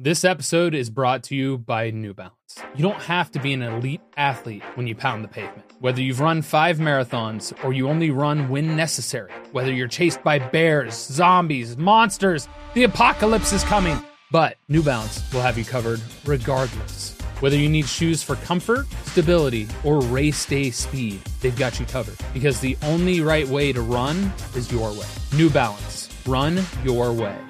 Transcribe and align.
This 0.00 0.24
episode 0.24 0.76
is 0.76 0.90
brought 0.90 1.24
to 1.24 1.34
you 1.34 1.58
by 1.58 1.90
New 1.90 2.14
Balance. 2.14 2.32
You 2.76 2.84
don't 2.84 3.02
have 3.02 3.32
to 3.32 3.40
be 3.40 3.52
an 3.52 3.62
elite 3.62 4.00
athlete 4.16 4.62
when 4.76 4.86
you 4.86 4.94
pound 4.94 5.24
the 5.24 5.28
pavement. 5.28 5.72
Whether 5.80 6.00
you've 6.00 6.20
run 6.20 6.40
five 6.40 6.78
marathons 6.78 7.52
or 7.64 7.72
you 7.72 7.88
only 7.88 8.12
run 8.12 8.48
when 8.48 8.76
necessary, 8.76 9.32
whether 9.50 9.72
you're 9.72 9.88
chased 9.88 10.22
by 10.22 10.38
bears, 10.38 10.94
zombies, 10.94 11.76
monsters, 11.76 12.48
the 12.74 12.84
apocalypse 12.84 13.52
is 13.52 13.64
coming. 13.64 14.00
But 14.30 14.56
New 14.68 14.84
Balance 14.84 15.20
will 15.32 15.40
have 15.40 15.58
you 15.58 15.64
covered 15.64 16.00
regardless. 16.24 17.18
Whether 17.40 17.56
you 17.56 17.68
need 17.68 17.88
shoes 17.88 18.22
for 18.22 18.36
comfort, 18.36 18.86
stability, 19.06 19.66
or 19.82 19.98
race 19.98 20.46
day 20.46 20.70
speed, 20.70 21.20
they've 21.40 21.56
got 21.56 21.80
you 21.80 21.86
covered. 21.86 22.18
Because 22.32 22.60
the 22.60 22.76
only 22.84 23.20
right 23.20 23.48
way 23.48 23.72
to 23.72 23.80
run 23.80 24.32
is 24.54 24.70
your 24.70 24.92
way. 24.92 25.08
New 25.34 25.50
Balance. 25.50 26.08
Run 26.24 26.62
your 26.84 27.12
way. 27.12 27.36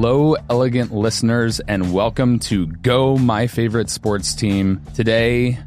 Hello, 0.00 0.36
elegant 0.48 0.94
listeners, 0.94 1.58
and 1.58 1.92
welcome 1.92 2.38
to 2.38 2.68
Go 2.68 3.16
My 3.16 3.48
Favorite 3.48 3.90
Sports 3.90 4.32
Team. 4.32 4.80
Today, 4.94 5.58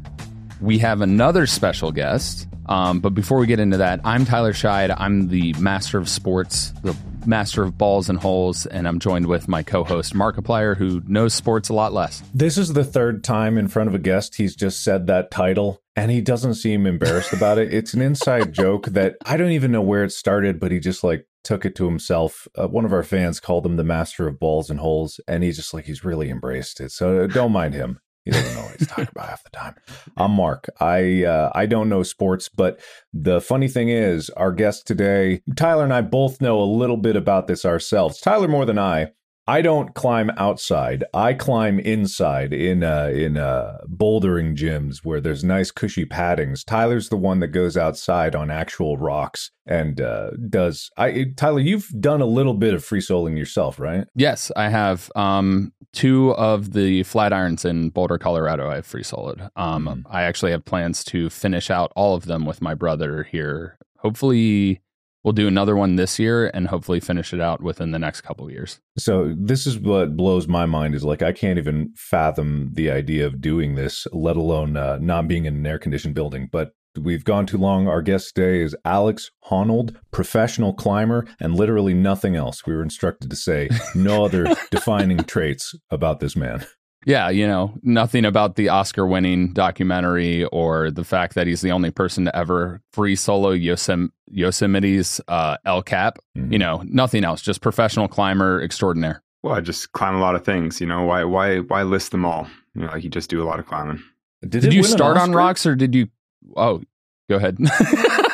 we 0.58 0.78
have 0.78 1.02
another 1.02 1.46
special 1.46 1.92
guest. 1.92 2.48
Um, 2.64 3.00
but 3.00 3.10
before 3.10 3.36
we 3.36 3.46
get 3.46 3.60
into 3.60 3.76
that, 3.76 4.00
I'm 4.04 4.24
Tyler 4.24 4.54
Scheid. 4.54 4.94
I'm 4.96 5.28
the 5.28 5.52
master 5.58 5.98
of 5.98 6.08
sports, 6.08 6.72
the 6.82 6.96
master 7.26 7.62
of 7.62 7.76
balls 7.76 8.08
and 8.08 8.18
holes, 8.18 8.64
and 8.64 8.88
I'm 8.88 9.00
joined 9.00 9.26
with 9.26 9.48
my 9.48 9.62
co 9.62 9.84
host, 9.84 10.14
Markiplier, 10.14 10.78
who 10.78 11.02
knows 11.06 11.34
sports 11.34 11.68
a 11.68 11.74
lot 11.74 11.92
less. 11.92 12.22
This 12.32 12.56
is 12.56 12.72
the 12.72 12.84
third 12.84 13.22
time 13.22 13.58
in 13.58 13.68
front 13.68 13.90
of 13.90 13.94
a 13.94 13.98
guest 13.98 14.36
he's 14.36 14.56
just 14.56 14.82
said 14.82 15.08
that 15.08 15.30
title, 15.30 15.82
and 15.94 16.10
he 16.10 16.22
doesn't 16.22 16.54
seem 16.54 16.86
embarrassed 16.86 17.34
about 17.34 17.58
it. 17.58 17.74
It's 17.74 17.92
an 17.92 18.00
inside 18.00 18.52
joke 18.54 18.86
that 18.86 19.16
I 19.26 19.36
don't 19.36 19.52
even 19.52 19.72
know 19.72 19.82
where 19.82 20.04
it 20.04 20.10
started, 20.12 20.58
but 20.58 20.72
he 20.72 20.80
just 20.80 21.04
like 21.04 21.26
took 21.44 21.64
it 21.64 21.74
to 21.76 21.86
himself. 21.86 22.46
Uh, 22.56 22.68
one 22.68 22.84
of 22.84 22.92
our 22.92 23.02
fans 23.02 23.40
called 23.40 23.66
him 23.66 23.76
the 23.76 23.84
master 23.84 24.26
of 24.26 24.38
balls 24.38 24.70
and 24.70 24.80
holes, 24.80 25.20
and 25.26 25.42
he's 25.42 25.56
just 25.56 25.74
like 25.74 25.84
he's 25.84 26.04
really 26.04 26.30
embraced 26.30 26.80
it. 26.80 26.92
So 26.92 27.24
uh, 27.24 27.26
don't 27.26 27.52
mind 27.52 27.74
him. 27.74 28.00
He 28.24 28.30
doesn't 28.30 28.54
know 28.54 28.62
what 28.62 28.76
he's 28.78 28.86
talking 28.86 29.08
about 29.10 29.28
half 29.28 29.42
the 29.42 29.50
time. 29.50 29.74
I'm 30.16 30.30
Mark. 30.30 30.68
I 30.78 31.24
uh, 31.24 31.50
I 31.54 31.66
don't 31.66 31.88
know 31.88 32.04
sports, 32.04 32.48
but 32.48 32.80
the 33.12 33.40
funny 33.40 33.66
thing 33.66 33.88
is, 33.88 34.30
our 34.30 34.52
guest 34.52 34.86
today, 34.86 35.42
Tyler 35.56 35.84
and 35.84 35.92
I 35.92 36.02
both 36.02 36.40
know 36.40 36.60
a 36.60 36.64
little 36.64 36.96
bit 36.96 37.16
about 37.16 37.48
this 37.48 37.64
ourselves. 37.64 38.20
Tyler 38.20 38.48
more 38.48 38.64
than 38.64 38.78
I. 38.78 39.10
I 39.46 39.60
don't 39.60 39.94
climb 39.94 40.30
outside. 40.36 41.04
I 41.12 41.34
climb 41.34 41.80
inside 41.80 42.52
in 42.52 42.84
uh, 42.84 43.10
in 43.12 43.36
uh, 43.36 43.78
bouldering 43.88 44.56
gyms 44.56 44.98
where 45.02 45.20
there's 45.20 45.42
nice 45.42 45.70
cushy 45.70 46.04
paddings. 46.04 46.64
Tyler's 46.64 47.08
the 47.08 47.16
one 47.16 47.40
that 47.40 47.48
goes 47.48 47.76
outside 47.76 48.34
on 48.34 48.50
actual 48.50 48.96
rocks 48.96 49.50
and 49.66 50.00
uh, 50.00 50.30
does. 50.48 50.90
I 50.96 51.26
Tyler, 51.36 51.60
you've 51.60 51.88
done 52.00 52.20
a 52.20 52.26
little 52.26 52.54
bit 52.54 52.74
of 52.74 52.84
free 52.84 53.00
soloing 53.00 53.36
yourself, 53.36 53.80
right? 53.80 54.06
Yes, 54.14 54.52
I 54.56 54.68
have. 54.68 55.10
Um, 55.16 55.72
two 55.92 56.34
of 56.36 56.72
the 56.72 57.02
flat 57.02 57.32
irons 57.32 57.64
in 57.64 57.90
Boulder, 57.90 58.18
Colorado. 58.18 58.70
I've 58.70 58.86
free 58.86 59.02
soloed. 59.02 59.50
Um, 59.56 59.86
mm. 59.86 60.02
I 60.10 60.22
actually 60.22 60.52
have 60.52 60.64
plans 60.64 61.04
to 61.04 61.28
finish 61.28 61.70
out 61.70 61.92
all 61.94 62.14
of 62.14 62.26
them 62.26 62.46
with 62.46 62.62
my 62.62 62.74
brother 62.74 63.24
here. 63.24 63.78
Hopefully 63.98 64.80
we'll 65.24 65.32
do 65.32 65.48
another 65.48 65.76
one 65.76 65.96
this 65.96 66.18
year 66.18 66.50
and 66.52 66.68
hopefully 66.68 67.00
finish 67.00 67.32
it 67.32 67.40
out 67.40 67.62
within 67.62 67.90
the 67.90 67.98
next 67.98 68.22
couple 68.22 68.50
years. 68.50 68.80
So 68.98 69.34
this 69.36 69.66
is 69.66 69.78
what 69.78 70.16
blows 70.16 70.48
my 70.48 70.66
mind 70.66 70.94
is 70.94 71.04
like 71.04 71.22
I 71.22 71.32
can't 71.32 71.58
even 71.58 71.92
fathom 71.96 72.70
the 72.72 72.90
idea 72.90 73.26
of 73.26 73.40
doing 73.40 73.74
this, 73.74 74.06
let 74.12 74.36
alone 74.36 74.76
uh, 74.76 74.98
not 75.00 75.28
being 75.28 75.44
in 75.44 75.56
an 75.56 75.66
air 75.66 75.78
conditioned 75.78 76.14
building. 76.14 76.48
But 76.50 76.72
we've 77.00 77.24
gone 77.24 77.46
too 77.46 77.58
long. 77.58 77.88
Our 77.88 78.02
guest 78.02 78.34
today 78.34 78.62
is 78.62 78.76
Alex 78.84 79.30
Honnold, 79.50 79.96
professional 80.10 80.74
climber, 80.74 81.26
and 81.40 81.54
literally 81.54 81.94
nothing 81.94 82.36
else. 82.36 82.66
We 82.66 82.74
were 82.74 82.82
instructed 82.82 83.30
to 83.30 83.36
say 83.36 83.70
no 83.94 84.24
other 84.24 84.54
defining 84.70 85.18
traits 85.18 85.74
about 85.90 86.20
this 86.20 86.36
man. 86.36 86.66
Yeah, 87.04 87.30
you 87.30 87.46
know, 87.46 87.74
nothing 87.82 88.24
about 88.24 88.56
the 88.56 88.68
Oscar 88.68 89.06
winning 89.06 89.52
documentary 89.52 90.44
or 90.46 90.90
the 90.90 91.04
fact 91.04 91.34
that 91.34 91.46
he's 91.46 91.60
the 91.60 91.72
only 91.72 91.90
person 91.90 92.24
to 92.26 92.36
ever 92.36 92.80
free 92.92 93.16
solo 93.16 93.52
Yosem- 93.52 94.10
Yosemite's 94.30 95.20
uh, 95.28 95.56
El 95.64 95.82
Cap. 95.82 96.18
Mm-hmm. 96.36 96.52
You 96.52 96.58
know, 96.58 96.82
nothing 96.86 97.24
else, 97.24 97.42
just 97.42 97.60
professional 97.60 98.08
climber 98.08 98.62
extraordinaire. 98.62 99.22
Well, 99.42 99.54
I 99.54 99.60
just 99.60 99.92
climb 99.92 100.14
a 100.14 100.20
lot 100.20 100.36
of 100.36 100.44
things, 100.44 100.80
you 100.80 100.86
know, 100.86 101.02
why 101.02 101.24
why 101.24 101.58
why 101.58 101.82
list 101.82 102.12
them 102.12 102.24
all? 102.24 102.46
You 102.74 102.82
know, 102.82 102.88
like 102.88 103.02
you 103.02 103.10
just 103.10 103.28
do 103.28 103.42
a 103.42 103.44
lot 103.44 103.58
of 103.58 103.66
climbing. 103.66 104.02
Did, 104.42 104.62
did 104.62 104.72
you 104.72 104.84
start 104.84 105.16
on 105.16 105.32
rocks 105.32 105.66
or 105.66 105.74
did 105.74 105.94
you 105.94 106.08
Oh, 106.56 106.82
go 107.28 107.36
ahead. 107.36 107.58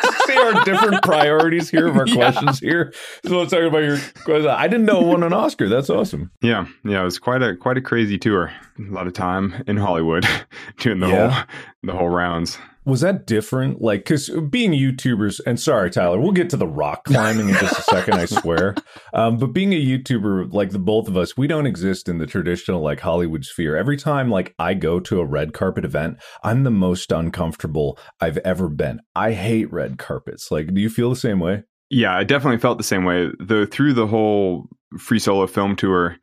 our 0.54 0.64
different 0.64 1.02
priorities 1.02 1.70
here 1.70 1.86
of 1.88 1.96
our 1.96 2.06
yeah. 2.06 2.14
questions 2.14 2.58
here. 2.60 2.92
So 3.24 3.38
let's 3.38 3.50
talk 3.50 3.62
about 3.62 3.82
your 3.82 3.98
question. 4.24 4.48
I 4.48 4.68
didn't 4.68 4.86
know 4.86 5.00
it 5.00 5.06
won 5.06 5.22
an 5.22 5.32
Oscar. 5.32 5.68
That's 5.68 5.90
awesome. 5.90 6.30
Yeah, 6.42 6.66
yeah, 6.84 7.00
it 7.00 7.04
was 7.04 7.18
quite 7.18 7.42
a 7.42 7.56
quite 7.56 7.76
a 7.76 7.82
crazy 7.82 8.18
tour. 8.18 8.52
A 8.78 8.92
lot 8.92 9.06
of 9.06 9.12
time 9.12 9.62
in 9.66 9.76
Hollywood 9.76 10.26
doing 10.78 11.00
the 11.00 11.08
yeah. 11.08 11.30
whole 11.30 11.44
the 11.82 11.92
whole 11.92 12.08
rounds. 12.08 12.58
Was 12.88 13.02
that 13.02 13.26
different? 13.26 13.82
Like, 13.82 14.00
because 14.00 14.30
being 14.48 14.72
YouTubers, 14.72 15.42
and 15.46 15.60
sorry, 15.60 15.90
Tyler, 15.90 16.18
we'll 16.18 16.32
get 16.32 16.48
to 16.50 16.56
the 16.56 16.66
rock 16.66 17.04
climbing 17.04 17.50
in 17.50 17.54
just 17.56 17.78
a 17.78 17.82
second, 17.82 18.14
I 18.14 18.24
swear. 18.24 18.74
Um, 19.14 19.38
but 19.38 19.48
being 19.48 19.72
a 19.72 19.82
YouTuber, 19.84 20.52
like 20.52 20.70
the 20.70 20.78
both 20.78 21.08
of 21.08 21.16
us, 21.16 21.36
we 21.36 21.46
don't 21.46 21.66
exist 21.66 22.08
in 22.08 22.18
the 22.18 22.26
traditional 22.26 22.82
like 22.82 23.00
Hollywood 23.00 23.44
sphere. 23.44 23.74
Every 23.76 23.96
time 23.96 24.30
like 24.30 24.54
I 24.58 24.74
go 24.74 25.00
to 25.00 25.20
a 25.20 25.24
red 25.24 25.54
carpet 25.54 25.84
event, 25.84 26.18
I'm 26.42 26.64
the 26.64 26.70
most 26.70 27.10
uncomfortable 27.10 27.98
I've 28.20 28.36
ever 28.38 28.68
been. 28.68 29.00
I 29.14 29.32
hate 29.32 29.72
red 29.72 29.98
carpets. 29.98 30.50
Like, 30.50 30.74
do 30.74 30.80
you 30.80 30.90
feel 30.90 31.08
the 31.10 31.16
same 31.16 31.40
way? 31.40 31.64
Yeah, 31.90 32.14
I 32.14 32.24
definitely 32.24 32.58
felt 32.58 32.76
the 32.76 32.84
same 32.84 33.04
way. 33.04 33.30
Though 33.40 33.64
through 33.64 33.94
the 33.94 34.06
whole 34.06 34.68
free 34.98 35.18
solo 35.18 35.46
film 35.46 35.74
tour, 35.74 36.16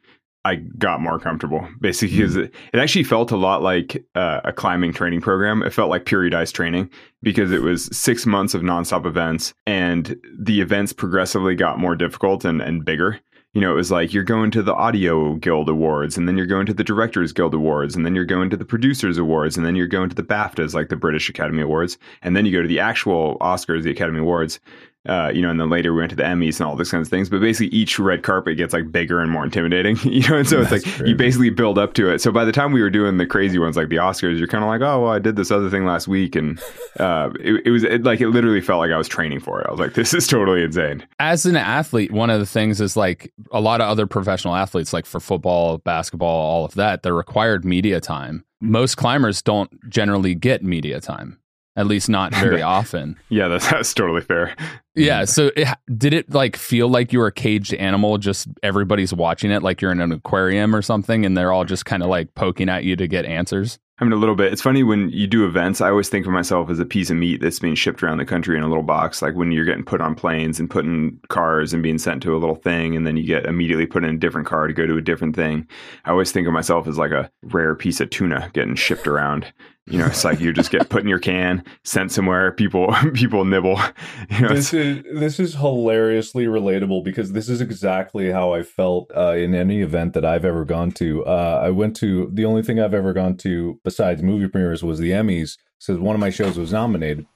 I 0.45 0.56
got 0.56 1.01
more 1.01 1.19
comfortable 1.19 1.67
basically 1.81 2.17
because 2.17 2.35
mm. 2.35 2.44
it, 2.45 2.56
it, 2.72 2.79
actually 2.79 3.03
felt 3.03 3.31
a 3.31 3.35
lot 3.35 3.63
like 3.63 4.06
uh, 4.13 4.41
a 4.44 4.53
climbing 4.53 4.94
training 4.94 5.22
program. 5.22 5.63
It 5.63 5.73
felt 5.73 5.89
like 5.89 6.06
periodized 6.06 6.53
training 6.53 6.91
because 7.23 7.51
it 7.51 7.63
was 7.63 7.85
six 7.91 8.28
months 8.28 8.53
of 8.53 8.61
nonstop 8.61 9.07
events 9.07 9.56
and 9.66 10.16
the 10.38 10.61
events 10.61 10.94
progressively 10.94 11.56
got 11.56 11.79
more 11.79 11.95
difficult 11.95 12.45
and, 12.45 12.61
and 12.61 12.85
bigger. 12.85 13.19
You 13.53 13.61
know, 13.61 13.72
it 13.72 13.75
was 13.75 13.89
like 13.89 14.13
you're 14.13 14.23
going 14.23 14.51
to 14.51 14.61
the 14.61 14.75
Audio 14.75 15.33
Guild 15.35 15.67
Awards 15.67 16.16
and 16.16 16.28
then 16.28 16.38
you're 16.38 16.45
going 16.45 16.67
to 16.67 16.73
the 16.73 16.83
Directors 16.83 17.33
Guild 17.33 17.56
Awards 17.56 17.95
and 17.95 18.06
then 18.06 18.13
you're 18.13 18.25
going 18.25 18.51
to 18.51 18.57
the 18.57 18.66
Producers 18.66 19.17
Awards 19.17 19.57
and 19.57 19.66
then 19.66 19.75
you're 19.75 19.88
going 19.88 20.09
to 20.09 20.16
the 20.16 20.23
BAFTAs, 20.23 20.75
like 20.75 20.89
the 20.89 20.95
British 20.95 21.27
Academy 21.27 21.63
Awards. 21.63 21.97
And 22.22 22.35
then 22.35 22.45
you 22.45 22.51
go 22.51 22.62
to 22.62 22.67
the 22.67 22.81
actual 22.81 23.38
Oscars, 23.39 23.81
the 23.81 23.91
Academy 23.91 24.19
Awards. 24.19 24.59
Uh, 25.07 25.31
you 25.34 25.42
know, 25.42 25.50
and 25.50 25.60
then 25.60 25.69
later 25.69 25.94
we 25.94 26.00
went 26.00 26.10
to 26.10 26.16
the 26.16 26.24
Emmys 26.24 26.60
and 26.60 26.68
all 26.68 26.75
those 26.75 26.90
kinds 26.90 27.07
of 27.07 27.12
things. 27.12 27.30
But 27.30 27.42
basically, 27.42 27.75
each 27.78 28.00
red 28.00 28.24
carpet 28.24 28.57
gets 28.57 28.74
like 28.74 28.92
bigger 28.92 29.19
and 29.19 29.31
more 29.31 29.44
intimidating. 29.44 29.98
You 30.16 30.22
know, 30.30 30.38
and 30.38 30.48
so 30.48 30.63
That's 30.63 30.72
it's 30.72 30.86
like 30.86 30.96
crazy. 30.96 31.10
you 31.10 31.16
basically 31.18 31.50
build 31.50 31.78
up 31.78 31.94
to 31.96 32.10
it. 32.10 32.22
So 32.22 32.31
by 32.31 32.46
the 32.46 32.54
time 32.54 32.72
we 32.72 32.81
were 32.81 32.90
doing 32.90 33.18
the 33.18 33.25
crazy 33.25 33.60
ones 33.60 33.75
like 33.75 33.90
the 33.90 33.98
Oscars, 33.98 34.38
you're 34.38 34.48
kind 34.48 34.63
of 34.63 34.69
like, 34.69 34.80
oh 34.80 35.02
well, 35.02 35.12
I 35.12 35.19
did 35.19 35.36
this 35.36 35.52
other 35.52 35.69
thing 35.69 35.84
last 35.86 36.07
week, 36.07 36.38
and 36.38 36.57
uh, 37.00 37.31
it, 37.40 37.66
it, 37.66 37.72
was 37.72 37.84
it, 37.84 38.04
like 38.04 38.22
it 38.22 38.30
literally 38.30 38.62
felt 38.62 38.80
like 38.80 38.92
I 38.92 38.98
was 38.98 39.10
training 39.10 39.42
for 39.42 39.60
it. 39.60 39.68
I 39.68 39.72
was 39.72 39.80
like, 39.80 39.94
this 39.94 40.13
is 40.13 40.25
totally 40.25 40.63
insane. 40.63 41.06
As 41.19 41.46
an 41.46 41.58
athlete, 41.58 42.12
one 42.12 42.30
of 42.30 42.40
the 42.40 42.46
things 42.46 42.80
is 42.80 42.96
like 42.96 43.34
a 43.51 43.60
lot 43.60 43.81
of 43.81 43.90
other 43.90 44.08
professional 44.08 44.56
athletes, 44.56 44.94
like 44.94 45.06
for 45.06 45.19
football, 45.19 45.80
basketball, 45.80 46.30
all 46.30 46.63
of 46.63 46.75
that, 46.75 47.04
they're 47.04 47.13
required 47.13 47.66
media 47.66 48.00
time. 48.00 48.46
Most 48.62 48.96
climbers 48.96 49.42
don't 49.42 49.72
generally 49.90 50.34
get 50.34 50.63
media 50.63 51.01
time 51.01 51.40
at 51.75 51.88
least 51.88 52.10
not 52.10 52.33
very 52.36 52.62
often. 52.62 53.18
Yeah, 53.30 53.48
that's, 53.48 53.69
that's 53.69 53.94
totally 53.94 54.22
fair. 54.22 54.56
Yeah. 54.95 55.25
So 55.25 55.51
it, 55.56 55.68
did 55.98 56.13
it 56.13 56.33
like 56.33 56.56
feel 56.56 56.88
like 56.88 57.12
you 57.12 57.19
were 57.19 57.27
a 57.27 57.31
caged 57.31 57.74
animal? 57.74 58.18
Just 58.18 58.48
everybody's 58.63 59.13
watching 59.13 59.51
it 59.51 59.62
like 59.62 59.81
you're 59.81 59.92
in 59.92 60.01
an 60.01 60.12
aquarium 60.12 60.75
or 60.75 60.81
something, 60.81 61.25
and 61.25 61.38
they're 61.38 61.51
all 61.51 61.66
just 61.66 61.86
kind 61.86 62.01
of 62.01 62.10
like 62.10 62.33
poking 62.36 62.69
at 62.69 62.83
you 62.83 62.95
to 62.95 63.07
get 63.07 63.25
answers. 63.25 63.80
I 63.98 64.04
mean, 64.04 64.12
a 64.12 64.18
little 64.18 64.36
bit. 64.36 64.51
It's 64.51 64.62
funny 64.62 64.83
when 64.83 65.10
you 65.10 65.25
do 65.25 65.45
events. 65.45 65.80
I 65.80 65.89
always 65.89 66.10
think 66.10 66.25
of 66.25 66.33
myself 66.33 66.69
as 66.69 66.80
a 66.80 66.86
piece 66.86 67.10
of 67.10 67.16
meat 67.16 67.39
that's 67.39 67.60
being 67.60 67.75
shipped 67.75 68.04
around 68.04 68.18
the 68.18 68.25
country 68.25 68.57
in 68.57 68.63
a 68.63 68.68
little 68.68 68.83
box. 68.83 69.22
Like 69.22 69.36
when 69.36 69.54
you're 69.54 69.63
getting 69.63 69.86
put 69.86 70.01
on 70.01 70.16
planes 70.16 70.60
and 70.60 70.69
put 70.69 70.83
in 70.83 71.18
cars 71.30 71.72
and 71.72 71.81
being 71.81 71.98
sent 71.98 72.22
to 72.24 72.36
a 72.36 72.38
little 72.38 72.57
thing, 72.57 72.98
and 72.98 73.07
then 73.07 73.16
you 73.16 73.24
get 73.24 73.45
immediately 73.45 73.86
put 73.86 74.04
in 74.04 74.16
a 74.16 74.18
different 74.18 74.48
car 74.48 74.68
to 74.68 74.74
go 74.74 74.86
to 74.86 74.98
a 74.98 75.01
different 75.01 75.33
thing. 75.33 75.66
I 76.04 76.12
always 76.12 76.33
think 76.33 76.45
of 76.45 76.51
myself 76.51 76.88
as 76.88 76.98
like 76.98 77.12
a 77.12 77.31
rare 77.44 77.74
piece 77.74 78.01
of 78.01 78.10
tuna 78.10 78.50
getting 78.54 78.75
shipped 78.75 79.07
around. 79.07 79.54
You 79.88 80.00
know, 80.00 80.08
it's 80.08 80.26
like 80.26 80.40
you 80.40 80.52
just 80.52 80.72
get 80.72 80.90
put 80.90 81.04
in 81.04 81.08
your 81.08 81.20
can, 81.20 81.64
sent 81.84 82.12
somewhere. 82.12 82.52
People 82.52 82.96
people 83.14 83.46
nibble. 83.46 83.80
You 84.30 84.42
know, 84.42 84.56
this 84.56 84.74
is 84.74 85.04
this 85.14 85.40
is 85.40 85.56
hilariously 85.56 86.46
relatable 86.46 87.04
because 87.04 87.34
this 87.34 87.48
is 87.48 87.62
exactly 87.62 88.32
how 88.32 88.54
I 88.54 88.64
felt 88.64 89.12
uh, 89.16 89.34
in 89.34 89.54
any 89.54 89.82
event 89.82 90.14
that 90.14 90.26
I've 90.26 90.46
ever 90.46 90.66
gone 90.66 90.92
to. 90.94 91.24
Uh, 91.26 91.62
I 91.64 91.70
went 91.70 91.96
to 91.98 92.30
the 92.34 92.46
only 92.46 92.64
thing 92.64 92.80
I've 92.80 92.94
ever 92.94 93.14
gone 93.14 93.38
to 93.38 93.80
besides 93.84 94.24
movie 94.24 94.48
premieres 94.48 94.84
was 94.84 95.00
the 95.00 95.12
Emmys. 95.12 95.58
So 95.78 95.96
one 95.98 96.16
of 96.16 96.20
my 96.20 96.32
shows 96.32 96.58
was 96.58 96.74
nominated. 96.74 97.28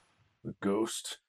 The 0.44 0.56
Ghost. 0.62 1.20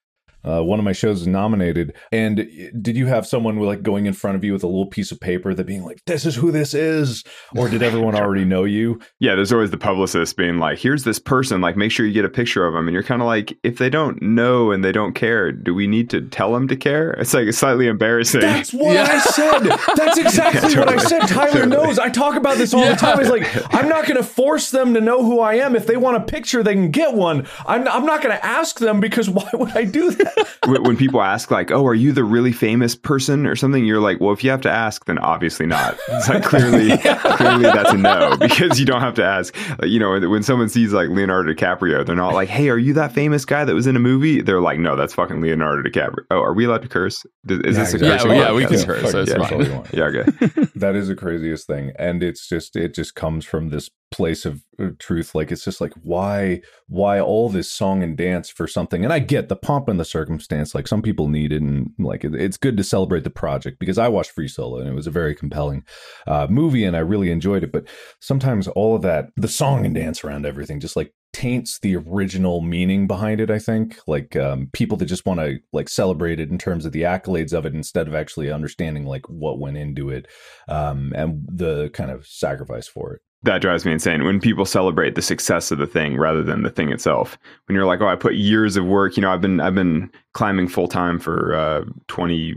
Uh, 0.45 0.63
one 0.63 0.79
of 0.79 0.85
my 0.85 0.93
shows 0.93 1.21
is 1.21 1.27
nominated. 1.27 1.95
And 2.13 2.37
did 2.81 2.97
you 2.97 3.07
have 3.07 3.27
someone 3.27 3.59
like 3.59 3.83
going 3.83 4.07
in 4.07 4.13
front 4.13 4.37
of 4.37 4.45
you 4.45 4.53
with 4.53 4.63
a 4.63 4.67
little 4.67 4.87
piece 4.87 5.13
of 5.13 5.21
paper 5.21 5.55
that 5.55 5.67
being 5.67 5.85
like, 5.85 6.03
"This 6.07 6.25
is 6.25 6.35
who 6.35 6.51
this 6.51 6.75
is," 6.75 7.25
or 7.57 7.69
did 7.69 7.83
everyone 7.83 8.15
already 8.21 8.45
know 8.45 8.65
you? 8.65 9.01
Yeah, 9.19 9.35
there's 9.35 9.53
always 9.53 9.71
the 9.71 9.79
publicist 9.79 10.37
being 10.37 10.59
like, 10.59 10.79
"Here's 10.79 11.05
this 11.05 11.19
person. 11.19 11.61
Like, 11.61 11.77
make 11.77 11.93
sure 11.93 12.07
you 12.07 12.13
get 12.13 12.25
a 12.25 12.31
picture 12.31 12.67
of 12.67 12.75
them." 12.75 12.89
And 12.89 12.95
you're 12.95 13.03
kind 13.03 13.21
of 13.21 13.27
like, 13.27 13.57
if 13.63 13.79
they 13.79 13.91
don't 13.91 14.21
know 14.23 14.71
and 14.71 14.85
they 14.85 14.93
don't 14.93 15.15
care, 15.15 15.53
do 15.53 15.75
we 15.75 15.87
need 15.87 16.11
to 16.11 16.23
tell 16.23 16.53
them 16.53 16.69
to 16.69 16.77
care? 16.77 17.13
It's 17.13 17.35
like 17.35 17.53
slightly 17.53 17.87
embarrassing. 17.87 18.41
That's 18.41 18.73
what 18.73 18.95
yeah. 18.95 19.09
I 19.11 19.19
said. 19.19 19.61
That's 19.97 20.19
exactly 20.19 20.71
yeah, 20.71 20.77
totally. 20.77 20.97
what 20.97 21.05
I 21.05 21.09
said. 21.09 21.21
Tyler 21.29 21.53
totally. 21.53 21.77
knows. 21.77 21.99
I 21.99 22.09
talk 22.09 22.37
about 22.37 22.57
this 22.57 22.73
all 22.73 22.81
yeah. 22.83 22.93
the 22.93 22.97
time. 22.97 23.21
It's 23.21 23.31
like 23.31 23.75
I'm 23.75 23.89
not 23.89 24.07
going 24.07 24.17
to 24.17 24.25
force 24.25 24.71
them 24.71 24.95
to 24.95 25.01
know 25.01 25.25
who 25.25 25.41
I 25.41 25.55
am. 25.55 25.77
If 25.77 25.87
they 25.87 25.97
want 25.97 26.17
a 26.17 26.21
picture, 26.21 26.63
they 26.63 26.75
can 26.75 26.91
get 26.91 27.15
one. 27.15 27.47
I'm, 27.67 27.87
I'm 27.89 28.07
not 28.07 28.23
going 28.23 28.37
to 28.37 28.45
ask 28.45 28.79
them 28.79 29.01
because 29.01 29.29
why 29.29 29.49
would 29.53 29.77
I 29.77 29.85
do 29.85 30.11
that? 30.13 30.30
When 30.67 30.97
people 30.97 31.23
ask 31.23 31.51
like, 31.51 31.71
"Oh, 31.71 31.87
are 31.87 31.95
you 31.95 32.13
the 32.13 32.25
really 32.25 32.53
famous 32.53 32.95
person 32.95 33.47
or 33.47 33.57
something?" 33.57 33.85
You're 33.85 34.01
like, 34.01 34.21
"Well, 34.21 34.33
if 34.33 34.45
you 34.45 34.51
have 34.51 34.61
to 34.63 34.71
ask, 34.71 35.05
then 35.07 35.19
obviously 35.19 35.67
not." 35.67 35.99
It's 36.09 36.29
like 36.29 36.43
clearly, 36.45 36.97
clearly 36.99 37.63
that's 37.63 37.93
a 37.93 37.97
no 37.97 38.37
because 38.39 38.79
you 38.79 38.87
don't 38.87 39.01
have 39.01 39.15
to 39.15 39.25
ask. 39.25 39.55
you 39.83 39.99
know, 39.99 40.19
when 40.29 40.43
someone 40.43 40.69
sees 40.69 40.93
like 40.93 41.09
Leonardo 41.09 41.53
DiCaprio, 41.53 42.05
they're 42.05 42.17
not 42.17 42.35
like, 42.35 42.49
"Hey, 42.49 42.69
are 42.69 42.79
you 42.79 42.95
that 42.95 43.13
famous 43.13 43.45
guy 43.45 43.65
that 43.65 43.75
was 43.75 43.87
in 43.87 43.97
a 43.97 44.01
movie?" 44.01 44.43
They're 44.43 44.61
like, 44.61 44.79
"No, 44.79 44.97
that's 44.97 45.15
fucking 45.15 45.41
Leonardo 45.41 45.89
DiCaprio." 45.89 46.25
Oh, 46.31 46.41
are 46.41 46.55
we 46.55 46.65
allowed 46.65 46.83
to 46.83 46.89
curse? 46.89 47.25
Is, 47.49 47.61
yeah, 47.65 47.85
this 47.85 47.95
a 47.95 47.97
exactly. 47.97 48.37
yeah, 48.37 48.49
yeah, 48.49 48.53
we 48.53 48.67
can 48.67 48.85
curse. 48.85 49.11
So 49.11 49.23
yeah. 49.23 49.83
yeah, 49.93 50.05
okay. 50.05 50.69
that 50.77 50.95
is 50.95 51.09
the 51.09 51.17
craziest 51.17 51.67
thing, 51.67 51.93
and 51.99 52.23
it's 52.23 52.49
just 52.49 52.77
it 52.77 52.95
just 52.95 53.15
comes 53.15 53.45
from 53.45 53.71
this 53.71 53.91
place 54.11 54.45
of 54.45 54.63
uh, 54.81 54.89
truth 54.99 55.35
like 55.35 55.53
it's 55.53 55.65
just 55.65 55.81
like 55.81 55.93
why 56.03 56.61
why 56.89 57.21
all 57.21 57.49
this 57.49 57.71
song 57.71 58.03
and 58.03 58.17
dance 58.17 58.51
for 58.51 58.67
something? 58.67 59.05
And 59.05 59.13
i 59.13 59.19
get 59.19 59.49
the 59.49 59.57
pomp 59.57 59.89
and 59.89 60.01
the 60.01 60.05
circumstance 60.05 60.75
like 60.75 60.89
some 60.89 61.03
people 61.03 61.29
need 61.29 61.53
it 61.53 61.63
and 61.63 61.91
like 61.99 62.25
it, 62.25 62.35
it's 62.35 62.57
good 62.57 62.77
to 62.77 62.85
celebrate 62.85 63.25
the 63.25 63.31
project 63.31 63.79
because 63.79 63.99
i 63.99 64.09
watched 64.09 64.33
free 64.33 64.49
solo 64.49 64.79
and 64.79 64.89
it 64.89 64.95
was 64.95 65.07
a 65.07 65.13
very 65.13 65.35
compelling 65.35 65.85
uh, 66.27 66.47
movie 66.51 66.85
and 66.85 66.97
i 66.97 67.01
really 67.01 67.31
enjoyed 67.31 67.63
it 67.63 67.73
but 67.73 67.87
sometimes 68.21 68.67
all 68.69 68.97
of 68.97 69.03
that 69.03 69.31
the 69.37 69.49
song 69.49 69.87
and 69.87 69.95
dance 69.95 70.25
around 70.25 70.45
everything 70.45 70.81
just 70.81 70.97
like 70.97 71.15
taints 71.33 71.79
the 71.79 71.95
original 71.97 72.61
meaning 72.61 73.07
behind 73.07 73.41
it 73.41 73.51
i 73.51 73.59
think. 73.59 73.99
Like 74.07 74.35
um, 74.37 74.69
people 74.73 74.97
that 74.99 75.07
just 75.07 75.27
want 75.27 75.41
to 75.41 75.59
like 75.73 75.89
celebrate 75.89 76.41
it 76.41 76.51
in 76.51 76.59
terms 76.59 76.85
of 76.85 76.93
the 76.93 77.03
accolades 77.03 77.53
of 77.53 77.67
it 77.67 77.75
instead 77.75 78.09
of 78.09 78.15
actually 78.15 78.51
understanding 78.51 79.07
like 79.07 79.29
what 79.29 79.61
went 79.61 79.77
into 79.77 80.11
it 80.11 80.27
um, 80.69 81.13
and 81.15 81.47
the 81.47 81.91
kind 81.91 82.11
of 82.11 82.27
sacrifice 82.27 82.89
for 82.89 83.15
it 83.15 83.21
that 83.43 83.63
drives 83.63 83.85
me 83.85 83.93
insane. 83.93 84.25
When 84.25 84.41
people 84.41 84.67
celebrate 84.67 85.15
the 85.15 85.23
success 85.23 85.71
of 85.71 85.79
the 85.79 85.87
thing 85.87 86.17
rather 86.17 86.43
than 86.43 86.63
the 86.63 86.71
thing 86.71 86.93
itself. 86.93 87.39
When 87.67 87.75
you're 87.75 87.87
like 87.87 88.01
oh 88.01 88.09
i 88.09 88.17
put 88.17 88.35
years 88.35 88.77
of 88.77 88.85
work 88.85 89.17
you 89.17 89.23
know 89.23 89.31
i've 89.31 89.41
been 89.41 89.61
i've 89.61 89.75
been 89.75 90.11
climbing 90.33 90.69
full 90.69 90.89
time 90.89 91.19
for 91.19 91.55
uh, 91.55 91.85
20 92.09 92.57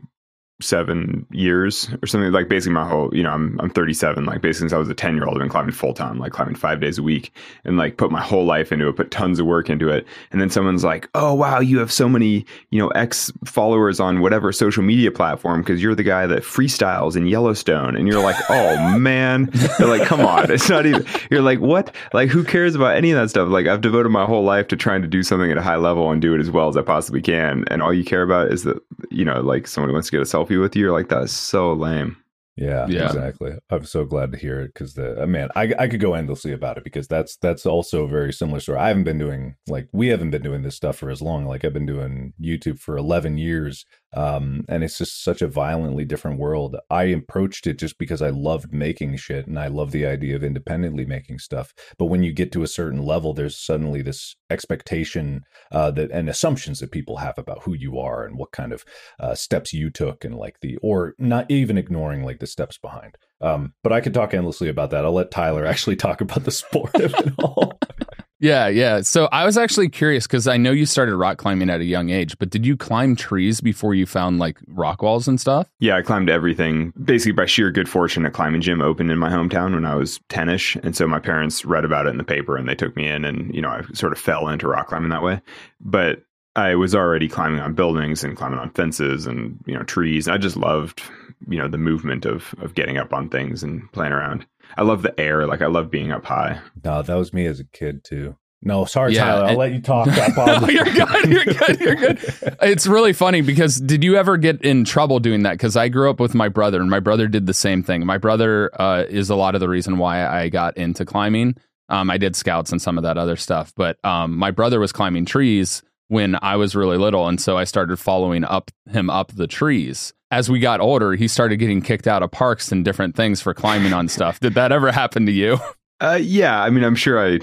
seven 0.61 1.25
years 1.31 1.89
or 2.01 2.07
something 2.07 2.31
like 2.31 2.47
basically 2.47 2.73
my 2.73 2.87
whole 2.87 3.13
you 3.13 3.21
know 3.21 3.31
i'm 3.31 3.59
i'm 3.59 3.69
37 3.69 4.23
like 4.23 4.41
basically 4.41 4.69
since 4.69 4.73
i 4.73 4.77
was 4.77 4.87
a 4.87 4.93
10 4.93 5.15
year 5.15 5.25
old 5.25 5.35
i've 5.35 5.41
been 5.41 5.49
climbing 5.49 5.73
full 5.73 5.93
time 5.93 6.19
like 6.19 6.31
climbing 6.31 6.55
five 6.55 6.79
days 6.79 6.97
a 6.97 7.03
week 7.03 7.33
and 7.65 7.75
like 7.75 7.97
put 7.97 8.11
my 8.11 8.21
whole 8.21 8.45
life 8.45 8.71
into 8.71 8.87
it 8.87 8.95
put 8.95 9.11
tons 9.11 9.39
of 9.39 9.45
work 9.45 9.69
into 9.69 9.89
it. 9.89 10.05
And 10.31 10.41
then 10.41 10.49
someone's 10.49 10.83
like 10.83 11.09
oh 11.15 11.33
wow 11.33 11.59
you 11.59 11.79
have 11.79 11.91
so 11.91 12.07
many 12.07 12.45
you 12.69 12.79
know 12.79 12.89
x 12.89 13.31
followers 13.45 13.99
on 13.99 14.21
whatever 14.21 14.51
social 14.51 14.83
media 14.83 15.11
platform 15.11 15.61
because 15.61 15.81
you're 15.81 15.95
the 15.95 16.03
guy 16.03 16.25
that 16.27 16.43
freestyles 16.43 17.15
in 17.15 17.27
yellowstone. 17.27 17.95
And 17.95 18.07
you're 18.07 18.21
like 18.21 18.37
oh 18.49 18.97
man. 18.97 19.49
They're 19.77 19.87
like 19.87 20.07
come 20.07 20.21
on 20.21 20.51
it's 20.51 20.69
not 20.69 20.85
even 20.85 21.05
you're 21.31 21.41
like 21.41 21.59
what? 21.59 21.95
Like 22.13 22.29
who 22.29 22.43
cares 22.43 22.75
about 22.75 22.95
any 22.95 23.11
of 23.11 23.19
that 23.19 23.29
stuff? 23.29 23.49
Like 23.49 23.67
i've 23.67 23.81
devoted 23.81 24.09
my 24.09 24.25
whole 24.25 24.43
life 24.43 24.67
to 24.69 24.75
trying 24.75 25.01
to 25.01 25.07
do 25.07 25.23
something 25.23 25.51
at 25.51 25.57
a 25.57 25.61
high 25.61 25.75
level 25.75 26.11
and 26.11 26.21
do 26.21 26.33
it 26.33 26.39
as 26.39 26.51
well 26.51 26.69
as 26.69 26.77
i 26.77 26.81
possibly 26.81 27.21
can. 27.21 27.65
And 27.67 27.81
all 27.81 27.93
you 27.93 28.03
care 28.03 28.23
about 28.23 28.51
is 28.51 28.63
that 28.63 28.81
you 29.09 29.25
know 29.25 29.41
like 29.41 29.67
someone 29.67 29.91
wants 29.91 30.07
to 30.07 30.11
get 30.11 30.21
a 30.21 30.25
selfie 30.45 30.61
with 30.61 30.75
you. 30.75 30.83
You're 30.83 30.93
like, 30.93 31.09
that 31.09 31.23
is 31.23 31.31
so 31.31 31.73
lame. 31.73 32.17
Yeah, 32.55 32.85
yeah, 32.87 33.07
exactly. 33.07 33.53
I'm 33.71 33.83
so 33.83 34.05
glad 34.05 34.31
to 34.31 34.37
hear 34.37 34.61
it 34.61 34.73
because 34.73 34.93
the 34.93 35.23
uh, 35.23 35.25
man, 35.25 35.49
I 35.55 35.73
I 35.79 35.87
could 35.87 35.99
go 35.99 36.13
endlessly 36.13 36.51
about 36.51 36.77
it 36.77 36.83
because 36.83 37.07
that's 37.07 37.35
that's 37.37 37.65
also 37.65 38.03
a 38.03 38.07
very 38.07 38.31
similar 38.31 38.59
story. 38.59 38.77
I 38.77 38.89
haven't 38.89 39.05
been 39.05 39.17
doing 39.17 39.55
like 39.67 39.87
we 39.91 40.09
haven't 40.09 40.29
been 40.29 40.43
doing 40.43 40.61
this 40.61 40.75
stuff 40.75 40.97
for 40.97 41.09
as 41.09 41.21
long. 41.21 41.47
Like 41.47 41.65
I've 41.65 41.73
been 41.73 41.87
doing 41.87 42.33
YouTube 42.39 42.79
for 42.79 42.95
11 42.95 43.39
years, 43.39 43.85
um, 44.13 44.65
and 44.69 44.83
it's 44.83 44.97
just 44.97 45.23
such 45.23 45.41
a 45.41 45.47
violently 45.47 46.05
different 46.05 46.39
world. 46.39 46.75
I 46.89 47.03
approached 47.03 47.67
it 47.67 47.77
just 47.77 47.97
because 47.97 48.21
I 48.21 48.29
loved 48.29 48.73
making 48.73 49.15
shit 49.17 49.47
and 49.47 49.59
I 49.59 49.67
love 49.67 49.91
the 49.91 50.05
idea 50.05 50.35
of 50.35 50.43
independently 50.43 51.05
making 51.05 51.39
stuff. 51.39 51.73
But 51.97 52.05
when 52.05 52.23
you 52.23 52.31
get 52.31 52.51
to 52.53 52.63
a 52.63 52.67
certain 52.67 53.03
level, 53.03 53.33
there's 53.33 53.57
suddenly 53.57 54.01
this 54.01 54.35
expectation 54.49 55.41
uh, 55.71 55.91
that 55.91 56.11
and 56.11 56.29
assumptions 56.29 56.79
that 56.79 56.91
people 56.91 57.17
have 57.17 57.37
about 57.37 57.63
who 57.63 57.73
you 57.73 57.99
are 57.99 58.23
and 58.23 58.37
what 58.37 58.51
kind 58.51 58.71
of 58.71 58.83
uh, 59.19 59.35
steps 59.35 59.73
you 59.73 59.89
took 59.89 60.23
and 60.23 60.35
like 60.35 60.59
the 60.61 60.77
or 60.81 61.15
not 61.17 61.49
even 61.49 61.77
ignoring 61.77 62.23
like 62.23 62.39
the 62.39 62.47
steps 62.47 62.77
behind. 62.77 63.17
Um, 63.41 63.73
but 63.83 63.91
I 63.91 63.99
could 63.99 64.13
talk 64.13 64.33
endlessly 64.33 64.69
about 64.69 64.91
that. 64.91 65.05
I'll 65.05 65.13
let 65.13 65.31
Tyler 65.31 65.65
actually 65.73 65.95
talk 65.95 66.21
about 66.21 66.43
the 66.43 66.51
sport 66.51 66.95
of 66.95 67.13
it 67.15 67.33
all. 67.39 67.79
Yeah, 68.43 68.67
yeah. 68.67 68.99
So 69.03 69.29
I 69.31 69.45
was 69.45 69.57
actually 69.57 69.87
curious 69.87 70.27
because 70.27 70.49
I 70.49 70.57
know 70.57 70.71
you 70.71 70.85
started 70.85 71.15
rock 71.15 71.37
climbing 71.37 71.69
at 71.69 71.79
a 71.79 71.85
young 71.85 72.09
age, 72.09 72.37
but 72.39 72.49
did 72.49 72.65
you 72.65 72.75
climb 72.75 73.15
trees 73.15 73.61
before 73.61 73.95
you 73.95 74.05
found 74.05 74.37
like 74.37 74.57
rock 74.67 75.01
walls 75.01 75.29
and 75.29 75.39
stuff? 75.39 75.69
Yeah, 75.79 75.95
I 75.95 76.01
climbed 76.01 76.29
everything 76.29 76.91
basically 77.01 77.31
by 77.31 77.45
sheer 77.45 77.71
good 77.71 77.87
fortune. 77.87 78.25
A 78.25 78.31
climbing 78.31 78.59
gym 78.59 78.81
opened 78.81 79.11
in 79.11 79.17
my 79.17 79.29
hometown 79.29 79.73
when 79.73 79.85
I 79.85 79.95
was 79.95 80.19
10 80.27 80.49
ish. 80.49 80.75
And 80.75 80.93
so 80.93 81.07
my 81.07 81.19
parents 81.19 81.63
read 81.63 81.85
about 81.85 82.05
it 82.05 82.09
in 82.09 82.17
the 82.17 82.25
paper 82.25 82.57
and 82.57 82.67
they 82.67 82.75
took 82.75 82.97
me 82.97 83.07
in, 83.07 83.23
and, 83.23 83.55
you 83.55 83.61
know, 83.61 83.69
I 83.69 83.83
sort 83.93 84.11
of 84.11 84.19
fell 84.19 84.49
into 84.49 84.67
rock 84.67 84.89
climbing 84.89 85.11
that 85.11 85.23
way. 85.23 85.41
But 85.79 86.23
I 86.57 86.75
was 86.75 86.93
already 86.93 87.29
climbing 87.29 87.61
on 87.61 87.75
buildings 87.75 88.25
and 88.25 88.35
climbing 88.35 88.59
on 88.59 88.71
fences 88.71 89.25
and, 89.25 89.57
you 89.65 89.73
know, 89.73 89.83
trees. 89.83 90.27
I 90.27 90.37
just 90.37 90.57
loved, 90.57 91.01
you 91.47 91.59
know, 91.59 91.69
the 91.69 91.77
movement 91.77 92.25
of, 92.25 92.53
of 92.61 92.75
getting 92.75 92.97
up 92.97 93.13
on 93.13 93.29
things 93.29 93.63
and 93.63 93.89
playing 93.93 94.11
around. 94.11 94.45
I 94.77 94.83
love 94.83 95.01
the 95.01 95.19
air. 95.19 95.45
Like 95.47 95.61
I 95.61 95.67
love 95.67 95.91
being 95.91 96.11
up 96.11 96.25
high. 96.25 96.59
No, 96.83 97.01
that 97.01 97.15
was 97.15 97.33
me 97.33 97.45
as 97.45 97.59
a 97.59 97.65
kid 97.65 98.03
too. 98.03 98.37
No, 98.65 98.85
sorry, 98.85 99.13
yeah, 99.13 99.25
Tyler. 99.25 99.45
I'll 99.47 99.57
let 99.57 99.73
you 99.73 99.81
talk. 99.81 100.07
no, 100.07 100.13
you're 100.69 100.85
good. 100.85 101.29
You're 101.29 101.45
good. 101.45 101.79
You're 101.81 101.95
good. 101.95 102.19
it's 102.61 102.87
really 102.87 103.11
funny 103.11 103.41
because 103.41 103.75
did 103.75 104.03
you 104.03 104.15
ever 104.15 104.37
get 104.37 104.61
in 104.61 104.85
trouble 104.85 105.19
doing 105.19 105.43
that? 105.43 105.53
Because 105.53 105.75
I 105.75 105.89
grew 105.89 106.09
up 106.09 106.19
with 106.19 106.33
my 106.33 106.47
brother, 106.47 106.79
and 106.79 106.89
my 106.89 107.01
brother 107.01 107.27
did 107.27 107.45
the 107.45 107.53
same 107.53 107.83
thing. 107.83 108.05
My 108.05 108.17
brother 108.17 108.71
uh, 108.79 109.03
is 109.09 109.29
a 109.29 109.35
lot 109.35 109.55
of 109.55 109.59
the 109.59 109.67
reason 109.67 109.97
why 109.97 110.25
I 110.25 110.47
got 110.47 110.77
into 110.77 111.03
climbing. 111.03 111.55
Um, 111.89 112.09
I 112.09 112.17
did 112.17 112.37
scouts 112.37 112.71
and 112.71 112.81
some 112.81 112.97
of 112.97 113.03
that 113.03 113.17
other 113.17 113.35
stuff, 113.35 113.73
but 113.75 114.03
um, 114.05 114.37
my 114.37 114.51
brother 114.51 114.79
was 114.79 114.93
climbing 114.93 115.25
trees 115.25 115.83
when 116.13 116.37
I 116.41 116.55
was 116.55 116.75
really 116.75 116.97
little, 116.97 117.27
and 117.27 117.41
so 117.41 117.57
I 117.57 117.65
started 117.65 117.97
following 117.97 118.45
up 118.45 118.71
him 118.89 119.09
up 119.09 119.33
the 119.33 119.47
trees 119.47 120.13
as 120.33 120.49
we 120.49 120.59
got 120.59 120.81
older, 120.81 121.13
he 121.13 121.27
started 121.27 121.57
getting 121.57 121.79
kicked 121.79 122.07
out 122.07 122.23
of 122.23 122.31
parks 122.31 122.71
and 122.71 122.83
different 122.83 123.15
things 123.15 123.39
for 123.39 123.53
climbing 123.53 123.93
on 123.93 124.07
stuff. 124.07 124.39
Did 124.39 124.55
that 124.55 124.71
ever 124.71 124.91
happen 124.91 125.25
to 125.27 125.31
you? 125.31 125.59
Uh, 126.01 126.19
yeah, 126.21 126.61
I 126.61 126.69
mean, 126.69 126.83
I'm 126.83 126.95
sure 126.95 127.17
I. 127.17 127.39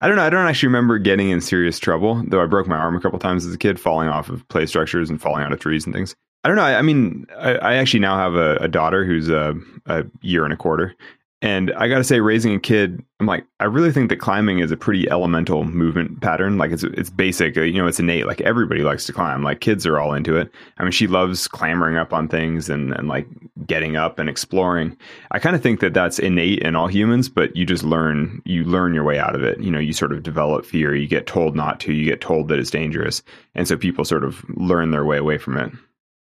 I 0.00 0.06
don't 0.06 0.16
know. 0.16 0.22
I 0.22 0.30
don't 0.30 0.46
actually 0.46 0.68
remember 0.68 0.96
getting 0.98 1.28
in 1.28 1.42
serious 1.42 1.78
trouble, 1.78 2.22
though 2.26 2.42
I 2.42 2.46
broke 2.46 2.66
my 2.66 2.76
arm 2.76 2.96
a 2.96 3.00
couple 3.00 3.18
times 3.18 3.44
as 3.44 3.52
a 3.52 3.58
kid, 3.58 3.78
falling 3.78 4.08
off 4.08 4.30
of 4.30 4.48
play 4.48 4.64
structures 4.64 5.10
and 5.10 5.20
falling 5.20 5.42
out 5.42 5.52
of 5.52 5.60
trees 5.60 5.84
and 5.84 5.94
things. 5.94 6.14
I 6.42 6.48
don't 6.48 6.56
know. 6.56 6.62
I, 6.62 6.78
I 6.78 6.82
mean, 6.82 7.26
I, 7.36 7.56
I, 7.56 7.74
actually 7.74 8.00
now 8.00 8.16
have 8.16 8.34
a, 8.34 8.56
a 8.58 8.68
daughter 8.68 9.04
who's 9.04 9.28
a, 9.28 9.56
a, 9.86 10.04
year 10.22 10.44
and 10.44 10.54
a 10.54 10.56
quarter, 10.56 10.94
and 11.40 11.72
I 11.74 11.86
got 11.86 11.98
to 11.98 12.04
say, 12.04 12.18
raising 12.18 12.54
a 12.54 12.58
kid, 12.58 13.00
I'm 13.20 13.26
like, 13.26 13.44
I 13.60 13.64
really 13.64 13.92
think 13.92 14.08
that 14.08 14.16
climbing 14.16 14.58
is 14.58 14.72
a 14.72 14.76
pretty 14.76 15.08
elemental 15.08 15.62
movement 15.62 16.20
pattern. 16.20 16.58
Like 16.58 16.72
it's 16.72 16.82
it's 16.82 17.10
basic, 17.10 17.56
uh, 17.56 17.60
you 17.60 17.80
know, 17.80 17.86
it's 17.86 18.00
innate. 18.00 18.26
Like 18.26 18.40
everybody 18.40 18.82
likes 18.82 19.06
to 19.06 19.12
climb. 19.12 19.44
Like 19.44 19.60
kids 19.60 19.86
are 19.86 20.00
all 20.00 20.14
into 20.14 20.36
it. 20.36 20.50
I 20.78 20.82
mean, 20.82 20.90
she 20.90 21.06
loves 21.06 21.46
clambering 21.46 21.96
up 21.96 22.12
on 22.12 22.26
things 22.26 22.68
and 22.68 22.92
and 22.92 23.06
like 23.06 23.28
getting 23.66 23.96
up 23.96 24.18
and 24.18 24.28
exploring. 24.28 24.96
I 25.30 25.38
kind 25.38 25.54
of 25.54 25.62
think 25.62 25.78
that 25.78 25.94
that's 25.94 26.18
innate 26.18 26.58
in 26.60 26.74
all 26.74 26.88
humans, 26.88 27.28
but 27.28 27.54
you 27.54 27.64
just 27.64 27.84
learn 27.84 28.42
you 28.44 28.64
learn 28.64 28.92
your 28.92 29.04
way 29.04 29.20
out 29.20 29.36
of 29.36 29.44
it. 29.44 29.60
You 29.60 29.70
know, 29.70 29.78
you 29.78 29.92
sort 29.92 30.12
of 30.12 30.24
develop 30.24 30.64
fear. 30.64 30.92
You 30.92 31.06
get 31.06 31.28
told 31.28 31.54
not 31.54 31.78
to. 31.80 31.92
You 31.92 32.04
get 32.04 32.20
told 32.20 32.48
that 32.48 32.58
it's 32.58 32.70
dangerous, 32.70 33.22
and 33.54 33.68
so 33.68 33.76
people 33.76 34.04
sort 34.04 34.24
of 34.24 34.44
learn 34.56 34.90
their 34.90 35.04
way 35.04 35.18
away 35.18 35.38
from 35.38 35.56
it. 35.56 35.70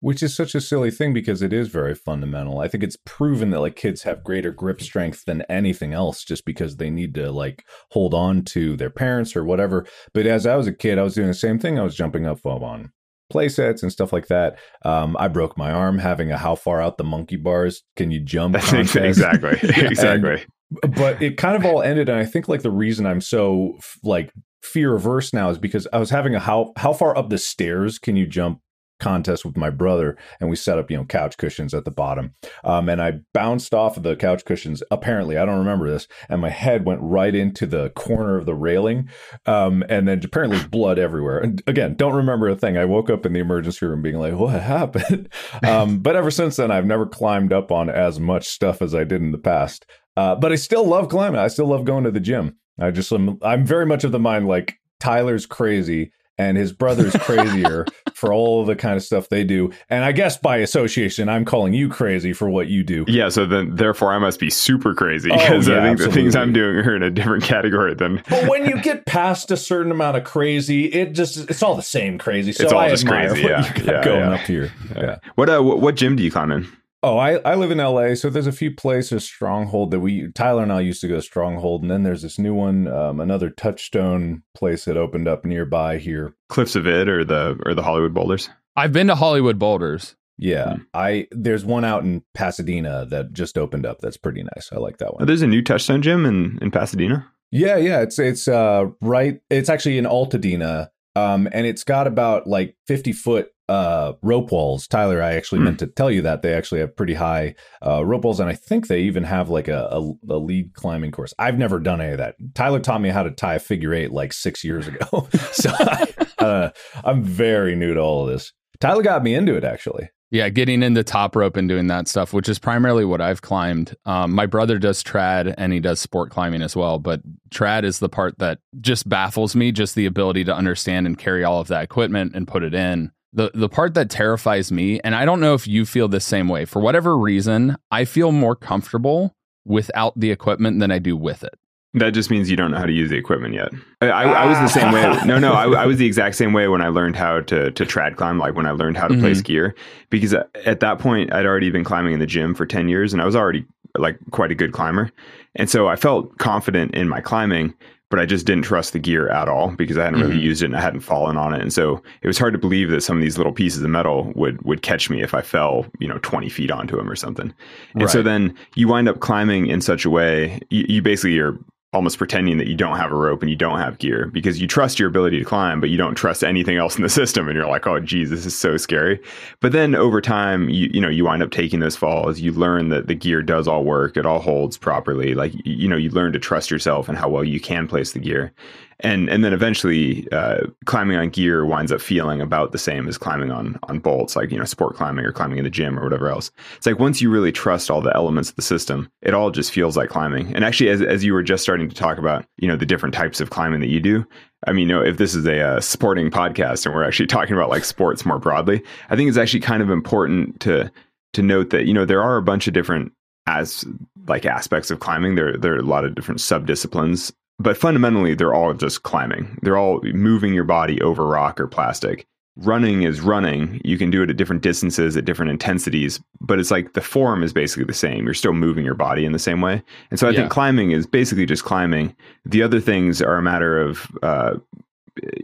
Which 0.05 0.23
is 0.23 0.37
such 0.37 0.55
a 0.55 0.61
silly 0.61 0.91
thing 0.91 1.15
because 1.15 1.41
it 1.41 1.51
is 1.51 1.69
very 1.69 1.95
fundamental. 1.95 2.59
I 2.59 2.69
think 2.69 2.85
it's 2.85 2.99
proven 3.07 3.49
that 3.51 3.61
like 3.61 3.75
kids 3.75 4.03
have 4.03 4.23
greater 4.23 4.51
grip 4.51 4.83
strength 4.83 5.25
than 5.25 5.41
anything 5.49 5.95
else 5.95 6.25
just 6.25 6.45
because 6.45 6.77
they 6.77 6.91
need 6.91 7.15
to 7.15 7.33
like 7.33 7.65
hold 7.93 8.13
on 8.13 8.43
to 8.53 8.77
their 8.77 8.91
parents 8.91 9.35
or 9.35 9.47
whatever. 9.47 9.87
But 10.13 10.27
as 10.27 10.47
I 10.47 10.57
was 10.57 10.67
a 10.67 10.75
kid, 10.75 10.99
I 10.99 11.03
was 11.05 11.15
doing 11.15 11.29
the 11.29 11.33
same 11.33 11.59
thing. 11.59 11.79
I 11.79 11.83
was 11.85 11.97
jumping 11.97 12.27
up 12.27 12.45
on 12.45 12.93
play 13.31 13.49
sets 13.49 13.83
and 13.83 13.91
stuff 13.91 14.13
like 14.13 14.27
that. 14.27 14.59
Um, 14.85 15.17
I 15.19 15.29
broke 15.29 15.57
my 15.57 15.71
arm 15.71 15.97
having 15.97 16.31
a 16.31 16.37
how 16.37 16.55
far 16.55 16.83
out 16.83 16.99
the 16.99 17.05
monkey 17.05 17.37
bars 17.37 17.83
can 17.97 18.11
you 18.11 18.21
jump? 18.21 18.57
exactly. 18.75 19.59
exactly. 19.63 20.45
And, 20.83 20.95
but 20.95 21.23
it 21.23 21.39
kind 21.39 21.57
of 21.57 21.65
all 21.65 21.81
ended. 21.81 22.11
And 22.11 22.19
I 22.19 22.27
think 22.27 22.47
like 22.47 22.61
the 22.61 22.71
reason 22.71 23.07
I'm 23.07 23.23
so 23.23 23.79
like 24.03 24.35
fear 24.63 24.97
averse 24.97 25.33
now 25.33 25.49
is 25.49 25.57
because 25.57 25.89
I 25.95 25.99
was 25.99 26.11
having 26.11 26.35
a 26.35 26.41
how 26.41 26.75
how 26.77 26.93
far 26.93 27.17
up 27.17 27.31
the 27.31 27.39
stairs 27.39 27.99
can 27.99 28.17
you 28.17 28.27
jump 28.27 28.61
contest 29.01 29.45
with 29.45 29.57
my 29.57 29.71
brother 29.71 30.17
and 30.41 30.49
we 30.49 30.57
set 30.57 30.79
up 30.79 30.91
you 30.91 30.97
know 30.97 31.05
couch 31.05 31.37
cushions 31.37 31.75
at 31.75 31.85
the 31.85 31.91
bottom. 31.91 32.33
Um, 32.63 32.89
and 32.89 33.03
i 33.03 33.21
bounced 33.33 33.75
off 33.75 33.97
of 33.97 34.03
the 34.03 34.17
couch 34.17 34.45
cushions 34.45 34.83
apparently 34.91 35.37
i 35.37 35.45
don't 35.45 35.59
remember 35.59 35.91
this 35.91 36.07
and 36.29 36.41
my 36.41 36.51
head 36.51 36.85
went 36.85 37.01
right 37.03 37.35
into 37.35 37.67
the 37.67 37.91
corner 37.91 38.37
of 38.37 38.47
the 38.47 38.55
railing 38.55 39.09
um, 39.47 39.85
and 39.89 40.09
then 40.09 40.21
apparently 40.25 40.63
blood 40.69 40.99
everywhere. 40.99 41.39
And 41.39 41.63
again 41.67 41.95
don't 41.95 42.15
remember 42.15 42.49
a 42.49 42.57
thing. 42.57 42.77
I 42.77 42.85
woke 42.85 43.11
up 43.11 43.27
in 43.27 43.33
the 43.33 43.41
emergency 43.41 43.87
room 43.87 44.03
being 44.03 44.19
like 44.19 44.35
what 44.35 44.61
happened? 44.61 45.29
Um, 45.65 46.01
but 46.01 46.17
ever 46.17 46.31
since 46.31 46.57
then 46.57 46.71
i've 46.71 46.87
never 46.87 47.07
climbed 47.07 47.53
up 47.53 47.71
on 47.73 47.89
as 47.89 48.21
much 48.21 48.47
stuff 48.47 48.83
as 48.83 48.95
i 48.95 49.05
did 49.05 49.23
in 49.23 49.33
the 49.33 49.39
past. 49.39 49.87
Uh, 50.17 50.35
but 50.35 50.53
i 50.53 50.55
still 50.55 50.87
love 50.87 51.09
climbing. 51.09 51.39
I 51.41 51.49
still 51.49 51.67
love 51.67 51.85
going 51.85 52.05
to 52.05 52.11
the 52.11 52.21
gym. 52.21 52.57
I 52.81 52.91
just 52.91 53.13
am, 53.13 53.39
i'm 53.43 53.65
very 53.65 53.87
much 53.87 54.05
of 54.05 54.13
the 54.13 54.19
mind 54.19 54.47
like 54.47 54.79
tyler's 55.01 55.47
crazy 55.47 56.13
and 56.39 56.57
his 56.57 56.73
brother's 56.73 57.15
crazier 57.17 57.87
for 58.15 58.33
all 58.33 58.65
the 58.65 58.77
kind 58.77 58.97
of 58.97 59.03
stuff 59.03 59.29
they 59.29 59.45
do. 59.45 59.71
And 59.89 60.05
I 60.05 60.13
guess 60.13 60.37
by 60.37 60.59
association, 60.59 61.29
I'm 61.29 61.45
calling 61.45 61.75
you 61.75 61.89
crazy 61.89 62.33
for 62.33 62.49
what 62.49 62.69
you 62.69 62.83
do. 62.83 63.05
Yeah, 63.09 63.29
so 63.29 63.47
then 63.47 63.77
therefore 63.77 64.13
I 64.13 64.19
must 64.19 64.41
be 64.41 64.51
super 64.51 64.95
crazy 64.95 65.31
because 65.31 65.69
oh, 65.69 65.73
yeah, 65.73 65.79
I 65.79 65.83
think 65.83 65.93
absolutely. 65.93 66.07
the 66.07 66.13
things 66.13 66.37
I'm 66.37 66.53
doing 66.53 66.77
are 66.77 66.97
in 66.97 67.03
a 67.03 67.11
different 67.11 67.45
category 67.45 67.95
than. 67.95 68.23
but 68.29 68.49
when 68.49 68.67
you 68.67 68.81
get 68.81 69.07
past 69.07 69.51
a 69.51 69.57
certain 69.57 69.93
amount 69.93 70.17
of 70.17 70.25
crazy, 70.25 70.87
it 70.87 71.13
just 71.13 71.51
it's 71.51 71.63
all 71.63 71.75
the 71.75 71.83
same 71.83 72.19
crazy. 72.19 72.53
So 72.53 72.65
it's 72.65 72.73
all 72.73 72.81
I 72.81 72.89
just 72.89 73.07
crazy. 73.07 73.43
Yeah, 73.43 73.73
yeah, 73.85 74.05
going 74.05 74.21
yeah. 74.21 74.35
up 74.35 74.41
here. 74.41 74.73
Yeah. 74.97 75.19
What 75.35 75.49
uh, 75.49 75.63
what 75.63 75.95
gym 75.95 76.17
do 76.17 76.23
you 76.23 76.31
climb 76.31 76.51
in? 76.51 76.67
Oh, 77.07 77.19
I, 77.19 77.35
I 77.45 77.55
live 77.55 77.71
in 77.71 77.77
LA, 77.77 78.15
so 78.15 78.31
there's 78.31 78.47
a 78.47 78.53
few 78.53 78.75
places 78.75 79.27
Stronghold 79.27 79.91
that 79.91 80.01
we 80.01 80.33
Tyler 80.33 80.63
and 80.63 80.73
I 80.73 80.81
used 80.81 81.03
to 81.03 81.09
go 81.09 81.17
to 81.17 81.23
Stronghold, 81.23 81.83
and 81.83 81.91
then 81.91 82.03
there's 82.03 82.23
this 82.23 82.39
new 82.39 82.55
one, 82.55 82.89
um, 82.89 83.21
another 83.21 83.51
Touchstone 83.51 84.43
place 84.55 84.87
that 84.87 84.97
opened 84.97 85.29
up 85.29 85.45
nearby 85.45 85.99
here. 85.99 86.35
Cliffs 86.49 86.75
of 86.75 86.87
Id 86.87 87.11
or 87.11 87.23
the 87.23 87.61
or 87.67 87.75
the 87.75 87.83
Hollywood 87.83 88.15
Boulders. 88.15 88.49
I've 88.75 88.95
been 88.95 89.09
to 89.09 89.17
Hollywood 89.17 89.59
Boulders. 89.59 90.17
Yeah, 90.39 90.77
hmm. 90.77 90.83
I 90.95 91.29
there's 91.31 91.63
one 91.63 91.85
out 91.85 92.05
in 92.05 92.23
Pasadena 92.33 93.05
that 93.11 93.35
just 93.35 93.59
opened 93.59 93.85
up. 93.85 93.99
That's 94.01 94.17
pretty 94.17 94.43
nice. 94.43 94.71
I 94.73 94.79
like 94.79 94.97
that 94.97 95.13
one. 95.13 95.25
Oh, 95.25 95.27
there's 95.27 95.43
a 95.43 95.47
new 95.47 95.61
Touchstone 95.61 96.01
gym 96.01 96.25
in 96.25 96.59
in 96.63 96.71
Pasadena. 96.71 97.31
Yeah, 97.51 97.77
yeah, 97.77 98.01
it's 98.01 98.19
it's 98.19 98.49
uh 98.49 98.87
right. 99.03 99.43
It's 99.51 99.69
actually 99.69 99.99
in 99.99 100.07
Altadena, 100.07 100.89
um, 101.17 101.51
and 101.53 101.67
it's 101.67 101.85
got 101.85 102.07
about 102.07 102.47
like 102.47 102.77
50 102.87 103.13
foot 103.13 103.51
uh 103.69 104.13
rope 104.23 104.53
walls. 104.53 104.87
Tyler 104.87 105.23
i 105.23 105.35
actually 105.35 105.61
mm. 105.61 105.65
meant 105.65 105.79
to 105.79 105.87
tell 105.87 106.11
you 106.11 106.23
that 106.23 106.43
they 106.43 106.53
actually 106.53 106.81
have 106.81 106.95
pretty 106.97 107.15
high 107.15 107.55
uh 107.85 108.05
rope 108.05 108.25
walls 108.25 108.41
and 108.41 108.49
i 108.49 108.55
think 108.55 108.87
they 108.87 109.01
even 109.01 109.25
have 109.25 109.49
like 109.49 109.69
a, 109.69 109.89
a, 109.91 110.13
a, 110.29 110.39
lead 110.39 110.75
climbing 110.75 111.11
course. 111.11 111.33
I've 111.39 111.59
never 111.59 111.79
done 111.79 112.01
any 112.01 112.13
of 112.13 112.19
that. 112.19 112.37
Tyler 112.55 112.81
taught 112.81 113.01
me 113.01 113.09
how 113.09 113.23
to 113.23 113.31
tie 113.31 113.55
a 113.55 113.59
figure 113.59 113.95
eight 113.95 114.13
like 114.13 114.33
six 114.33 114.65
years 114.65 114.87
ago. 114.89 115.29
So 115.53 115.71
I, 115.73 116.07
uh, 116.39 116.71
i'm 117.05 117.23
very 117.23 117.77
new 117.77 117.95
to 117.95 118.01
all 118.01 118.27
of 118.27 118.33
this. 118.33 118.53
Tyler 118.81 119.03
got 119.03 119.23
me 119.23 119.35
into 119.35 119.57
it 119.57 119.65
actually. 119.65 120.11
Yeah 120.31 120.49
getting 120.49 120.83
into 120.83 121.03
top 121.05 121.37
rope 121.37 121.57
and 121.57 121.69
doing 121.69 121.87
that 121.87 122.09
stuff 122.09 122.33
which 122.33 122.49
is 122.49 122.59
primarily 122.59 123.05
what 123.05 123.21
i've 123.21 123.43
climbed. 123.43 123.97
Um, 124.05 124.33
my 124.33 124.47
brother 124.47 124.79
does 124.79 125.03
trad 125.03 125.55
and 125.57 125.73
he 125.73 125.81
does 125.81 126.01
sport 126.01 126.31
climbing 126.31 126.61
as 126.61 126.77
well 126.77 126.99
but 126.99 127.23
trad 127.51 127.85
is 127.85 127.99
the 127.99 128.09
part 128.09 128.39
that 128.39 128.59
just 128.81 129.09
baffles 129.09 129.57
me 129.57 129.73
just 129.73 129.95
the 129.95 130.07
ability 130.07 130.45
to 130.45 130.55
understand 130.55 131.07
and 131.07 131.17
carry 131.17 131.45
all 131.45 131.61
of 131.61 131.69
that 131.69 131.85
equipment 131.85 132.35
and 132.35 132.49
put 132.49 132.63
it 132.63 132.75
in 132.75 133.11
the 133.35 133.51
the 133.55 133.69
part 133.69 133.95
that 133.95 134.09
terrifies 134.09 134.73
me 134.73 135.01
and 135.05 135.15
i 135.15 135.25
don't 135.25 135.41
know 135.41 135.55
if 135.55 135.67
you 135.67 135.85
feel 135.85 136.09
the 136.09 136.21
same 136.21 136.49
way 136.49 136.65
for 136.65 136.81
whatever 136.81 137.19
reason 137.19 137.77
i 137.91 138.05
feel 138.05 138.33
more 138.33 138.57
comfortable 138.57 139.35
without 139.65 140.19
the 140.19 140.31
equipment 140.31 140.81
than 140.81 140.91
i 140.91 140.99
do 140.99 141.17
with 141.17 141.45
it 141.45 141.59
that 141.95 142.11
just 142.11 142.29
means 142.29 142.51
you 142.51 142.57
don't 142.57 142.73
know 142.73 142.79
how 142.79 142.87
to 142.87 142.93
use 142.93 143.11
the 143.11 143.17
equipment 143.17 143.55
yet. 143.55 143.71
I, 144.01 144.09
I, 144.09 144.25
I 144.25 144.47
was 144.47 144.59
the 144.59 144.81
same 144.81 144.93
way. 144.93 145.03
No, 145.25 145.39
no, 145.39 145.53
I, 145.53 145.83
I, 145.83 145.87
was 145.87 145.97
the 145.97 146.07
exact 146.13 146.35
same 146.35 146.53
way 146.53 146.67
when 146.67 146.81
I 146.81 146.89
learned 146.89 147.15
how 147.15 147.41
to 147.43 147.71
to 147.71 147.87
trad 147.87 148.17
climb, 148.17 148.37
like 148.37 148.57
when 148.57 148.67
I 148.67 148.73
learned 148.73 148.97
how 148.97 149.07
to 149.07 149.15
mm-hmm. 149.15 149.23
place 149.23 149.41
gear, 149.41 149.77
because 150.11 150.35
at 150.35 150.81
that 150.81 150.99
point 150.99 151.33
I'd 151.33 151.47
already 151.47 151.71
been 151.71 151.85
climbing 151.85 152.13
in 152.13 152.19
the 152.19 152.27
gym 152.27 152.53
for 152.53 152.67
ten 152.67 152.89
years, 152.89 153.13
and 153.13 153.23
I 153.23 153.25
was 153.25 153.37
already 153.37 153.65
like 153.97 154.19
quite 154.33 154.51
a 154.51 154.57
good 154.57 154.73
climber, 154.73 155.13
and 155.55 155.71
so 155.71 155.87
I 155.87 155.95
felt 155.95 156.37
confident 156.39 156.97
in 156.97 157.09
my 157.09 157.21
climbing 157.21 157.75
but 158.15 158.23
I 158.23 158.27
just 158.27 158.47
didn't 158.47 158.63
trust 158.63 158.93
the 158.93 159.01
gear 159.01 159.29
at 159.29 159.49
all 159.49 159.73
because 159.73 159.99
I 159.99 160.05
hadn't 160.05 160.21
really 160.21 160.35
mm-hmm. 160.35 160.45
used 160.45 160.63
it 160.63 160.67
and 160.67 160.77
I 160.77 160.81
hadn't 160.81 161.01
fallen 161.01 161.37
on 161.37 161.53
it. 161.53 161.61
And 161.61 161.73
so 161.73 162.01
it 162.23 162.29
was 162.29 162.39
hard 162.39 162.53
to 162.53 162.61
believe 162.61 162.91
that 162.91 163.01
some 163.01 163.17
of 163.17 163.23
these 163.25 163.39
little 163.39 163.53
pieces 163.53 163.83
of 163.83 163.91
metal 163.91 164.33
would 164.37 164.63
would 164.63 164.83
catch 164.83 165.11
me 165.11 165.21
if 165.21 165.35
I 165.35 165.43
fell, 165.43 165.85
you 165.99 166.07
know, 166.07 166.19
20 166.23 166.49
feet 166.49 166.71
onto 166.71 166.97
them 166.97 167.11
or 167.11 167.17
something. 167.17 167.53
And 167.95 168.03
right. 168.03 168.09
so 168.09 168.23
then 168.23 168.55
you 168.77 168.87
wind 168.87 169.09
up 169.09 169.19
climbing 169.19 169.67
in 169.67 169.81
such 169.81 170.05
a 170.05 170.11
way, 170.11 170.61
you, 170.71 170.87
you 170.89 171.03
basically 171.03 171.41
are 171.41 171.59
almost 171.95 172.19
pretending 172.19 172.59
that 172.59 172.67
you 172.67 172.75
don't 172.75 172.97
have 172.97 173.13
a 173.13 173.15
rope 173.15 173.41
and 173.41 173.49
you 173.49 173.57
don't 173.57 173.79
have 173.79 173.99
gear 173.99 174.27
because 174.27 174.61
you 174.61 174.67
trust 174.67 174.99
your 174.99 175.09
ability 175.09 175.39
to 175.39 175.45
climb, 175.45 175.81
but 175.81 175.91
you 175.91 175.97
don't 175.97 176.17
trust 176.17 176.43
anything 176.43 176.77
else 176.77 176.97
in 176.97 177.03
the 177.03 177.09
system. 177.21 177.49
And 177.49 177.57
you're 177.57 177.67
like, 177.67 177.87
oh, 177.87 178.01
geez, 178.01 178.31
this 178.31 178.45
is 178.45 178.59
so 178.59 178.77
scary. 178.77 179.21
But 179.61 179.73
then 179.73 179.95
over 179.95 180.21
time, 180.21 180.69
you, 180.69 180.91
you 180.93 181.01
know, 181.01 181.09
you 181.09 181.25
wind 181.25 181.43
up 181.43 181.51
taking 181.53 181.81
those 181.81 181.97
falls. 181.97 182.41
You 182.41 182.53
learn 182.53 182.89
that 182.89 183.07
the 183.07 183.15
gear 183.15 183.43
does 183.43 183.69
all 183.69 183.85
work. 183.85 184.17
It 184.17 184.27
all 184.27 184.41
holds 184.41 184.77
properly. 184.77 185.35
Like, 185.35 185.53
you 185.65 185.89
know, 185.89 185.97
you 185.97 186.11
learn 186.11 186.33
to 186.33 186.39
trust 186.39 186.71
yourself 186.71 187.09
and 187.09 187.17
how 187.17 187.29
well 187.29 187.45
you 187.45 187.61
can 187.61 187.87
place 187.87 188.13
the 188.13 188.19
gear 188.19 188.53
and 189.01 189.29
and 189.29 189.45
then 189.45 189.53
eventually 189.53 190.27
uh, 190.33 190.61
climbing 190.85 191.17
on 191.17 191.31
gear 191.31 191.65
winds 191.65 191.93
up 191.93 192.01
feeling 192.01 192.41
about 192.41 192.73
the 192.73 192.79
same 192.79 193.09
as 193.09 193.19
climbing 193.19 193.51
on 193.51 193.79
on 193.85 193.99
bolts 193.99 194.37
like 194.37 194.51
you 194.51 194.59
know 194.59 194.65
sport 194.65 194.95
climbing 194.97 195.25
or 195.25 195.33
climbing 195.33 195.59
in 195.59 195.65
the 195.65 195.71
gym 195.71 195.99
or 195.99 196.05
whatever 196.05 196.29
else 196.29 196.51
it's 196.77 196.87
like 196.87 196.99
once 196.99 197.21
you 197.21 197.31
really 197.31 197.53
trust 197.53 197.91
all 197.91 198.01
the 198.01 198.15
elements 198.15 198.51
of 198.51 198.57
the 198.57 198.63
system 198.63 199.11
it 199.23 199.35
all 199.35 199.51
just 199.51 199.73
feels 199.73 199.97
like 199.97 200.09
climbing 200.09 200.55
and 200.55 200.65
actually 200.65 200.89
as, 200.91 201.03
as 201.03 201.25
you 201.25 201.33
were 201.33 201.43
just 201.43 201.63
starting 201.63 201.89
to 201.89 201.95
talk 201.95 202.19
about 202.19 202.45
you 202.57 202.69
know 202.69 202.77
the 202.77 202.87
different 202.87 203.15
types 203.15 203.41
of 203.41 203.51
climbing 203.51 203.81
that 203.81 203.89
you 203.89 204.01
do 204.01 204.25
I 204.67 204.73
mean, 204.73 204.89
you 204.89 204.95
know, 204.95 205.03
if 205.03 205.19
this 205.19 205.35
is 205.35 205.47
a 205.47 205.61
uh, 205.61 205.81
sporting 205.81 206.31
podcast 206.31 206.87
and 206.87 206.95
we're 206.95 207.05
actually 207.05 207.27
talking 207.29 207.55
about 207.55 207.69
like 207.69 207.85
sports 207.85 208.25
more 208.25 208.39
broadly, 208.39 208.83
I 209.11 209.17
think 209.17 209.29
it's 209.29 209.39
actually 209.39 209.61
kind 209.61 209.83
of 209.83 209.91
important 209.91 210.61
to 210.61 210.91
to 211.35 211.43
note 211.43 211.71
that 211.71 211.85
you 211.87 211.93
know 211.93 212.05
there 212.05 212.23
are 212.23 212.37
a 212.37 212.43
bunch 212.43 212.67
of 212.67 212.73
different 212.73 213.13
as 213.47 213.85
like 214.27 214.47
aspects 214.47 214.91
of 214.91 215.01
climbing. 215.01 215.35
There 215.35 215.57
there 215.57 215.75
are 215.75 215.79
a 215.79 215.83
lot 215.83 216.05
of 216.05 216.15
different 216.15 216.41
sub 216.41 216.67
disciplines 216.67 217.33
but 217.59 217.77
fundamentally 217.77 218.35
they're 218.35 218.55
all 218.55 218.73
just 218.75 219.03
climbing. 219.03 219.59
They're 219.63 219.77
all 219.77 220.01
moving 220.03 220.55
your 220.55 220.65
body 220.65 221.01
over 221.03 221.27
rock 221.27 221.61
or 221.61 221.67
plastic. 221.67 222.27
Running 222.57 223.03
is 223.03 223.21
running. 223.21 223.81
You 223.85 223.99
can 223.99 224.11
do 224.11 224.23
it 224.23 224.31
at 224.31 224.37
different 224.37 224.63
distances 224.63 225.17
at 225.17 225.25
different 225.25 225.51
intensities 225.51 226.21
but 226.47 226.59
it's 226.59 226.71
like 226.71 226.93
the 226.93 227.01
form 227.01 227.43
is 227.43 227.53
basically 227.53 227.85
the 227.85 227.95
same. 227.95 228.25
You're 228.25 228.35
still 228.35 228.53
moving 228.53 228.85
your 228.85 228.95
body 228.95 229.25
in 229.25 229.33
the 229.33 229.39
same 229.39 229.61
way. 229.61 229.83
And 230.11 230.21
so 230.21 230.27
i 230.27 230.31
yeah. 230.31 230.41
think 230.41 230.51
climbing 230.51 230.91
is 230.91 231.07
basically 231.07 231.47
just 231.47 231.65
climbing. 231.65 232.15
The 232.45 232.63
other 232.63 232.81
things 232.81 233.23
are 233.23 233.37
a 233.37 233.43
matter 233.43 233.79
of 233.79 234.07
uh, 234.23 234.55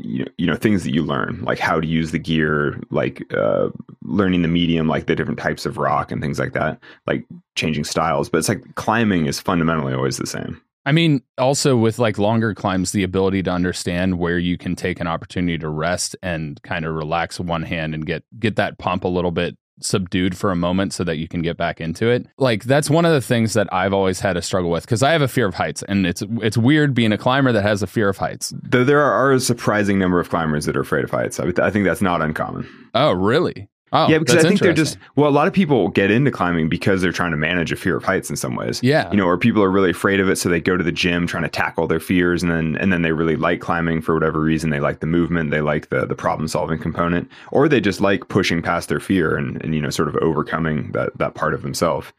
you 0.01 0.25
know, 0.25 0.31
you 0.37 0.47
know 0.47 0.57
things 0.57 0.83
that 0.85 0.93
you 0.93 1.05
learn 1.05 1.43
like 1.45 1.59
how 1.59 1.81
to 1.81 1.87
use 1.87 2.11
the 2.11 2.19
gear 2.19 2.81
like 2.91 3.23
uh, 3.33 3.69
learning 4.03 4.43
the 4.43 4.49
medium 4.49 4.89
like 4.89 5.07
the 5.07 5.15
different 5.15 5.39
types 5.39 5.65
of 5.65 5.79
rock 5.79 6.11
and 6.11 6.21
things 6.21 6.39
like 6.39 6.53
that 6.53 6.79
like 7.07 7.25
changing 7.55 7.85
styles. 7.85 8.29
But 8.29 8.39
it's 8.39 8.49
like 8.49 8.75
climbing 8.75 9.27
is 9.27 9.41
fundamentally 9.41 9.95
always 9.95 10.19
the 10.19 10.27
same 10.27 10.61
I 10.87 10.93
mean, 10.93 11.23
also 11.37 11.77
with 11.77 11.99
like 11.99 12.19
longer 12.19 12.55
climbs, 12.55 12.93
the 12.93 13.03
ability 13.03 13.43
to 13.45 13.51
understand 13.51 14.19
where 14.19 14.39
you 14.39 14.57
can 14.57 14.77
take 14.77 15.01
an 15.01 15.07
opportunity 15.07 15.59
to 15.59 15.69
rest 15.69 16.17
and 16.23 16.61
kind 16.63 16.85
of 16.85 16.95
relax 16.95 17.39
one 17.39 17.63
hand 17.63 17.95
and 17.95 18.07
get 18.07 18.25
get 18.39 18.57
that 18.57 18.79
pump 18.79 19.05
a 19.05 19.09
little 19.09 19.31
bit 19.31 19.57
subdued 19.83 20.37
for 20.37 20.51
a 20.51 20.57
moment 20.57 20.93
so 20.93 21.05
that 21.05 21.17
you 21.17 21.27
can 21.29 21.43
get 21.43 21.57
back 21.57 21.81
into 21.81 22.09
it. 22.09 22.27
Like 22.39 22.65
that's 22.65 22.91
one 22.91 23.05
of 23.05 23.13
the 23.13 23.21
things 23.21 23.55
that 23.55 23.73
I've 23.73 23.93
always 23.93 24.21
had 24.21 24.37
a 24.37 24.43
struggle 24.43 24.71
with 24.71 24.85
because 24.85 25.03
I 25.03 25.13
have 25.13 25.23
a 25.23 25.29
fear 25.29 25.47
of 25.47 25.55
heights 25.55 25.83
and 25.85 26.07
it's 26.07 26.23
it's 26.43 26.57
weird 26.57 26.95
being 26.95 27.13
a 27.13 27.19
climber 27.19 27.53
that 27.53 27.63
has 27.63 27.83
a 27.83 27.87
fear 27.87 28.09
of 28.09 28.19
heights. 28.19 28.53
Though 28.63 28.85
there 28.85 29.01
are 29.03 29.33
a 29.33 29.41
surprising 29.41 29.99
number 29.99 30.21
of 30.21 30.29
climbers 30.29 30.67
that 30.67 30.77
are 30.77 30.81
afraid 30.81 31.05
of 31.05 31.11
heights. 31.11 31.41
I, 31.41 31.53
I 31.63 31.71
think 31.71 31.85
that's 31.85 32.03
not 32.03 32.21
uncommon. 32.21 32.69
Oh, 32.95 33.13
really? 33.13 33.69
Oh, 33.93 34.09
yeah, 34.09 34.19
because 34.19 34.45
I 34.45 34.49
think 34.49 34.61
they're 34.61 34.73
just 34.73 34.99
well, 35.17 35.29
a 35.29 35.33
lot 35.33 35.49
of 35.49 35.53
people 35.53 35.89
get 35.89 36.13
into 36.13 36.31
climbing 36.31 36.69
because 36.69 37.03
they're 37.03 37.11
trying 37.11 37.33
to 37.33 37.37
manage 37.37 37.73
a 37.73 37.77
fear 37.77 37.97
of 37.97 38.05
heights 38.05 38.31
in 38.31 38.37
some 38.37 38.55
ways. 38.55 38.81
Yeah, 38.83 39.11
you 39.11 39.17
know, 39.17 39.25
or 39.25 39.37
people 39.37 39.63
are 39.65 39.71
really 39.71 39.91
afraid 39.91 40.21
of 40.21 40.29
it, 40.29 40.37
so 40.37 40.49
they 40.49 40.61
go 40.61 40.77
to 40.77 40.85
the 40.85 40.93
gym 40.93 41.27
trying 41.27 41.43
to 41.43 41.49
tackle 41.49 41.89
their 41.89 41.99
fears, 41.99 42.43
and 42.43 42.53
then 42.53 42.77
and 42.77 42.93
then 42.93 43.03
they 43.03 43.11
really 43.11 43.35
like 43.35 43.61
climbing 43.61 44.01
for 44.01 44.15
whatever 44.15 44.41
reason. 44.41 44.71
They 44.71 44.79
like 44.79 45.01
the 45.01 45.07
movement, 45.07 45.51
they 45.51 45.61
like 45.61 45.89
the 45.89 46.07
the 46.07 46.15
problem 46.15 46.47
solving 46.47 46.79
component, 46.79 47.29
or 47.51 47.69
they 47.69 47.81
just 47.81 48.01
like 48.01 48.29
pushing 48.29 48.63
past 48.63 48.89
their 48.89 49.01
fear 49.01 49.37
and 49.37 49.63
and 49.65 49.75
you 49.75 49.83
know 49.83 49.91
sort 49.91 50.09
of 50.09 50.17
overcoming 50.17 50.93
that 50.93 51.17
that 51.19 51.35
part 51.35 51.53
of 51.53 51.63
themselves. 51.63 52.13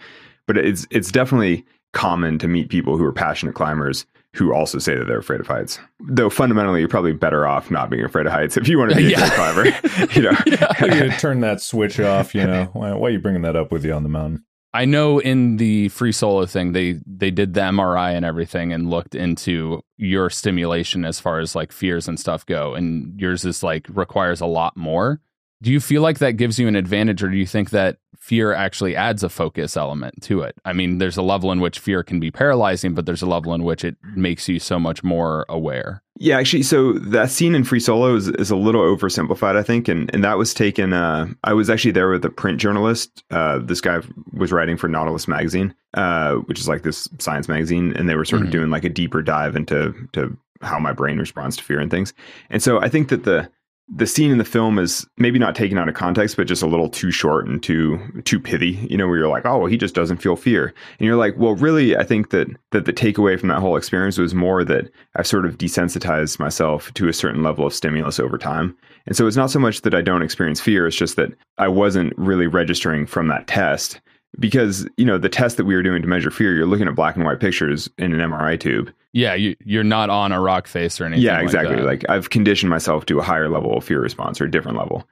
But 0.47 0.57
it's 0.57 0.85
it's 0.91 1.11
definitely 1.11 1.65
common 1.93 2.37
to 2.39 2.47
meet 2.47 2.69
people 2.69 2.97
who 2.97 3.05
are 3.05 3.13
passionate 3.13 3.55
climbers 3.55 4.05
who 4.33 4.53
also 4.53 4.77
say 4.79 4.95
that 4.95 5.05
they're 5.07 5.19
afraid 5.19 5.39
of 5.41 5.47
heights. 5.47 5.77
Though 5.99 6.29
fundamentally, 6.29 6.79
you're 6.79 6.87
probably 6.89 7.11
better 7.13 7.45
off 7.45 7.69
not 7.69 7.89
being 7.89 8.03
afraid 8.05 8.25
of 8.25 8.31
heights 8.31 8.55
if 8.57 8.67
you 8.67 8.77
want 8.77 8.91
to 8.91 8.95
be 8.97 9.03
Yeah. 9.03 9.25
a 9.25 9.53
great 9.53 9.73
climber. 9.73 10.13
you 10.13 10.21
know, 10.21 10.31
How 10.71 10.87
do 10.87 10.97
you 11.05 11.11
turn 11.11 11.41
that 11.41 11.61
switch 11.61 11.99
off? 11.99 12.33
You 12.33 12.47
know, 12.47 12.65
why, 12.73 12.93
why 12.93 13.07
are 13.09 13.11
you 13.11 13.19
bringing 13.19 13.41
that 13.41 13.55
up 13.55 13.71
with 13.71 13.83
you 13.85 13.93
on 13.93 14.03
the 14.03 14.09
mountain? 14.09 14.45
I 14.73 14.85
know 14.85 15.19
in 15.19 15.57
the 15.57 15.89
free 15.89 16.13
solo 16.13 16.45
thing 16.45 16.71
they 16.71 17.01
they 17.05 17.29
did 17.29 17.53
the 17.55 17.59
MRI 17.59 18.15
and 18.15 18.23
everything 18.23 18.71
and 18.71 18.89
looked 18.89 19.15
into 19.15 19.81
your 19.97 20.29
stimulation 20.29 21.03
as 21.03 21.19
far 21.19 21.39
as 21.39 21.55
like 21.55 21.73
fears 21.73 22.07
and 22.07 22.17
stuff 22.17 22.45
go 22.45 22.73
and 22.73 23.19
yours 23.19 23.43
is 23.43 23.63
like 23.63 23.85
requires 23.89 24.39
a 24.39 24.45
lot 24.45 24.77
more. 24.77 25.19
Do 25.61 25.71
you 25.71 25.79
feel 25.79 26.01
like 26.01 26.19
that 26.19 26.33
gives 26.33 26.57
you 26.59 26.67
an 26.67 26.75
advantage 26.75 27.21
or 27.23 27.29
do 27.29 27.37
you 27.37 27.45
think 27.45 27.69
that 27.69 27.97
fear 28.17 28.53
actually 28.53 28.95
adds 28.95 29.23
a 29.23 29.29
focus 29.29 29.77
element 29.77 30.21
to 30.23 30.41
it? 30.41 30.55
I 30.65 30.73
mean, 30.73 30.97
there's 30.97 31.17
a 31.17 31.21
level 31.21 31.51
in 31.51 31.59
which 31.59 31.77
fear 31.79 32.03
can 32.03 32.19
be 32.19 32.31
paralyzing, 32.31 32.93
but 32.95 33.05
there's 33.05 33.21
a 33.21 33.27
level 33.27 33.53
in 33.53 33.63
which 33.63 33.83
it 33.85 33.95
makes 34.15 34.47
you 34.47 34.59
so 34.59 34.79
much 34.79 35.03
more 35.03 35.45
aware. 35.49 36.01
Yeah, 36.17 36.37
actually, 36.37 36.63
so 36.63 36.93
that 36.93 37.31
scene 37.31 37.55
in 37.55 37.63
Free 37.63 37.79
Solo 37.79 38.15
is, 38.15 38.27
is 38.27 38.51
a 38.51 38.55
little 38.55 38.81
oversimplified, 38.81 39.55
I 39.55 39.63
think, 39.63 39.87
and 39.87 40.13
and 40.13 40.23
that 40.23 40.37
was 40.37 40.53
taken. 40.53 40.93
Uh, 40.93 41.27
I 41.43 41.53
was 41.53 41.67
actually 41.67 41.91
there 41.93 42.09
with 42.11 42.23
a 42.25 42.29
print 42.29 42.59
journalist. 42.59 43.23
Uh, 43.31 43.57
this 43.57 43.81
guy 43.81 44.01
was 44.33 44.51
writing 44.51 44.77
for 44.77 44.87
Nautilus 44.87 45.27
magazine, 45.27 45.73
uh, 45.95 46.35
which 46.35 46.59
is 46.59 46.67
like 46.67 46.83
this 46.83 47.07
science 47.17 47.47
magazine, 47.47 47.93
and 47.95 48.07
they 48.07 48.13
were 48.15 48.25
sort 48.25 48.43
Mhm. 48.43 48.45
of 48.45 48.51
doing 48.51 48.69
like 48.69 48.83
a 48.83 48.89
deeper 48.89 49.23
dive 49.23 49.55
into 49.55 49.95
to 50.13 50.37
how 50.61 50.77
my 50.77 50.91
brain 50.93 51.17
responds 51.17 51.57
to 51.57 51.63
fear 51.63 51.79
and 51.79 51.89
things. 51.89 52.13
And 52.51 52.61
so 52.61 52.79
I 52.79 52.87
think 52.87 53.09
that 53.09 53.23
the 53.23 53.49
the 53.93 54.07
scene 54.07 54.31
in 54.31 54.37
the 54.37 54.45
film 54.45 54.79
is 54.79 55.05
maybe 55.17 55.37
not 55.37 55.53
taken 55.53 55.77
out 55.77 55.89
of 55.89 55.95
context, 55.95 56.37
but 56.37 56.47
just 56.47 56.63
a 56.63 56.67
little 56.67 56.87
too 56.87 57.11
short 57.11 57.45
and 57.45 57.61
too 57.61 57.99
too 58.23 58.39
pithy. 58.39 58.87
You 58.89 58.97
know, 58.97 59.07
where 59.07 59.17
you're 59.17 59.27
like, 59.27 59.45
oh, 59.45 59.59
well, 59.59 59.67
he 59.67 59.77
just 59.77 59.95
doesn't 59.95 60.17
feel 60.17 60.35
fear, 60.35 60.73
and 60.99 61.05
you're 61.05 61.17
like, 61.17 61.35
well, 61.37 61.55
really, 61.55 61.97
I 61.97 62.03
think 62.03 62.29
that 62.29 62.47
that 62.71 62.85
the 62.85 62.93
takeaway 62.93 63.37
from 63.37 63.49
that 63.49 63.59
whole 63.59 63.75
experience 63.75 64.17
was 64.17 64.33
more 64.33 64.63
that 64.63 64.89
I've 65.15 65.27
sort 65.27 65.45
of 65.45 65.57
desensitized 65.57 66.39
myself 66.39 66.93
to 66.93 67.09
a 67.09 67.13
certain 67.13 67.43
level 67.43 67.65
of 67.65 67.73
stimulus 67.73 68.19
over 68.19 68.37
time, 68.37 68.77
and 69.05 69.15
so 69.15 69.27
it's 69.27 69.37
not 69.37 69.51
so 69.51 69.59
much 69.59 69.81
that 69.81 69.93
I 69.93 70.01
don't 70.01 70.23
experience 70.23 70.61
fear; 70.61 70.87
it's 70.87 70.95
just 70.95 71.17
that 71.17 71.33
I 71.57 71.67
wasn't 71.67 72.13
really 72.17 72.47
registering 72.47 73.05
from 73.05 73.27
that 73.27 73.47
test. 73.47 73.99
Because 74.39 74.87
you 74.97 75.05
know 75.05 75.17
the 75.17 75.29
test 75.29 75.57
that 75.57 75.65
we 75.65 75.75
were 75.75 75.83
doing 75.83 76.01
to 76.01 76.07
measure 76.07 76.31
fear, 76.31 76.55
you're 76.55 76.65
looking 76.65 76.87
at 76.87 76.95
black 76.95 77.15
and 77.15 77.25
white 77.25 77.39
pictures 77.39 77.89
in 77.97 78.13
an 78.13 78.19
MRI 78.31 78.57
tube, 78.59 78.91
Yeah, 79.11 79.33
you 79.33 79.55
you're 79.65 79.83
not 79.83 80.09
on 80.09 80.31
a 80.31 80.39
rock 80.39 80.67
face 80.67 81.01
or 81.01 81.05
anything. 81.05 81.23
yeah, 81.23 81.35
like 81.35 81.43
exactly. 81.43 81.75
that. 81.75 81.83
Like, 81.85 82.05
I've 82.09 82.29
conditioned 82.29 82.69
myself 82.69 83.05
to 83.07 83.19
a 83.19 83.23
higher 83.23 83.49
level 83.49 83.77
of 83.77 83.83
fear 83.83 83.99
response 83.99 84.39
or 84.39 84.45
a 84.45 84.51
different 84.51 84.77
level. 84.77 85.05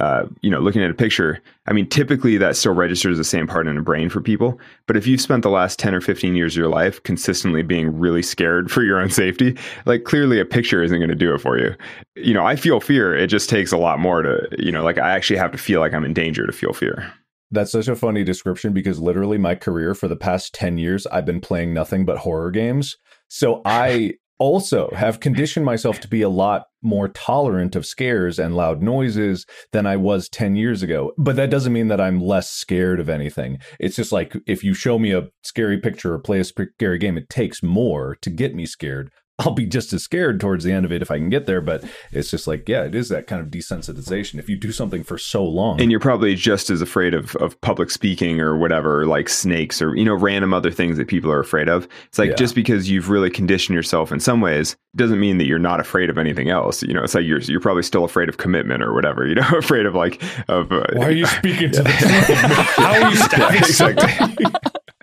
Uh, 0.00 0.24
you 0.40 0.50
know, 0.50 0.58
looking 0.58 0.82
at 0.82 0.90
a 0.90 0.94
picture, 0.94 1.40
I 1.68 1.72
mean, 1.72 1.88
typically 1.88 2.36
that 2.38 2.56
still 2.56 2.74
registers 2.74 3.16
the 3.16 3.22
same 3.22 3.46
part 3.46 3.68
in 3.68 3.76
the 3.76 3.80
brain 3.80 4.08
for 4.10 4.20
people. 4.20 4.58
But 4.88 4.96
if 4.96 5.06
you've 5.06 5.20
spent 5.20 5.44
the 5.44 5.50
last 5.50 5.78
10 5.78 5.94
or 5.94 6.00
15 6.00 6.34
years 6.34 6.54
of 6.54 6.58
your 6.58 6.68
life 6.68 7.00
consistently 7.04 7.62
being 7.62 7.96
really 7.96 8.22
scared 8.22 8.70
for 8.72 8.82
your 8.82 8.98
own 8.98 9.08
safety, 9.10 9.56
like 9.86 10.02
clearly 10.02 10.40
a 10.40 10.44
picture 10.44 10.82
isn't 10.82 10.98
going 10.98 11.10
to 11.10 11.14
do 11.14 11.32
it 11.32 11.38
for 11.40 11.56
you. 11.58 11.76
You 12.16 12.34
know, 12.34 12.44
I 12.44 12.56
feel 12.56 12.80
fear. 12.80 13.14
It 13.14 13.28
just 13.28 13.48
takes 13.48 13.70
a 13.70 13.76
lot 13.78 14.00
more 14.00 14.22
to, 14.22 14.48
you 14.58 14.72
know, 14.72 14.82
like 14.82 14.98
I 14.98 15.12
actually 15.12 15.38
have 15.38 15.52
to 15.52 15.58
feel 15.58 15.78
like 15.78 15.94
I'm 15.94 16.04
in 16.04 16.12
danger 16.12 16.44
to 16.44 16.52
feel 16.52 16.72
fear. 16.72 17.12
That's 17.50 17.72
such 17.72 17.88
a 17.88 17.96
funny 17.96 18.24
description 18.24 18.72
because 18.72 18.98
literally 18.98 19.38
my 19.38 19.54
career 19.54 19.94
for 19.94 20.08
the 20.08 20.16
past 20.16 20.54
10 20.54 20.78
years, 20.78 21.06
I've 21.06 21.26
been 21.26 21.40
playing 21.40 21.72
nothing 21.72 22.04
but 22.04 22.18
horror 22.18 22.50
games. 22.50 22.96
So 23.28 23.62
I 23.64 24.14
also 24.38 24.90
have 24.94 25.20
conditioned 25.20 25.64
myself 25.64 26.00
to 26.00 26.08
be 26.08 26.22
a 26.22 26.28
lot 26.28 26.64
more 26.82 27.08
tolerant 27.08 27.76
of 27.76 27.86
scares 27.86 28.38
and 28.38 28.56
loud 28.56 28.82
noises 28.82 29.46
than 29.72 29.86
I 29.86 29.96
was 29.96 30.28
10 30.28 30.56
years 30.56 30.82
ago. 30.82 31.12
But 31.16 31.36
that 31.36 31.50
doesn't 31.50 31.72
mean 31.72 31.88
that 31.88 32.00
I'm 32.00 32.20
less 32.20 32.50
scared 32.50 33.00
of 33.00 33.08
anything. 33.08 33.58
It's 33.78 33.96
just 33.96 34.12
like 34.12 34.36
if 34.46 34.64
you 34.64 34.74
show 34.74 34.98
me 34.98 35.12
a 35.12 35.28
scary 35.42 35.78
picture 35.78 36.14
or 36.14 36.18
play 36.18 36.40
a 36.40 36.44
scary 36.44 36.98
game, 36.98 37.16
it 37.16 37.28
takes 37.28 37.62
more 37.62 38.16
to 38.22 38.30
get 38.30 38.54
me 38.54 38.66
scared. 38.66 39.10
I'll 39.40 39.50
be 39.50 39.66
just 39.66 39.92
as 39.92 40.04
scared 40.04 40.38
towards 40.40 40.62
the 40.64 40.70
end 40.72 40.84
of 40.84 40.92
it 40.92 41.02
if 41.02 41.10
I 41.10 41.18
can 41.18 41.28
get 41.28 41.46
there. 41.46 41.60
But 41.60 41.82
it's 42.12 42.30
just 42.30 42.46
like, 42.46 42.68
yeah, 42.68 42.84
it 42.84 42.94
is 42.94 43.08
that 43.08 43.26
kind 43.26 43.42
of 43.42 43.48
desensitization. 43.48 44.38
If 44.38 44.48
you 44.48 44.56
do 44.56 44.70
something 44.70 45.02
for 45.02 45.18
so 45.18 45.44
long, 45.44 45.80
And 45.80 45.90
you're 45.90 45.98
probably 45.98 46.36
just 46.36 46.70
as 46.70 46.80
afraid 46.80 47.14
of, 47.14 47.34
of 47.36 47.60
public 47.60 47.90
speaking 47.90 48.40
or 48.40 48.56
whatever, 48.56 49.06
like 49.06 49.28
snakes 49.28 49.82
or, 49.82 49.96
you 49.96 50.04
know, 50.04 50.14
random 50.14 50.54
other 50.54 50.70
things 50.70 50.96
that 50.98 51.08
people 51.08 51.32
are 51.32 51.40
afraid 51.40 51.68
of. 51.68 51.88
It's 52.06 52.18
like 52.18 52.30
Yeah. 52.30 52.36
just 52.36 52.54
because 52.54 52.88
you've 52.88 53.10
really 53.10 53.28
conditioned 53.28 53.74
yourself 53.74 54.12
in 54.12 54.20
some 54.20 54.40
ways 54.40 54.76
doesn't 54.94 55.18
mean 55.18 55.38
that 55.38 55.46
you're 55.46 55.58
not 55.58 55.80
afraid 55.80 56.10
of 56.10 56.16
anything 56.18 56.48
else. 56.50 56.84
You 56.84 56.94
know, 56.94 57.02
it's 57.02 57.16
like 57.16 57.24
you're, 57.26 57.40
you're 57.40 57.58
probably 57.60 57.82
still 57.82 58.04
afraid 58.04 58.28
of 58.28 58.36
commitment 58.36 58.84
or 58.84 58.94
whatever, 58.94 59.26
you 59.26 59.34
know, 59.34 59.48
afraid 59.56 59.84
of 59.86 59.96
like, 59.96 60.22
of, 60.48 60.70
uh, 60.70 60.84
why 60.92 61.06
are 61.06 61.10
you 61.10 61.26
speaking 61.26 61.72
to 61.72 61.82
the 61.82 61.90
truth? 61.90 62.38
How 62.76 63.02
are 63.02 63.10
you 63.10 63.16
stabbing 63.26 63.58
exactly. 63.58 64.46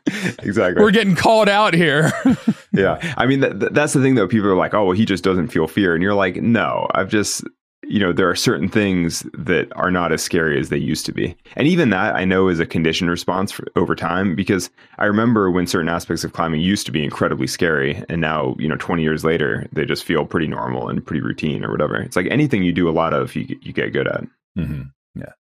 exactly. 0.44 0.82
we're 0.82 0.92
getting 0.92 1.16
called 1.16 1.50
out 1.50 1.74
here. 1.74 2.12
yeah. 2.74 3.14
I 3.18 3.26
mean, 3.26 3.40
that, 3.42 3.60
that- 3.60 3.74
that's 3.74 3.94
the 3.94 4.02
thing 4.02 4.16
though. 4.16 4.28
People 4.28 4.50
are 4.50 4.56
like, 4.56 4.74
oh, 4.74 4.86
well, 4.86 4.96
he 4.98 5.06
just 5.06 5.24
doesn't 5.24 5.48
feel 5.50 5.68
fear. 5.68 5.94
And 5.94 6.02
you're 6.04 6.14
like, 6.14 6.38
no, 6.38 6.88
I've 6.94 7.10
just, 7.10 7.44
you 7.84 8.00
know, 8.00 8.14
there 8.14 8.30
are 8.30 8.36
certain 8.36 8.70
things 8.70 9.26
that 9.34 9.68
are 9.76 9.92
not 9.92 10.12
as 10.12 10.22
scary 10.22 10.60
as 10.60 10.70
they 10.70 10.78
used 10.78 11.06
to 11.08 11.12
be. 11.12 11.36
And 11.56 11.68
even 11.68 11.90
that 11.90 12.16
I 12.16 12.26
know 12.26 12.48
is 12.48 12.60
a 12.60 12.66
conditioned 12.66 13.10
response 13.10 13.52
for, 13.52 13.66
over 13.76 13.96
time 13.96 14.36
because 14.36 14.70
I 15.00 15.06
remember 15.06 15.52
when 15.52 15.68
certain 15.68 15.90
aspects 15.90 16.24
of 16.24 16.32
climbing 16.34 16.62
used 16.62 16.86
to 16.86 16.92
be 16.92 17.04
incredibly 17.04 17.48
scary. 17.48 18.02
And 18.08 18.22
now, 18.22 18.56
you 18.60 18.68
know, 18.70 18.78
20 18.78 19.02
years 19.04 19.24
later, 19.26 19.68
they 19.74 19.84
just 19.86 20.04
feel 20.06 20.26
pretty 20.26 20.48
normal 20.48 20.88
and 20.90 21.06
pretty 21.06 21.22
routine 21.22 21.66
or 21.66 21.72
whatever. 21.72 21.96
It's 21.98 22.16
like 22.16 22.28
anything 22.30 22.64
you 22.64 22.72
do 22.72 22.88
a 22.88 22.92
lot 22.92 23.14
of, 23.14 23.36
you, 23.36 23.58
you 23.62 23.74
get 23.74 23.92
good 23.94 24.08
at. 24.08 24.24
Mhm. 24.58 24.92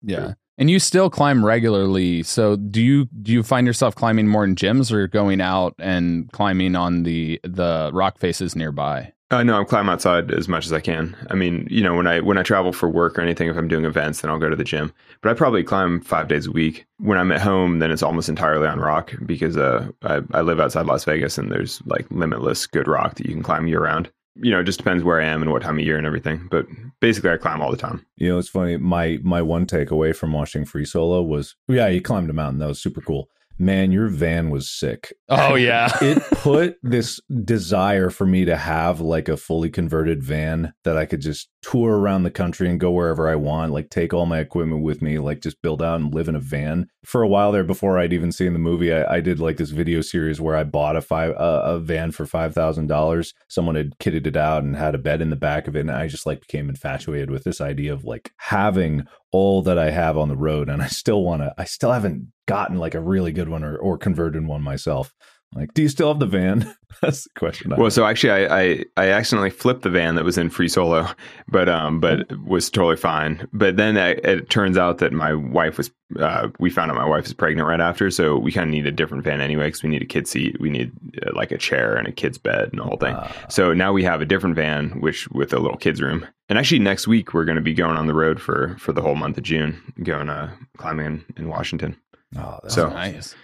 Yeah. 0.02 0.32
And 0.58 0.70
you 0.70 0.78
still 0.78 1.08
climb 1.08 1.44
regularly. 1.44 2.22
So 2.22 2.56
do 2.56 2.82
you 2.82 3.08
do 3.22 3.32
you 3.32 3.42
find 3.42 3.66
yourself 3.66 3.94
climbing 3.94 4.28
more 4.28 4.44
in 4.44 4.54
gyms 4.54 4.92
or 4.92 5.06
going 5.06 5.40
out 5.40 5.74
and 5.78 6.30
climbing 6.32 6.76
on 6.76 7.04
the 7.04 7.40
the 7.42 7.90
rock 7.94 8.18
faces 8.18 8.54
nearby? 8.54 9.12
Uh, 9.32 9.44
no, 9.44 9.56
I'm 9.56 9.64
climbing 9.64 9.92
outside 9.92 10.32
as 10.32 10.48
much 10.48 10.66
as 10.66 10.72
I 10.72 10.80
can. 10.80 11.16
I 11.30 11.34
mean, 11.34 11.68
you 11.70 11.82
know, 11.82 11.94
when 11.94 12.08
I 12.08 12.18
when 12.18 12.36
I 12.36 12.42
travel 12.42 12.72
for 12.72 12.88
work 12.88 13.16
or 13.16 13.20
anything, 13.20 13.48
if 13.48 13.56
I'm 13.56 13.68
doing 13.68 13.84
events, 13.84 14.20
then 14.20 14.30
I'll 14.30 14.40
go 14.40 14.48
to 14.48 14.56
the 14.56 14.64
gym. 14.64 14.92
But 15.22 15.30
I 15.30 15.34
probably 15.34 15.62
climb 15.62 16.00
five 16.00 16.26
days 16.26 16.48
a 16.48 16.50
week. 16.50 16.84
When 16.98 17.16
I'm 17.16 17.30
at 17.30 17.40
home, 17.40 17.78
then 17.78 17.92
it's 17.92 18.02
almost 18.02 18.28
entirely 18.28 18.66
on 18.66 18.80
rock 18.80 19.12
because 19.24 19.56
uh, 19.56 19.88
I, 20.02 20.20
I 20.32 20.40
live 20.40 20.58
outside 20.58 20.86
Las 20.86 21.04
Vegas 21.04 21.38
and 21.38 21.52
there's 21.52 21.80
like 21.86 22.10
limitless 22.10 22.66
good 22.66 22.88
rock 22.88 23.14
that 23.14 23.26
you 23.26 23.32
can 23.32 23.44
climb 23.44 23.68
year 23.68 23.84
round. 23.84 24.10
You 24.42 24.52
know, 24.52 24.60
it 24.60 24.64
just 24.64 24.78
depends 24.78 25.04
where 25.04 25.20
I 25.20 25.26
am 25.26 25.42
and 25.42 25.50
what 25.50 25.62
time 25.62 25.78
of 25.78 25.84
year 25.84 25.98
and 25.98 26.06
everything. 26.06 26.48
But 26.50 26.66
basically, 27.00 27.30
I 27.30 27.36
climb 27.36 27.60
all 27.60 27.70
the 27.70 27.76
time. 27.76 28.06
You 28.16 28.30
know, 28.30 28.38
it's 28.38 28.48
funny. 28.48 28.76
My 28.76 29.18
my 29.22 29.42
one 29.42 29.66
takeaway 29.66 30.14
from 30.14 30.32
watching 30.32 30.64
Free 30.64 30.84
Solo 30.84 31.22
was, 31.22 31.56
yeah, 31.68 31.88
you 31.88 32.00
climbed 32.00 32.30
a 32.30 32.32
mountain. 32.32 32.58
That 32.58 32.68
was 32.68 32.80
super 32.80 33.00
cool. 33.00 33.28
Man, 33.60 33.92
your 33.92 34.08
van 34.08 34.48
was 34.48 34.70
sick. 34.70 35.12
Oh 35.28 35.54
yeah. 35.54 35.90
It 36.00 36.22
put 36.30 36.78
this 36.82 37.20
desire 37.44 38.08
for 38.08 38.24
me 38.24 38.46
to 38.46 38.56
have 38.56 39.00
like 39.00 39.28
a 39.28 39.36
fully 39.36 39.68
converted 39.68 40.22
van 40.22 40.72
that 40.84 40.96
I 40.96 41.04
could 41.04 41.20
just 41.20 41.50
tour 41.60 41.98
around 41.98 42.22
the 42.22 42.30
country 42.30 42.70
and 42.70 42.80
go 42.80 42.90
wherever 42.90 43.28
I 43.28 43.34
want, 43.34 43.72
like 43.72 43.90
take 43.90 44.14
all 44.14 44.24
my 44.24 44.38
equipment 44.38 44.82
with 44.82 45.02
me, 45.02 45.18
like 45.18 45.42
just 45.42 45.60
build 45.60 45.82
out 45.82 46.00
and 46.00 46.14
live 46.14 46.26
in 46.26 46.34
a 46.34 46.40
van. 46.40 46.88
For 47.04 47.22
a 47.22 47.28
while 47.28 47.52
there, 47.52 47.62
before 47.62 47.98
I'd 47.98 48.14
even 48.14 48.32
seen 48.32 48.54
the 48.54 48.58
movie, 48.58 48.94
I, 48.94 49.16
I 49.16 49.20
did 49.20 49.40
like 49.40 49.58
this 49.58 49.70
video 49.70 50.00
series 50.00 50.40
where 50.40 50.56
I 50.56 50.64
bought 50.64 50.96
a 50.96 51.02
five 51.02 51.32
uh, 51.32 51.62
a 51.64 51.78
van 51.78 52.12
for 52.12 52.24
five 52.24 52.54
thousand 52.54 52.86
dollars. 52.86 53.34
Someone 53.48 53.74
had 53.74 53.98
kitted 53.98 54.26
it 54.26 54.38
out 54.38 54.62
and 54.62 54.74
had 54.74 54.94
a 54.94 54.98
bed 54.98 55.20
in 55.20 55.28
the 55.28 55.36
back 55.36 55.68
of 55.68 55.76
it, 55.76 55.80
and 55.80 55.90
I 55.90 56.08
just 56.08 56.24
like 56.24 56.40
became 56.40 56.70
infatuated 56.70 57.30
with 57.30 57.44
this 57.44 57.60
idea 57.60 57.92
of 57.92 58.04
like 58.04 58.32
having 58.38 59.04
all 59.32 59.60
that 59.62 59.76
I 59.78 59.90
have 59.90 60.16
on 60.16 60.28
the 60.28 60.36
road, 60.36 60.70
and 60.70 60.82
I 60.82 60.86
still 60.86 61.22
want 61.22 61.42
to. 61.42 61.54
I 61.58 61.64
still 61.64 61.92
haven't 61.92 62.28
gotten 62.50 62.78
like 62.78 62.94
a 62.94 63.00
really 63.00 63.32
good 63.32 63.48
one 63.48 63.64
or, 63.64 63.76
or 63.76 63.96
converted 63.96 64.46
one 64.46 64.62
myself. 64.62 65.14
Like, 65.52 65.74
do 65.74 65.82
you 65.82 65.88
still 65.88 66.08
have 66.08 66.20
the 66.20 66.26
van? 66.26 66.72
That's 67.02 67.24
the 67.24 67.30
question. 67.36 67.72
I 67.72 67.76
Well, 67.76 67.86
have. 67.86 67.92
so 67.92 68.04
actually, 68.06 68.30
I, 68.30 68.60
I 68.60 68.84
I 68.96 69.08
accidentally 69.08 69.50
flipped 69.50 69.82
the 69.82 69.90
van 69.90 70.14
that 70.14 70.24
was 70.24 70.38
in 70.38 70.48
free 70.48 70.68
solo, 70.68 71.08
but 71.48 71.68
um, 71.68 71.98
but 71.98 72.20
it 72.20 72.44
was 72.44 72.70
totally 72.70 72.96
fine. 72.96 73.48
But 73.52 73.76
then 73.76 73.96
it, 73.96 74.24
it 74.24 74.50
turns 74.50 74.78
out 74.78 74.98
that 74.98 75.12
my 75.12 75.34
wife 75.34 75.76
was, 75.76 75.90
uh, 76.20 76.50
we 76.60 76.70
found 76.70 76.92
out 76.92 76.96
my 76.96 77.04
wife 77.08 77.26
is 77.26 77.34
pregnant 77.34 77.66
right 77.66 77.80
after, 77.80 78.12
so 78.12 78.38
we 78.38 78.52
kind 78.52 78.68
of 78.68 78.72
need 78.72 78.86
a 78.86 78.92
different 78.92 79.24
van 79.24 79.40
anyway 79.40 79.66
because 79.66 79.82
we 79.82 79.88
need 79.88 80.02
a 80.02 80.06
kid 80.06 80.28
seat, 80.28 80.60
we 80.60 80.70
need 80.70 80.92
uh, 81.26 81.30
like 81.34 81.50
a 81.50 81.58
chair 81.58 81.96
and 81.96 82.06
a 82.06 82.12
kid's 82.12 82.38
bed 82.38 82.68
and 82.70 82.78
the 82.78 82.84
whole 82.84 82.98
thing. 82.98 83.16
Ah. 83.16 83.46
so 83.48 83.74
now 83.74 83.92
we 83.92 84.04
have 84.04 84.20
a 84.20 84.26
different 84.26 84.54
van, 84.54 85.00
which 85.00 85.28
with 85.30 85.52
a 85.52 85.58
little 85.58 85.78
kids 85.78 86.00
room. 86.00 86.24
And 86.48 86.60
actually, 86.60 86.78
next 86.80 87.08
week 87.08 87.34
we're 87.34 87.44
going 87.44 87.56
to 87.56 87.62
be 87.62 87.74
going 87.74 87.96
on 87.96 88.06
the 88.06 88.14
road 88.14 88.40
for 88.40 88.76
for 88.78 88.92
the 88.92 89.02
whole 89.02 89.16
month 89.16 89.36
of 89.36 89.42
June, 89.42 89.82
going 90.04 90.28
uh, 90.28 90.54
climbing 90.76 91.06
in, 91.06 91.24
in 91.36 91.48
Washington. 91.48 91.96
Oh, 92.36 92.58
that's 92.62 92.74
so- 92.74 92.88
nice. 92.90 93.34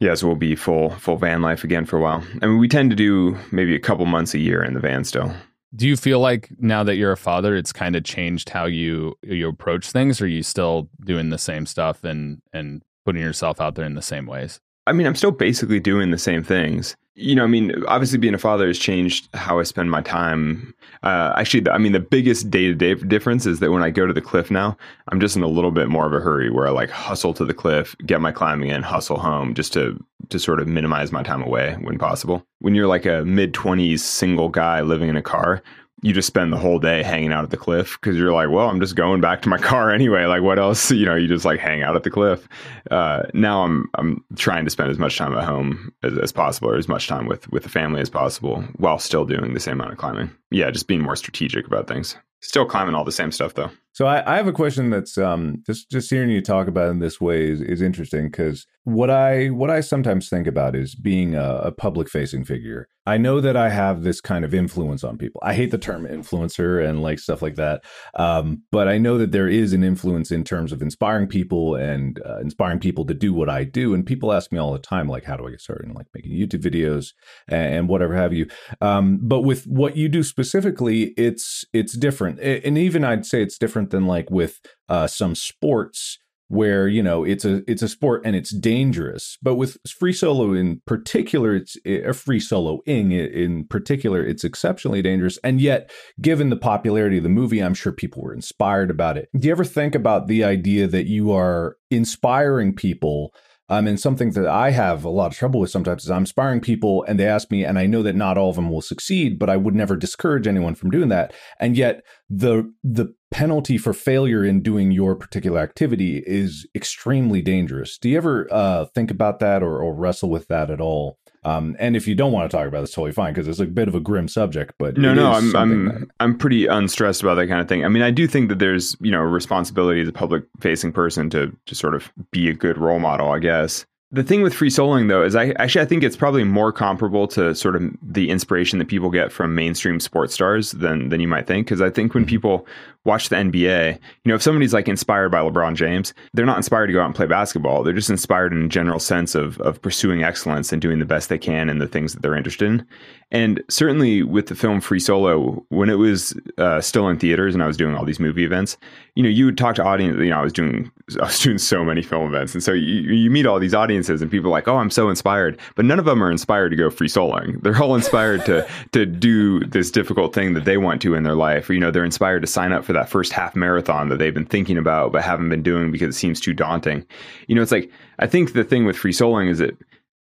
Yeah, 0.00 0.14
so 0.16 0.26
we'll 0.26 0.34
be 0.34 0.56
full 0.56 0.90
full 0.90 1.16
van 1.16 1.42
life 1.42 1.62
again 1.62 1.84
for 1.84 1.96
a 1.96 2.00
while. 2.00 2.24
I 2.42 2.46
mean, 2.46 2.58
we 2.58 2.66
tend 2.66 2.90
to 2.90 2.96
do 2.96 3.38
maybe 3.52 3.76
a 3.76 3.78
couple 3.78 4.04
months 4.04 4.34
a 4.34 4.38
year 4.40 4.60
in 4.64 4.74
the 4.74 4.80
van 4.80 5.04
still. 5.04 5.32
Do 5.76 5.86
you 5.86 5.96
feel 5.96 6.18
like 6.18 6.50
now 6.58 6.82
that 6.82 6.96
you're 6.96 7.12
a 7.12 7.16
father, 7.16 7.54
it's 7.54 7.72
kind 7.72 7.94
of 7.94 8.02
changed 8.02 8.48
how 8.48 8.64
you 8.66 9.14
you 9.22 9.48
approach 9.48 9.92
things? 9.92 10.20
Or 10.20 10.24
are 10.24 10.28
you 10.28 10.42
still 10.42 10.88
doing 11.04 11.30
the 11.30 11.38
same 11.38 11.66
stuff 11.66 12.02
and 12.02 12.42
and 12.52 12.82
putting 13.06 13.22
yourself 13.22 13.60
out 13.60 13.76
there 13.76 13.84
in 13.86 13.94
the 13.94 14.02
same 14.02 14.26
ways? 14.26 14.60
I 14.86 14.92
mean, 14.92 15.06
I'm 15.06 15.14
still 15.14 15.30
basically 15.30 15.80
doing 15.80 16.10
the 16.10 16.18
same 16.18 16.42
things. 16.42 16.96
You 17.14 17.34
know, 17.34 17.44
I 17.44 17.46
mean, 17.46 17.84
obviously 17.86 18.18
being 18.18 18.34
a 18.34 18.38
father 18.38 18.66
has 18.66 18.78
changed 18.78 19.28
how 19.34 19.60
I 19.60 19.64
spend 19.64 19.90
my 19.90 20.00
time. 20.00 20.74
Uh, 21.02 21.34
actually, 21.36 21.68
I 21.68 21.76
mean, 21.76 21.92
the 21.92 22.00
biggest 22.00 22.50
day 22.50 22.68
to 22.68 22.74
day 22.74 22.94
difference 22.94 23.44
is 23.44 23.60
that 23.60 23.70
when 23.70 23.82
I 23.82 23.90
go 23.90 24.06
to 24.06 24.14
the 24.14 24.22
cliff 24.22 24.50
now, 24.50 24.76
I'm 25.08 25.20
just 25.20 25.36
in 25.36 25.42
a 25.42 25.46
little 25.46 25.70
bit 25.70 25.88
more 25.88 26.06
of 26.06 26.14
a 26.14 26.20
hurry 26.20 26.50
where 26.50 26.66
I 26.66 26.70
like 26.70 26.90
hustle 26.90 27.34
to 27.34 27.44
the 27.44 27.54
cliff, 27.54 27.94
get 28.06 28.20
my 28.20 28.32
climbing 28.32 28.70
in, 28.70 28.82
hustle 28.82 29.18
home 29.18 29.54
just 29.54 29.74
to, 29.74 30.02
to 30.30 30.38
sort 30.38 30.58
of 30.58 30.66
minimize 30.66 31.12
my 31.12 31.22
time 31.22 31.42
away 31.42 31.76
when 31.82 31.98
possible. 31.98 32.44
When 32.60 32.74
you're 32.74 32.86
like 32.86 33.04
a 33.04 33.24
mid 33.24 33.52
20s 33.52 34.00
single 34.00 34.48
guy 34.48 34.80
living 34.80 35.10
in 35.10 35.16
a 35.16 35.22
car, 35.22 35.62
you 36.02 36.12
just 36.12 36.26
spend 36.26 36.52
the 36.52 36.58
whole 36.58 36.80
day 36.80 37.02
hanging 37.02 37.32
out 37.32 37.44
at 37.44 37.50
the 37.50 37.56
cliff 37.56 37.96
because 38.00 38.16
you're 38.16 38.32
like, 38.32 38.50
well, 38.50 38.68
I'm 38.68 38.80
just 38.80 38.96
going 38.96 39.20
back 39.20 39.40
to 39.42 39.48
my 39.48 39.58
car 39.70 39.90
anyway. 39.90 40.26
Like, 40.26 40.42
what 40.42 40.58
else? 40.58 40.90
You 41.02 41.06
know, 41.06 41.16
you 41.16 41.26
just 41.26 41.44
like 41.44 41.58
hang 41.58 41.82
out 41.82 41.96
at 41.96 42.04
the 42.04 42.10
cliff. 42.10 42.46
Uh, 42.90 43.22
now 43.34 43.64
I'm 43.64 43.90
I'm 43.94 44.24
trying 44.36 44.64
to 44.64 44.70
spend 44.70 44.90
as 44.90 44.98
much 44.98 45.16
time 45.16 45.36
at 45.36 45.42
home 45.42 45.92
as, 46.04 46.16
as, 46.18 46.32
possible, 46.32 46.70
or 46.70 46.76
as 46.76 46.86
much 46.86 47.08
time 47.08 47.26
with 47.26 47.50
with 47.50 47.64
the 47.64 47.68
family 47.68 48.00
as 48.00 48.10
possible, 48.10 48.62
while 48.76 48.98
still 48.98 49.24
doing 49.24 49.54
the 49.54 49.60
same 49.60 49.80
amount 49.80 49.92
of 49.92 49.98
climbing. 49.98 50.30
Yeah, 50.52 50.70
just 50.70 50.86
being 50.86 51.02
more 51.02 51.16
strategic 51.16 51.66
about 51.66 51.88
things. 51.88 52.16
Still 52.40 52.66
climbing 52.66 52.94
all 52.94 53.04
the 53.04 53.12
same 53.12 53.32
stuff 53.32 53.54
though. 53.54 53.70
So 53.94 54.06
I, 54.06 54.32
I 54.32 54.36
have 54.36 54.46
a 54.46 54.52
question 54.52 54.88
that's 54.88 55.18
um, 55.18 55.62
just 55.66 55.90
just 55.90 56.08
hearing 56.08 56.30
you 56.30 56.40
talk 56.40 56.66
about 56.66 56.90
in 56.90 56.98
this 56.98 57.20
way 57.20 57.50
is, 57.50 57.60
is 57.60 57.82
interesting 57.82 58.30
because 58.30 58.66
what 58.84 59.10
I 59.10 59.48
what 59.48 59.70
I 59.70 59.80
sometimes 59.80 60.28
think 60.28 60.46
about 60.46 60.74
is 60.74 60.94
being 60.94 61.34
a, 61.34 61.56
a 61.64 61.72
public 61.72 62.08
facing 62.08 62.44
figure. 62.44 62.88
I 63.04 63.18
know 63.18 63.40
that 63.40 63.56
I 63.56 63.68
have 63.68 64.02
this 64.02 64.20
kind 64.20 64.44
of 64.44 64.54
influence 64.54 65.02
on 65.02 65.18
people. 65.18 65.40
I 65.44 65.54
hate 65.54 65.72
the 65.72 65.78
term 65.78 66.06
influencer 66.06 66.88
and 66.88 67.02
like 67.02 67.18
stuff 67.18 67.42
like 67.42 67.56
that, 67.56 67.82
um, 68.14 68.62
but 68.70 68.88
I 68.88 68.96
know 68.96 69.18
that 69.18 69.32
there 69.32 69.48
is 69.48 69.72
an 69.72 69.84
influence 69.84 70.30
in 70.30 70.42
terms 70.42 70.72
of 70.72 70.80
inspiring 70.80 71.26
people 71.26 71.74
and 71.74 72.18
uh, 72.24 72.38
inspiring 72.38 72.78
people 72.78 73.04
to 73.06 73.14
do 73.14 73.34
what 73.34 73.50
I 73.50 73.64
do. 73.64 73.92
And 73.92 74.06
people 74.06 74.32
ask 74.32 74.52
me 74.52 74.58
all 74.58 74.72
the 74.72 74.78
time, 74.78 75.08
like, 75.08 75.24
how 75.24 75.36
do 75.36 75.46
I 75.46 75.50
get 75.50 75.60
started 75.60 75.88
in 75.88 75.94
like 75.94 76.06
making 76.14 76.32
YouTube 76.32 76.62
videos 76.62 77.08
and, 77.48 77.74
and 77.74 77.88
whatever 77.88 78.14
have 78.14 78.32
you. 78.32 78.46
Um, 78.80 79.18
but 79.20 79.40
with 79.40 79.66
what 79.66 79.96
you 79.96 80.08
do 80.08 80.22
specifically, 80.22 80.41
it's 80.44 81.64
it's 81.72 81.96
different, 81.96 82.40
and 82.40 82.76
even 82.78 83.04
I'd 83.04 83.26
say 83.26 83.42
it's 83.42 83.58
different 83.58 83.90
than 83.90 84.06
like 84.06 84.30
with 84.30 84.60
uh, 84.88 85.06
some 85.06 85.34
sports 85.34 86.18
where 86.52 86.86
you 86.86 87.02
know 87.02 87.24
it's 87.24 87.46
a 87.46 87.62
it's 87.66 87.80
a 87.80 87.88
sport 87.88 88.20
and 88.26 88.36
it's 88.36 88.50
dangerous. 88.50 89.38
But 89.40 89.54
with 89.54 89.78
free 89.88 90.12
solo 90.12 90.52
in 90.52 90.82
particular 90.86 91.56
it's 91.56 91.78
a 91.86 92.08
eh, 92.08 92.12
free 92.12 92.40
soloing 92.40 93.10
in 93.12 93.66
particular 93.66 94.22
it's 94.22 94.44
exceptionally 94.44 95.00
dangerous. 95.00 95.38
And 95.42 95.62
yet 95.62 95.90
given 96.20 96.50
the 96.50 96.56
popularity 96.56 97.16
of 97.16 97.22
the 97.22 97.30
movie 97.30 97.60
i'm 97.60 97.72
sure 97.72 97.90
people 97.90 98.22
were 98.22 98.34
inspired 98.34 98.90
about 98.90 99.16
it. 99.16 99.30
Do 99.38 99.48
you 99.48 99.52
ever 99.52 99.64
think 99.64 99.94
about 99.94 100.28
the 100.28 100.44
idea 100.44 100.86
that 100.88 101.06
you 101.06 101.32
are 101.32 101.76
inspiring 101.90 102.74
people 102.74 103.32
um, 103.68 103.86
and 103.86 103.98
something 103.98 104.32
that 104.32 104.46
I 104.46 104.70
have 104.70 105.04
a 105.04 105.08
lot 105.08 105.32
of 105.32 105.38
trouble 105.38 105.60
with 105.60 105.70
sometimes 105.70 106.04
is 106.04 106.10
I'm 106.10 106.22
inspiring 106.22 106.60
people 106.60 107.04
and 107.04 107.18
they 107.18 107.26
ask 107.26 107.50
me, 107.50 107.64
and 107.64 107.78
I 107.78 107.86
know 107.86 108.02
that 108.02 108.16
not 108.16 108.36
all 108.36 108.50
of 108.50 108.56
them 108.56 108.70
will 108.70 108.82
succeed, 108.82 109.38
but 109.38 109.48
I 109.48 109.56
would 109.56 109.74
never 109.74 109.96
discourage 109.96 110.46
anyone 110.46 110.74
from 110.74 110.90
doing 110.90 111.08
that. 111.08 111.32
And 111.58 111.76
yet 111.76 112.04
the 112.28 112.72
the 112.82 113.14
penalty 113.30 113.78
for 113.78 113.94
failure 113.94 114.44
in 114.44 114.62
doing 114.62 114.90
your 114.90 115.16
particular 115.16 115.58
activity 115.58 116.22
is 116.26 116.66
extremely 116.74 117.40
dangerous. 117.40 117.96
Do 117.96 118.10
you 118.10 118.18
ever 118.18 118.46
uh, 118.50 118.84
think 118.94 119.10
about 119.10 119.38
that 119.40 119.62
or, 119.62 119.80
or 119.80 119.94
wrestle 119.94 120.28
with 120.28 120.48
that 120.48 120.70
at 120.70 120.80
all? 120.80 121.18
Um, 121.44 121.76
and 121.78 121.96
if 121.96 122.06
you 122.06 122.14
don't 122.14 122.32
want 122.32 122.50
to 122.50 122.56
talk 122.56 122.68
about 122.68 122.84
it's 122.84 122.92
totally 122.92 123.12
fine 123.12 123.34
because 123.34 123.48
it's 123.48 123.58
a 123.58 123.66
bit 123.66 123.88
of 123.88 123.94
a 123.94 124.00
grim 124.00 124.28
subject. 124.28 124.74
But 124.78 124.96
no, 124.96 125.12
no, 125.12 125.32
I'm 125.32 125.56
I'm 125.56 125.84
that... 125.86 126.08
I'm 126.20 126.38
pretty 126.38 126.66
unstressed 126.66 127.22
about 127.22 127.34
that 127.34 127.48
kind 127.48 127.60
of 127.60 127.68
thing. 127.68 127.84
I 127.84 127.88
mean, 127.88 128.02
I 128.02 128.10
do 128.10 128.26
think 128.26 128.48
that 128.48 128.58
there's 128.58 128.96
you 129.00 129.10
know 129.10 129.20
a 129.20 129.26
responsibility 129.26 130.00
as 130.00 130.08
a 130.08 130.12
public 130.12 130.44
facing 130.60 130.92
person 130.92 131.30
to 131.30 131.56
to 131.66 131.74
sort 131.74 131.94
of 131.94 132.12
be 132.30 132.48
a 132.48 132.54
good 132.54 132.78
role 132.78 132.98
model, 132.98 133.30
I 133.30 133.38
guess 133.38 133.86
the 134.12 134.22
thing 134.22 134.42
with 134.42 134.52
free 134.52 134.68
soloing 134.68 135.08
though 135.08 135.24
is 135.24 135.34
I 135.34 135.50
actually 135.52 135.80
I 135.80 135.86
think 135.86 136.02
it's 136.02 136.16
probably 136.16 136.44
more 136.44 136.70
comparable 136.70 137.26
to 137.28 137.54
sort 137.54 137.76
of 137.76 137.82
the 138.02 138.28
inspiration 138.28 138.78
that 138.78 138.88
people 138.88 139.08
get 139.08 139.32
from 139.32 139.54
mainstream 139.54 139.98
sports 140.00 140.34
stars 140.34 140.72
than 140.72 141.08
than 141.08 141.20
you 141.20 141.28
might 141.28 141.46
think 141.46 141.66
because 141.66 141.80
I 141.80 141.88
think 141.88 142.12
when 142.12 142.24
mm-hmm. 142.24 142.28
people 142.28 142.66
watch 143.04 143.30
the 143.30 143.36
NBA, 143.36 143.94
you 143.94 144.28
know, 144.28 144.34
if 144.34 144.42
somebody's 144.42 144.74
like 144.74 144.86
inspired 144.86 145.30
by 145.30 145.40
LeBron 145.40 145.74
James, 145.74 146.14
they're 146.34 146.46
not 146.46 146.58
inspired 146.58 146.86
to 146.86 146.92
go 146.92 147.00
out 147.00 147.06
and 147.06 147.14
play 147.14 147.26
basketball. 147.26 147.82
They're 147.82 147.94
just 147.94 148.10
inspired 148.10 148.52
in 148.52 148.66
a 148.66 148.68
general 148.68 149.00
sense 149.00 149.34
of 149.34 149.58
of 149.62 149.80
pursuing 149.80 150.22
excellence 150.22 150.72
and 150.72 150.82
doing 150.82 150.98
the 150.98 151.06
best 151.06 151.30
they 151.30 151.38
can 151.38 151.70
in 151.70 151.78
the 151.78 151.88
things 151.88 152.12
that 152.12 152.20
they're 152.20 152.36
interested 152.36 152.66
in. 152.66 152.86
And 153.30 153.64
certainly 153.70 154.22
with 154.22 154.48
the 154.48 154.54
film 154.54 154.82
Free 154.82 155.00
Solo, 155.00 155.64
when 155.70 155.88
it 155.88 155.94
was 155.94 156.38
uh, 156.58 156.82
still 156.82 157.08
in 157.08 157.18
theaters 157.18 157.54
and 157.54 157.62
I 157.62 157.66
was 157.66 157.78
doing 157.78 157.94
all 157.96 158.04
these 158.04 158.20
movie 158.20 158.44
events, 158.44 158.76
you 159.14 159.22
know, 159.22 159.28
you 159.28 159.44
would 159.44 159.58
talk 159.58 159.74
to 159.74 159.84
audience. 159.84 160.16
You 160.18 160.30
know, 160.30 160.38
I 160.38 160.42
was 160.42 160.52
doing 160.52 160.90
I 161.20 161.24
was 161.24 161.38
doing 161.40 161.58
so 161.58 161.84
many 161.84 162.02
film 162.02 162.26
events, 162.34 162.54
and 162.54 162.62
so 162.62 162.72
you 162.72 163.12
you 163.12 163.30
meet 163.30 163.46
all 163.46 163.58
these 163.58 163.74
audiences, 163.74 164.22
and 164.22 164.30
people 164.30 164.48
are 164.48 164.52
like, 164.52 164.68
"Oh, 164.68 164.78
I'm 164.78 164.90
so 164.90 165.10
inspired," 165.10 165.60
but 165.74 165.84
none 165.84 165.98
of 165.98 166.06
them 166.06 166.22
are 166.22 166.30
inspired 166.30 166.70
to 166.70 166.76
go 166.76 166.88
free 166.88 167.08
soloing. 167.08 167.62
They're 167.62 167.80
all 167.80 167.94
inspired 167.94 168.44
to 168.46 168.66
to 168.92 169.04
do 169.04 169.60
this 169.60 169.90
difficult 169.90 170.34
thing 170.34 170.54
that 170.54 170.64
they 170.64 170.78
want 170.78 171.02
to 171.02 171.14
in 171.14 171.24
their 171.24 171.34
life. 171.34 171.68
Or, 171.68 171.74
you 171.74 171.80
know, 171.80 171.90
they're 171.90 172.04
inspired 172.04 172.40
to 172.40 172.46
sign 172.46 172.72
up 172.72 172.84
for 172.84 172.92
that 172.94 173.08
first 173.08 173.32
half 173.32 173.54
marathon 173.54 174.08
that 174.08 174.18
they've 174.18 174.34
been 174.34 174.46
thinking 174.46 174.78
about 174.78 175.12
but 175.12 175.22
haven't 175.22 175.48
been 175.48 175.62
doing 175.62 175.90
because 175.90 176.14
it 176.14 176.18
seems 176.18 176.40
too 176.40 176.54
daunting. 176.54 177.06
You 177.48 177.54
know, 177.54 177.62
it's 177.62 177.72
like 177.72 177.90
I 178.18 178.26
think 178.26 178.52
the 178.54 178.64
thing 178.64 178.86
with 178.86 178.96
free 178.96 179.12
soloing 179.12 179.50
is 179.50 179.60
it 179.60 179.76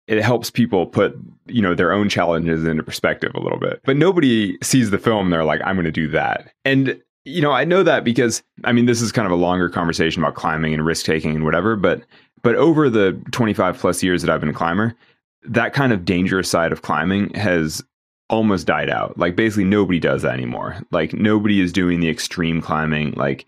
it 0.07 0.23
helps 0.23 0.49
people 0.49 0.85
put 0.85 1.17
you 1.47 1.61
know 1.61 1.75
their 1.75 1.91
own 1.91 2.07
challenges 2.07 2.63
into 2.63 2.83
perspective 2.83 3.31
a 3.35 3.41
little 3.41 3.59
bit 3.59 3.81
but 3.83 3.97
nobody 3.97 4.57
sees 4.63 4.89
the 4.89 4.97
film 4.97 5.29
they're 5.29 5.43
like 5.43 5.61
i'm 5.65 5.75
going 5.75 5.85
to 5.85 5.91
do 5.91 6.07
that 6.07 6.51
and 6.63 7.01
you 7.27 7.41
know 7.41 7.51
i 7.51 7.63
know 7.63 7.83
that 7.83 8.03
because 8.03 8.41
i 8.63 8.71
mean 8.71 8.85
this 8.85 9.01
is 9.01 9.11
kind 9.11 9.25
of 9.25 9.31
a 9.31 9.35
longer 9.35 9.69
conversation 9.69 10.21
about 10.21 10.35
climbing 10.35 10.73
and 10.73 10.85
risk 10.85 11.05
taking 11.05 11.35
and 11.35 11.45
whatever 11.45 11.75
but 11.75 12.01
but 12.41 12.55
over 12.55 12.89
the 12.89 13.13
25 13.31 13.77
plus 13.77 14.01
years 14.01 14.21
that 14.21 14.31
i've 14.31 14.39
been 14.39 14.49
a 14.49 14.53
climber 14.53 14.95
that 15.43 15.73
kind 15.73 15.93
of 15.93 16.05
dangerous 16.05 16.49
side 16.49 16.71
of 16.71 16.81
climbing 16.81 17.33
has 17.33 17.83
almost 18.29 18.67
died 18.67 18.89
out 18.89 19.17
like 19.17 19.35
basically 19.35 19.63
nobody 19.63 19.99
does 19.99 20.21
that 20.21 20.33
anymore 20.33 20.77
like 20.91 21.13
nobody 21.13 21.61
is 21.61 21.71
doing 21.71 21.99
the 21.99 22.09
extreme 22.09 22.61
climbing 22.61 23.11
like 23.11 23.45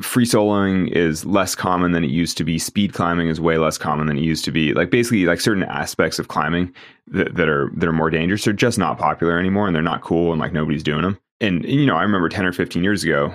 free 0.00 0.24
soloing 0.24 0.88
is 0.92 1.24
less 1.24 1.54
common 1.54 1.92
than 1.92 2.04
it 2.04 2.10
used 2.10 2.36
to 2.38 2.44
be. 2.44 2.58
Speed 2.58 2.92
climbing 2.92 3.28
is 3.28 3.40
way 3.40 3.58
less 3.58 3.78
common 3.78 4.06
than 4.06 4.18
it 4.18 4.22
used 4.22 4.44
to 4.44 4.52
be. 4.52 4.72
Like 4.74 4.90
basically, 4.90 5.24
like 5.24 5.40
certain 5.40 5.64
aspects 5.64 6.18
of 6.18 6.28
climbing 6.28 6.72
that, 7.08 7.34
that 7.34 7.48
are 7.48 7.70
that 7.76 7.88
are 7.88 7.92
more 7.92 8.10
dangerous 8.10 8.46
are 8.46 8.52
just 8.52 8.78
not 8.78 8.98
popular 8.98 9.38
anymore, 9.38 9.66
and 9.66 9.74
they're 9.74 9.82
not 9.82 10.02
cool, 10.02 10.32
and 10.32 10.40
like 10.40 10.52
nobody's 10.52 10.82
doing 10.82 11.02
them. 11.02 11.18
And, 11.42 11.64
you 11.64 11.84
know, 11.84 11.96
I 11.96 12.02
remember 12.02 12.30
ten 12.30 12.46
or 12.46 12.52
fifteen 12.52 12.82
years 12.82 13.04
ago, 13.04 13.34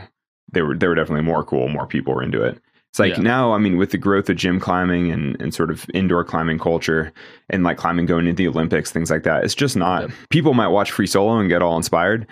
they 0.51 0.63
were 0.63 0.75
they 0.75 0.87
were 0.87 0.95
definitely 0.95 1.23
more 1.23 1.43
cool. 1.43 1.67
More 1.67 1.85
people 1.85 2.15
were 2.15 2.23
into 2.23 2.41
it. 2.41 2.59
It's 2.89 2.99
like 2.99 3.17
yeah. 3.17 3.21
now, 3.21 3.53
I 3.53 3.59
mean, 3.59 3.77
with 3.77 3.91
the 3.91 3.97
growth 3.97 4.29
of 4.29 4.37
gym 4.37 4.59
climbing 4.59 5.11
and, 5.11 5.39
and 5.41 5.53
sort 5.53 5.69
of 5.69 5.85
indoor 5.93 6.23
climbing 6.23 6.57
culture 6.57 7.11
and 7.49 7.63
like 7.63 7.77
climbing 7.77 8.05
going 8.05 8.25
into 8.25 8.37
the 8.37 8.47
Olympics, 8.47 8.91
things 8.91 9.11
like 9.11 9.23
that, 9.23 9.43
it's 9.43 9.53
just 9.53 9.75
not. 9.75 10.09
People 10.29 10.53
might 10.53 10.69
watch 10.69 10.91
free 10.91 11.05
solo 11.05 11.37
and 11.37 11.49
get 11.49 11.61
all 11.61 11.77
inspired, 11.77 12.25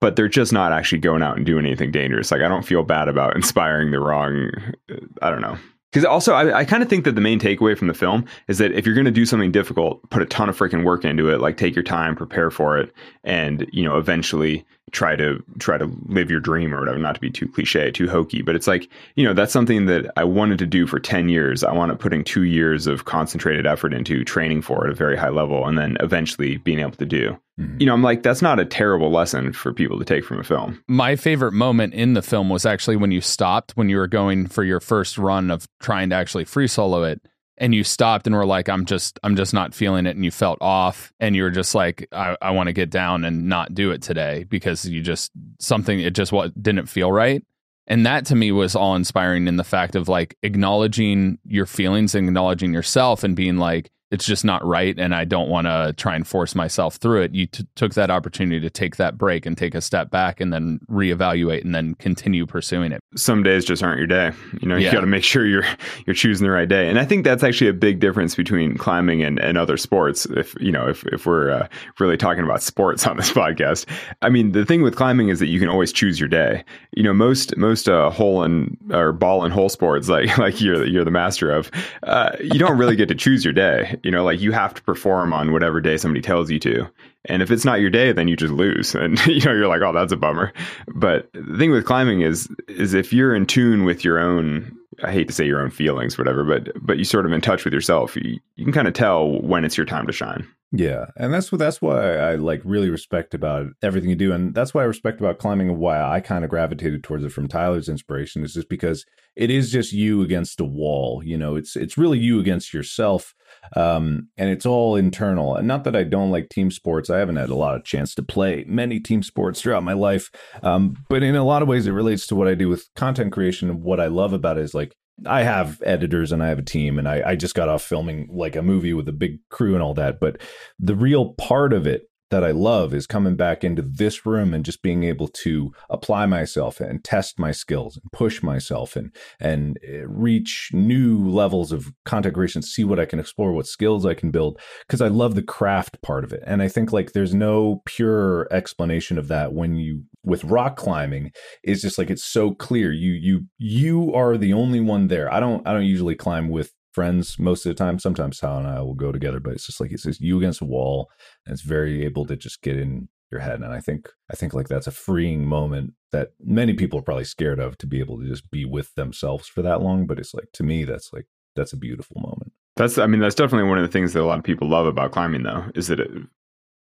but 0.00 0.16
they're 0.16 0.28
just 0.28 0.52
not 0.52 0.72
actually 0.72 0.98
going 0.98 1.22
out 1.22 1.36
and 1.36 1.44
doing 1.44 1.66
anything 1.66 1.90
dangerous. 1.90 2.30
Like 2.30 2.42
I 2.42 2.48
don't 2.48 2.64
feel 2.64 2.84
bad 2.84 3.08
about 3.08 3.36
inspiring 3.36 3.90
the 3.90 4.00
wrong. 4.00 4.50
Uh, 4.90 4.96
I 5.20 5.30
don't 5.30 5.42
know. 5.42 5.58
Because 5.92 6.04
also, 6.04 6.34
I, 6.34 6.58
I 6.58 6.64
kind 6.66 6.82
of 6.82 6.90
think 6.90 7.04
that 7.04 7.14
the 7.14 7.20
main 7.22 7.40
takeaway 7.40 7.76
from 7.76 7.88
the 7.88 7.94
film 7.94 8.26
is 8.46 8.58
that 8.58 8.72
if 8.72 8.84
you're 8.84 8.94
going 8.94 9.06
to 9.06 9.10
do 9.10 9.24
something 9.24 9.50
difficult, 9.50 10.08
put 10.10 10.20
a 10.20 10.26
ton 10.26 10.50
of 10.50 10.56
freaking 10.56 10.84
work 10.84 11.02
into 11.04 11.30
it. 11.30 11.40
Like 11.40 11.56
take 11.56 11.74
your 11.74 11.82
time, 11.82 12.14
prepare 12.14 12.50
for 12.50 12.76
it, 12.78 12.92
and 13.24 13.66
you 13.72 13.84
know 13.84 13.96
eventually 13.96 14.66
try 14.92 15.16
to 15.16 15.42
try 15.58 15.78
to 15.78 15.90
live 16.06 16.30
your 16.30 16.40
dream 16.40 16.74
or 16.74 16.80
whatever. 16.80 16.98
Not 16.98 17.14
to 17.14 17.20
be 17.20 17.30
too 17.30 17.48
cliche, 17.48 17.90
too 17.90 18.08
hokey, 18.08 18.42
but 18.42 18.54
it's 18.54 18.66
like 18.66 18.88
you 19.14 19.24
know 19.24 19.34
that's 19.34 19.52
something 19.52 19.86
that 19.86 20.10
I 20.16 20.24
wanted 20.24 20.58
to 20.60 20.66
do 20.66 20.86
for 20.86 20.98
ten 20.98 21.28
years. 21.28 21.64
I 21.64 21.72
wanted 21.72 21.98
putting 21.98 22.24
two 22.24 22.44
years 22.44 22.86
of 22.86 23.04
concentrated 23.04 23.66
effort 23.66 23.92
into 23.92 24.24
training 24.24 24.62
for 24.62 24.86
at 24.86 24.92
a 24.92 24.94
very 24.94 25.16
high 25.16 25.30
level, 25.30 25.66
and 25.66 25.78
then 25.78 25.96
eventually 26.00 26.56
being 26.58 26.80
able 26.80 26.92
to 26.92 27.06
do. 27.06 27.38
Mm-hmm. 27.58 27.80
You 27.80 27.86
know, 27.86 27.94
I'm 27.94 28.02
like, 28.02 28.22
that's 28.22 28.42
not 28.42 28.60
a 28.60 28.64
terrible 28.64 29.10
lesson 29.10 29.52
for 29.52 29.72
people 29.72 29.98
to 29.98 30.04
take 30.04 30.24
from 30.24 30.38
a 30.38 30.44
film. 30.44 30.82
My 30.86 31.16
favorite 31.16 31.52
moment 31.52 31.94
in 31.94 32.14
the 32.14 32.22
film 32.22 32.48
was 32.48 32.64
actually 32.64 32.96
when 32.96 33.10
you 33.10 33.20
stopped, 33.20 33.72
when 33.72 33.88
you 33.88 33.96
were 33.96 34.06
going 34.06 34.46
for 34.46 34.62
your 34.62 34.80
first 34.80 35.18
run 35.18 35.50
of 35.50 35.66
trying 35.80 36.10
to 36.10 36.16
actually 36.16 36.44
free 36.44 36.68
solo 36.68 37.02
it. 37.02 37.20
And 37.60 37.74
you 37.74 37.82
stopped 37.82 38.26
and 38.26 38.36
were 38.36 38.46
like, 38.46 38.68
I'm 38.68 38.84
just, 38.84 39.18
I'm 39.22 39.34
just 39.34 39.52
not 39.52 39.74
feeling 39.74 40.06
it. 40.06 40.14
And 40.14 40.24
you 40.24 40.30
felt 40.30 40.58
off 40.60 41.12
and 41.18 41.34
you 41.34 41.42
were 41.42 41.50
just 41.50 41.74
like, 41.74 42.06
I, 42.12 42.36
I 42.40 42.52
want 42.52 42.68
to 42.68 42.72
get 42.72 42.88
down 42.88 43.24
and 43.24 43.48
not 43.48 43.74
do 43.74 43.90
it 43.90 44.00
today 44.00 44.44
because 44.44 44.84
you 44.84 45.02
just, 45.02 45.32
something, 45.58 45.98
it 45.98 46.14
just 46.14 46.30
what 46.30 46.60
didn't 46.62 46.86
feel 46.86 47.10
right. 47.10 47.44
And 47.88 48.06
that 48.06 48.26
to 48.26 48.36
me 48.36 48.52
was 48.52 48.76
all 48.76 48.94
inspiring 48.94 49.48
in 49.48 49.56
the 49.56 49.64
fact 49.64 49.96
of 49.96 50.08
like 50.08 50.36
acknowledging 50.42 51.38
your 51.44 51.66
feelings, 51.66 52.14
and 52.14 52.28
acknowledging 52.28 52.72
yourself 52.72 53.24
and 53.24 53.34
being 53.34 53.56
like, 53.56 53.90
it's 54.10 54.24
just 54.24 54.44
not 54.44 54.64
right 54.64 54.98
and 54.98 55.14
I 55.14 55.24
don't 55.24 55.48
want 55.48 55.66
to 55.66 55.94
try 55.96 56.14
and 56.14 56.26
force 56.26 56.54
myself 56.54 56.96
through 56.96 57.22
it. 57.22 57.34
You 57.34 57.46
t- 57.46 57.66
took 57.74 57.94
that 57.94 58.10
opportunity 58.10 58.60
to 58.60 58.70
take 58.70 58.96
that 58.96 59.18
break 59.18 59.44
and 59.44 59.56
take 59.56 59.74
a 59.74 59.82
step 59.82 60.10
back 60.10 60.40
and 60.40 60.52
then 60.52 60.80
reevaluate 60.90 61.62
and 61.62 61.74
then 61.74 61.94
continue 61.94 62.46
pursuing 62.46 62.92
it. 62.92 63.00
Some 63.16 63.42
days 63.42 63.66
just 63.66 63.82
aren't 63.82 63.98
your 63.98 64.06
day. 64.06 64.32
You 64.60 64.68
know, 64.68 64.76
you 64.76 64.86
yeah. 64.86 64.92
got 64.92 65.00
to 65.02 65.06
make 65.06 65.24
sure 65.24 65.46
you're 65.46 65.66
you're 66.06 66.14
choosing 66.14 66.46
the 66.46 66.50
right 66.50 66.68
day. 66.68 66.88
And 66.88 66.98
I 66.98 67.04
think 67.04 67.24
that's 67.24 67.42
actually 67.42 67.68
a 67.68 67.74
big 67.74 68.00
difference 68.00 68.34
between 68.34 68.76
climbing 68.78 69.22
and, 69.22 69.38
and 69.38 69.58
other 69.58 69.76
sports. 69.76 70.24
If 70.26 70.54
you 70.58 70.72
know, 70.72 70.88
if 70.88 71.04
if 71.06 71.26
we're 71.26 71.50
uh, 71.50 71.68
really 71.98 72.16
talking 72.16 72.44
about 72.44 72.62
sports 72.62 73.06
on 73.06 73.18
this 73.18 73.30
podcast, 73.32 73.84
I 74.22 74.30
mean, 74.30 74.52
the 74.52 74.64
thing 74.64 74.82
with 74.82 74.96
climbing 74.96 75.28
is 75.28 75.38
that 75.40 75.48
you 75.48 75.60
can 75.60 75.68
always 75.68 75.92
choose 75.92 76.18
your 76.18 76.28
day. 76.28 76.64
You 76.92 77.02
know, 77.02 77.12
most 77.12 77.56
most 77.58 77.88
uh, 77.88 78.08
hole 78.08 78.42
and 78.42 78.76
or 78.90 79.12
ball 79.12 79.44
and 79.44 79.52
hole 79.52 79.68
sports 79.68 80.08
like 80.08 80.38
like 80.38 80.62
you're 80.62 80.86
you're 80.86 81.04
the 81.04 81.10
master 81.10 81.50
of, 81.50 81.70
uh, 82.04 82.36
you 82.40 82.58
don't 82.58 82.78
really 82.78 82.96
get 82.96 83.08
to 83.08 83.14
choose 83.14 83.44
your 83.44 83.52
day 83.52 83.97
You 84.02 84.10
know, 84.10 84.24
like 84.24 84.40
you 84.40 84.52
have 84.52 84.74
to 84.74 84.82
perform 84.82 85.32
on 85.32 85.52
whatever 85.52 85.80
day 85.80 85.96
somebody 85.96 86.22
tells 86.22 86.50
you 86.50 86.58
to. 86.60 86.88
And 87.24 87.42
if 87.42 87.50
it's 87.50 87.64
not 87.64 87.80
your 87.80 87.90
day, 87.90 88.12
then 88.12 88.28
you 88.28 88.36
just 88.36 88.52
lose. 88.52 88.94
And 88.98 89.18
you 89.26 89.40
know, 89.40 89.52
you're 89.52 89.68
like, 89.68 89.82
oh, 89.82 89.92
that's 89.92 90.12
a 90.12 90.16
bummer. 90.16 90.52
But 90.94 91.30
the 91.32 91.56
thing 91.58 91.70
with 91.70 91.84
climbing 91.84 92.22
is 92.22 92.48
is 92.68 92.94
if 92.94 93.12
you're 93.12 93.34
in 93.34 93.46
tune 93.46 93.84
with 93.84 94.04
your 94.04 94.18
own 94.18 94.78
I 95.02 95.12
hate 95.12 95.28
to 95.28 95.34
say 95.34 95.46
your 95.46 95.60
own 95.60 95.70
feelings, 95.70 96.18
whatever, 96.18 96.44
but 96.44 96.72
but 96.80 96.98
you 96.98 97.04
sort 97.04 97.26
of 97.26 97.32
in 97.32 97.40
touch 97.40 97.64
with 97.64 97.72
yourself. 97.72 98.16
You, 98.16 98.38
you 98.56 98.64
can 98.64 98.72
kind 98.72 98.88
of 98.88 98.94
tell 98.94 99.40
when 99.42 99.64
it's 99.64 99.76
your 99.76 99.86
time 99.86 100.06
to 100.06 100.12
shine. 100.12 100.46
Yeah, 100.72 101.06
and 101.16 101.32
that's 101.32 101.50
what 101.50 101.58
that's 101.58 101.80
why 101.80 102.16
I 102.16 102.34
like 102.34 102.60
really 102.64 102.90
respect 102.90 103.32
about 103.32 103.68
everything 103.80 104.10
you 104.10 104.16
do, 104.16 104.32
and 104.32 104.54
that's 104.54 104.74
why 104.74 104.82
I 104.82 104.86
respect 104.86 105.20
about 105.20 105.38
climbing 105.38 105.70
and 105.70 105.78
why 105.78 106.02
I 106.02 106.20
kind 106.20 106.44
of 106.44 106.50
gravitated 106.50 107.04
towards 107.04 107.24
it 107.24 107.32
from 107.32 107.48
Tyler's 107.48 107.88
inspiration 107.88 108.44
is 108.44 108.54
just 108.54 108.68
because 108.68 109.06
it 109.34 109.50
is 109.50 109.70
just 109.70 109.92
you 109.92 110.20
against 110.20 110.60
a 110.60 110.64
wall. 110.64 111.22
You 111.24 111.38
know, 111.38 111.56
it's 111.56 111.76
it's 111.76 111.96
really 111.96 112.18
you 112.18 112.40
against 112.40 112.74
yourself, 112.74 113.34
um, 113.76 114.28
and 114.36 114.50
it's 114.50 114.66
all 114.66 114.96
internal. 114.96 115.56
And 115.56 115.68
not 115.68 115.84
that 115.84 115.96
I 115.96 116.04
don't 116.04 116.30
like 116.30 116.48
team 116.48 116.70
sports, 116.70 117.10
I 117.10 117.18
haven't 117.18 117.36
had 117.36 117.50
a 117.50 117.54
lot 117.54 117.74
of 117.74 117.84
chance 117.84 118.14
to 118.16 118.22
play 118.22 118.64
many 118.66 119.00
team 119.00 119.22
sports 119.22 119.60
throughout 119.60 119.82
my 119.82 119.92
life, 119.92 120.30
um, 120.62 120.96
but 121.08 121.22
in 121.22 121.36
a 121.36 121.44
lot 121.44 121.62
of 121.62 121.68
ways, 121.68 121.86
it 121.86 121.92
relates 121.92 122.26
to 122.28 122.36
what 122.36 122.48
I 122.48 122.54
do 122.54 122.68
with 122.68 122.88
content 122.96 123.32
creation. 123.32 123.70
And 123.70 123.82
what 123.82 124.00
I 124.00 124.06
love 124.06 124.32
about 124.32 124.58
it 124.58 124.64
is 124.64 124.74
like 124.74 124.94
I 125.26 125.42
have 125.42 125.82
editors 125.84 126.32
and 126.32 126.42
I 126.42 126.48
have 126.48 126.58
a 126.58 126.62
team, 126.62 126.98
and 126.98 127.08
I, 127.08 127.22
I 127.30 127.36
just 127.36 127.54
got 127.54 127.68
off 127.68 127.82
filming 127.82 128.28
like 128.30 128.56
a 128.56 128.62
movie 128.62 128.94
with 128.94 129.08
a 129.08 129.12
big 129.12 129.38
crew 129.50 129.74
and 129.74 129.82
all 129.82 129.94
that. 129.94 130.20
But 130.20 130.40
the 130.78 130.94
real 130.94 131.34
part 131.34 131.72
of 131.72 131.86
it 131.86 132.07
that 132.30 132.44
I 132.44 132.50
love 132.50 132.92
is 132.94 133.06
coming 133.06 133.36
back 133.36 133.64
into 133.64 133.82
this 133.82 134.26
room 134.26 134.52
and 134.52 134.64
just 134.64 134.82
being 134.82 135.04
able 135.04 135.28
to 135.28 135.72
apply 135.88 136.26
myself 136.26 136.80
and 136.80 137.02
test 137.02 137.38
my 137.38 137.52
skills 137.52 137.96
and 137.96 138.10
push 138.12 138.42
myself 138.42 138.96
and 138.96 139.14
and 139.40 139.78
eh, 139.86 140.02
reach 140.06 140.70
new 140.72 141.28
levels 141.28 141.72
of 141.72 141.92
content 142.04 142.34
creation, 142.34 142.62
see 142.62 142.84
what 142.84 143.00
I 143.00 143.06
can 143.06 143.18
explore, 143.18 143.52
what 143.52 143.66
skills 143.66 144.04
I 144.04 144.14
can 144.14 144.30
build 144.30 144.60
because 144.86 145.00
I 145.00 145.08
love 145.08 145.34
the 145.34 145.42
craft 145.42 146.00
part 146.02 146.24
of 146.24 146.32
it. 146.32 146.42
And 146.46 146.62
I 146.62 146.68
think 146.68 146.92
like 146.92 147.12
there's 147.12 147.34
no 147.34 147.82
pure 147.84 148.46
explanation 148.52 149.18
of 149.18 149.28
that 149.28 149.52
when 149.52 149.76
you 149.76 150.02
with 150.24 150.44
rock 150.44 150.76
climbing 150.76 151.32
is 151.64 151.82
just 151.82 151.98
like 151.98 152.10
it's 152.10 152.24
so 152.24 152.52
clear 152.52 152.92
you 152.92 153.12
you 153.12 153.46
you 153.56 154.12
are 154.14 154.36
the 154.36 154.52
only 154.52 154.80
one 154.80 155.08
there. 155.08 155.32
I 155.32 155.40
don't 155.40 155.66
I 155.66 155.72
don't 155.72 155.84
usually 155.84 156.14
climb 156.14 156.48
with 156.48 156.72
friends 156.92 157.38
most 157.38 157.64
of 157.66 157.70
the 157.70 157.74
time. 157.74 157.98
Sometimes 157.98 158.38
Sal 158.38 158.58
and 158.58 158.66
I 158.66 158.80
will 158.80 158.94
go 158.94 159.12
together, 159.12 159.40
but 159.40 159.52
it's 159.52 159.66
just 159.66 159.80
like 159.80 159.92
it's 159.92 160.04
just 160.04 160.20
you 160.20 160.38
against 160.38 160.60
a 160.60 160.66
wall, 160.66 161.10
and 161.44 161.52
it's 161.52 161.62
very 161.62 162.04
able 162.04 162.26
to 162.26 162.36
just 162.36 162.62
get 162.62 162.76
in 162.76 163.08
your 163.30 163.40
head. 163.40 163.60
And 163.60 163.72
I 163.72 163.80
think 163.80 164.08
I 164.30 164.36
think 164.36 164.54
like 164.54 164.68
that's 164.68 164.86
a 164.86 164.92
freeing 164.92 165.44
moment 165.44 165.94
that 166.12 166.32
many 166.40 166.74
people 166.74 166.98
are 166.98 167.02
probably 167.02 167.24
scared 167.24 167.60
of 167.60 167.76
to 167.78 167.86
be 167.86 168.00
able 168.00 168.18
to 168.20 168.26
just 168.26 168.50
be 168.50 168.64
with 168.64 168.94
themselves 168.94 169.46
for 169.46 169.62
that 169.62 169.82
long. 169.82 170.06
But 170.06 170.18
it's 170.18 170.34
like 170.34 170.50
to 170.54 170.62
me, 170.62 170.84
that's 170.84 171.12
like 171.12 171.26
that's 171.54 171.72
a 171.72 171.78
beautiful 171.78 172.20
moment. 172.20 172.52
That's 172.76 172.98
I 172.98 173.06
mean 173.06 173.20
that's 173.20 173.34
definitely 173.34 173.68
one 173.68 173.78
of 173.78 173.84
the 173.84 173.92
things 173.92 174.12
that 174.12 174.22
a 174.22 174.26
lot 174.26 174.38
of 174.38 174.44
people 174.44 174.68
love 174.68 174.86
about 174.86 175.12
climbing 175.12 175.42
though 175.42 175.64
is 175.74 175.88
that 175.88 176.00
it 176.00 176.10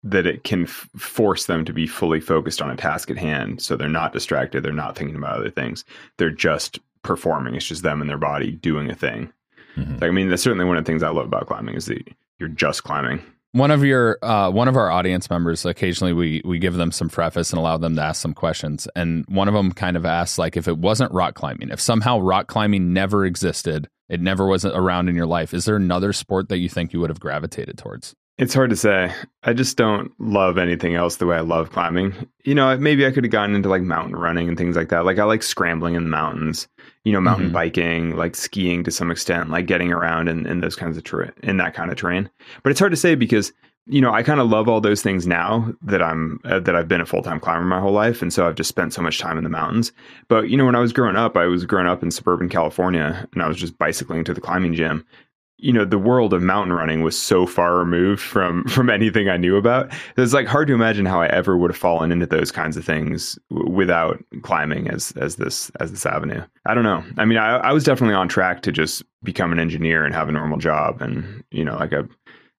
that 0.06 0.28
it 0.28 0.44
can 0.44 0.64
f- 0.64 0.90
force 0.98 1.46
them 1.46 1.64
to 1.64 1.74
be 1.74 1.88
fully 1.88 2.20
focused 2.20 2.62
on 2.62 2.70
a 2.70 2.76
task 2.76 3.10
at 3.10 3.18
hand 3.18 3.62
so 3.62 3.76
they're 3.76 3.88
not 3.88 4.14
distracted 4.14 4.62
they're 4.62 4.74
not 4.74 4.98
thinking 4.98 5.16
about 5.16 5.38
other 5.38 5.50
things 5.50 5.86
they're 6.18 6.30
just 6.30 6.80
performing 7.04 7.56
it's 7.56 7.66
just 7.66 7.84
them 7.84 8.02
and 8.02 8.10
their 8.10 8.18
body 8.18 8.52
doing 8.52 8.90
a 8.90 8.96
thing 8.96 9.32
Mm-hmm. 9.78 9.94
Like, 9.94 10.04
I 10.04 10.12
mean, 10.12 10.30
that's 10.30 10.44
certainly 10.44 10.66
one 10.66 10.78
of 10.78 10.84
the 10.84 10.92
things 10.92 11.04
I 11.04 11.10
love 11.10 11.26
about 11.26 11.48
climbing 11.48 11.76
is 11.76 11.86
that 11.88 12.08
you're 12.40 12.50
just 12.50 12.84
climbing. 12.84 13.22
One 13.54 13.70
of 13.70 13.84
your 13.84 14.18
uh, 14.24 14.50
one 14.50 14.68
of 14.68 14.76
our 14.76 14.90
audience 14.90 15.30
members, 15.30 15.64
occasionally 15.64 16.12
we 16.12 16.42
we 16.44 16.58
give 16.58 16.74
them 16.74 16.92
some 16.92 17.08
preface 17.08 17.52
and 17.52 17.60
allow 17.60 17.78
them 17.78 17.96
to 17.96 18.02
ask 18.02 18.20
some 18.20 18.34
questions. 18.34 18.88
And 18.96 19.26
one 19.28 19.48
of 19.48 19.54
them 19.54 19.72
kind 19.72 19.96
of 19.96 20.06
asked, 20.06 20.40
like, 20.40 20.58
if 20.58 20.68
it 20.68 20.80
wasn't 20.80 21.12
rock 21.12 21.36
climbing, 21.36 21.70
if 21.70 21.80
somehow 21.80 22.20
rock 22.20 22.48
climbing 22.48 22.94
never 22.94 23.26
existed, 23.26 23.88
it 24.10 24.20
never 24.20 24.48
was 24.48 24.66
around 24.66 25.08
in 25.08 25.16
your 25.16 25.28
life, 25.28 25.54
is 25.54 25.66
there 25.66 25.76
another 25.76 26.14
sport 26.14 26.50
that 26.50 26.58
you 26.58 26.70
think 26.70 26.94
you 26.94 27.00
would 27.00 27.12
have 27.12 27.20
gravitated 27.20 27.78
towards? 27.78 28.16
It's 28.40 28.56
hard 28.56 28.72
to 28.72 28.76
say. 28.76 29.14
I 29.44 29.54
just 29.54 29.78
don't 29.78 30.12
love 30.20 30.58
anything 30.58 30.96
else 30.96 31.18
the 31.18 31.28
way 31.28 31.38
I 31.38 31.42
love 31.42 31.72
climbing. 31.72 32.28
You 32.44 32.56
know, 32.56 32.76
maybe 32.78 33.06
I 33.06 33.12
could 33.12 33.24
have 33.24 33.32
gotten 33.32 33.56
into 33.56 33.70
like 33.70 33.84
mountain 33.84 34.16
running 34.16 34.48
and 34.48 34.58
things 34.58 34.76
like 34.76 34.90
that. 34.90 35.06
Like 35.06 35.20
I 35.20 35.24
like 35.26 35.44
scrambling 35.44 35.94
in 35.94 36.06
the 36.06 36.10
mountains, 36.10 36.68
you 37.04 37.12
know, 37.12 37.20
mountain 37.20 37.48
mm-hmm. 37.48 37.54
biking, 37.54 38.16
like 38.16 38.36
skiing 38.36 38.84
to 38.84 38.92
some 38.92 39.12
extent, 39.12 39.50
like 39.50 39.66
getting 39.66 39.92
around 39.92 40.30
in, 40.30 40.46
in 40.46 40.62
those 40.62 40.76
kinds 40.76 40.98
of 40.98 41.04
terrain, 41.04 41.34
in 41.44 41.58
that 41.58 41.74
kind 41.74 41.92
of 41.92 41.98
terrain. 41.98 42.30
But 42.64 42.72
it's 42.72 42.80
hard 42.80 42.92
to 42.94 42.98
say 42.98 43.16
because, 43.16 43.52
you 43.88 44.00
know, 44.00 44.14
I 44.14 44.24
kind 44.24 44.40
of 44.40 44.50
love 44.50 44.70
all 44.70 44.80
those 44.80 45.02
things 45.02 45.28
now 45.28 45.74
that 45.82 46.02
I'm, 46.02 46.40
uh, 46.46 46.60
that 46.62 46.76
I've 46.76 46.88
been 46.88 47.02
a 47.02 47.06
full 47.06 47.22
time 47.22 47.42
climber 47.42 47.66
my 47.66 47.82
whole 47.82 47.92
life. 47.92 48.22
And 48.22 48.32
so 48.32 48.48
I've 48.48 48.56
just 48.56 48.70
spent 48.70 48.94
so 48.94 49.02
much 49.02 49.20
time 49.20 49.38
in 49.38 49.44
the 49.44 49.50
mountains. 49.50 49.92
But, 50.30 50.50
you 50.50 50.56
know, 50.56 50.66
when 50.66 50.76
I 50.76 50.80
was 50.80 50.94
growing 50.94 51.18
up, 51.18 51.36
I 51.36 51.46
was 51.46 51.66
growing 51.66 51.88
up 51.88 52.02
in 52.04 52.10
suburban 52.10 52.48
California 52.48 53.28
and 53.34 53.44
I 53.44 53.48
was 53.50 53.58
just 53.58 53.78
bicycling 53.78 54.24
to 54.24 54.34
the 54.34 54.42
climbing 54.42 54.74
gym 54.74 55.06
you 55.64 55.72
know 55.72 55.86
the 55.86 55.98
world 55.98 56.34
of 56.34 56.42
mountain 56.42 56.74
running 56.74 57.02
was 57.02 57.18
so 57.18 57.46
far 57.46 57.78
removed 57.78 58.22
from 58.22 58.64
from 58.68 58.90
anything 58.90 59.30
I 59.30 59.38
knew 59.38 59.56
about. 59.56 59.92
It's 60.18 60.34
like 60.34 60.46
hard 60.46 60.68
to 60.68 60.74
imagine 60.74 61.06
how 61.06 61.22
I 61.22 61.28
ever 61.28 61.58
would 61.58 61.72
have 61.72 61.78
fallen 61.78 62.12
into 62.12 62.26
those 62.26 62.52
kinds 62.52 62.76
of 62.76 62.84
things 62.84 63.40
w- 63.50 63.72
without 63.72 64.24
climbing 64.42 64.90
as 64.90 65.14
as 65.14 65.38
this 65.38 65.72
as 65.80 65.92
this 65.92 66.06
avenue. 66.06 66.44
I 66.66 66.74
don't 66.74 66.84
know. 66.84 67.04
I 67.18 67.26
mean, 67.26 67.38
I, 67.38 67.58
I 67.58 67.72
was 67.72 67.84
definitely 67.84 68.16
on 68.16 68.28
track 68.28 68.62
to 68.64 68.72
just 68.72 69.04
become 69.24 69.54
an 69.54 69.60
engineer 69.60 70.04
and 70.04 70.14
have 70.14 70.28
a 70.28 70.34
normal 70.34 70.58
job, 70.58 71.02
and 71.02 71.44
you 71.50 71.64
know, 71.64 71.76
like 71.76 71.94
a 71.94 72.08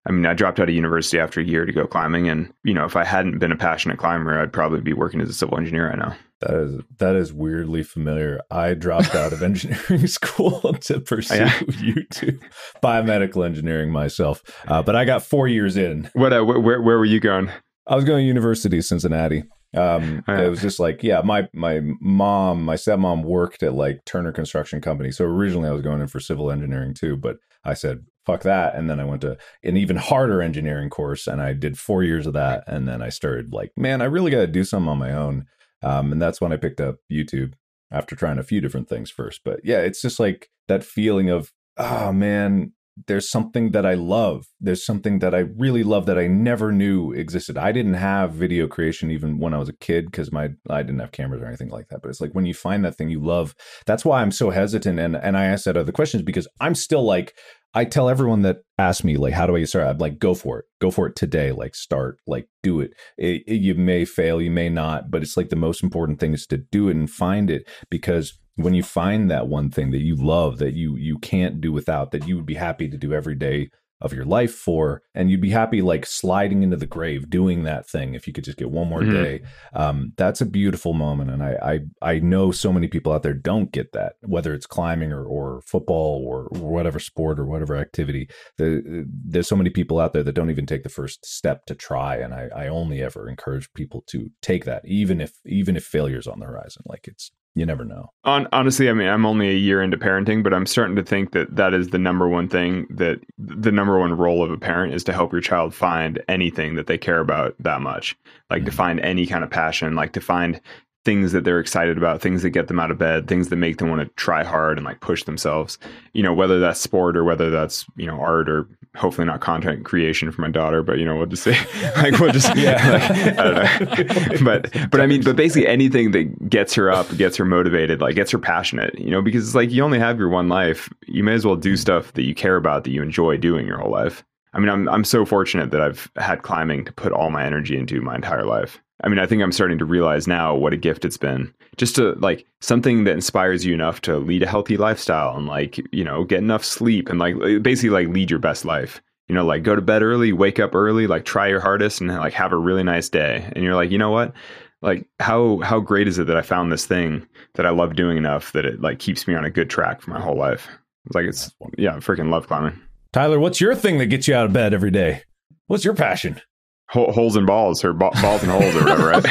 I 0.07 0.13
mean, 0.13 0.27
I 0.27 0.35
dropped 0.35 0.61
out 0.61 0.69
of 0.69 0.75
university 0.75 1.19
after 1.19 1.41
a 1.41 1.45
year 1.45 1.65
to 1.65 1.73
go 1.73 1.87
climbing, 1.87 2.29
and 2.29 2.53
you 2.63 2.75
know, 2.75 2.85
if 2.85 2.97
I 2.97 3.05
hadn't 3.05 3.39
been 3.39 3.53
a 3.53 3.57
passionate 3.57 3.99
climber, 3.99 4.39
I'd 4.39 4.53
probably 4.53 4.81
be 4.81 4.93
working 4.93 5.21
as 5.21 5.29
a 5.29 5.35
civil 5.35 5.59
engineer 5.59 5.89
right 5.89 5.99
now. 5.99 6.17
That 6.47 6.61
is 6.61 6.83
that 6.99 7.17
is 7.17 7.33
weirdly 7.33 7.83
familiar. 7.83 8.41
I 8.51 8.75
dropped 8.75 9.15
out 9.15 9.33
of 9.33 9.43
engineering 9.51 10.07
school 10.07 10.61
to 10.61 11.01
pursue 11.01 11.37
yeah. 11.37 11.49
YouTube 11.51 12.41
biomedical 12.83 13.45
engineering 13.47 13.91
myself, 13.91 14.43
uh, 14.69 14.83
but 14.83 14.95
I 14.95 15.05
got 15.05 15.23
four 15.23 15.49
years 15.49 15.77
in. 15.77 16.11
What? 16.13 16.33
Uh, 16.33 16.45
where 16.45 16.83
where 16.83 16.99
were 16.99 17.05
you 17.05 17.21
going? 17.21 17.51
I 17.87 17.97
was 17.97 18.05
going 18.05 18.23
to 18.23 18.27
University 18.27 18.79
of 18.79 18.85
Cincinnati. 18.85 19.45
Um, 19.75 20.23
yeah. 20.29 20.43
It 20.43 20.49
was 20.49 20.61
just 20.61 20.79
like, 20.79 21.03
yeah, 21.03 21.23
my 21.25 21.49
my 21.55 21.81
mom, 22.01 22.63
my 22.63 22.77
stepmom 22.77 23.25
worked 23.25 23.63
at 23.63 23.75
like 23.75 24.05
Turner 24.05 24.33
Construction 24.33 24.81
Company. 24.81 25.11
So 25.11 25.25
originally 25.25 25.69
I 25.69 25.73
was 25.73 25.83
going 25.83 26.01
in 26.01 26.09
for 26.09 26.21
civil 26.21 26.51
engineering 26.51 26.95
too, 26.95 27.17
but 27.17 27.37
I 27.65 27.75
said 27.75 28.05
fuck 28.27 28.43
that 28.43 28.75
and 28.75 28.89
then 28.89 28.99
i 28.99 29.05
went 29.05 29.21
to 29.21 29.37
an 29.63 29.77
even 29.77 29.97
harder 29.97 30.41
engineering 30.41 30.89
course 30.89 31.27
and 31.27 31.43
i 31.43 31.53
did 31.53 31.79
four 31.79 32.03
years 32.03 32.27
of 32.27 32.33
that 32.33 32.65
and 32.67 32.89
then 32.89 33.03
i 33.03 33.09
started 33.09 33.53
like 33.53 33.71
man 33.77 34.01
i 34.01 34.07
really 34.07 34.31
got 34.31 34.39
to 34.39 34.47
do 34.47 34.65
something 34.65 34.89
on 34.89 34.99
my 34.99 35.13
own 35.13 35.47
um, 35.85 36.13
and 36.13 36.21
that's 36.21 36.41
when 36.41 36.53
i 36.53 36.57
picked 36.57 36.81
up 36.81 36.97
youtube 37.13 37.55
after 37.95 38.17
trying 38.17 38.39
a 38.39 38.43
few 38.43 38.61
different 38.61 38.89
things 38.89 39.11
first. 39.11 39.41
But 39.45 39.61
yeah 39.65 39.79
it's 39.79 40.03
just 40.03 40.21
like 40.21 40.51
that 40.69 40.85
feeling 40.85 41.31
of 41.31 41.53
oh 41.77 42.13
man 42.13 42.73
there's 43.09 43.29
something 43.29 43.73
that 43.73 43.85
i 43.85 43.95
love. 43.95 44.47
There's 44.61 44.87
something 44.87 45.19
that 45.19 45.35
i 45.35 45.39
really 45.39 45.83
love 45.83 46.07
that 46.07 46.19
i 46.19 46.29
never 46.29 46.71
knew 46.71 47.13
existed. 47.13 47.59
I 47.59 47.73
didn't 47.73 47.95
have 47.95 48.33
video 48.33 48.69
creation 48.69 49.11
even 49.11 49.39
when 49.39 49.55
i 49.55 49.59
was 49.59 49.69
a 49.69 49.77
kid 49.77 50.07
because 50.07 50.31
my 50.31 50.51
i 50.71 50.83
didn't 50.83 51.01
have 51.01 51.13
cameras 51.13 51.43
or 51.43 51.47
anything 51.47 51.71
like 51.71 51.89
that. 51.89 52.03
But 52.03 52.11
it's 52.11 52.21
like 52.21 52.33
when 52.33 52.47
you 52.47 52.55
find 52.55 52.85
that 52.85 52.97
thing 52.97 53.11
you 53.11 53.21
love 53.21 53.55
that's 53.87 54.05
why 54.05 54.23
i'm 54.23 54.33
so 54.33 54.51
hesitant. 54.51 54.99
And 54.99 55.17
and 55.17 55.37
i 55.37 55.45
asked 55.45 55.65
that 55.65 55.77
other 55.77 55.93
questions 55.93 56.23
because 56.23 56.49
i'm 56.61 56.75
still 56.75 57.03
like 57.03 57.35
I 57.75 57.85
tell 57.85 58.09
everyone 58.09 58.43
that 58.43 58.59
asks 58.79 59.03
me 59.03 59.17
like, 59.17 59.35
how 59.35 59.47
do 59.47 59.57
I 59.57 59.65
start? 59.65 59.87
I'm 59.87 59.99
like, 59.99 60.19
go 60.19 60.35
for 60.35 60.61
it, 60.61 60.65
go 60.81 60.91
for 60.91 61.07
it 61.09 61.17
today. 61.17 61.51
Like, 61.51 61.75
start, 61.75 62.19
like, 62.27 62.49
do 62.63 62.81
it. 62.81 62.93
It, 63.19 63.43
it. 63.47 63.61
You 63.61 63.75
may 63.75 64.05
fail, 64.05 64.41
you 64.41 64.51
may 64.51 64.69
not, 64.69 65.11
but 65.11 65.23
it's 65.23 65.37
like 65.37 65.49
the 65.49 65.57
most 65.57 65.83
important 65.83 66.21
thing 66.21 66.35
is 66.35 66.47
to 66.47 66.59
do 66.59 66.89
it 66.89 66.97
and 66.97 67.11
find 67.11 67.51
it 67.51 67.69
because 67.91 68.39
when 68.57 68.75
you 68.75 68.83
find 68.83 69.31
that 69.31 69.49
one 69.49 69.71
thing 69.71 69.91
that 69.91 70.03
you 70.03 70.15
love 70.15 70.59
that 70.59 70.75
you 70.75 70.97
you 70.97 71.19
can't 71.19 71.61
do 71.61 71.73
without 71.73 72.13
that 72.13 72.29
you 72.29 72.37
would 72.37 72.47
be 72.47 72.55
happy 72.55 72.89
to 72.89 72.97
do 72.97 73.13
every 73.13 73.35
day 73.35 73.69
of 74.01 74.13
your 74.13 74.25
life 74.25 74.53
for 74.53 75.03
and 75.15 75.31
you'd 75.31 75.41
be 75.41 75.51
happy 75.51 75.81
like 75.81 76.05
sliding 76.05 76.63
into 76.63 76.77
the 76.77 76.87
grave 76.87 77.31
doing 77.31 77.65
that 77.65 77.89
thing 77.89 78.15
if 78.15 78.27
you 78.27 78.33
could 78.33 78.45
just 78.45 78.59
get 78.59 78.71
one 78.71 78.89
more 78.89 79.01
mm-hmm. 79.01 79.13
day. 79.13 79.43
Um, 79.73 80.13
that's 80.17 80.41
a 80.41 80.47
beautiful 80.47 80.93
moment 80.93 81.31
and 81.31 81.43
I, 81.43 81.57
I 81.63 81.81
i 82.03 82.19
know 82.19 82.51
so 82.51 82.73
many 82.73 82.89
people 82.89 83.13
out 83.13 83.23
there 83.23 83.35
don't 83.35 83.73
get 83.73 83.93
that 83.93 84.15
whether 84.23 84.53
it's 84.53 84.67
climbing 84.67 85.13
or, 85.13 85.25
or 85.25 85.63
football 85.63 86.25
or, 86.27 86.45
whatever 86.55 86.99
sport 86.99 87.39
or 87.39 87.47
whatever 87.47 87.77
activity. 87.77 88.29
The, 88.59 89.07
there's 89.07 89.49
so 89.49 89.57
many 89.57 89.71
people 89.71 89.99
out 89.99 90.13
there 90.13 90.23
that 90.23 90.35
don't 90.35 90.51
even 90.51 90.67
take 90.67 90.83
the 90.83 90.89
first 90.89 91.25
step 91.25 91.67
to 91.67 91.75
try 91.75 92.17
and 92.17 92.35
I, 92.35 92.49
I 92.55 92.69
only 92.69 93.03
ever 93.03 93.29
encourage 93.29 93.73
people 93.75 94.03
to 94.09 94.31
take 94.43 94.65
that 94.65 94.83
even 94.85 95.21
if 95.21 95.33
even 95.47 95.77
if 95.77 95.85
failure's 95.85 96.27
on 96.27 96.41
the 96.41 96.47
horizon. 96.47 96.83
Like 96.87 97.07
it's 97.09 97.31
you 97.55 97.65
never 97.65 97.85
know. 97.85 98.11
On, 98.25 98.49
honestly, 98.53 98.89
I 98.89 98.93
mean, 98.93 99.09
I'm 99.09 99.25
only 99.25 99.49
a 99.49 99.55
year 99.55 99.81
into 99.81 99.97
parenting, 99.97 100.43
but 100.43 100.53
I'm 100.53 100.67
starting 100.67 100.97
to 100.97 101.05
think 101.05 101.33
that 101.33 101.55
that 101.55 101.73
is 101.73 101.91
the 101.91 101.99
number 101.99 102.29
one 102.29 102.49
thing 102.49 102.87
that 102.91 103.21
the 103.39 103.71
number 103.71 103.99
one 103.99 104.17
role 104.17 104.43
of 104.43 104.51
a 104.51 104.59
parent 104.59 104.93
is 104.93 105.05
to 105.05 105.13
help 105.13 105.31
your 105.31 105.41
child 105.41 105.75
find 105.75 106.23
anything 106.29 106.75
that 106.75 106.89
they 106.89 106.99
care 106.99 107.21
about 107.21 107.55
that 107.61 107.81
much, 107.81 108.17
like 108.51 108.61
mm-hmm. 108.61 108.67
to 108.67 108.73
find 108.73 109.01
any 109.01 109.27
kind 109.27 109.45
of 109.45 109.51
passion, 109.51 109.95
like 109.95 110.13
to 110.15 110.21
find 110.21 110.61
things 111.05 111.33
that 111.33 111.45
they're 111.45 111.61
excited 111.61 111.99
about, 111.99 112.21
things 112.21 112.43
that 112.43 112.51
get 112.51 112.69
them 112.69 112.81
out 112.81 112.91
of 112.91 112.99
bed, 112.99 113.29
things 113.29 113.49
that 113.49 113.57
make 113.57 113.77
them 113.77 113.91
want 113.91 114.01
to 114.01 114.15
try 114.15 114.43
hard 114.43 114.79
and 114.79 114.85
like 114.85 115.01
push 115.01 115.25
themselves. 115.25 115.79
You 116.13 116.23
know, 116.23 116.33
whether 116.33 116.59
that's 116.61 116.81
sport 116.81 117.17
or 117.17 117.25
whether 117.25 117.51
that's, 117.51 117.85
you 117.97 118.07
know, 118.07 118.21
art 118.21 118.49
or 118.49 118.67
hopefully 118.97 119.27
not 119.27 119.41
content 119.41 119.85
creation 119.85 120.31
for 120.31 120.41
my 120.41 120.51
daughter, 120.51 120.83
but 120.83 120.99
you 120.99 121.05
know, 121.05 121.17
we'll 121.17 121.27
just 121.27 121.43
say 121.43 121.57
like 121.97 122.19
we'll 122.19 122.33
just 122.33 122.55
yeah, 122.57 122.91
like, 122.93 123.39
I 123.39 123.43
don't 123.43 124.41
know. 124.41 124.45
but 124.45 124.91
but 124.91 125.01
I 125.01 125.07
mean, 125.07 125.23
but 125.23 125.37
basically 125.37 125.67
anything 125.67 126.13
that 126.13 126.49
gets 126.49 126.75
her 126.75 126.91
up, 126.91 127.15
gets 127.17 127.37
her 127.37 127.45
motivated, 127.45 128.01
like 128.01 128.15
gets 128.15 128.31
her 128.31 128.39
passionate, 128.39 128.99
you 128.99 129.11
know, 129.11 129.21
because 129.21 129.47
it's 129.47 129.55
like 129.55 129.71
you 129.71 129.83
only 129.83 129.99
have 129.99 130.19
your 130.19 130.29
one 130.29 130.49
life. 130.49 130.89
You 131.07 131.23
may 131.23 131.35
as 131.35 131.45
well 131.45 131.57
do 131.57 131.77
stuff 131.77 132.13
that 132.15 132.23
you 132.23 132.35
care 132.35 132.57
about 132.57 132.85
that 132.85 132.91
you 132.91 133.03
enjoy 133.03 133.37
doing 133.37 133.67
your 133.67 133.79
whole 133.79 133.91
life. 133.91 134.25
I 134.55 134.61
mean, 134.61 134.69
I'm 134.69 134.89
I'm 134.89 135.05
so 135.05 135.25
fortunate 135.25 135.71
that 135.73 135.81
I've 135.81 136.11
had 136.17 136.43
climbing 136.43 136.85
to 136.85 136.93
put 136.93 137.13
all 137.13 137.31
my 137.31 137.45
energy 137.45 137.77
into 137.77 138.01
my 138.01 138.15
entire 138.15 138.45
life. 138.45 138.81
I 139.05 139.09
mean, 139.09 139.19
I 139.19 139.27
think 139.27 139.43
I'm 139.43 139.53
starting 139.53 139.77
to 139.79 139.85
realize 139.85 140.27
now 140.27 140.55
what 140.55 140.73
a 140.73 140.79
gift 140.79 141.05
it's 141.05 141.19
been. 141.19 141.53
Just 141.77 141.95
to 141.97 142.13
like 142.15 142.47
something 142.63 143.05
that 143.05 143.13
inspires 143.13 143.65
you 143.65 143.75
enough 143.75 144.01
to 144.03 144.17
lead 144.17 144.43
a 144.43 144.49
healthy 144.49 144.79
lifestyle 144.79 145.37
and 145.37 145.47
like, 145.47 145.79
you 145.93 146.03
know, 146.03 146.25
get 146.25 146.39
enough 146.39 146.65
sleep 146.65 147.11
and 147.11 147.19
like 147.19 147.37
basically 147.63 147.91
like 147.91 148.09
lead 148.09 148.31
your 148.31 148.39
best 148.39 148.65
life. 148.65 149.03
You 149.29 149.35
know, 149.35 149.45
like 149.45 149.63
go 149.63 149.77
to 149.77 149.83
bed 149.83 150.03
early, 150.03 150.33
wake 150.33 150.59
up 150.59 150.75
early, 150.75 151.07
like 151.07 151.27
try 151.27 151.49
your 151.49 151.61
hardest 151.61 152.01
and 152.01 152.09
like 152.09 152.33
have 152.33 152.53
a 152.53 152.57
really 152.57 152.83
nice 152.83 153.11
day. 153.11 153.51
And 153.55 153.63
you're 153.63 153.75
like, 153.75 153.91
"You 153.91 153.99
know 153.99 154.11
what? 154.11 154.33
Like 154.81 155.07
how 155.21 155.59
how 155.59 155.81
great 155.81 156.09
is 156.09 156.19
it 156.19 156.27
that 156.27 156.37
I 156.37 156.43
found 156.43 156.73
this 156.73 156.87
thing 156.87 157.27
that 157.55 157.67
I 157.67 157.71
love 157.71 157.97
doing 157.97 158.17
enough 158.17 158.53
that 158.53 158.65
it 158.67 158.81
like 158.81 158.99
keeps 158.99 159.27
me 159.27 159.35
on 159.35 159.45
a 159.45 159.51
good 159.51 159.71
track 159.71 160.01
for 160.01 160.11
my 160.11 160.21
whole 160.21 160.37
life?" 160.37 160.69
It's 161.07 161.15
like 161.15 161.27
it's 161.27 161.55
yeah, 161.77 161.95
I 161.95 161.99
freaking 161.99 162.31
love 162.31 162.47
climbing. 162.47 162.81
Tyler, 163.13 163.39
what's 163.39 163.61
your 163.61 163.75
thing 163.75 163.99
that 163.99 164.07
gets 164.07 164.29
you 164.29 164.35
out 164.35 164.47
of 164.47 164.53
bed 164.53 164.73
every 164.73 164.91
day? 164.91 165.23
What's 165.67 165.85
your 165.85 165.95
passion? 165.95 166.41
Holes 166.89 167.37
and 167.37 167.47
balls 167.47 167.85
or 167.85 167.93
balls 167.93 168.43
and 168.43 168.51
holes 168.51 168.75
or 168.75 168.81
whatever, 168.81 169.09
right? 169.09 169.25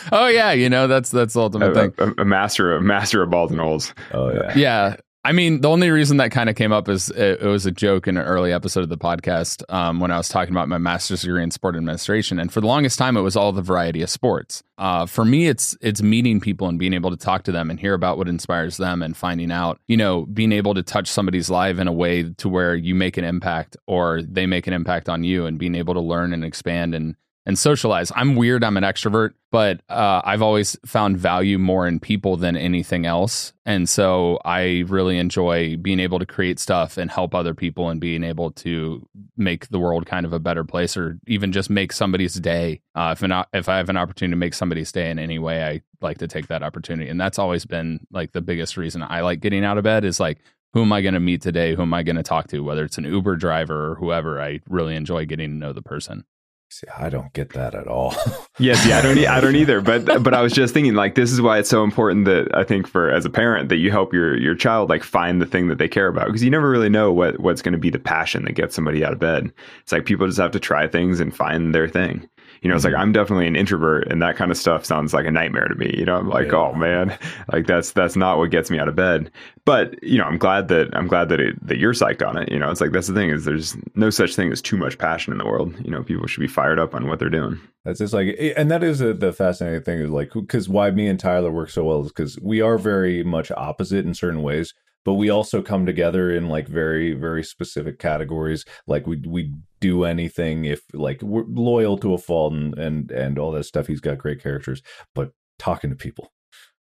oh 0.12 0.26
yeah, 0.28 0.52
you 0.52 0.68
know 0.68 0.86
that's 0.86 1.10
that's 1.10 1.34
the 1.34 1.40
ultimate 1.40 1.70
a, 1.70 1.74
thing. 1.74 1.94
A, 1.98 2.22
a, 2.22 2.24
master, 2.24 2.76
a 2.76 2.80
master 2.80 3.22
of 3.22 3.30
balls 3.30 3.50
and 3.50 3.60
holes. 3.60 3.94
Oh 4.12 4.32
yeah, 4.32 4.56
yeah. 4.56 4.96
I 5.28 5.32
mean, 5.32 5.60
the 5.60 5.68
only 5.68 5.90
reason 5.90 6.16
that 6.16 6.30
kind 6.30 6.48
of 6.48 6.56
came 6.56 6.72
up 6.72 6.88
is 6.88 7.10
it, 7.10 7.42
it, 7.42 7.46
was 7.46 7.66
a 7.66 7.70
joke 7.70 8.08
in 8.08 8.16
an 8.16 8.24
early 8.24 8.50
episode 8.50 8.82
of 8.82 8.88
the 8.88 8.96
podcast 8.96 9.62
um, 9.68 10.00
when 10.00 10.10
I 10.10 10.16
was 10.16 10.30
talking 10.30 10.54
about 10.54 10.70
my 10.70 10.78
master's 10.78 11.20
degree 11.20 11.42
in 11.42 11.50
sport 11.50 11.76
administration, 11.76 12.38
and 12.38 12.50
for 12.50 12.62
the 12.62 12.66
longest 12.66 12.98
time, 12.98 13.14
it 13.14 13.20
was 13.20 13.36
all 13.36 13.52
the 13.52 13.60
variety 13.60 14.00
of 14.00 14.08
sports. 14.08 14.62
Uh, 14.78 15.04
for 15.04 15.26
me, 15.26 15.46
it's 15.46 15.76
it's 15.82 16.00
meeting 16.00 16.40
people 16.40 16.66
and 16.66 16.78
being 16.78 16.94
able 16.94 17.10
to 17.10 17.16
talk 17.18 17.42
to 17.42 17.52
them 17.52 17.68
and 17.68 17.78
hear 17.78 17.92
about 17.92 18.16
what 18.16 18.26
inspires 18.26 18.78
them 18.78 19.02
and 19.02 19.18
finding 19.18 19.52
out, 19.52 19.78
you 19.86 19.98
know, 19.98 20.24
being 20.24 20.50
able 20.50 20.72
to 20.72 20.82
touch 20.82 21.08
somebody's 21.08 21.50
life 21.50 21.78
in 21.78 21.88
a 21.88 21.92
way 21.92 22.22
to 22.38 22.48
where 22.48 22.74
you 22.74 22.94
make 22.94 23.18
an 23.18 23.24
impact 23.24 23.76
or 23.86 24.22
they 24.22 24.46
make 24.46 24.66
an 24.66 24.72
impact 24.72 25.10
on 25.10 25.24
you, 25.24 25.44
and 25.44 25.58
being 25.58 25.74
able 25.74 25.92
to 25.92 26.00
learn 26.00 26.32
and 26.32 26.42
expand 26.42 26.94
and 26.94 27.16
and 27.48 27.58
socialize. 27.58 28.12
I'm 28.14 28.36
weird. 28.36 28.62
I'm 28.62 28.76
an 28.76 28.84
extrovert, 28.84 29.32
but 29.50 29.80
uh, 29.88 30.20
I've 30.22 30.42
always 30.42 30.76
found 30.84 31.16
value 31.16 31.58
more 31.58 31.88
in 31.88 31.98
people 31.98 32.36
than 32.36 32.58
anything 32.58 33.06
else. 33.06 33.54
And 33.64 33.88
so 33.88 34.38
I 34.44 34.84
really 34.86 35.16
enjoy 35.16 35.78
being 35.78 35.98
able 35.98 36.18
to 36.18 36.26
create 36.26 36.58
stuff 36.58 36.98
and 36.98 37.10
help 37.10 37.34
other 37.34 37.54
people 37.54 37.88
and 37.88 38.02
being 38.02 38.22
able 38.22 38.50
to 38.50 39.08
make 39.38 39.68
the 39.68 39.78
world 39.78 40.04
kind 40.04 40.26
of 40.26 40.34
a 40.34 40.38
better 40.38 40.62
place 40.62 40.94
or 40.94 41.18
even 41.26 41.50
just 41.50 41.70
make 41.70 41.94
somebody's 41.94 42.34
day. 42.34 42.82
Uh, 42.94 43.14
if, 43.16 43.22
an, 43.22 43.32
if 43.54 43.66
I 43.70 43.78
have 43.78 43.88
an 43.88 43.96
opportunity 43.96 44.34
to 44.34 44.38
make 44.38 44.52
somebody's 44.52 44.92
day 44.92 45.10
in 45.10 45.18
any 45.18 45.38
way, 45.38 45.64
I 45.64 45.80
like 46.02 46.18
to 46.18 46.28
take 46.28 46.48
that 46.48 46.62
opportunity. 46.62 47.08
And 47.08 47.18
that's 47.18 47.38
always 47.38 47.64
been 47.64 48.06
like 48.12 48.32
the 48.32 48.42
biggest 48.42 48.76
reason 48.76 49.02
I 49.02 49.22
like 49.22 49.40
getting 49.40 49.64
out 49.64 49.78
of 49.78 49.84
bed 49.84 50.04
is 50.04 50.20
like, 50.20 50.36
who 50.74 50.82
am 50.82 50.92
I 50.92 51.00
going 51.00 51.14
to 51.14 51.20
meet 51.20 51.40
today? 51.40 51.74
Who 51.74 51.80
am 51.80 51.94
I 51.94 52.02
going 52.02 52.16
to 52.16 52.22
talk 52.22 52.48
to? 52.48 52.60
Whether 52.60 52.84
it's 52.84 52.98
an 52.98 53.04
Uber 53.04 53.36
driver 53.36 53.92
or 53.92 53.94
whoever, 53.94 54.38
I 54.38 54.60
really 54.68 54.96
enjoy 54.96 55.24
getting 55.24 55.48
to 55.48 55.56
know 55.56 55.72
the 55.72 55.80
person. 55.80 56.26
See, 56.70 56.86
I 56.98 57.08
don't 57.08 57.32
get 57.32 57.54
that 57.54 57.74
at 57.74 57.86
all. 57.86 58.14
yes, 58.58 58.86
yeah, 58.86 58.98
I 58.98 59.02
don't. 59.02 59.18
I 59.18 59.40
don't 59.40 59.56
either. 59.62 59.80
But 59.80 60.22
but 60.22 60.34
I 60.34 60.42
was 60.42 60.52
just 60.52 60.74
thinking, 60.74 60.94
like, 60.94 61.14
this 61.14 61.32
is 61.32 61.40
why 61.40 61.58
it's 61.58 61.68
so 61.68 61.82
important 61.82 62.26
that 62.26 62.54
I 62.54 62.62
think 62.62 62.86
for 62.86 63.10
as 63.10 63.24
a 63.24 63.30
parent 63.30 63.70
that 63.70 63.76
you 63.76 63.90
help 63.90 64.12
your 64.12 64.36
your 64.36 64.54
child 64.54 64.90
like 64.90 65.02
find 65.02 65.40
the 65.40 65.46
thing 65.46 65.68
that 65.68 65.78
they 65.78 65.88
care 65.88 66.08
about 66.08 66.26
because 66.26 66.44
you 66.44 66.50
never 66.50 66.68
really 66.70 66.90
know 66.90 67.12
what 67.12 67.40
what's 67.40 67.62
going 67.62 67.72
to 67.72 67.78
be 67.78 67.90
the 67.90 67.98
passion 67.98 68.44
that 68.44 68.52
gets 68.52 68.74
somebody 68.74 69.04
out 69.04 69.12
of 69.14 69.18
bed. 69.18 69.50
It's 69.80 69.92
like 69.92 70.04
people 70.04 70.26
just 70.26 70.38
have 70.38 70.52
to 70.52 70.60
try 70.60 70.86
things 70.86 71.20
and 71.20 71.34
find 71.34 71.74
their 71.74 71.88
thing 71.88 72.28
you 72.62 72.68
know, 72.68 72.74
it's 72.74 72.84
like 72.84 72.94
mm-hmm. 72.94 73.02
I'm 73.02 73.12
definitely 73.12 73.46
an 73.46 73.56
introvert, 73.56 74.10
and 74.10 74.20
that 74.22 74.36
kind 74.36 74.50
of 74.50 74.56
stuff 74.56 74.84
sounds 74.84 75.14
like 75.14 75.26
a 75.26 75.30
nightmare 75.30 75.68
to 75.68 75.74
me. 75.74 75.94
You 75.96 76.04
know, 76.04 76.16
I'm 76.16 76.28
like, 76.28 76.48
yeah. 76.48 76.56
oh 76.56 76.74
man, 76.74 77.16
like 77.52 77.66
that's 77.66 77.92
that's 77.92 78.16
not 78.16 78.38
what 78.38 78.50
gets 78.50 78.70
me 78.70 78.78
out 78.78 78.88
of 78.88 78.96
bed. 78.96 79.30
But 79.64 80.02
you 80.02 80.18
know, 80.18 80.24
I'm 80.24 80.38
glad 80.38 80.68
that 80.68 80.88
I'm 80.94 81.06
glad 81.06 81.28
that 81.28 81.40
it, 81.40 81.66
that 81.66 81.78
you're 81.78 81.92
psyched 81.92 82.26
on 82.26 82.36
it. 82.36 82.50
You 82.50 82.58
know, 82.58 82.70
it's 82.70 82.80
like 82.80 82.92
that's 82.92 83.06
the 83.06 83.14
thing 83.14 83.30
is 83.30 83.44
there's 83.44 83.76
no 83.94 84.10
such 84.10 84.34
thing 84.34 84.50
as 84.50 84.62
too 84.62 84.76
much 84.76 84.98
passion 84.98 85.32
in 85.32 85.38
the 85.38 85.46
world. 85.46 85.74
You 85.84 85.90
know, 85.90 86.02
people 86.02 86.26
should 86.26 86.40
be 86.40 86.48
fired 86.48 86.78
up 86.78 86.94
on 86.94 87.08
what 87.08 87.18
they're 87.18 87.30
doing. 87.30 87.60
That's 87.84 88.00
just 88.00 88.12
like, 88.12 88.36
and 88.56 88.70
that 88.70 88.82
is 88.82 89.00
a, 89.00 89.14
the 89.14 89.32
fascinating 89.32 89.82
thing 89.82 90.00
is 90.00 90.10
like, 90.10 90.32
because 90.34 90.68
why 90.68 90.90
me 90.90 91.06
and 91.06 91.18
Tyler 91.18 91.50
work 91.50 91.70
so 91.70 91.84
well 91.84 92.02
is 92.02 92.08
because 92.08 92.38
we 92.40 92.60
are 92.60 92.76
very 92.76 93.22
much 93.22 93.50
opposite 93.52 94.04
in 94.04 94.14
certain 94.14 94.42
ways 94.42 94.74
but 95.04 95.14
we 95.14 95.30
also 95.30 95.62
come 95.62 95.86
together 95.86 96.30
in 96.30 96.50
like 96.50 96.68
very 96.68 97.14
very 97.14 97.42
specific 97.42 97.98
categories 97.98 98.66
like 98.86 99.06
we 99.06 99.16
we 99.26 99.54
do 99.80 100.04
anything 100.04 100.64
if 100.64 100.82
like 100.92 101.22
we're 101.22 101.44
loyal 101.48 101.96
to 101.98 102.14
a 102.14 102.18
fault 102.18 102.52
and 102.52 102.78
and 102.78 103.10
and 103.10 103.38
all 103.38 103.52
that 103.52 103.64
stuff. 103.64 103.86
He's 103.86 104.00
got 104.00 104.18
great 104.18 104.42
characters 104.42 104.82
but 105.14 105.32
talking 105.58 105.90
to 105.90 105.96
people 105.96 106.32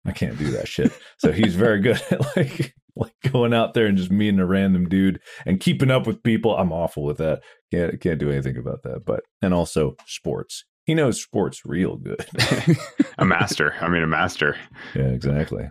i 0.06 0.12
can't 0.12 0.38
do 0.38 0.52
that 0.52 0.68
shit. 0.68 0.92
So 1.18 1.32
he's 1.32 1.56
very 1.56 1.80
good 1.80 2.02
at 2.12 2.36
like 2.36 2.76
like 2.96 3.14
going 3.32 3.54
out 3.54 3.74
there 3.74 3.88
and 3.88 3.98
just 3.98 4.12
meeting 4.12 4.40
a 4.40 4.46
random 4.46 4.88
dude 4.88 5.20
and 5.46 5.60
keeping 5.60 5.90
up 5.90 6.06
with 6.06 6.24
people. 6.24 6.56
I'm 6.56 6.72
awful 6.72 7.04
with 7.04 7.18
that. 7.18 7.42
Can't 7.72 8.00
can't 8.00 8.20
do 8.20 8.32
anything 8.32 8.58
about 8.58 8.84
that. 8.84 9.04
But 9.06 9.22
and 9.42 9.54
also 9.54 9.96
sports. 10.06 10.66
He 10.86 10.94
knows 10.94 11.22
sports 11.22 11.62
real 11.66 11.96
good. 11.96 12.26
A 13.18 13.26
master. 13.26 13.74
I 13.80 13.88
mean 13.88 14.04
a 14.04 14.08
master. 14.08 14.58
Yeah 14.96 15.08
exactly 15.08 15.70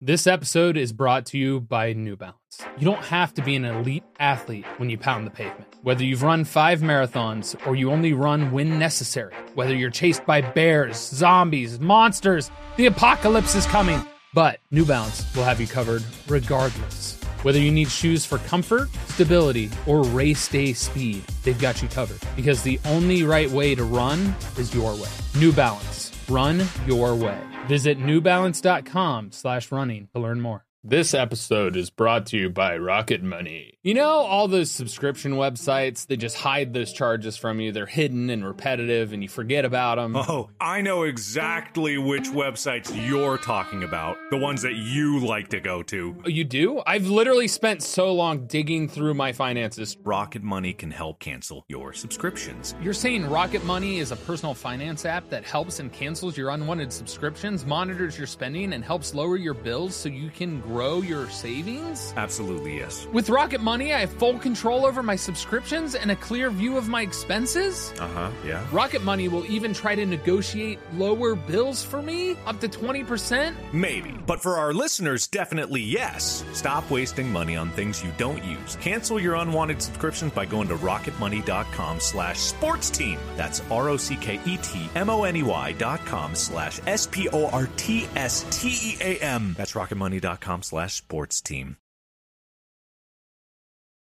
this 0.00 0.28
episode 0.28 0.76
is 0.76 0.92
brought 0.92 1.26
to 1.26 1.38
you 1.38 1.60
by 1.60 1.92
New 1.92 2.16
Balance. 2.16 2.36
You 2.78 2.84
don't 2.84 3.04
have 3.04 3.34
to 3.34 3.42
be 3.42 3.56
an 3.56 3.64
elite 3.64 4.04
athlete 4.20 4.64
when 4.76 4.90
you 4.90 4.96
pound 4.96 5.26
the 5.26 5.30
pavement. 5.30 5.66
Whether 5.82 6.04
you've 6.04 6.22
run 6.22 6.44
five 6.44 6.80
marathons 6.80 7.56
or 7.66 7.74
you 7.74 7.90
only 7.90 8.12
run 8.12 8.52
when 8.52 8.78
necessary, 8.78 9.34
whether 9.54 9.74
you're 9.74 9.90
chased 9.90 10.24
by 10.24 10.40
bears, 10.40 10.96
zombies, 10.96 11.80
monsters, 11.80 12.50
the 12.76 12.86
apocalypse 12.86 13.56
is 13.56 13.66
coming. 13.66 14.00
But 14.34 14.60
New 14.70 14.84
Balance 14.84 15.24
will 15.34 15.44
have 15.44 15.60
you 15.60 15.66
covered 15.66 16.04
regardless. 16.28 17.20
Whether 17.42 17.58
you 17.58 17.72
need 17.72 17.90
shoes 17.90 18.24
for 18.24 18.38
comfort, 18.38 18.88
stability, 19.08 19.68
or 19.86 20.04
race 20.04 20.46
day 20.46 20.74
speed, 20.74 21.24
they've 21.42 21.58
got 21.58 21.82
you 21.82 21.88
covered. 21.88 22.20
Because 22.36 22.62
the 22.62 22.78
only 22.84 23.24
right 23.24 23.50
way 23.50 23.74
to 23.74 23.82
run 23.82 24.34
is 24.58 24.72
your 24.72 24.94
way. 24.94 25.08
New 25.36 25.52
Balance. 25.52 26.17
Run 26.28 26.68
your 26.86 27.14
way. 27.14 27.40
Visit 27.66 27.98
newbalance.com 27.98 29.32
slash 29.32 29.72
running 29.72 30.08
to 30.14 30.20
learn 30.20 30.40
more. 30.40 30.67
This 30.84 31.12
episode 31.12 31.74
is 31.74 31.90
brought 31.90 32.26
to 32.26 32.38
you 32.38 32.50
by 32.50 32.76
Rocket 32.78 33.20
Money. 33.20 33.72
You 33.82 33.94
know, 33.94 34.10
all 34.10 34.46
those 34.46 34.70
subscription 34.70 35.32
websites, 35.32 36.06
they 36.06 36.16
just 36.16 36.36
hide 36.36 36.72
those 36.72 36.92
charges 36.92 37.36
from 37.36 37.58
you. 37.58 37.72
They're 37.72 37.84
hidden 37.84 38.30
and 38.30 38.46
repetitive, 38.46 39.12
and 39.12 39.20
you 39.20 39.28
forget 39.28 39.64
about 39.64 39.96
them. 39.96 40.14
Oh, 40.14 40.50
I 40.60 40.80
know 40.82 41.02
exactly 41.02 41.98
which 41.98 42.28
websites 42.28 42.94
you're 42.94 43.38
talking 43.38 43.82
about. 43.82 44.18
The 44.30 44.36
ones 44.36 44.62
that 44.62 44.76
you 44.76 45.18
like 45.18 45.48
to 45.48 45.58
go 45.58 45.82
to. 45.82 46.22
Oh, 46.24 46.28
you 46.28 46.44
do? 46.44 46.80
I've 46.86 47.08
literally 47.08 47.48
spent 47.48 47.82
so 47.82 48.14
long 48.14 48.46
digging 48.46 48.88
through 48.88 49.14
my 49.14 49.32
finances. 49.32 49.96
Rocket 50.04 50.44
Money 50.44 50.74
can 50.74 50.92
help 50.92 51.18
cancel 51.18 51.64
your 51.66 51.92
subscriptions. 51.92 52.76
You're 52.80 52.94
saying 52.94 53.28
Rocket 53.28 53.64
Money 53.64 53.98
is 53.98 54.12
a 54.12 54.16
personal 54.16 54.54
finance 54.54 55.04
app 55.04 55.28
that 55.30 55.44
helps 55.44 55.80
and 55.80 55.92
cancels 55.92 56.36
your 56.36 56.50
unwanted 56.50 56.92
subscriptions, 56.92 57.66
monitors 57.66 58.16
your 58.16 58.28
spending, 58.28 58.74
and 58.74 58.84
helps 58.84 59.12
lower 59.12 59.36
your 59.36 59.54
bills 59.54 59.96
so 59.96 60.08
you 60.08 60.30
can 60.30 60.62
grow 60.68 61.00
your 61.00 61.30
savings? 61.30 62.12
Absolutely, 62.16 62.76
yes. 62.76 63.06
With 63.10 63.30
Rocket 63.30 63.62
Money, 63.62 63.94
I 63.94 64.00
have 64.00 64.12
full 64.12 64.38
control 64.38 64.84
over 64.84 65.02
my 65.02 65.16
subscriptions 65.16 65.94
and 65.94 66.10
a 66.10 66.16
clear 66.16 66.50
view 66.50 66.76
of 66.76 66.88
my 66.88 67.00
expenses. 67.00 67.94
Uh 67.98 68.06
huh, 68.08 68.30
yeah. 68.44 68.66
Rocket 68.70 69.02
Money 69.02 69.28
will 69.28 69.46
even 69.46 69.72
try 69.72 69.94
to 69.94 70.04
negotiate 70.04 70.78
lower 70.94 71.34
bills 71.34 71.82
for 71.82 72.02
me, 72.02 72.36
up 72.46 72.60
to 72.60 72.68
20%. 72.68 73.54
Maybe. 73.72 74.12
But 74.26 74.42
for 74.42 74.56
our 74.58 74.74
listeners, 74.74 75.26
definitely 75.26 75.80
yes. 75.80 76.44
Stop 76.52 76.90
wasting 76.90 77.32
money 77.32 77.56
on 77.56 77.70
things 77.70 78.04
you 78.04 78.12
don't 78.18 78.44
use. 78.44 78.76
Cancel 78.76 79.18
your 79.18 79.36
unwanted 79.36 79.80
subscriptions 79.80 80.32
by 80.32 80.44
going 80.44 80.68
to 80.68 80.76
rocketmoney.com 80.76 81.98
slash 81.98 82.38
sports 82.38 82.90
team. 82.90 83.18
That's 83.36 83.62
R 83.70 83.88
O 83.88 83.96
C 83.96 84.16
K 84.16 84.38
E 84.44 84.58
T 84.58 84.90
M 84.94 85.08
O 85.08 85.24
N 85.24 85.36
E 85.36 85.42
Y 85.42 85.72
dot 85.78 86.04
com 86.04 86.34
slash 86.34 86.78
S 86.86 87.06
P 87.06 87.26
O 87.30 87.46
R 87.48 87.66
T 87.76 88.06
S 88.16 88.44
T 88.50 88.68
E 88.90 88.96
A 89.00 89.18
M. 89.24 89.54
That's 89.56 89.72
rocketmoney.com 89.72 90.57
slash 90.62 90.94
sports 90.94 91.40
team. 91.40 91.76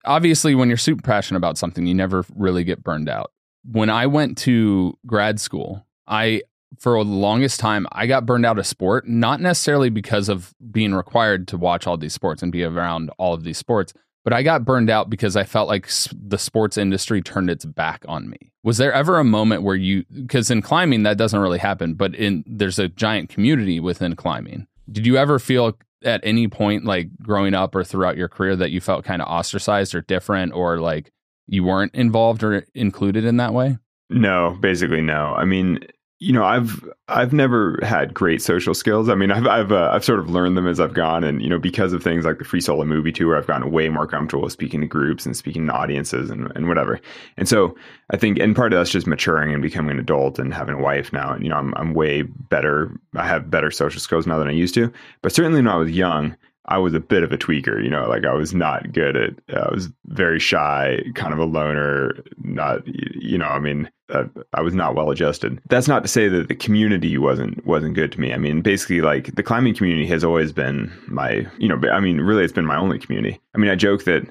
Obviously, 0.06 0.56
when 0.56 0.70
you're 0.70 0.78
super 0.78 1.02
passionate 1.02 1.38
about 1.38 1.58
something, 1.58 1.86
you 1.86 1.93
never 1.93 2.26
really 2.36 2.63
get 2.63 2.84
burned 2.84 3.10
out. 3.10 3.32
When 3.65 3.89
I 3.89 4.08
went 4.08 4.38
to 4.39 4.98
grad 5.06 5.39
school, 5.39 5.86
I 6.08 6.43
for 6.80 7.04
the 7.04 7.10
longest 7.10 7.60
time 7.60 7.88
I 7.91 8.08
got 8.08 8.26
burned 8.26 8.46
out 8.46 8.60
of 8.60 8.67
sport, 8.67 9.08
not 9.08 9.41
necessarily 9.41 9.89
because 9.89 10.30
of 10.30 10.54
being 10.72 10.93
required 10.93 11.48
to 11.50 11.58
watch 11.58 11.88
all 11.88 11.98
these 11.98 12.13
sports 12.13 12.43
and 12.43 12.52
be 12.52 12.63
around 12.63 13.10
all 13.17 13.34
of 13.34 13.43
these 13.43 13.58
sports, 13.58 13.93
but 14.24 14.34
I 14.34 14.43
got 14.43 14.65
burned 14.65 14.89
out 14.89 15.10
because 15.10 15.38
I 15.38 15.46
felt 15.46 15.70
like 15.70 15.89
the 16.13 16.38
sports 16.38 16.78
industry 16.78 17.22
turned 17.22 17.50
its 17.50 17.63
back 17.63 18.04
on 18.10 18.30
me. 18.30 18.52
Was 18.63 18.78
there 18.78 18.91
ever 18.91 19.20
a 19.20 19.24
moment 19.24 19.63
where 19.63 19.76
you 19.76 20.04
because 20.26 20.52
in 20.52 20.62
climbing 20.62 21.04
that 21.04 21.17
doesn't 21.17 21.39
really 21.39 21.60
happen, 21.60 21.93
but 21.93 22.13
in 22.13 22.43
there's 22.46 22.80
a 22.80 22.89
giant 22.89 23.30
community 23.30 23.80
within 23.80 24.17
climbing. 24.17 24.67
Did 24.91 25.06
you 25.06 25.17
ever 25.17 25.39
feel 25.39 25.78
at 26.08 26.22
any 26.24 26.48
point 26.48 26.86
like 26.86 27.10
growing 27.22 27.54
up 27.54 27.76
or 27.76 27.84
throughout 27.84 28.17
your 28.17 28.30
career 28.30 28.56
that 28.56 28.72
you 28.72 28.80
felt 28.80 29.06
kind 29.06 29.22
of 29.22 29.28
ostracized 29.28 29.93
or 29.93 30.02
different 30.02 30.54
or 30.54 30.80
like 30.80 31.12
you 31.48 31.63
weren't 31.63 31.93
involved 31.93 32.43
or 32.43 32.65
included 32.74 33.26
in 33.26 33.38
that 33.38 33.54
way? 33.54 33.78
No, 34.10 34.58
basically 34.62 35.02
no. 35.02 35.34
I 35.36 35.46
mean, 35.46 35.79
you 36.20 36.34
know, 36.34 36.44
I've 36.44 36.84
I've 37.08 37.32
never 37.32 37.80
had 37.84 38.13
great 38.13 38.42
social 38.42 38.74
skills. 38.74 39.08
I 39.08 39.13
mean, 39.13 39.30
I've 39.30 39.46
I've 39.46 39.72
uh, 39.72 39.92
I've 39.94 40.04
sort 40.04 40.20
of 40.20 40.32
learned 40.32 40.58
them 40.58 40.65
as 40.65 40.80
I've 40.80 40.96
gone, 40.96 41.24
and 41.24 41.44
you 41.44 41.50
know, 41.50 41.60
because 41.60 41.94
of 41.94 42.04
things 42.04 42.26
like 42.26 42.40
the 42.40 42.44
free 42.44 42.60
solo 42.60 42.86
movie 42.86 43.12
tour, 43.12 43.38
I've 43.38 43.46
gotten 43.46 43.72
way 43.72 43.88
more 43.90 44.08
comfortable 44.08 44.44
with 44.44 44.52
speaking 44.52 44.82
to 44.82 44.88
groups 44.88 45.28
and 45.28 45.38
speaking 45.38 45.68
to 45.68 45.74
audiences 45.74 46.32
and 46.32 46.52
and 46.56 46.68
whatever. 46.68 47.00
And 47.38 47.48
so 47.48 47.76
I 48.10 48.18
think, 48.18 48.40
and 48.40 48.56
part 48.56 48.74
of 48.74 48.80
that's 48.80 48.90
just 48.90 49.06
maturing 49.06 49.54
and 49.54 49.62
becoming 49.62 49.92
an 49.92 50.00
adult 50.00 50.40
and 50.40 50.52
having 50.52 50.76
a 50.76 50.82
wife 50.82 51.13
now. 51.13 51.34
And 51.34 51.44
you 51.44 51.50
know, 51.50 51.58
I'm 51.58 51.74
I'm 51.78 51.94
way 51.94 52.24
better. 52.24 52.92
I 53.15 53.28
have 53.28 53.52
better 53.52 53.70
social 53.70 54.02
skills 54.02 54.26
now 54.26 54.40
than 54.40 54.48
I 54.48 54.54
used 54.54 54.74
to. 54.74 54.92
But 55.22 55.34
certainly 55.34 55.60
when 55.60 55.68
I 55.68 55.76
was 55.76 55.92
young, 55.92 56.36
I 56.70 56.78
was 56.78 56.94
a 56.94 57.00
bit 57.00 57.24
of 57.24 57.32
a 57.32 57.38
tweaker, 57.38 57.82
you 57.82 57.90
know, 57.90 58.08
like 58.10 58.26
I 58.26 58.34
was 58.34 58.54
not 58.54 58.92
good 58.92 59.15
at, 59.15 59.34
I 59.56 59.70
was 59.72 59.90
very 60.08 60.40
shy, 60.40 61.02
kind 61.15 61.34
of 61.34 61.40
a 61.40 61.46
loner, 61.46 62.24
not, 62.44 62.82
you 62.86 63.38
know, 63.38 63.46
I 63.46 63.60
mean, 63.60 63.90
uh, 64.10 64.26
I 64.54 64.62
was 64.62 64.74
not 64.74 64.96
well 64.96 65.10
adjusted. 65.10 65.62
That's 65.70 65.88
not 65.88 66.02
to 66.04 66.10
say 66.10 66.28
that 66.28 66.50
the 66.50 66.56
community 66.56 67.18
wasn't, 67.18 67.65
wasn't 67.65 67.96
good 67.96 68.12
to 68.13 68.20
me. 68.20 68.34
I 68.34 68.38
mean, 68.38 68.62
basically 68.62 69.02
like 69.02 69.36
the 69.36 69.44
climbing 69.44 69.76
community 69.76 70.08
has 70.08 70.24
always 70.24 70.52
been 70.52 70.92
my, 71.08 71.48
you 71.58 71.70
know, 71.70 71.80
I 71.90 72.00
mean, 72.00 72.20
really 72.20 72.44
it's 72.44 72.54
been 72.54 72.65
my 72.65 72.78
only 72.78 73.00
community. 73.00 73.40
I 73.56 73.58
mean, 73.58 73.72
I 73.72 73.76
joke 73.76 74.04
that, 74.04 74.30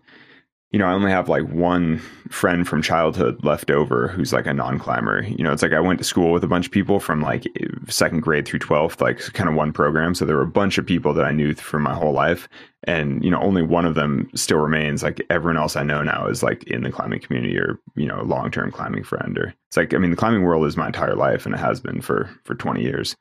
you 0.73 0.81
know, 0.81 0.87
I 0.87 0.93
only 0.93 1.13
have 1.13 1.29
like 1.29 1.45
one 1.45 1.99
friend 2.29 2.67
from 2.67 2.83
childhood 2.83 3.43
left 3.45 3.71
over 3.71 4.09
who's 4.09 4.33
like 4.33 4.47
a 4.47 4.53
non 4.53 4.79
climber. 4.79 5.23
You 5.23 5.45
know, 5.45 5.53
it's 5.53 5.63
like 5.63 5.73
I 5.73 5.81
went 5.81 6.01
to 6.01 6.05
school 6.05 6.33
with 6.33 6.43
a 6.43 6.49
bunch 6.49 6.67
of 6.67 6.73
people 6.73 6.99
from 6.99 7.23
like 7.23 7.47
second 7.89 8.21
grade 8.21 8.47
through 8.47 8.59
12th, 8.59 9.01
like 9.01 9.21
kind 9.33 9.49
of 9.49 9.55
one 9.55 9.73
program. 9.73 10.15
So 10.15 10.25
there 10.25 10.37
were 10.37 10.43
a 10.43 10.47
bunch 10.47 10.77
of 10.77 10.85
people 10.85 11.15
that 11.15 11.25
I 11.25 11.31
knew 11.31 11.55
from 11.55 11.83
my 11.83 11.95
whole 11.95 12.13
life. 12.13 12.49
And, 12.83 13.25
you 13.25 13.31
know, 13.31 13.41
only 13.41 13.63
one 13.63 13.87
of 13.87 13.95
them 13.95 14.29
still 14.35 14.59
remains. 14.59 15.05
Like 15.05 15.25
everyone 15.31 15.57
else 15.57 15.77
I 15.77 15.85
know 15.85 16.03
now 16.03 16.27
is 16.27 16.43
like 16.43 16.65
in 16.65 16.83
the 16.83 16.91
climbing 16.91 17.21
community 17.21 17.57
or, 17.59 17.79
you 17.95 18.07
know, 18.07 18.23
long 18.23 18.51
term 18.51 18.73
climbing 18.73 19.05
friend. 19.05 19.39
Or 19.39 19.55
it's 19.69 19.77
like, 19.77 19.95
I 19.95 19.99
mean, 19.99 20.11
the 20.11 20.17
climbing 20.17 20.43
world 20.43 20.67
is 20.67 20.77
my 20.77 20.89
entire 20.89 21.15
life 21.15 21.47
and 21.47 21.55
it 21.55 21.59
has 21.59 21.81
been 21.81 22.01
for, 22.01 22.29
for 22.45 22.57
20 22.57 22.83
years. 22.83 23.17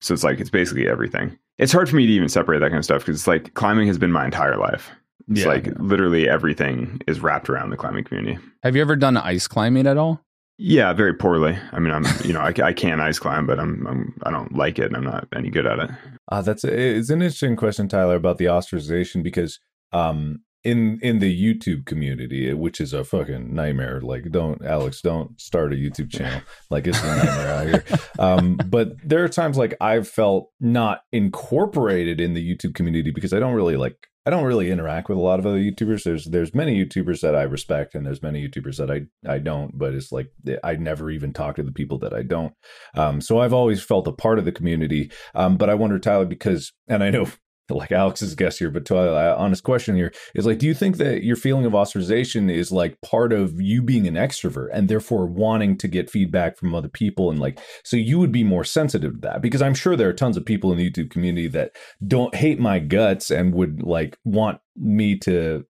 So 0.00 0.14
it's 0.14 0.24
like, 0.24 0.40
it's 0.40 0.50
basically 0.50 0.88
everything. 0.88 1.38
It's 1.58 1.72
hard 1.72 1.88
for 1.88 1.96
me 1.96 2.06
to 2.06 2.12
even 2.12 2.28
separate 2.28 2.60
that 2.60 2.70
kind 2.70 2.78
of 2.78 2.84
stuff 2.84 3.02
because 3.02 3.20
it's 3.20 3.26
like 3.26 3.54
climbing 3.54 3.86
has 3.86 3.98
been 3.98 4.12
my 4.12 4.24
entire 4.24 4.56
life. 4.56 4.90
It's 5.28 5.40
yeah. 5.40 5.48
like 5.48 5.68
literally 5.78 6.28
everything 6.28 7.00
is 7.06 7.20
wrapped 7.20 7.48
around 7.48 7.70
the 7.70 7.76
climbing 7.76 8.04
community. 8.04 8.38
Have 8.62 8.76
you 8.76 8.82
ever 8.82 8.96
done 8.96 9.16
ice 9.16 9.48
climbing 9.48 9.86
at 9.86 9.96
all? 9.96 10.20
Yeah, 10.58 10.92
very 10.92 11.12
poorly. 11.12 11.58
I 11.72 11.80
mean, 11.80 11.92
I'm 11.92 12.04
you 12.24 12.32
know 12.32 12.40
I, 12.40 12.52
I 12.62 12.72
can 12.72 13.00
ice 13.00 13.18
climb, 13.18 13.46
but 13.46 13.58
I'm, 13.58 13.86
I'm 13.86 14.14
I 14.22 14.30
don't 14.30 14.54
like 14.54 14.78
it. 14.78 14.86
and 14.86 14.96
I'm 14.96 15.04
not 15.04 15.28
any 15.34 15.50
good 15.50 15.66
at 15.66 15.78
it. 15.78 15.90
Uh, 16.30 16.42
that's 16.42 16.64
a, 16.64 16.96
it's 16.96 17.10
an 17.10 17.22
interesting 17.22 17.56
question, 17.56 17.88
Tyler, 17.88 18.16
about 18.16 18.38
the 18.38 18.46
ostracization 18.46 19.22
because 19.22 19.58
um 19.92 20.40
in 20.66 20.98
in 21.00 21.18
the 21.20 21.30
YouTube 21.30 21.86
community, 21.86 22.52
which 22.52 22.80
is 22.80 22.92
a 22.92 23.04
fucking 23.04 23.54
nightmare. 23.54 24.00
Like, 24.00 24.30
don't 24.30 24.64
Alex, 24.64 25.00
don't 25.00 25.40
start 25.40 25.72
a 25.72 25.76
YouTube 25.76 26.10
channel. 26.10 26.40
Like, 26.70 26.88
it's 26.88 27.00
a 27.00 27.16
nightmare 27.16 27.48
out 27.48 27.66
here. 27.66 27.84
Um, 28.18 28.56
but 28.66 28.92
there 29.04 29.22
are 29.22 29.28
times 29.28 29.56
like 29.56 29.74
I've 29.80 30.08
felt 30.08 30.50
not 30.58 31.02
incorporated 31.12 32.20
in 32.20 32.34
the 32.34 32.42
YouTube 32.42 32.74
community 32.74 33.12
because 33.12 33.32
I 33.32 33.38
don't 33.38 33.54
really 33.54 33.76
like 33.76 34.08
I 34.26 34.30
don't 34.30 34.44
really 34.44 34.72
interact 34.72 35.08
with 35.08 35.18
a 35.18 35.20
lot 35.20 35.38
of 35.38 35.46
other 35.46 35.58
YouTubers. 35.58 36.02
There's 36.02 36.24
there's 36.24 36.54
many 36.54 36.84
YouTubers 36.84 37.20
that 37.20 37.36
I 37.36 37.42
respect, 37.42 37.94
and 37.94 38.04
there's 38.04 38.22
many 38.22 38.46
YouTubers 38.46 38.76
that 38.78 38.90
I 38.90 39.02
I 39.32 39.38
don't. 39.38 39.78
But 39.78 39.94
it's 39.94 40.10
like 40.10 40.32
I 40.64 40.74
never 40.74 41.10
even 41.10 41.32
talk 41.32 41.56
to 41.56 41.62
the 41.62 41.72
people 41.72 41.98
that 42.00 42.12
I 42.12 42.22
don't. 42.22 42.52
Um, 42.96 43.20
so 43.20 43.38
I've 43.38 43.52
always 43.52 43.82
felt 43.82 44.08
a 44.08 44.12
part 44.12 44.40
of 44.40 44.44
the 44.44 44.52
community. 44.52 45.12
Um, 45.36 45.56
but 45.56 45.70
I 45.70 45.74
wonder, 45.74 45.98
Tyler, 46.00 46.26
because 46.26 46.72
and 46.88 47.04
I 47.04 47.10
know 47.10 47.26
like 47.74 47.92
Alex's 47.92 48.34
guess 48.34 48.58
here, 48.58 48.70
but 48.70 48.84
to 48.86 48.96
uh, 48.96 49.34
honest 49.38 49.64
question 49.64 49.96
here 49.96 50.12
is 50.34 50.46
like, 50.46 50.58
do 50.58 50.66
you 50.66 50.74
think 50.74 50.96
that 50.98 51.24
your 51.24 51.36
feeling 51.36 51.64
of 51.64 51.72
ostracization 51.72 52.50
is 52.50 52.70
like 52.70 53.00
part 53.00 53.32
of 53.32 53.60
you 53.60 53.82
being 53.82 54.06
an 54.06 54.14
extrovert 54.14 54.68
and 54.72 54.88
therefore 54.88 55.26
wanting 55.26 55.76
to 55.78 55.88
get 55.88 56.10
feedback 56.10 56.56
from 56.56 56.74
other 56.74 56.88
people 56.88 57.30
and 57.30 57.40
like, 57.40 57.58
so 57.84 57.96
you 57.96 58.18
would 58.18 58.32
be 58.32 58.44
more 58.44 58.64
sensitive 58.64 59.14
to 59.14 59.20
that? 59.20 59.42
Because 59.42 59.62
I'm 59.62 59.74
sure 59.74 59.96
there 59.96 60.08
are 60.08 60.14
tons 60.14 60.36
of 60.36 60.44
people 60.44 60.70
in 60.72 60.78
the 60.78 60.90
YouTube 60.90 61.10
community 61.10 61.48
that 61.48 61.72
don't 62.06 62.34
hate 62.34 62.60
my 62.60 62.78
guts 62.78 63.30
and 63.30 63.54
would 63.54 63.82
like 63.82 64.18
want 64.24 64.60
me 64.76 65.16
to 65.18 65.64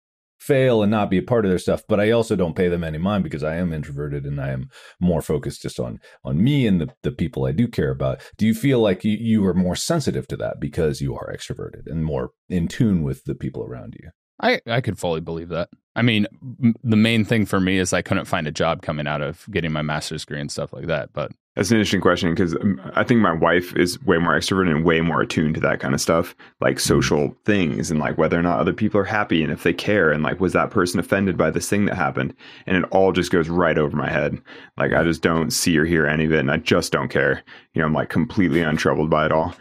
fail 0.44 0.82
and 0.82 0.90
not 0.90 1.10
be 1.10 1.18
a 1.18 1.22
part 1.22 1.44
of 1.44 1.50
their 1.50 1.58
stuff 1.58 1.82
but 1.88 2.00
i 2.00 2.10
also 2.10 2.36
don't 2.36 2.56
pay 2.56 2.68
them 2.68 2.84
any 2.84 2.98
mind 2.98 3.24
because 3.24 3.42
i 3.42 3.56
am 3.56 3.72
introverted 3.72 4.24
and 4.24 4.40
i 4.40 4.50
am 4.50 4.68
more 5.00 5.22
focused 5.22 5.62
just 5.62 5.80
on 5.80 5.98
on 6.22 6.42
me 6.42 6.66
and 6.66 6.80
the, 6.80 6.88
the 7.02 7.12
people 7.12 7.46
i 7.46 7.52
do 7.52 7.66
care 7.68 7.90
about. 7.90 8.20
Do 8.36 8.46
you 8.46 8.54
feel 8.54 8.80
like 8.80 9.04
you, 9.04 9.12
you 9.12 9.44
are 9.46 9.54
more 9.54 9.76
sensitive 9.76 10.26
to 10.28 10.36
that 10.38 10.60
because 10.60 11.00
you 11.00 11.14
are 11.14 11.32
extroverted 11.32 11.86
and 11.86 12.04
more 12.04 12.30
in 12.48 12.68
tune 12.68 13.02
with 13.02 13.24
the 13.24 13.34
people 13.34 13.64
around 13.64 13.96
you 14.00 14.10
I, 14.40 14.60
I 14.66 14.80
could 14.80 14.98
fully 14.98 15.20
believe 15.20 15.48
that. 15.50 15.68
I 15.96 16.02
mean, 16.02 16.26
m- 16.62 16.74
the 16.82 16.96
main 16.96 17.24
thing 17.24 17.46
for 17.46 17.60
me 17.60 17.78
is 17.78 17.92
I 17.92 18.02
couldn't 18.02 18.24
find 18.24 18.46
a 18.46 18.52
job 18.52 18.82
coming 18.82 19.06
out 19.06 19.22
of 19.22 19.46
getting 19.50 19.72
my 19.72 19.82
master's 19.82 20.24
degree 20.24 20.40
and 20.40 20.50
stuff 20.50 20.72
like 20.72 20.86
that. 20.86 21.12
But 21.12 21.30
that's 21.54 21.70
an 21.70 21.76
interesting 21.76 22.00
question 22.00 22.30
because 22.30 22.56
um, 22.56 22.80
I 22.96 23.04
think 23.04 23.20
my 23.20 23.32
wife 23.32 23.76
is 23.76 24.02
way 24.02 24.18
more 24.18 24.32
extroverted 24.32 24.72
and 24.72 24.84
way 24.84 25.00
more 25.00 25.20
attuned 25.20 25.54
to 25.54 25.60
that 25.60 25.78
kind 25.78 25.94
of 25.94 26.00
stuff, 26.00 26.34
like 26.60 26.76
mm-hmm. 26.76 26.88
social 26.88 27.36
things 27.44 27.92
and 27.92 28.00
like 28.00 28.18
whether 28.18 28.38
or 28.38 28.42
not 28.42 28.58
other 28.58 28.72
people 28.72 29.00
are 29.00 29.04
happy 29.04 29.42
and 29.42 29.52
if 29.52 29.62
they 29.62 29.72
care 29.72 30.10
and 30.10 30.24
like 30.24 30.40
was 30.40 30.52
that 30.52 30.70
person 30.70 30.98
offended 30.98 31.36
by 31.38 31.50
this 31.50 31.68
thing 31.68 31.84
that 31.84 31.94
happened, 31.94 32.34
and 32.66 32.76
it 32.76 32.84
all 32.90 33.12
just 33.12 33.30
goes 33.30 33.48
right 33.48 33.78
over 33.78 33.96
my 33.96 34.10
head. 34.10 34.40
Like 34.76 34.92
I 34.92 35.04
just 35.04 35.22
don't 35.22 35.52
see 35.52 35.78
or 35.78 35.84
hear 35.84 36.06
any 36.06 36.24
of 36.24 36.32
it, 36.32 36.40
and 36.40 36.50
I 36.50 36.56
just 36.56 36.90
don't 36.90 37.08
care. 37.08 37.44
You 37.74 37.82
know, 37.82 37.86
I'm 37.86 37.94
like 37.94 38.08
completely 38.08 38.60
untroubled 38.60 39.10
by 39.10 39.26
it 39.26 39.32
all. 39.32 39.54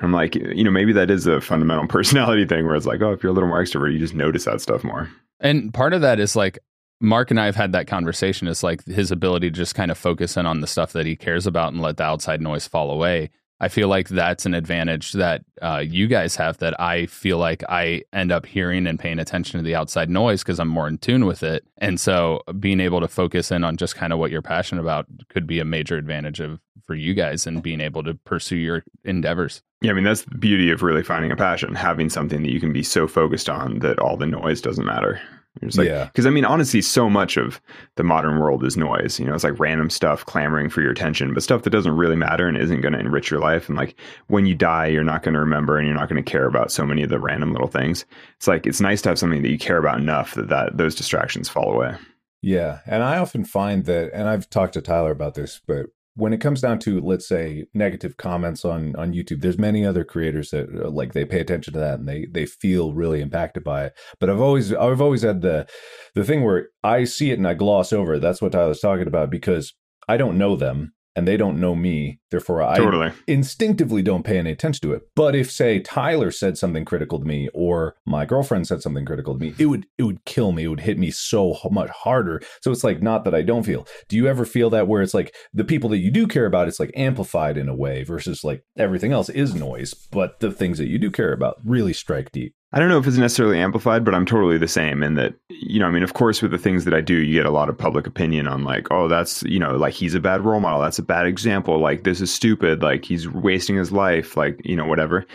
I'm 0.00 0.12
like, 0.12 0.34
you 0.34 0.64
know, 0.64 0.70
maybe 0.70 0.92
that 0.92 1.10
is 1.10 1.26
a 1.26 1.40
fundamental 1.40 1.86
personality 1.88 2.46
thing 2.46 2.66
where 2.66 2.74
it's 2.74 2.86
like, 2.86 3.00
oh, 3.00 3.12
if 3.12 3.22
you're 3.22 3.30
a 3.30 3.34
little 3.34 3.48
more 3.48 3.62
extrovert, 3.62 3.92
you 3.92 3.98
just 3.98 4.14
notice 4.14 4.44
that 4.44 4.60
stuff 4.60 4.84
more. 4.84 5.10
And 5.40 5.72
part 5.72 5.92
of 5.92 6.00
that 6.02 6.20
is 6.20 6.36
like 6.36 6.58
Mark 7.00 7.30
and 7.30 7.40
I 7.40 7.46
have 7.46 7.56
had 7.56 7.72
that 7.72 7.86
conversation. 7.86 8.46
It's 8.46 8.62
like 8.62 8.84
his 8.84 9.10
ability 9.10 9.50
to 9.50 9.56
just 9.56 9.74
kind 9.74 9.90
of 9.90 9.98
focus 9.98 10.36
in 10.36 10.46
on 10.46 10.60
the 10.60 10.66
stuff 10.66 10.92
that 10.92 11.06
he 11.06 11.16
cares 11.16 11.46
about 11.46 11.72
and 11.72 11.80
let 11.80 11.96
the 11.96 12.04
outside 12.04 12.40
noise 12.40 12.66
fall 12.66 12.90
away. 12.90 13.30
I 13.60 13.68
feel 13.68 13.88
like 13.88 14.08
that's 14.08 14.46
an 14.46 14.54
advantage 14.54 15.12
that 15.12 15.44
uh, 15.60 15.84
you 15.86 16.06
guys 16.06 16.34
have 16.36 16.58
that 16.58 16.80
I 16.80 17.06
feel 17.06 17.38
like 17.38 17.62
I 17.68 18.02
end 18.12 18.32
up 18.32 18.46
hearing 18.46 18.86
and 18.86 18.98
paying 18.98 19.18
attention 19.18 19.58
to 19.58 19.64
the 19.64 19.74
outside 19.74 20.08
noise 20.08 20.42
because 20.42 20.58
I'm 20.58 20.68
more 20.68 20.88
in 20.88 20.98
tune 20.98 21.26
with 21.26 21.42
it. 21.42 21.66
And 21.78 22.00
so 22.00 22.42
being 22.58 22.80
able 22.80 23.00
to 23.00 23.08
focus 23.08 23.50
in 23.50 23.62
on 23.62 23.76
just 23.76 23.96
kind 23.96 24.12
of 24.12 24.18
what 24.18 24.30
you're 24.30 24.40
passionate 24.40 24.80
about 24.80 25.06
could 25.28 25.46
be 25.46 25.58
a 25.58 25.64
major 25.64 25.96
advantage 25.96 26.40
of 26.40 26.58
for 26.86 26.94
you 26.94 27.14
guys 27.14 27.46
and 27.46 27.62
being 27.62 27.80
able 27.80 28.02
to 28.02 28.14
pursue 28.14 28.56
your 28.56 28.82
endeavors. 29.04 29.62
Yeah, 29.82 29.92
I 29.92 29.94
mean 29.94 30.04
that's 30.04 30.22
the 30.22 30.38
beauty 30.38 30.70
of 30.70 30.82
really 30.82 31.02
finding 31.02 31.30
a 31.30 31.36
passion, 31.36 31.74
having 31.74 32.10
something 32.10 32.42
that 32.42 32.52
you 32.52 32.60
can 32.60 32.72
be 32.72 32.82
so 32.82 33.06
focused 33.06 33.48
on 33.48 33.78
that 33.80 33.98
all 33.98 34.16
the 34.16 34.26
noise 34.26 34.60
doesn't 34.60 34.84
matter. 34.84 35.20
It's 35.62 35.76
like, 35.76 35.88
yeah. 35.88 36.04
Because 36.04 36.26
I 36.26 36.30
mean, 36.30 36.44
honestly, 36.44 36.80
so 36.80 37.10
much 37.10 37.36
of 37.36 37.60
the 37.96 38.04
modern 38.04 38.38
world 38.38 38.64
is 38.64 38.76
noise. 38.76 39.18
You 39.18 39.26
know, 39.26 39.34
it's 39.34 39.44
like 39.44 39.58
random 39.58 39.90
stuff 39.90 40.24
clamoring 40.24 40.70
for 40.70 40.80
your 40.80 40.92
attention, 40.92 41.34
but 41.34 41.42
stuff 41.42 41.62
that 41.62 41.70
doesn't 41.70 41.96
really 41.96 42.16
matter 42.16 42.46
and 42.46 42.56
isn't 42.56 42.80
going 42.80 42.92
to 42.92 43.00
enrich 43.00 43.30
your 43.30 43.40
life. 43.40 43.68
And 43.68 43.76
like 43.76 43.98
when 44.28 44.46
you 44.46 44.54
die, 44.54 44.86
you're 44.86 45.04
not 45.04 45.22
going 45.22 45.34
to 45.34 45.40
remember 45.40 45.76
and 45.76 45.86
you're 45.86 45.96
not 45.96 46.08
going 46.08 46.22
to 46.22 46.30
care 46.30 46.46
about 46.46 46.70
so 46.70 46.86
many 46.86 47.02
of 47.02 47.10
the 47.10 47.18
random 47.18 47.52
little 47.52 47.68
things. 47.68 48.04
It's 48.36 48.46
like 48.46 48.66
it's 48.66 48.80
nice 48.80 49.02
to 49.02 49.10
have 49.10 49.18
something 49.18 49.42
that 49.42 49.50
you 49.50 49.58
care 49.58 49.78
about 49.78 49.98
enough 49.98 50.34
that, 50.34 50.48
that 50.48 50.76
those 50.76 50.94
distractions 50.94 51.48
fall 51.48 51.72
away. 51.72 51.94
Yeah. 52.42 52.78
And 52.86 53.02
I 53.02 53.18
often 53.18 53.44
find 53.44 53.84
that, 53.86 54.12
and 54.14 54.28
I've 54.28 54.48
talked 54.48 54.74
to 54.74 54.80
Tyler 54.80 55.10
about 55.10 55.34
this, 55.34 55.60
but 55.66 55.86
when 56.14 56.32
it 56.32 56.40
comes 56.40 56.60
down 56.60 56.78
to 56.78 57.00
let's 57.00 57.26
say 57.26 57.66
negative 57.72 58.16
comments 58.16 58.64
on 58.64 58.94
on 58.96 59.12
youtube 59.12 59.40
there's 59.40 59.58
many 59.58 59.84
other 59.86 60.04
creators 60.04 60.50
that 60.50 60.68
uh, 60.84 60.90
like 60.90 61.12
they 61.12 61.24
pay 61.24 61.40
attention 61.40 61.72
to 61.72 61.78
that 61.78 61.98
and 61.98 62.08
they 62.08 62.26
they 62.32 62.46
feel 62.46 62.92
really 62.92 63.20
impacted 63.20 63.62
by 63.64 63.86
it. 63.86 63.92
But 64.18 64.30
i've 64.30 64.40
always 64.40 64.72
i've 64.72 65.00
always 65.00 65.22
had 65.22 65.40
the 65.40 65.66
the 66.14 66.24
thing 66.24 66.42
where 66.42 66.68
i 66.82 67.04
see 67.04 67.30
it 67.30 67.38
and 67.38 67.46
i 67.46 67.54
gloss 67.54 67.92
over 67.92 68.14
it. 68.14 68.20
That's 68.20 68.42
what 68.42 68.52
tyler's 68.52 68.80
talking 68.80 69.06
about 69.06 69.30
because 69.30 69.72
i 70.08 70.16
don't 70.16 70.38
know 70.38 70.56
them 70.56 70.92
and 71.16 71.26
they 71.26 71.36
don't 71.36 71.60
know 71.60 71.74
me. 71.74 72.20
Therefore, 72.30 72.62
I 72.62 72.76
totally. 72.76 73.12
instinctively 73.26 74.02
don't 74.02 74.24
pay 74.24 74.38
any 74.38 74.52
attention 74.52 74.88
to 74.88 74.94
it. 74.94 75.02
But 75.16 75.34
if, 75.34 75.50
say, 75.50 75.80
Tyler 75.80 76.30
said 76.30 76.56
something 76.56 76.84
critical 76.84 77.18
to 77.18 77.24
me, 77.24 77.48
or 77.52 77.96
my 78.06 78.24
girlfriend 78.24 78.68
said 78.68 78.82
something 78.82 79.04
critical 79.04 79.34
to 79.34 79.40
me, 79.40 79.54
it 79.58 79.66
would 79.66 79.86
it 79.98 80.04
would 80.04 80.24
kill 80.24 80.52
me. 80.52 80.64
It 80.64 80.68
would 80.68 80.80
hit 80.80 80.98
me 80.98 81.10
so 81.10 81.56
much 81.70 81.90
harder. 81.90 82.40
So 82.62 82.70
it's 82.70 82.84
like 82.84 83.02
not 83.02 83.24
that 83.24 83.34
I 83.34 83.42
don't 83.42 83.64
feel. 83.64 83.86
Do 84.08 84.16
you 84.16 84.28
ever 84.28 84.44
feel 84.44 84.70
that 84.70 84.86
where 84.86 85.02
it's 85.02 85.14
like 85.14 85.34
the 85.52 85.64
people 85.64 85.90
that 85.90 85.98
you 85.98 86.10
do 86.10 86.26
care 86.26 86.46
about, 86.46 86.68
it's 86.68 86.80
like 86.80 86.92
amplified 86.94 87.56
in 87.56 87.68
a 87.68 87.74
way 87.74 88.04
versus 88.04 88.44
like 88.44 88.64
everything 88.76 89.12
else 89.12 89.28
is 89.28 89.54
noise, 89.54 89.94
but 89.94 90.40
the 90.40 90.52
things 90.52 90.78
that 90.78 90.88
you 90.88 90.98
do 90.98 91.10
care 91.10 91.32
about 91.32 91.58
really 91.64 91.92
strike 91.92 92.30
deep. 92.32 92.54
I 92.72 92.78
don't 92.78 92.88
know 92.88 92.98
if 92.98 93.06
it's 93.06 93.16
necessarily 93.16 93.58
amplified, 93.58 94.04
but 94.04 94.14
I'm 94.14 94.26
totally 94.26 94.56
the 94.56 94.68
same 94.68 95.02
in 95.02 95.14
that, 95.14 95.34
you 95.48 95.80
know, 95.80 95.86
I 95.86 95.90
mean, 95.90 96.04
of 96.04 96.14
course, 96.14 96.40
with 96.40 96.52
the 96.52 96.58
things 96.58 96.84
that 96.84 96.94
I 96.94 97.00
do, 97.00 97.14
you 97.14 97.34
get 97.34 97.46
a 97.46 97.50
lot 97.50 97.68
of 97.68 97.76
public 97.76 98.06
opinion 98.06 98.46
on 98.46 98.62
like, 98.62 98.86
oh, 98.92 99.08
that's, 99.08 99.42
you 99.42 99.58
know, 99.58 99.76
like 99.76 99.92
he's 99.92 100.14
a 100.14 100.20
bad 100.20 100.44
role 100.44 100.60
model. 100.60 100.80
That's 100.80 100.98
a 101.00 101.02
bad 101.02 101.26
example. 101.26 101.80
Like, 101.80 102.04
this 102.04 102.20
is 102.20 102.32
stupid. 102.32 102.82
Like, 102.82 103.04
he's 103.04 103.28
wasting 103.28 103.76
his 103.76 103.90
life. 103.90 104.36
Like, 104.36 104.60
you 104.64 104.76
know, 104.76 104.86
whatever. 104.86 105.26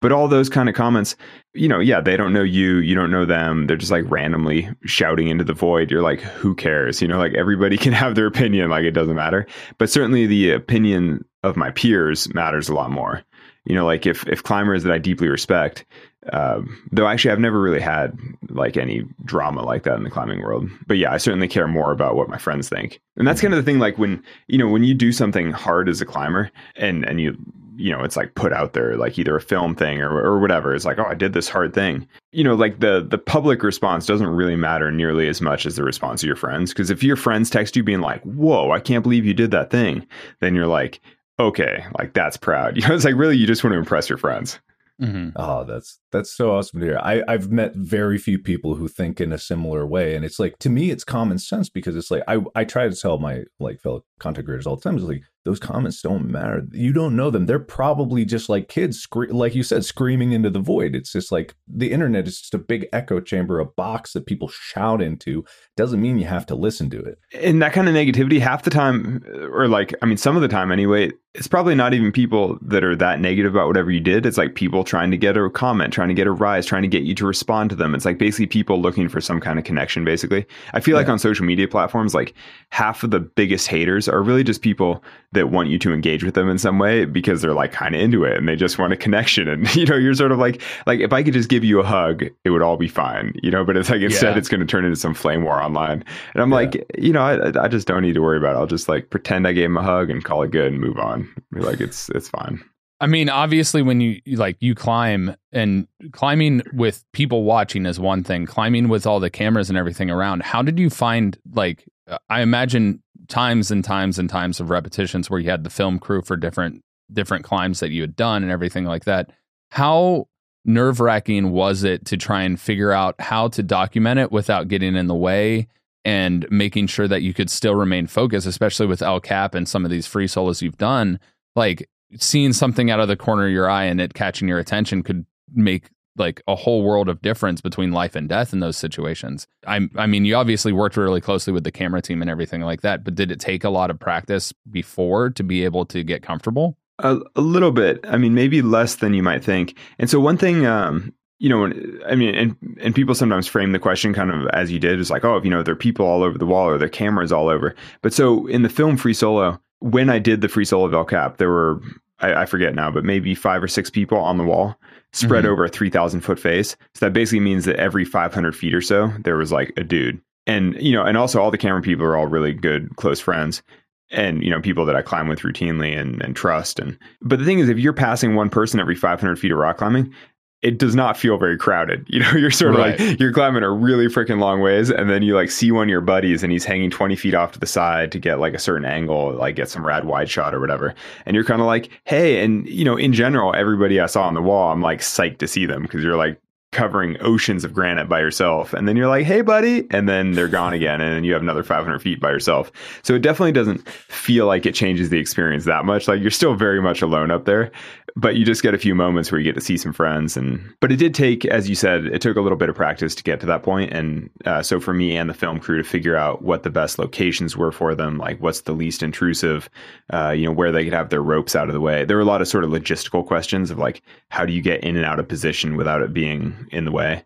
But 0.00 0.12
all 0.12 0.28
those 0.28 0.48
kind 0.48 0.68
of 0.68 0.74
comments, 0.74 1.16
you 1.54 1.68
know, 1.68 1.80
yeah, 1.80 2.00
they 2.00 2.16
don't 2.16 2.32
know 2.32 2.42
you. 2.42 2.76
You 2.76 2.94
don't 2.94 3.10
know 3.10 3.26
them. 3.26 3.66
They're 3.66 3.76
just 3.76 3.90
like 3.90 4.08
randomly 4.10 4.70
shouting 4.84 5.28
into 5.28 5.44
the 5.44 5.54
void. 5.54 5.90
You're 5.90 6.02
like, 6.02 6.20
who 6.20 6.54
cares? 6.54 7.02
You 7.02 7.08
know, 7.08 7.18
like 7.18 7.34
everybody 7.34 7.76
can 7.78 7.92
have 7.92 8.14
their 8.14 8.26
opinion. 8.26 8.70
Like, 8.70 8.84
it 8.84 8.92
doesn't 8.92 9.16
matter. 9.16 9.46
But 9.76 9.90
certainly 9.90 10.26
the 10.26 10.52
opinion 10.52 11.24
of 11.42 11.56
my 11.56 11.70
peers 11.70 12.32
matters 12.32 12.68
a 12.68 12.74
lot 12.74 12.90
more 12.90 13.22
You 13.64 13.74
know, 13.74 13.84
like 13.86 14.06
if 14.06 14.26
if 14.26 14.42
climbers 14.42 14.84
that 14.84 14.92
I 14.92 14.98
deeply 14.98 15.28
respect, 15.28 15.84
um, 16.32 16.82
though 16.92 17.06
actually 17.06 17.30
I've 17.30 17.40
never 17.40 17.60
really 17.60 17.80
had 17.80 18.16
like 18.50 18.76
any 18.76 19.04
drama 19.24 19.62
like 19.62 19.84
that 19.84 19.96
in 19.96 20.04
the 20.04 20.10
climbing 20.10 20.42
world. 20.42 20.68
But 20.86 20.98
yeah, 20.98 21.12
I 21.12 21.18
certainly 21.18 21.48
care 21.48 21.68
more 21.68 21.92
about 21.92 22.16
what 22.16 22.28
my 22.28 22.38
friends 22.38 22.68
think. 22.68 23.00
And 23.16 23.26
that's 23.26 23.40
kind 23.40 23.54
of 23.54 23.58
the 23.58 23.70
thing. 23.70 23.78
Like 23.78 23.98
when 23.98 24.22
you 24.46 24.58
know 24.58 24.68
when 24.68 24.84
you 24.84 24.94
do 24.94 25.12
something 25.12 25.52
hard 25.52 25.88
as 25.88 26.00
a 26.00 26.06
climber, 26.06 26.50
and 26.76 27.04
and 27.04 27.20
you 27.20 27.36
you 27.78 27.92
know 27.92 28.02
it's 28.02 28.16
like 28.16 28.34
put 28.34 28.52
out 28.52 28.72
there 28.72 28.96
like 28.96 29.18
either 29.18 29.36
a 29.36 29.40
film 29.40 29.74
thing 29.74 30.00
or, 30.00 30.10
or 30.10 30.40
whatever 30.40 30.74
it's 30.74 30.84
like 30.84 30.98
oh 30.98 31.04
i 31.04 31.14
did 31.14 31.32
this 31.32 31.48
hard 31.48 31.72
thing 31.72 32.06
you 32.32 32.42
know 32.42 32.54
like 32.54 32.80
the 32.80 33.06
the 33.08 33.16
public 33.16 33.62
response 33.62 34.04
doesn't 34.04 34.26
really 34.26 34.56
matter 34.56 34.90
nearly 34.90 35.28
as 35.28 35.40
much 35.40 35.64
as 35.64 35.76
the 35.76 35.84
response 35.84 36.22
of 36.22 36.26
your 36.26 36.36
friends 36.36 36.72
because 36.72 36.90
if 36.90 37.04
your 37.04 37.16
friends 37.16 37.48
text 37.48 37.76
you 37.76 37.84
being 37.84 38.00
like 38.00 38.20
whoa 38.22 38.72
i 38.72 38.80
can't 38.80 39.04
believe 39.04 39.24
you 39.24 39.32
did 39.32 39.52
that 39.52 39.70
thing 39.70 40.04
then 40.40 40.56
you're 40.56 40.66
like 40.66 41.00
okay 41.38 41.84
like 41.98 42.12
that's 42.14 42.36
proud 42.36 42.76
you 42.80 42.86
know 42.86 42.94
it's 42.94 43.04
like 43.04 43.14
really 43.14 43.36
you 43.36 43.46
just 43.46 43.62
want 43.62 43.72
to 43.72 43.78
impress 43.78 44.08
your 44.08 44.18
friends 44.18 44.58
Mm-hmm. 45.00 45.30
Oh, 45.36 45.64
that's 45.64 46.00
that's 46.10 46.34
so 46.36 46.52
awesome 46.52 46.80
to 46.80 46.86
hear. 46.86 46.98
I, 47.00 47.22
I've 47.28 47.50
met 47.50 47.74
very 47.76 48.18
few 48.18 48.38
people 48.38 48.74
who 48.74 48.88
think 48.88 49.20
in 49.20 49.32
a 49.32 49.38
similar 49.38 49.86
way, 49.86 50.16
and 50.16 50.24
it's 50.24 50.40
like 50.40 50.58
to 50.58 50.70
me, 50.70 50.90
it's 50.90 51.04
common 51.04 51.38
sense 51.38 51.68
because 51.68 51.94
it's 51.94 52.10
like 52.10 52.24
I 52.26 52.40
I 52.56 52.64
try 52.64 52.88
to 52.88 52.96
tell 52.96 53.18
my 53.18 53.44
like 53.60 53.80
fellow 53.80 54.04
content 54.18 54.46
creators 54.46 54.66
all 54.66 54.76
the 54.76 54.82
time. 54.82 54.96
It's 54.96 55.04
like 55.04 55.22
those 55.44 55.60
comments 55.60 56.02
don't 56.02 56.30
matter. 56.30 56.62
You 56.72 56.92
don't 56.92 57.16
know 57.16 57.30
them. 57.30 57.46
They're 57.46 57.58
probably 57.58 58.24
just 58.24 58.48
like 58.48 58.68
kids, 58.68 58.98
scre- 58.98 59.30
like 59.30 59.54
you 59.54 59.62
said, 59.62 59.84
screaming 59.84 60.32
into 60.32 60.50
the 60.50 60.58
void. 60.58 60.94
It's 60.94 61.12
just 61.12 61.32
like 61.32 61.54
the 61.66 61.90
internet 61.90 62.26
is 62.26 62.40
just 62.40 62.54
a 62.54 62.58
big 62.58 62.86
echo 62.92 63.20
chamber, 63.20 63.58
a 63.58 63.64
box 63.64 64.12
that 64.12 64.26
people 64.26 64.48
shout 64.48 65.00
into. 65.00 65.44
Doesn't 65.76 66.02
mean 66.02 66.18
you 66.18 66.26
have 66.26 66.44
to 66.46 66.54
listen 66.54 66.90
to 66.90 67.00
it. 67.00 67.18
And 67.32 67.62
that 67.62 67.72
kind 67.72 67.88
of 67.88 67.94
negativity, 67.94 68.40
half 68.40 68.64
the 68.64 68.70
time, 68.70 69.24
or 69.52 69.68
like, 69.68 69.94
I 70.02 70.06
mean, 70.06 70.18
some 70.18 70.36
of 70.36 70.42
the 70.42 70.48
time 70.48 70.70
anyway, 70.70 71.12
it's 71.38 71.46
probably 71.46 71.76
not 71.76 71.94
even 71.94 72.10
people 72.10 72.58
that 72.60 72.82
are 72.82 72.96
that 72.96 73.20
negative 73.20 73.54
about 73.54 73.68
whatever 73.68 73.92
you 73.92 74.00
did. 74.00 74.26
It's 74.26 74.36
like 74.36 74.56
people 74.56 74.82
trying 74.82 75.12
to 75.12 75.16
get 75.16 75.36
a 75.36 75.48
comment, 75.48 75.92
trying 75.92 76.08
to 76.08 76.14
get 76.14 76.26
a 76.26 76.32
rise, 76.32 76.66
trying 76.66 76.82
to 76.82 76.88
get 76.88 77.04
you 77.04 77.14
to 77.14 77.24
respond 77.24 77.70
to 77.70 77.76
them. 77.76 77.94
It's 77.94 78.04
like 78.04 78.18
basically 78.18 78.46
people 78.46 78.80
looking 78.80 79.08
for 79.08 79.20
some 79.20 79.40
kind 79.40 79.56
of 79.56 79.64
connection, 79.64 80.04
basically. 80.04 80.44
I 80.74 80.80
feel 80.80 80.94
yeah. 80.94 81.02
like 81.02 81.08
on 81.08 81.20
social 81.20 81.46
media 81.46 81.68
platforms, 81.68 82.12
like 82.12 82.34
half 82.70 83.04
of 83.04 83.12
the 83.12 83.20
biggest 83.20 83.68
haters 83.68 84.08
are 84.08 84.20
really 84.20 84.42
just 84.42 84.62
people 84.62 85.00
that 85.30 85.50
want 85.50 85.68
you 85.68 85.78
to 85.78 85.92
engage 85.92 86.24
with 86.24 86.34
them 86.34 86.48
in 86.48 86.58
some 86.58 86.80
way 86.80 87.04
because 87.04 87.40
they're 87.40 87.54
like 87.54 87.70
kind 87.70 87.94
of 87.94 88.00
into 88.00 88.24
it 88.24 88.36
and 88.36 88.48
they 88.48 88.56
just 88.56 88.76
want 88.76 88.92
a 88.92 88.96
connection. 88.96 89.46
And, 89.46 89.72
you 89.76 89.86
know, 89.86 89.96
you're 89.96 90.14
sort 90.14 90.32
of 90.32 90.38
like, 90.38 90.60
like 90.86 90.98
if 90.98 91.12
I 91.12 91.22
could 91.22 91.34
just 91.34 91.48
give 91.48 91.62
you 91.62 91.78
a 91.78 91.84
hug, 91.84 92.24
it 92.44 92.50
would 92.50 92.62
all 92.62 92.76
be 92.76 92.88
fine, 92.88 93.32
you 93.44 93.52
know, 93.52 93.64
but 93.64 93.76
it's 93.76 93.90
like 93.90 94.00
instead 94.00 94.32
yeah. 94.32 94.38
it's 94.38 94.48
going 94.48 94.60
to 94.60 94.66
turn 94.66 94.84
into 94.84 94.96
some 94.96 95.14
flame 95.14 95.44
war 95.44 95.62
online. 95.62 96.02
And 96.34 96.42
I'm 96.42 96.50
yeah. 96.50 96.56
like, 96.56 96.84
you 96.98 97.12
know, 97.12 97.22
I, 97.22 97.64
I 97.64 97.68
just 97.68 97.86
don't 97.86 98.02
need 98.02 98.14
to 98.14 98.22
worry 98.22 98.38
about 98.38 98.56
it. 98.56 98.58
I'll 98.58 98.66
just 98.66 98.88
like 98.88 99.10
pretend 99.10 99.46
I 99.46 99.52
gave 99.52 99.66
him 99.66 99.76
a 99.76 99.82
hug 99.82 100.10
and 100.10 100.24
call 100.24 100.42
it 100.42 100.50
good 100.50 100.72
and 100.72 100.80
move 100.80 100.98
on. 100.98 101.27
Like 101.52 101.80
it's, 101.80 102.08
it's 102.10 102.28
fine. 102.28 102.62
I 103.00 103.06
mean, 103.06 103.28
obviously, 103.28 103.80
when 103.80 104.00
you 104.00 104.20
like 104.26 104.56
you 104.60 104.74
climb 104.74 105.36
and 105.52 105.86
climbing 106.12 106.62
with 106.72 107.04
people 107.12 107.44
watching 107.44 107.86
is 107.86 108.00
one 108.00 108.24
thing. 108.24 108.44
Climbing 108.44 108.88
with 108.88 109.06
all 109.06 109.20
the 109.20 109.30
cameras 109.30 109.68
and 109.68 109.78
everything 109.78 110.10
around. 110.10 110.42
How 110.42 110.62
did 110.62 110.78
you 110.78 110.90
find 110.90 111.38
like? 111.52 111.84
Uh, 112.08 112.18
I 112.28 112.40
imagine 112.42 113.02
times 113.28 113.70
and 113.70 113.84
times 113.84 114.18
and 114.18 114.28
times 114.28 114.58
of 114.58 114.70
repetitions 114.70 115.30
where 115.30 115.38
you 115.38 115.50
had 115.50 115.62
the 115.62 115.70
film 115.70 115.98
crew 115.98 116.22
for 116.22 116.36
different 116.36 116.82
different 117.12 117.44
climbs 117.44 117.80
that 117.80 117.90
you 117.90 118.00
had 118.00 118.16
done 118.16 118.42
and 118.42 118.50
everything 118.50 118.84
like 118.84 119.04
that. 119.04 119.30
How 119.70 120.28
nerve 120.64 121.00
wracking 121.00 121.52
was 121.52 121.84
it 121.84 122.04
to 122.06 122.16
try 122.16 122.42
and 122.42 122.60
figure 122.60 122.92
out 122.92 123.14
how 123.20 123.48
to 123.48 123.62
document 123.62 124.18
it 124.18 124.32
without 124.32 124.68
getting 124.68 124.96
in 124.96 125.06
the 125.06 125.14
way 125.14 125.68
and 126.04 126.46
making 126.50 126.86
sure 126.86 127.08
that 127.08 127.22
you 127.22 127.34
could 127.34 127.50
still 127.50 127.74
remain 127.74 128.06
focused, 128.06 128.46
especially 128.46 128.86
with 128.86 129.02
El 129.02 129.20
Cap 129.20 129.54
and 129.54 129.68
some 129.68 129.84
of 129.84 129.90
these 129.90 130.06
free 130.06 130.26
solos 130.26 130.62
you've 130.62 130.78
done? 130.78 131.18
Like 131.56 131.88
seeing 132.16 132.52
something 132.52 132.90
out 132.90 133.00
of 133.00 133.08
the 133.08 133.16
corner 133.16 133.46
of 133.46 133.52
your 133.52 133.68
eye 133.68 133.84
and 133.84 134.00
it 134.00 134.14
catching 134.14 134.48
your 134.48 134.58
attention 134.58 135.02
could 135.02 135.26
make 135.54 135.90
like 136.16 136.42
a 136.48 136.56
whole 136.56 136.82
world 136.82 137.08
of 137.08 137.22
difference 137.22 137.60
between 137.60 137.92
life 137.92 138.16
and 138.16 138.28
death 138.28 138.52
in 138.52 138.60
those 138.60 138.76
situations. 138.76 139.46
I 139.66 139.88
I 139.96 140.06
mean, 140.06 140.24
you 140.24 140.34
obviously 140.34 140.72
worked 140.72 140.96
really 140.96 141.20
closely 141.20 141.52
with 141.52 141.64
the 141.64 141.72
camera 141.72 142.02
team 142.02 142.20
and 142.20 142.30
everything 142.30 142.62
like 142.62 142.82
that, 142.82 143.04
but 143.04 143.14
did 143.14 143.30
it 143.30 143.40
take 143.40 143.64
a 143.64 143.70
lot 143.70 143.90
of 143.90 143.98
practice 143.98 144.52
before 144.70 145.30
to 145.30 145.42
be 145.42 145.64
able 145.64 145.84
to 145.86 146.02
get 146.02 146.22
comfortable? 146.22 146.76
A, 147.00 147.18
a 147.36 147.40
little 147.40 147.70
bit. 147.70 148.04
I 148.08 148.16
mean, 148.16 148.34
maybe 148.34 148.60
less 148.60 148.96
than 148.96 149.14
you 149.14 149.22
might 149.22 149.44
think. 149.44 149.78
And 150.00 150.10
so 150.10 150.18
one 150.18 150.36
thing 150.36 150.66
um, 150.66 151.14
you 151.38 151.48
know, 151.48 151.72
I 152.08 152.14
mean, 152.14 152.34
and 152.34 152.56
and 152.80 152.94
people 152.94 153.14
sometimes 153.14 153.46
frame 153.46 153.72
the 153.72 153.78
question 153.78 154.12
kind 154.12 154.30
of 154.30 154.46
as 154.48 154.70
you 154.72 154.78
did, 154.78 154.98
is 154.98 155.10
like, 155.10 155.24
oh, 155.24 155.40
you 155.42 155.50
know, 155.50 155.62
there 155.62 155.72
are 155.72 155.76
people 155.76 156.06
all 156.06 156.22
over 156.22 156.36
the 156.36 156.46
wall 156.46 156.68
or 156.68 156.78
there 156.78 156.86
are 156.86 156.90
cameras 156.90 157.32
all 157.32 157.48
over. 157.48 157.74
But 158.02 158.12
so 158.12 158.46
in 158.46 158.62
the 158.62 158.68
film 158.68 158.96
Free 158.96 159.14
Solo, 159.14 159.60
when 159.80 160.10
I 160.10 160.18
did 160.18 160.40
the 160.40 160.48
Free 160.48 160.64
Solo 160.64 160.86
of 160.86 160.94
El 160.94 161.04
Cap, 161.04 161.36
there 161.36 161.50
were 161.50 161.80
I, 162.20 162.42
I 162.42 162.46
forget 162.46 162.74
now, 162.74 162.90
but 162.90 163.04
maybe 163.04 163.34
five 163.34 163.62
or 163.62 163.68
six 163.68 163.90
people 163.90 164.18
on 164.18 164.38
the 164.38 164.44
wall 164.44 164.76
spread 165.12 165.44
mm-hmm. 165.44 165.52
over 165.52 165.64
a 165.64 165.68
3,000 165.68 166.20
foot 166.20 166.38
face. 166.38 166.76
So 166.94 167.06
that 167.06 167.12
basically 167.12 167.40
means 167.40 167.64
that 167.64 167.76
every 167.76 168.04
500 168.04 168.54
feet 168.54 168.74
or 168.74 168.80
so, 168.80 169.10
there 169.24 169.36
was 169.36 169.52
like 169.52 169.72
a 169.76 169.84
dude. 169.84 170.20
And, 170.46 170.80
you 170.80 170.92
know, 170.92 171.04
and 171.04 171.16
also 171.16 171.40
all 171.40 171.50
the 171.50 171.58
camera 171.58 171.82
people 171.82 172.04
are 172.04 172.16
all 172.16 172.26
really 172.26 172.52
good, 172.52 172.94
close 172.96 173.20
friends 173.20 173.62
and, 174.10 174.42
you 174.42 174.50
know, 174.50 174.60
people 174.60 174.86
that 174.86 174.96
I 174.96 175.02
climb 175.02 175.28
with 175.28 175.40
routinely 175.40 175.98
and, 175.98 176.22
and 176.22 176.34
trust. 176.34 176.78
And, 176.78 176.98
but 177.20 177.38
the 177.38 177.44
thing 177.44 177.58
is, 177.58 177.68
if 177.68 177.78
you're 177.78 177.92
passing 177.92 178.34
one 178.34 178.48
person 178.48 178.80
every 178.80 178.94
500 178.94 179.38
feet 179.38 179.52
of 179.52 179.58
rock 179.58 179.78
climbing, 179.78 180.12
it 180.60 180.76
does 180.78 180.94
not 180.94 181.16
feel 181.16 181.38
very 181.38 181.56
crowded. 181.56 182.06
You 182.18 182.20
know, 182.20 182.32
you're 182.32 182.50
sort 182.50 182.74
of 182.74 182.80
right. 182.80 182.98
like 182.98 183.20
you're 183.20 183.32
climbing 183.32 183.62
a 183.62 183.70
really 183.70 184.06
freaking 184.06 184.40
long 184.40 184.60
ways, 184.60 184.90
and 184.90 185.08
then 185.08 185.22
you 185.22 185.36
like 185.36 185.50
see 185.50 185.70
one 185.70 185.84
of 185.84 185.90
your 185.90 186.00
buddies, 186.00 186.42
and 186.42 186.50
he's 186.50 186.64
hanging 186.64 186.90
20 186.90 187.14
feet 187.14 187.34
off 187.34 187.52
to 187.52 187.60
the 187.60 187.66
side 187.66 188.10
to 188.12 188.18
get 188.18 188.40
like 188.40 188.54
a 188.54 188.58
certain 188.58 188.84
angle, 188.84 189.34
like 189.34 189.54
get 189.54 189.68
some 189.68 189.86
rad 189.86 190.04
wide 190.04 190.28
shot 190.28 190.54
or 190.54 190.60
whatever. 190.60 190.94
And 191.26 191.34
you're 191.34 191.44
kind 191.44 191.60
of 191.60 191.66
like, 191.66 191.90
hey, 192.04 192.42
and 192.42 192.68
you 192.68 192.84
know, 192.84 192.96
in 192.96 193.12
general, 193.12 193.54
everybody 193.54 194.00
I 194.00 194.06
saw 194.06 194.26
on 194.26 194.34
the 194.34 194.42
wall, 194.42 194.72
I'm 194.72 194.82
like 194.82 195.00
psyched 195.00 195.38
to 195.38 195.46
see 195.46 195.66
them 195.66 195.82
because 195.82 196.02
you're 196.02 196.16
like 196.16 196.40
covering 196.70 197.16
oceans 197.20 197.64
of 197.64 197.72
granite 197.72 198.10
by 198.10 198.20
yourself 198.20 198.74
and 198.74 198.86
then 198.86 198.94
you're 198.94 199.08
like 199.08 199.24
hey 199.24 199.40
buddy 199.40 199.86
and 199.90 200.06
then 200.06 200.32
they're 200.32 200.48
gone 200.48 200.74
again 200.74 201.00
and 201.00 201.14
then 201.14 201.24
you 201.24 201.32
have 201.32 201.40
another 201.40 201.62
500 201.62 201.98
feet 201.98 202.20
by 202.20 202.30
yourself 202.30 202.70
so 203.02 203.14
it 203.14 203.22
definitely 203.22 203.52
doesn't 203.52 203.88
feel 203.88 204.44
like 204.44 204.66
it 204.66 204.74
changes 204.74 205.08
the 205.08 205.18
experience 205.18 205.64
that 205.64 205.86
much 205.86 206.08
like 206.08 206.20
you're 206.20 206.30
still 206.30 206.54
very 206.54 206.82
much 206.82 207.00
alone 207.00 207.30
up 207.30 207.46
there 207.46 207.70
but 208.18 208.34
you 208.34 208.44
just 208.44 208.62
get 208.62 208.74
a 208.74 208.78
few 208.78 208.94
moments 208.94 209.30
where 209.30 209.38
you 209.38 209.44
get 209.44 209.54
to 209.54 209.60
see 209.60 209.76
some 209.76 209.92
friends 209.92 210.36
and 210.36 210.74
but 210.80 210.90
it 210.90 210.96
did 210.96 211.14
take 211.14 211.44
as 211.44 211.68
you 211.68 211.74
said 211.74 212.06
it 212.06 212.20
took 212.20 212.36
a 212.36 212.40
little 212.40 212.58
bit 212.58 212.68
of 212.68 212.74
practice 212.74 213.14
to 213.14 213.22
get 213.22 213.38
to 213.38 213.46
that 213.46 213.62
point 213.62 213.92
and 213.92 214.28
uh, 214.44 214.62
so 214.62 214.80
for 214.80 214.92
me 214.92 215.16
and 215.16 215.30
the 215.30 215.34
film 215.34 215.60
crew 215.60 215.78
to 215.78 215.88
figure 215.88 216.16
out 216.16 216.42
what 216.42 216.64
the 216.64 216.70
best 216.70 216.98
locations 216.98 217.56
were 217.56 217.70
for 217.72 217.94
them 217.94 218.18
like 218.18 218.40
what's 218.40 218.62
the 218.62 218.72
least 218.72 219.02
intrusive 219.02 219.70
uh, 220.12 220.30
you 220.30 220.46
know 220.46 220.52
where 220.52 220.72
they 220.72 220.84
could 220.84 220.92
have 220.92 221.10
their 221.10 221.22
ropes 221.22 221.54
out 221.54 221.68
of 221.68 221.74
the 221.74 221.80
way 221.80 222.04
there 222.04 222.16
were 222.16 222.22
a 222.22 222.26
lot 222.26 222.42
of 222.42 222.48
sort 222.48 222.64
of 222.64 222.70
logistical 222.70 223.24
questions 223.24 223.70
of 223.70 223.78
like 223.78 224.02
how 224.30 224.44
do 224.44 224.52
you 224.52 224.60
get 224.60 224.82
in 224.82 224.96
and 224.96 225.04
out 225.04 225.20
of 225.20 225.28
position 225.28 225.76
without 225.76 226.02
it 226.02 226.12
being 226.12 226.66
in 226.72 226.84
the 226.84 226.92
way. 226.92 227.24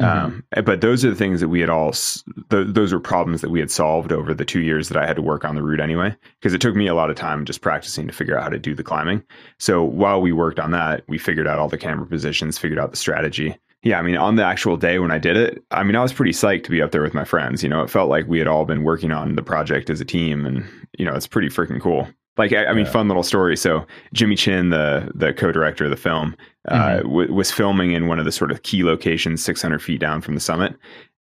Um, 0.00 0.44
but 0.64 0.80
those 0.80 1.04
are 1.04 1.10
the 1.10 1.16
things 1.16 1.40
that 1.40 1.48
we 1.48 1.60
had 1.60 1.70
all, 1.70 1.92
th- 1.92 2.66
those 2.68 2.92
were 2.92 2.98
problems 2.98 3.42
that 3.42 3.50
we 3.50 3.60
had 3.60 3.70
solved 3.70 4.10
over 4.10 4.34
the 4.34 4.44
two 4.44 4.60
years 4.60 4.88
that 4.88 4.96
I 4.96 5.06
had 5.06 5.16
to 5.16 5.22
work 5.22 5.44
on 5.44 5.54
the 5.54 5.62
route 5.62 5.80
anyway, 5.80 6.16
because 6.40 6.52
it 6.52 6.60
took 6.60 6.74
me 6.74 6.88
a 6.88 6.94
lot 6.94 7.10
of 7.10 7.16
time 7.16 7.44
just 7.44 7.60
practicing 7.60 8.08
to 8.08 8.12
figure 8.12 8.36
out 8.36 8.42
how 8.42 8.48
to 8.48 8.58
do 8.58 8.74
the 8.74 8.82
climbing. 8.82 9.22
So 9.58 9.84
while 9.84 10.20
we 10.20 10.32
worked 10.32 10.58
on 10.58 10.72
that, 10.72 11.04
we 11.06 11.16
figured 11.16 11.46
out 11.46 11.58
all 11.60 11.68
the 11.68 11.78
camera 11.78 12.06
positions, 12.06 12.58
figured 12.58 12.80
out 12.80 12.90
the 12.90 12.96
strategy. 12.96 13.56
Yeah, 13.84 13.98
I 13.98 14.02
mean, 14.02 14.16
on 14.16 14.36
the 14.36 14.44
actual 14.44 14.78
day 14.78 14.98
when 14.98 15.10
I 15.10 15.18
did 15.18 15.36
it, 15.36 15.62
I 15.70 15.82
mean, 15.82 15.94
I 15.94 16.02
was 16.02 16.12
pretty 16.12 16.32
psyched 16.32 16.64
to 16.64 16.70
be 16.70 16.80
up 16.80 16.90
there 16.90 17.02
with 17.02 17.14
my 17.14 17.24
friends. 17.24 17.62
You 17.62 17.68
know, 17.68 17.82
it 17.82 17.90
felt 17.90 18.08
like 18.08 18.26
we 18.26 18.38
had 18.38 18.48
all 18.48 18.64
been 18.64 18.82
working 18.82 19.12
on 19.12 19.36
the 19.36 19.42
project 19.42 19.90
as 19.90 20.00
a 20.00 20.06
team, 20.06 20.46
and 20.46 20.64
you 20.98 21.04
know, 21.04 21.14
it's 21.14 21.26
pretty 21.26 21.48
freaking 21.48 21.82
cool. 21.82 22.08
Like, 22.38 22.52
I, 22.52 22.64
I 22.64 22.72
mean, 22.72 22.86
yeah. 22.86 22.90
fun 22.90 23.08
little 23.08 23.22
story. 23.22 23.56
So 23.56 23.86
Jimmy 24.14 24.36
Chin, 24.36 24.70
the 24.70 25.12
the 25.14 25.34
co-director 25.34 25.84
of 25.84 25.90
the 25.90 25.96
film, 25.96 26.34
uh, 26.68 26.98
mm-hmm. 26.98 27.08
w- 27.08 27.32
was 27.32 27.50
filming 27.50 27.92
in 27.92 28.08
one 28.08 28.18
of 28.18 28.24
the 28.24 28.32
sort 28.32 28.50
of 28.50 28.62
key 28.62 28.84
locations, 28.84 29.44
600 29.44 29.82
feet 29.82 30.00
down 30.00 30.20
from 30.20 30.34
the 30.34 30.40
summit. 30.40 30.74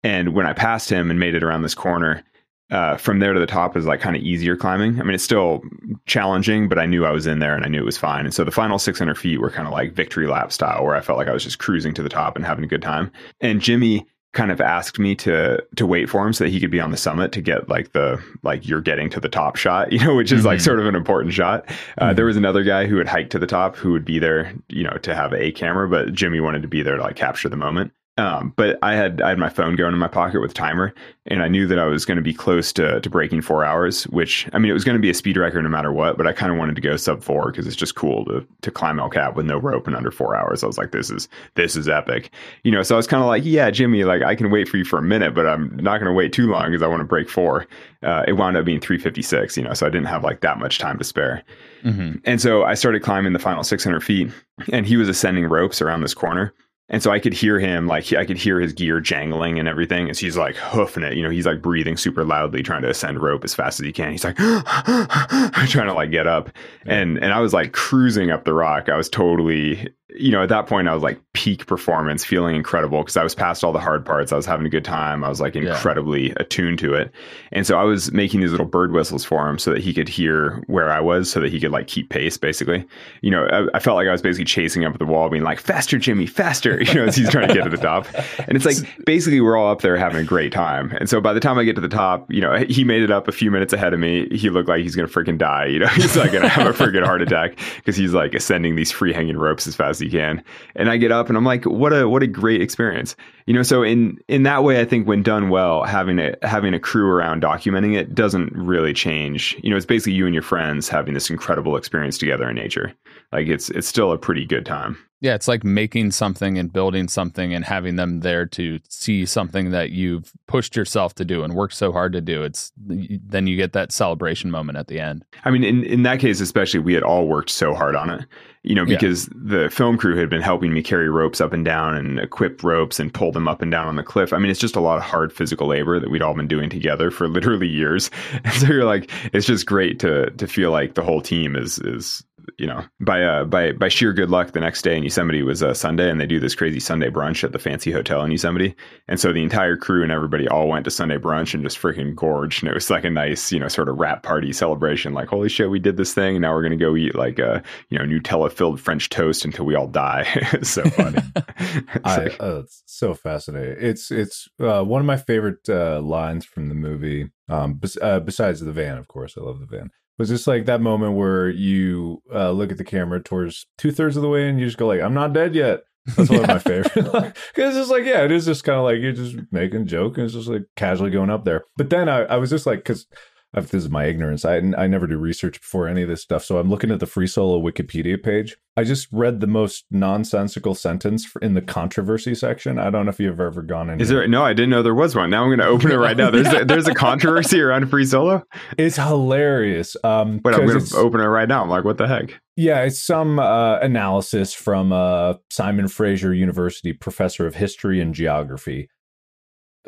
And 0.02 0.34
when 0.34 0.46
I 0.46 0.52
passed 0.52 0.90
him 0.90 1.10
and 1.10 1.20
made 1.20 1.34
it 1.34 1.42
around 1.42 1.62
this 1.62 1.74
corner, 1.74 2.24
uh, 2.70 2.96
from 2.96 3.18
there 3.18 3.32
to 3.32 3.40
the 3.40 3.46
top 3.46 3.76
is 3.76 3.84
like 3.84 4.00
kind 4.00 4.14
of 4.14 4.22
easier 4.22 4.56
climbing. 4.56 5.00
I 5.00 5.02
mean, 5.02 5.14
it's 5.14 5.24
still 5.24 5.60
challenging, 6.06 6.68
but 6.68 6.78
I 6.78 6.86
knew 6.86 7.04
I 7.04 7.10
was 7.10 7.26
in 7.26 7.40
there 7.40 7.56
and 7.56 7.64
I 7.64 7.68
knew 7.68 7.80
it 7.80 7.84
was 7.84 7.98
fine. 7.98 8.24
And 8.24 8.32
so 8.32 8.44
the 8.44 8.52
final 8.52 8.78
600 8.78 9.18
feet 9.18 9.40
were 9.40 9.50
kind 9.50 9.66
of 9.66 9.72
like 9.72 9.92
victory 9.92 10.28
lap 10.28 10.52
style, 10.52 10.84
where 10.84 10.94
I 10.94 11.00
felt 11.00 11.18
like 11.18 11.28
I 11.28 11.32
was 11.32 11.42
just 11.42 11.58
cruising 11.58 11.94
to 11.94 12.02
the 12.02 12.08
top 12.08 12.36
and 12.36 12.44
having 12.44 12.64
a 12.64 12.68
good 12.68 12.82
time. 12.82 13.10
And 13.40 13.60
Jimmy 13.60 14.06
kind 14.32 14.52
of 14.52 14.60
asked 14.60 14.98
me 14.98 15.14
to 15.16 15.60
to 15.74 15.86
wait 15.86 16.08
for 16.08 16.24
him 16.24 16.32
so 16.32 16.44
that 16.44 16.50
he 16.50 16.60
could 16.60 16.70
be 16.70 16.80
on 16.80 16.92
the 16.92 16.96
summit 16.96 17.32
to 17.32 17.40
get 17.40 17.68
like 17.68 17.92
the 17.92 18.22
like 18.42 18.66
you're 18.66 18.80
getting 18.80 19.10
to 19.10 19.18
the 19.18 19.28
top 19.28 19.56
shot 19.56 19.90
you 19.92 19.98
know 19.98 20.14
which 20.14 20.30
is 20.30 20.40
mm-hmm. 20.40 20.48
like 20.48 20.60
sort 20.60 20.78
of 20.78 20.86
an 20.86 20.94
important 20.94 21.34
shot 21.34 21.64
uh, 21.98 22.06
mm-hmm. 22.06 22.16
there 22.16 22.24
was 22.24 22.36
another 22.36 22.62
guy 22.62 22.86
who 22.86 22.96
had 22.96 23.08
hiked 23.08 23.30
to 23.30 23.38
the 23.38 23.46
top 23.46 23.76
who 23.76 23.90
would 23.90 24.04
be 24.04 24.18
there 24.18 24.52
you 24.68 24.84
know 24.84 24.96
to 25.02 25.14
have 25.14 25.32
a 25.32 25.50
camera 25.52 25.88
but 25.88 26.12
jimmy 26.12 26.40
wanted 26.40 26.62
to 26.62 26.68
be 26.68 26.82
there 26.82 26.96
to 26.96 27.02
like 27.02 27.16
capture 27.16 27.48
the 27.48 27.56
moment 27.56 27.92
Um, 28.20 28.52
but 28.54 28.78
I 28.82 28.94
had 28.94 29.22
I 29.22 29.30
had 29.30 29.38
my 29.38 29.48
phone 29.48 29.76
going 29.76 29.94
in 29.94 29.98
my 29.98 30.06
pocket 30.06 30.40
with 30.40 30.50
a 30.50 30.54
timer, 30.54 30.92
and 31.24 31.42
I 31.42 31.48
knew 31.48 31.66
that 31.66 31.78
I 31.78 31.86
was 31.86 32.04
going 32.04 32.16
to 32.16 32.22
be 32.22 32.34
close 32.34 32.70
to 32.74 33.00
to 33.00 33.08
breaking 33.08 33.40
four 33.40 33.64
hours. 33.64 34.04
Which 34.08 34.46
I 34.52 34.58
mean, 34.58 34.70
it 34.70 34.74
was 34.74 34.84
going 34.84 34.96
to 34.96 35.00
be 35.00 35.08
a 35.08 35.14
speed 35.14 35.38
record 35.38 35.62
no 35.62 35.70
matter 35.70 35.90
what. 35.90 36.18
But 36.18 36.26
I 36.26 36.32
kind 36.32 36.52
of 36.52 36.58
wanted 36.58 36.74
to 36.76 36.82
go 36.82 36.96
sub 36.98 37.22
four 37.22 37.50
because 37.50 37.66
it's 37.66 37.74
just 37.74 37.94
cool 37.94 38.26
to 38.26 38.46
to 38.60 38.70
climb 38.70 39.00
El 39.00 39.08
Cap 39.08 39.36
with 39.36 39.46
no 39.46 39.56
rope 39.56 39.88
in 39.88 39.94
under 39.94 40.10
four 40.10 40.36
hours. 40.36 40.62
I 40.62 40.66
was 40.66 40.76
like, 40.76 40.92
this 40.92 41.08
is 41.10 41.30
this 41.54 41.76
is 41.76 41.88
epic, 41.88 42.30
you 42.62 42.70
know. 42.70 42.82
So 42.82 42.94
I 42.94 42.98
was 42.98 43.06
kind 43.06 43.22
of 43.22 43.26
like, 43.26 43.42
yeah, 43.46 43.70
Jimmy, 43.70 44.04
like 44.04 44.22
I 44.22 44.34
can 44.34 44.50
wait 44.50 44.68
for 44.68 44.76
you 44.76 44.84
for 44.84 44.98
a 44.98 45.02
minute, 45.02 45.34
but 45.34 45.46
I'm 45.46 45.74
not 45.76 45.96
going 45.96 46.10
to 46.10 46.12
wait 46.12 46.34
too 46.34 46.50
long 46.50 46.66
because 46.66 46.82
I 46.82 46.88
want 46.88 47.00
to 47.00 47.04
break 47.04 47.30
four. 47.30 47.66
Uh, 48.02 48.24
it 48.28 48.34
wound 48.34 48.58
up 48.58 48.66
being 48.66 48.80
three 48.80 48.98
fifty 48.98 49.22
six, 49.22 49.56
you 49.56 49.62
know, 49.62 49.72
so 49.72 49.86
I 49.86 49.90
didn't 49.90 50.08
have 50.08 50.24
like 50.24 50.42
that 50.42 50.58
much 50.58 50.78
time 50.78 50.98
to 50.98 51.04
spare. 51.04 51.42
Mm-hmm. 51.84 52.18
And 52.26 52.38
so 52.38 52.64
I 52.64 52.74
started 52.74 53.02
climbing 53.02 53.32
the 53.32 53.38
final 53.38 53.64
six 53.64 53.82
hundred 53.82 54.04
feet, 54.04 54.30
and 54.74 54.86
he 54.86 54.98
was 54.98 55.08
ascending 55.08 55.46
ropes 55.46 55.80
around 55.80 56.02
this 56.02 56.12
corner 56.12 56.52
and 56.90 57.02
so 57.02 57.12
I 57.12 57.20
could 57.20 57.32
hear 57.32 57.58
him, 57.60 57.86
like, 57.86 58.12
I 58.12 58.24
could 58.24 58.36
hear 58.36 58.60
his 58.60 58.72
gear 58.72 59.00
jangling 59.00 59.60
and 59.60 59.68
everything 59.68 60.08
And 60.08 60.18
he's 60.18 60.36
like 60.36 60.56
hoofing 60.56 61.04
it. 61.04 61.16
You 61.16 61.22
know, 61.22 61.30
he's 61.30 61.46
like 61.46 61.62
breathing 61.62 61.96
super 61.96 62.24
loudly, 62.24 62.62
trying 62.64 62.82
to 62.82 62.90
ascend 62.90 63.22
rope 63.22 63.44
as 63.44 63.54
fast 63.54 63.78
as 63.78 63.86
he 63.86 63.92
can. 63.92 64.10
He's 64.10 64.24
like 64.24 64.36
trying 64.36 65.86
to 65.86 65.94
like 65.94 66.10
get 66.10 66.26
up. 66.26 66.50
And, 66.84 67.16
and 67.18 67.32
I 67.32 67.38
was 67.38 67.54
like 67.54 67.72
cruising 67.72 68.32
up 68.32 68.44
the 68.44 68.54
rock. 68.54 68.88
I 68.88 68.96
was 68.96 69.08
totally 69.08 69.88
you 70.16 70.30
know, 70.30 70.42
at 70.42 70.48
that 70.48 70.66
point, 70.66 70.88
I 70.88 70.94
was 70.94 71.02
like 71.02 71.20
peak 71.32 71.66
performance, 71.66 72.24
feeling 72.24 72.56
incredible 72.56 73.00
because 73.00 73.16
I 73.16 73.22
was 73.22 73.34
past 73.34 73.62
all 73.62 73.72
the 73.72 73.80
hard 73.80 74.04
parts. 74.04 74.32
I 74.32 74.36
was 74.36 74.46
having 74.46 74.66
a 74.66 74.70
good 74.70 74.84
time. 74.84 75.22
I 75.22 75.28
was 75.28 75.40
like 75.40 75.54
incredibly 75.54 76.28
yeah. 76.28 76.34
attuned 76.38 76.78
to 76.80 76.94
it. 76.94 77.12
And 77.52 77.66
so 77.66 77.78
I 77.78 77.84
was 77.84 78.12
making 78.12 78.40
these 78.40 78.50
little 78.50 78.66
bird 78.66 78.92
whistles 78.92 79.24
for 79.24 79.48
him 79.48 79.58
so 79.58 79.72
that 79.72 79.80
he 79.80 79.94
could 79.94 80.08
hear 80.08 80.62
where 80.66 80.90
I 80.90 81.00
was, 81.00 81.30
so 81.30 81.40
that 81.40 81.50
he 81.52 81.60
could 81.60 81.70
like 81.70 81.86
keep 81.86 82.10
pace, 82.10 82.36
basically. 82.36 82.84
You 83.22 83.30
know, 83.30 83.46
I, 83.46 83.76
I 83.76 83.78
felt 83.78 83.96
like 83.96 84.08
I 84.08 84.12
was 84.12 84.22
basically 84.22 84.46
chasing 84.46 84.84
up 84.84 84.98
the 84.98 85.06
wall, 85.06 85.28
being 85.28 85.44
like, 85.44 85.60
faster, 85.60 85.98
Jimmy, 85.98 86.26
faster, 86.26 86.82
you 86.82 86.94
know, 86.94 87.04
as 87.04 87.16
he's 87.16 87.30
trying 87.30 87.48
to 87.48 87.54
get 87.54 87.64
to 87.64 87.70
the 87.70 87.76
top. 87.76 88.06
And 88.48 88.56
it's 88.56 88.66
like 88.66 89.04
basically 89.04 89.40
we're 89.40 89.56
all 89.56 89.70
up 89.70 89.82
there 89.82 89.96
having 89.96 90.20
a 90.20 90.24
great 90.24 90.52
time. 90.52 90.90
And 90.98 91.08
so 91.08 91.20
by 91.20 91.32
the 91.32 91.40
time 91.40 91.58
I 91.58 91.64
get 91.64 91.76
to 91.76 91.80
the 91.80 91.88
top, 91.88 92.30
you 92.32 92.40
know, 92.40 92.64
he 92.68 92.84
made 92.84 93.02
it 93.02 93.10
up 93.10 93.28
a 93.28 93.32
few 93.32 93.50
minutes 93.50 93.72
ahead 93.72 93.94
of 93.94 94.00
me. 94.00 94.28
He 94.36 94.50
looked 94.50 94.68
like 94.68 94.82
he's 94.82 94.96
going 94.96 95.08
to 95.08 95.14
freaking 95.14 95.38
die. 95.38 95.66
You 95.66 95.78
know, 95.78 95.86
he's 95.94 96.16
like 96.16 96.32
going 96.32 96.42
to 96.42 96.48
have 96.48 96.66
a 96.66 96.72
freaking 96.72 97.04
heart 97.04 97.22
attack 97.22 97.58
because 97.76 97.96
he's 97.96 98.12
like 98.12 98.34
ascending 98.34 98.76
these 98.76 98.90
free 98.90 99.12
hanging 99.12 99.36
ropes 99.36 99.66
as 99.66 99.76
fast 99.76 99.99
he 100.00 100.10
can. 100.10 100.42
And 100.74 100.90
I 100.90 100.96
get 100.96 101.12
up 101.12 101.28
and 101.28 101.36
I'm 101.36 101.44
like, 101.44 101.64
what 101.64 101.92
a 101.92 102.08
what 102.08 102.22
a 102.22 102.26
great 102.26 102.60
experience. 102.60 103.16
You 103.46 103.54
know, 103.54 103.62
so 103.62 103.82
in 103.82 104.18
in 104.28 104.42
that 104.44 104.64
way, 104.64 104.80
I 104.80 104.84
think 104.84 105.06
when 105.06 105.22
done 105.22 105.48
well, 105.48 105.84
having 105.84 106.18
a 106.18 106.34
having 106.42 106.74
a 106.74 106.80
crew 106.80 107.08
around 107.08 107.42
documenting 107.42 107.96
it 107.96 108.14
doesn't 108.14 108.52
really 108.52 108.92
change. 108.92 109.56
You 109.62 109.70
know, 109.70 109.76
it's 109.76 109.86
basically 109.86 110.12
you 110.14 110.26
and 110.26 110.34
your 110.34 110.42
friends 110.42 110.88
having 110.88 111.14
this 111.14 111.30
incredible 111.30 111.76
experience 111.76 112.18
together 112.18 112.48
in 112.48 112.56
nature. 112.56 112.92
Like 113.32 113.48
it's 113.48 113.70
it's 113.70 113.88
still 113.88 114.12
a 114.12 114.18
pretty 114.18 114.44
good 114.44 114.66
time. 114.66 114.98
Yeah, 115.20 115.34
it's 115.34 115.48
like 115.48 115.64
making 115.64 116.12
something 116.12 116.56
and 116.56 116.72
building 116.72 117.06
something 117.08 117.52
and 117.52 117.64
having 117.64 117.96
them 117.96 118.20
there 118.20 118.46
to 118.46 118.80
see 118.88 119.26
something 119.26 119.70
that 119.70 119.90
you've 119.90 120.32
pushed 120.46 120.76
yourself 120.76 121.14
to 121.16 121.24
do 121.26 121.44
and 121.44 121.54
worked 121.54 121.74
so 121.74 121.92
hard 121.92 122.14
to 122.14 122.22
do. 122.22 122.42
It's 122.42 122.72
then 122.76 123.46
you 123.46 123.56
get 123.56 123.74
that 123.74 123.92
celebration 123.92 124.50
moment 124.50 124.78
at 124.78 124.86
the 124.86 124.98
end. 124.98 125.24
I 125.44 125.50
mean, 125.50 125.62
in 125.62 125.84
in 125.84 126.02
that 126.04 126.20
case 126.20 126.40
especially, 126.40 126.80
we 126.80 126.94
had 126.94 127.02
all 127.02 127.26
worked 127.26 127.50
so 127.50 127.74
hard 127.74 127.96
on 127.96 128.10
it. 128.10 128.26
You 128.62 128.74
know, 128.74 128.84
because 128.84 129.26
yeah. 129.28 129.62
the 129.62 129.70
film 129.70 129.96
crew 129.96 130.18
had 130.18 130.28
been 130.28 130.42
helping 130.42 130.74
me 130.74 130.82
carry 130.82 131.08
ropes 131.08 131.40
up 131.40 131.54
and 131.54 131.64
down 131.64 131.96
and 131.96 132.18
equip 132.18 132.62
ropes 132.62 133.00
and 133.00 133.12
pull 133.12 133.32
them 133.32 133.48
up 133.48 133.62
and 133.62 133.70
down 133.70 133.88
on 133.88 133.96
the 133.96 134.02
cliff. 134.02 134.34
I 134.34 134.38
mean, 134.38 134.50
it's 134.50 134.60
just 134.60 134.76
a 134.76 134.80
lot 134.80 134.98
of 134.98 135.02
hard 135.02 135.32
physical 135.32 135.66
labor 135.66 135.98
that 135.98 136.10
we'd 136.10 136.20
all 136.20 136.34
been 136.34 136.46
doing 136.46 136.68
together 136.68 137.10
for 137.10 137.26
literally 137.36 137.68
years. 137.68 138.10
And 138.44 138.52
so 138.52 138.66
you're 138.66 138.84
like, 138.84 139.10
it's 139.32 139.46
just 139.46 139.64
great 139.64 139.98
to 140.00 140.30
to 140.30 140.46
feel 140.46 140.70
like 140.72 140.94
the 140.94 141.02
whole 141.02 141.22
team 141.22 141.56
is 141.56 141.78
is 141.78 142.22
you 142.58 142.66
know, 142.66 142.84
by 143.00 143.22
uh, 143.22 143.44
by 143.44 143.72
by 143.72 143.88
sheer 143.88 144.12
good 144.12 144.30
luck, 144.30 144.52
the 144.52 144.60
next 144.60 144.82
day 144.82 144.96
in 144.96 145.02
Yosemite 145.02 145.42
was 145.42 145.62
a 145.62 145.74
Sunday, 145.74 146.10
and 146.10 146.20
they 146.20 146.26
do 146.26 146.40
this 146.40 146.54
crazy 146.54 146.80
Sunday 146.80 147.10
brunch 147.10 147.44
at 147.44 147.52
the 147.52 147.58
fancy 147.58 147.90
hotel 147.90 148.22
in 148.22 148.30
Yosemite. 148.30 148.74
And 149.08 149.18
so 149.18 149.32
the 149.32 149.42
entire 149.42 149.76
crew 149.76 150.02
and 150.02 150.12
everybody 150.12 150.48
all 150.48 150.68
went 150.68 150.84
to 150.84 150.90
Sunday 150.90 151.18
brunch 151.18 151.54
and 151.54 151.62
just 151.62 151.80
freaking 151.80 152.14
gorged. 152.14 152.62
And 152.62 152.70
it 152.70 152.74
was 152.74 152.90
like 152.90 153.04
a 153.04 153.10
nice, 153.10 153.50
you 153.52 153.58
know, 153.58 153.68
sort 153.68 153.88
of 153.88 153.98
wrap 153.98 154.22
party 154.22 154.52
celebration. 154.52 155.12
Like, 155.12 155.28
holy 155.28 155.48
shit, 155.48 155.70
we 155.70 155.78
did 155.78 155.96
this 155.96 156.14
thing. 156.14 156.40
Now 156.40 156.52
we're 156.52 156.62
gonna 156.62 156.76
go 156.76 156.96
eat 156.96 157.14
like 157.14 157.38
a 157.38 157.62
you 157.88 157.98
know 157.98 158.04
Nutella 158.04 158.52
filled 158.52 158.80
French 158.80 159.08
toast 159.08 159.44
until 159.44 159.64
we 159.64 159.74
all 159.74 159.88
die. 159.88 160.26
it's 160.52 160.70
so 160.70 160.84
funny. 160.90 161.18
it's, 161.58 161.98
I, 162.04 162.24
like, 162.24 162.40
uh, 162.40 162.60
it's 162.60 162.82
so 162.86 163.14
fascinating. 163.14 163.76
It's 163.78 164.10
it's 164.10 164.48
uh, 164.60 164.82
one 164.82 165.00
of 165.00 165.06
my 165.06 165.16
favorite 165.16 165.68
uh, 165.68 166.00
lines 166.00 166.44
from 166.44 166.68
the 166.68 166.74
movie. 166.74 167.30
Um, 167.48 167.74
bes- 167.74 167.98
uh, 168.00 168.20
besides 168.20 168.60
the 168.60 168.72
van, 168.72 168.98
of 168.98 169.08
course, 169.08 169.36
I 169.36 169.40
love 169.40 169.60
the 169.60 169.66
van 169.66 169.90
was 170.20 170.28
just 170.28 170.46
like 170.46 170.66
that 170.66 170.82
moment 170.82 171.16
where 171.16 171.48
you 171.48 172.22
uh, 172.32 172.50
look 172.50 172.70
at 172.70 172.76
the 172.76 172.84
camera 172.84 173.22
towards 173.22 173.66
two 173.78 173.90
thirds 173.90 174.16
of 174.16 174.22
the 174.22 174.28
way 174.28 174.46
and 174.50 174.60
you 174.60 174.66
just 174.66 174.76
go 174.76 174.86
like, 174.86 175.00
"I'm 175.00 175.14
not 175.14 175.32
dead 175.32 175.54
yet." 175.54 175.80
That's 176.14 176.28
one 176.28 176.42
of 176.42 176.48
my 176.48 176.58
favorite. 176.58 176.92
Because 177.54 177.74
it's 177.74 177.76
just 177.76 177.90
like, 177.90 178.04
yeah, 178.04 178.22
it 178.24 178.30
is 178.30 178.44
just 178.44 178.62
kind 178.62 178.78
of 178.78 178.84
like 178.84 179.00
you're 179.00 179.12
just 179.12 179.36
making 179.50 179.82
a 179.82 179.84
joke 179.84 180.18
and 180.18 180.26
it's 180.26 180.34
just 180.34 180.48
like 180.48 180.64
casually 180.76 181.10
going 181.10 181.30
up 181.30 181.46
there. 181.46 181.64
But 181.78 181.88
then 181.88 182.10
I, 182.10 182.24
I 182.24 182.36
was 182.36 182.50
just 182.50 182.66
like, 182.66 182.80
because 182.80 183.06
this 183.52 183.74
is 183.74 183.90
my 183.90 184.04
ignorance. 184.04 184.44
I 184.44 184.56
I 184.76 184.86
never 184.86 185.06
do 185.06 185.18
research 185.18 185.60
before 185.60 185.88
any 185.88 186.02
of 186.02 186.08
this 186.08 186.22
stuff, 186.22 186.44
so 186.44 186.58
I'm 186.58 186.70
looking 186.70 186.90
at 186.90 187.00
the 187.00 187.06
Free 187.06 187.26
Solo 187.26 187.60
Wikipedia 187.60 188.22
page. 188.22 188.56
I 188.76 188.84
just 188.84 189.08
read 189.10 189.40
the 189.40 189.46
most 189.46 189.84
nonsensical 189.90 190.74
sentence 190.74 191.26
in 191.42 191.54
the 191.54 191.60
controversy 191.60 192.34
section. 192.34 192.78
I 192.78 192.90
don't 192.90 193.06
know 193.06 193.10
if 193.10 193.18
you've 193.18 193.40
ever 193.40 193.62
gone 193.62 193.90
in. 193.90 194.00
Is 194.00 194.08
there? 194.08 194.26
No, 194.28 194.44
I 194.44 194.52
didn't 194.52 194.70
know 194.70 194.82
there 194.82 194.94
was 194.94 195.16
one. 195.16 195.30
Now 195.30 195.42
I'm 195.42 195.48
going 195.48 195.58
to 195.58 195.66
open 195.66 195.90
it 195.90 195.96
right 195.96 196.16
now. 196.16 196.30
There's 196.30 196.52
a, 196.52 196.64
there's 196.64 196.86
a 196.86 196.94
controversy 196.94 197.60
around 197.60 197.88
Free 197.88 198.06
Solo. 198.06 198.44
It's 198.78 198.96
hilarious. 198.96 199.96
Um, 200.04 200.38
but 200.38 200.54
I'm 200.54 200.66
going 200.66 200.84
to 200.84 200.96
open 200.96 201.20
it 201.20 201.24
right 201.24 201.48
now. 201.48 201.62
I'm 201.62 201.68
like, 201.68 201.84
what 201.84 201.98
the 201.98 202.06
heck? 202.06 202.40
Yeah, 202.56 202.82
it's 202.82 203.00
some 203.00 203.38
uh, 203.38 203.78
analysis 203.80 204.54
from 204.54 204.92
uh, 204.92 205.34
Simon 205.50 205.88
Fraser 205.88 206.32
University 206.32 206.92
professor 206.92 207.46
of 207.46 207.56
history 207.56 208.00
and 208.00 208.14
geography 208.14 208.88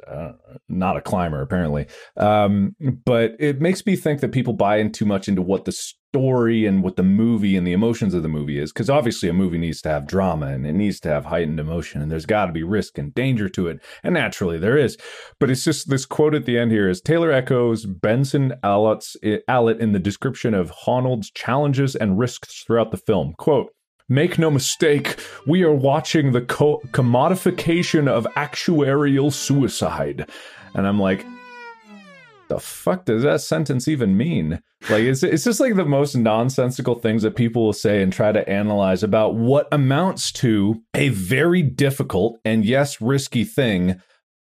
uh, 0.06 0.32
not 0.68 0.96
a 0.96 1.00
climber 1.00 1.42
apparently. 1.42 1.86
Um, 2.16 2.74
but 3.04 3.32
it 3.38 3.60
makes 3.60 3.84
me 3.86 3.96
think 3.96 4.20
that 4.20 4.32
people 4.32 4.52
buy 4.52 4.76
in 4.76 4.92
too 4.92 5.04
much 5.04 5.28
into 5.28 5.42
what 5.42 5.64
the 5.64 5.72
story 5.72 6.66
and 6.66 6.82
what 6.82 6.96
the 6.96 7.02
movie 7.02 7.56
and 7.56 7.66
the 7.66 7.72
emotions 7.72 8.12
of 8.12 8.22
the 8.22 8.28
movie 8.28 8.58
is 8.58 8.70
because 8.70 8.90
obviously 8.90 9.30
a 9.30 9.32
movie 9.32 9.56
needs 9.56 9.80
to 9.80 9.88
have 9.88 10.06
drama 10.06 10.46
and 10.48 10.66
it 10.66 10.74
needs 10.74 11.00
to 11.00 11.08
have 11.08 11.24
heightened 11.24 11.58
emotion 11.58 12.02
and 12.02 12.10
there's 12.10 12.26
got 12.26 12.46
to 12.46 12.52
be 12.52 12.62
risk 12.62 12.98
and 12.98 13.14
danger 13.14 13.48
to 13.48 13.66
it 13.66 13.82
and 14.02 14.14
naturally 14.14 14.58
there 14.58 14.76
is. 14.76 14.98
But 15.40 15.50
it's 15.50 15.64
just 15.64 15.88
this 15.88 16.04
quote 16.04 16.34
at 16.34 16.44
the 16.44 16.58
end 16.58 16.70
here 16.70 16.88
is 16.88 17.00
taylor 17.00 17.32
echoes 17.32 17.86
benson 17.86 18.52
Allott's, 18.62 19.16
allott 19.48 19.80
in 19.80 19.92
the 19.92 19.98
description 19.98 20.52
of 20.52 20.70
honnold's 20.70 21.30
challenges 21.30 21.96
and 21.96 22.18
risks 22.18 22.62
throughout 22.62 22.90
the 22.90 22.98
film. 22.98 23.32
Quote 23.38 23.72
Make 24.12 24.38
no 24.38 24.50
mistake, 24.50 25.18
we 25.46 25.62
are 25.62 25.72
watching 25.72 26.32
the 26.32 26.42
co- 26.42 26.82
commodification 26.88 28.08
of 28.08 28.26
actuarial 28.36 29.32
suicide. 29.32 30.28
And 30.74 30.86
I'm 30.86 31.00
like, 31.00 31.24
the 32.48 32.60
fuck 32.60 33.06
does 33.06 33.22
that 33.22 33.40
sentence 33.40 33.88
even 33.88 34.14
mean? 34.18 34.60
Like, 34.90 35.04
it's, 35.04 35.22
it's 35.22 35.44
just 35.44 35.60
like 35.60 35.76
the 35.76 35.86
most 35.86 36.14
nonsensical 36.14 36.96
things 36.96 37.22
that 37.22 37.36
people 37.36 37.64
will 37.64 37.72
say 37.72 38.02
and 38.02 38.12
try 38.12 38.32
to 38.32 38.46
analyze 38.46 39.02
about 39.02 39.36
what 39.36 39.66
amounts 39.72 40.30
to 40.32 40.82
a 40.92 41.08
very 41.08 41.62
difficult 41.62 42.38
and, 42.44 42.66
yes, 42.66 43.00
risky 43.00 43.44
thing 43.44 43.98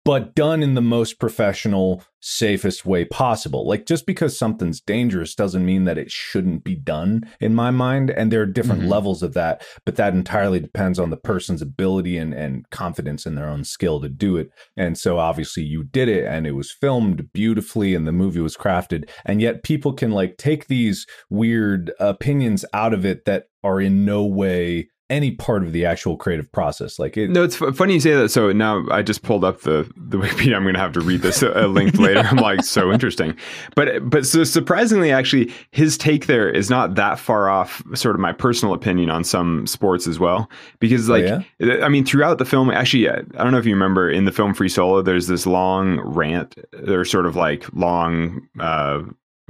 but 0.06 0.34
done 0.36 0.64
in 0.64 0.76
the 0.76 0.82
most 0.82 1.20
professional, 1.20 2.04
safest 2.22 2.86
way 2.86 3.06
possible. 3.06 3.68
Like 3.68 3.86
just 3.86 4.06
because 4.06 4.38
something's 4.38 4.82
dangerous 4.82 5.36
doesn't 5.36 5.66
mean 5.66 5.86
that 5.86 5.98
it 5.98 6.12
shouldn't 6.12 6.64
be 6.64 6.76
done 6.76 7.30
in 7.40 7.54
my 7.54 7.72
mind. 7.72 8.10
And 8.10 8.32
there 8.32 8.42
are 8.42 8.46
different 8.46 8.82
mm-hmm. 8.82 8.92
levels 8.92 9.24
of 9.24 9.34
that, 9.34 9.66
but 9.86 9.96
that 9.98 10.14
entirely 10.14 10.60
depends 10.60 11.00
on 11.00 11.10
the 11.10 11.18
person's 11.18 11.62
ability 11.62 12.18
and, 12.18 12.34
and 12.34 12.70
confidence 12.70 13.26
in 13.26 13.36
their 13.36 13.50
own 13.50 13.64
skill 13.64 14.02
to 14.02 14.10
do 14.10 14.38
it. 14.38 14.52
And 14.76 14.98
so 14.98 15.18
obviously 15.18 15.64
you 15.64 15.84
did 15.84 16.10
it 16.10 16.26
and 16.26 16.48
it 16.48 16.54
was 16.54 16.72
filmed 16.72 17.32
beautifully 17.34 17.94
and 17.94 18.08
the 18.08 18.12
movie 18.12 18.42
was 18.42 18.58
crafted. 18.58 19.10
And 19.26 19.42
yet 19.42 19.64
people 19.64 19.94
can 19.94 20.12
like 20.12 20.38
take 20.38 20.68
these 20.68 21.06
weird 21.30 21.92
opinions 22.00 22.66
out 22.74 22.94
of 22.94 23.06
it 23.06 23.26
that 23.26 23.46
are 23.64 23.82
in 23.82 24.06
no 24.06 24.26
way 24.26 24.90
any 25.10 25.32
part 25.32 25.64
of 25.64 25.72
the 25.72 25.86
actual 25.86 26.16
creative 26.16 26.52
process. 26.52 27.00
Like 27.00 27.18
it, 27.18 27.30
no, 27.30 27.44
it's 27.44 27.60
f- 27.62 27.76
funny 27.76 27.96
you 27.96 28.00
say 28.00 28.14
that. 28.14 28.30
So 28.30 28.52
now 28.52 28.86
I 28.92 29.02
just 29.02 29.24
pulled 29.24 29.44
up 29.44 29.62
the 29.62 29.90
the 29.96 30.18
Wikipedia. 30.18 30.56
I'm 30.56 30.64
going 30.64 30.76
to 30.76 30.80
have 30.80 30.94
to 30.94 31.02
read 31.02 31.22
this 31.22 31.42
a 31.42 31.68
link 31.68 31.96
later. 32.00 32.20
I'm 32.20 32.38
like 32.38 32.64
so 32.64 32.92
interesting, 32.92 33.36
but 33.76 34.10
but 34.10 34.26
so 34.26 34.44
surprisingly, 34.44 35.12
actually, 35.12 35.54
his 35.72 35.98
take 35.98 36.28
there 36.28 36.50
is 36.50 36.70
not 36.70 36.96
that 36.96 37.20
far 37.20 37.50
off. 37.50 37.84
Sort 37.96 38.16
of 38.16 38.22
my 38.22 38.34
personal 38.34 38.74
opinion 38.74 39.10
on 39.10 39.24
some 39.24 39.66
sports 39.66 40.08
as 40.08 40.20
well, 40.20 40.50
because 40.80 41.10
oh, 41.10 41.14
like 41.14 41.26
oh, 41.26 41.44
yeah? 41.60 41.84
I 41.84 41.90
mean, 41.90 42.06
throughout 42.06 42.38
the 42.38 42.46
film, 42.46 42.70
actually, 42.70 43.10
I 43.10 43.22
don't 43.38 43.52
know 43.52 43.60
if 43.60 43.66
you 43.66 43.74
remember 43.74 44.10
in 44.10 44.26
the 44.26 44.32
film 44.32 44.54
Free 44.54 44.70
Solo, 44.70 45.02
there's 45.02 45.28
this 45.28 45.46
long 45.46 46.00
rant. 46.02 46.56
There's 46.72 47.10
sort 47.10 47.26
of 47.26 47.36
like 47.36 47.66
long. 47.74 48.48
Uh, 48.60 49.02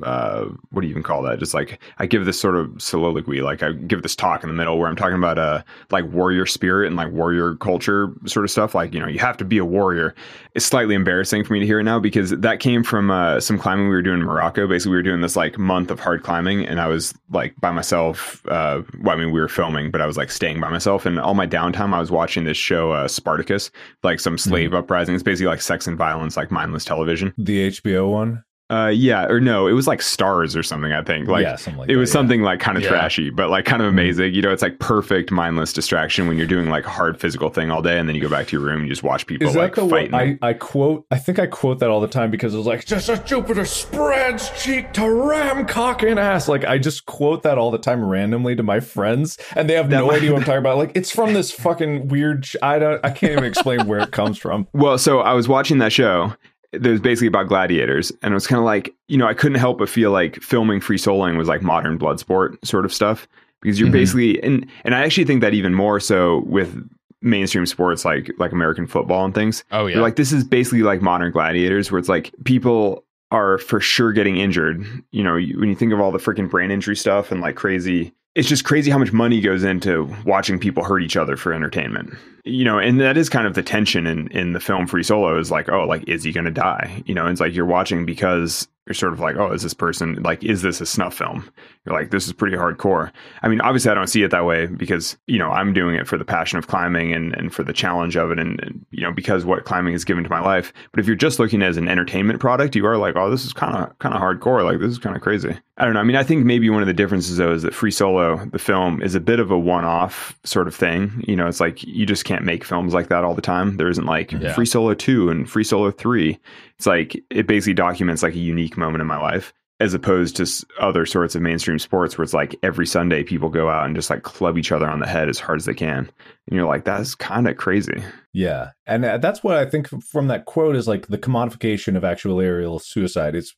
uh, 0.03 0.45
what 0.71 0.81
do 0.81 0.87
you 0.87 0.91
even 0.91 1.03
call 1.03 1.21
that? 1.23 1.39
Just 1.39 1.53
like 1.53 1.79
I 1.97 2.05
give 2.05 2.25
this 2.25 2.39
sort 2.39 2.55
of 2.55 2.81
soliloquy, 2.81 3.41
like 3.41 3.63
I 3.63 3.71
give 3.73 4.01
this 4.01 4.15
talk 4.15 4.43
in 4.43 4.49
the 4.49 4.55
middle 4.55 4.77
where 4.77 4.87
I'm 4.87 4.95
talking 4.95 5.17
about 5.17 5.37
uh 5.37 5.63
like 5.91 6.05
warrior 6.11 6.45
spirit 6.45 6.87
and 6.87 6.95
like 6.95 7.11
warrior 7.11 7.55
culture 7.55 8.13
sort 8.25 8.45
of 8.45 8.51
stuff. 8.51 8.75
Like 8.75 8.93
you 8.93 8.99
know 8.99 9.07
you 9.07 9.19
have 9.19 9.37
to 9.37 9.45
be 9.45 9.57
a 9.57 9.65
warrior. 9.65 10.15
It's 10.55 10.65
slightly 10.65 10.95
embarrassing 10.95 11.43
for 11.43 11.53
me 11.53 11.59
to 11.59 11.65
hear 11.65 11.79
it 11.79 11.83
now 11.83 11.99
because 11.99 12.31
that 12.31 12.59
came 12.59 12.83
from 12.83 13.11
uh, 13.11 13.39
some 13.39 13.57
climbing 13.57 13.85
we 13.85 13.95
were 13.95 14.01
doing 14.01 14.19
in 14.19 14.25
Morocco. 14.25 14.67
Basically, 14.67 14.91
we 14.91 14.97
were 14.97 15.03
doing 15.03 15.21
this 15.21 15.35
like 15.35 15.57
month 15.57 15.91
of 15.91 15.99
hard 15.99 16.23
climbing, 16.23 16.65
and 16.65 16.81
I 16.81 16.87
was 16.87 17.13
like 17.31 17.55
by 17.59 17.71
myself. 17.71 18.45
Uh, 18.47 18.81
well, 19.01 19.15
I 19.15 19.19
mean 19.19 19.31
we 19.31 19.39
were 19.39 19.47
filming, 19.47 19.91
but 19.91 20.01
I 20.01 20.05
was 20.05 20.17
like 20.17 20.31
staying 20.31 20.59
by 20.59 20.69
myself, 20.69 21.05
and 21.05 21.19
all 21.19 21.33
my 21.33 21.47
downtime 21.47 21.93
I 21.93 21.99
was 21.99 22.11
watching 22.11 22.43
this 22.43 22.57
show 22.57 22.91
uh, 22.91 23.07
Spartacus, 23.07 23.71
like 24.03 24.19
some 24.19 24.37
slave 24.37 24.69
mm-hmm. 24.69 24.77
uprising. 24.77 25.15
It's 25.15 25.23
basically 25.23 25.47
like 25.47 25.61
sex 25.61 25.87
and 25.87 25.97
violence, 25.97 26.37
like 26.37 26.51
mindless 26.51 26.85
television. 26.85 27.33
The 27.37 27.69
HBO 27.69 28.11
one. 28.11 28.43
Uh, 28.71 28.87
yeah, 28.87 29.25
or 29.25 29.39
no, 29.39 29.65
it 29.65 29.71
was 29.71 29.87
like 29.87 29.99
Starz 29.99 30.55
or 30.55 30.61
something. 30.61 30.93
I 30.93 31.01
think 31.01 31.27
like, 31.27 31.41
yeah, 31.41 31.55
something 31.55 31.79
like 31.79 31.89
it 31.89 31.95
was 31.95 32.09
that, 32.09 32.13
something 32.13 32.43
like 32.43 32.59
kind 32.59 32.77
of 32.77 32.83
yeah. 32.83 32.89
trashy, 32.89 33.31
but 33.31 33.49
like 33.49 33.65
kind 33.65 33.81
of 33.81 33.87
mm-hmm. 33.87 33.97
amazing. 33.97 34.35
You 34.35 34.43
know, 34.43 34.51
it's 34.51 34.61
like 34.61 34.77
perfect 34.77 35.31
mindless 35.31 35.73
distraction 35.73 36.27
when 36.27 36.37
you're 36.37 36.45
doing 36.45 36.69
like 36.69 36.85
a 36.85 36.89
hard 36.89 37.19
physical 37.19 37.49
thing 37.49 37.71
all 37.71 37.81
day, 37.81 37.97
and 37.97 38.07
then 38.07 38.15
you 38.15 38.21
go 38.21 38.29
back 38.29 38.45
to 38.47 38.51
your 38.55 38.63
room, 38.63 38.81
and 38.81 38.83
you 38.83 38.91
just 38.91 39.01
watch 39.01 39.25
people 39.25 39.47
Is 39.47 39.55
like 39.55 39.73
that 39.73 39.81
the 39.81 39.89
fighting. 39.89 40.13
I, 40.13 40.37
I 40.43 40.53
quote, 40.53 41.07
I 41.09 41.17
think 41.17 41.39
I 41.39 41.47
quote 41.47 41.79
that 41.79 41.89
all 41.89 41.99
the 41.99 42.07
time 42.07 42.29
because 42.29 42.53
it 42.53 42.57
was 42.57 42.67
like 42.67 42.85
just 42.85 43.09
as 43.09 43.19
Jupiter 43.21 43.65
spreads 43.65 44.51
cheek 44.61 44.93
to 44.93 45.09
ram 45.11 45.65
cock 45.65 46.03
and 46.03 46.19
ass. 46.19 46.47
Like 46.47 46.63
I 46.63 46.77
just 46.77 47.07
quote 47.07 47.41
that 47.43 47.57
all 47.57 47.71
the 47.71 47.79
time 47.79 48.05
randomly 48.05 48.55
to 48.55 48.61
my 48.61 48.79
friends, 48.79 49.39
and 49.55 49.67
they 49.67 49.73
have 49.73 49.89
no 49.89 50.11
idea 50.11 50.31
what 50.31 50.41
I'm 50.41 50.45
talking 50.45 50.57
about. 50.59 50.77
Like 50.77 50.91
it's 50.93 51.09
from 51.09 51.33
this 51.33 51.49
fucking 51.49 52.09
weird. 52.09 52.45
Sh- 52.45 52.55
I 52.61 52.77
don't. 52.77 53.03
I 53.03 53.09
can't 53.09 53.31
even 53.31 53.45
explain 53.45 53.87
where 53.87 53.99
it 53.99 54.11
comes 54.11 54.37
from. 54.37 54.67
Well, 54.73 54.99
so 54.99 55.21
I 55.21 55.33
was 55.33 55.47
watching 55.47 55.79
that 55.79 55.91
show 55.91 56.35
that 56.73 56.89
was 56.89 57.01
basically 57.01 57.27
about 57.27 57.47
gladiators. 57.47 58.11
And 58.21 58.31
it 58.31 58.35
was 58.35 58.47
kind 58.47 58.59
of 58.59 58.65
like 58.65 58.93
you 59.07 59.17
know 59.17 59.27
i 59.27 59.33
couldn't 59.33 59.57
help 59.57 59.79
but 59.79 59.89
feel 59.89 60.11
like 60.11 60.41
filming 60.41 60.81
free 60.81 60.97
soloing 60.97 61.37
was 61.37 61.47
like 61.47 61.61
modern 61.61 61.97
blood 61.97 62.19
sport 62.19 62.63
sort 62.65 62.85
of 62.85 62.93
stuff. 62.93 63.27
Because 63.61 63.77
you're 63.77 63.87
mm-hmm. 63.87 63.93
basically 63.93 64.43
and 64.43 64.65
and 64.85 64.95
i 64.95 65.03
actually 65.03 65.25
think 65.25 65.41
that 65.41 65.53
even 65.53 65.73
more 65.73 65.99
so 65.99 66.39
with 66.45 66.77
mainstream 67.21 67.65
sports 67.65 68.05
like 68.05 68.31
like 68.37 68.53
american 68.53 68.87
football 68.87 69.25
and 69.25 69.33
things. 69.33 69.63
Oh 69.71 69.87
yeah. 69.87 69.95
you're 69.95 70.03
like 70.03 70.15
this 70.15 70.31
is 70.31 70.43
basically 70.43 70.83
like 70.83 71.01
modern 71.01 71.31
gladiators 71.31 71.91
where 71.91 71.99
it's 71.99 72.09
like 72.09 72.31
people 72.45 73.03
are 73.31 73.57
for 73.59 73.79
sure 73.79 74.11
getting 74.11 74.37
injured. 74.37 74.85
You 75.11 75.23
know 75.23 75.35
you, 75.35 75.59
when 75.59 75.69
you 75.69 75.75
think 75.75 75.93
of 75.93 75.99
all 75.99 76.11
the 76.11 76.19
freaking 76.19 76.49
brain 76.49 76.71
injury 76.71 76.95
stuff 76.95 77.31
and 77.31 77.41
like 77.41 77.55
crazy 77.55 78.13
it's 78.35 78.47
just 78.47 78.63
crazy 78.63 78.91
how 78.91 78.97
much 78.97 79.11
money 79.11 79.41
goes 79.41 79.63
into 79.63 80.05
watching 80.25 80.59
people 80.59 80.83
hurt 80.83 81.01
each 81.01 81.17
other 81.17 81.35
for 81.35 81.51
entertainment 81.51 82.13
you 82.45 82.63
know 82.63 82.79
and 82.79 82.99
that 82.99 83.17
is 83.17 83.29
kind 83.29 83.47
of 83.47 83.53
the 83.53 83.63
tension 83.63 84.07
in 84.07 84.27
in 84.29 84.53
the 84.53 84.59
film 84.59 84.87
free 84.87 85.03
solo 85.03 85.37
is 85.39 85.51
like 85.51 85.69
oh 85.69 85.85
like 85.85 86.07
is 86.07 86.23
he 86.23 86.31
gonna 86.31 86.51
die 86.51 87.03
you 87.05 87.13
know 87.13 87.27
it's 87.27 87.39
like 87.39 87.53
you're 87.53 87.65
watching 87.65 88.05
because 88.05 88.67
you're 88.89 88.95
sort 88.95 89.13
of 89.13 89.19
like, 89.19 89.35
oh, 89.35 89.51
is 89.51 89.61
this 89.61 89.75
person 89.75 90.15
like, 90.23 90.43
is 90.43 90.63
this 90.63 90.81
a 90.81 90.85
snuff 90.85 91.13
film? 91.13 91.47
You're 91.85 91.93
like, 91.93 92.09
this 92.09 92.25
is 92.25 92.33
pretty 92.33 92.57
hardcore. 92.57 93.11
I 93.43 93.47
mean, 93.47 93.61
obviously, 93.61 93.91
I 93.91 93.93
don't 93.93 94.07
see 94.07 94.23
it 94.23 94.31
that 94.31 94.45
way 94.45 94.65
because 94.65 95.15
you 95.27 95.37
know 95.37 95.51
I'm 95.51 95.73
doing 95.73 95.95
it 95.95 96.07
for 96.07 96.17
the 96.17 96.25
passion 96.25 96.57
of 96.57 96.65
climbing 96.65 97.13
and 97.13 97.35
and 97.35 97.53
for 97.53 97.63
the 97.63 97.71
challenge 97.71 98.17
of 98.17 98.31
it, 98.31 98.39
and, 98.39 98.59
and 98.61 98.83
you 98.89 99.03
know 99.03 99.11
because 99.11 99.45
what 99.45 99.63
climbing 99.65 99.93
has 99.93 100.03
given 100.03 100.23
to 100.23 100.29
my 100.29 100.41
life. 100.41 100.73
But 100.91 100.99
if 100.99 101.05
you're 101.05 101.15
just 101.15 101.37
looking 101.37 101.61
as 101.61 101.77
an 101.77 101.87
entertainment 101.87 102.39
product, 102.39 102.75
you 102.75 102.85
are 102.87 102.97
like, 102.97 103.15
oh, 103.15 103.29
this 103.29 103.45
is 103.45 103.53
kind 103.53 103.75
of 103.75 103.97
kind 103.99 104.15
of 104.15 104.21
hardcore. 104.21 104.63
Like 104.63 104.79
this 104.79 104.91
is 104.91 104.97
kind 104.97 105.15
of 105.15 105.21
crazy. 105.21 105.55
I 105.77 105.85
don't 105.85 105.93
know. 105.93 105.99
I 105.99 106.03
mean, 106.03 106.17
I 106.17 106.23
think 106.23 106.43
maybe 106.43 106.69
one 106.71 106.81
of 106.81 106.87
the 106.87 106.93
differences 106.93 107.37
though 107.37 107.53
is 107.53 107.61
that 107.61 107.75
Free 107.75 107.91
Solo, 107.91 108.43
the 108.45 108.59
film, 108.59 109.03
is 109.03 109.13
a 109.13 109.19
bit 109.19 109.39
of 109.39 109.51
a 109.51 109.57
one-off 109.57 110.37
sort 110.43 110.67
of 110.67 110.75
thing. 110.75 111.23
You 111.27 111.35
know, 111.35 111.47
it's 111.47 111.59
like 111.59 111.83
you 111.83 112.07
just 112.07 112.25
can't 112.25 112.38
make 112.43 112.63
films 112.63 112.93
like 112.93 113.09
that 113.09 113.23
all 113.23 113.35
the 113.35 113.41
time. 113.41 113.77
There 113.77 113.89
isn't 113.89 114.05
like 114.05 114.31
yeah. 114.31 114.53
Free 114.53 114.65
Solo 114.65 114.93
two 114.93 115.29
and 115.29 115.49
Free 115.49 115.63
Solo 115.63 115.91
three 115.91 116.39
it's 116.77 116.85
like 116.85 117.21
it 117.29 117.45
basically 117.45 117.73
documents 117.73 118.23
like 118.23 118.33
a 118.33 118.39
unique 118.39 118.77
moment 118.77 119.01
in 119.01 119.07
my 119.07 119.19
life 119.19 119.53
as 119.81 119.93
opposed 119.93 120.35
to 120.35 120.65
other 120.79 121.05
sorts 121.05 121.35
of 121.35 121.41
mainstream 121.41 121.79
sports 121.79 122.17
where 122.17 122.23
it's 122.23 122.33
like 122.33 122.55
every 122.63 122.85
Sunday 122.85 123.23
people 123.23 123.49
go 123.49 123.69
out 123.69 123.85
and 123.85 123.95
just 123.95 124.09
like 124.09 124.23
club 124.23 124.57
each 124.57 124.71
other 124.71 124.87
on 124.87 124.99
the 124.99 125.07
head 125.07 125.29
as 125.29 125.39
hard 125.39 125.59
as 125.59 125.65
they 125.65 125.73
can. 125.73 125.99
And 125.99 126.55
you're 126.55 126.67
like, 126.67 126.83
that's 126.83 127.15
kind 127.15 127.47
of 127.47 127.55
crazy. 127.55 128.03
Yeah. 128.33 128.71
And 128.85 129.05
uh, 129.05 129.17
that's 129.19 129.41
what 129.41 129.55
I 129.55 129.65
think 129.65 129.87
from 130.03 130.27
that 130.27 130.45
quote 130.45 130.75
is 130.75 130.87
like 130.87 131.07
the 131.07 131.17
commodification 131.17 131.95
of 131.95 132.03
actuarial 132.03 132.81
suicide. 132.81 133.35
It's 133.35 133.55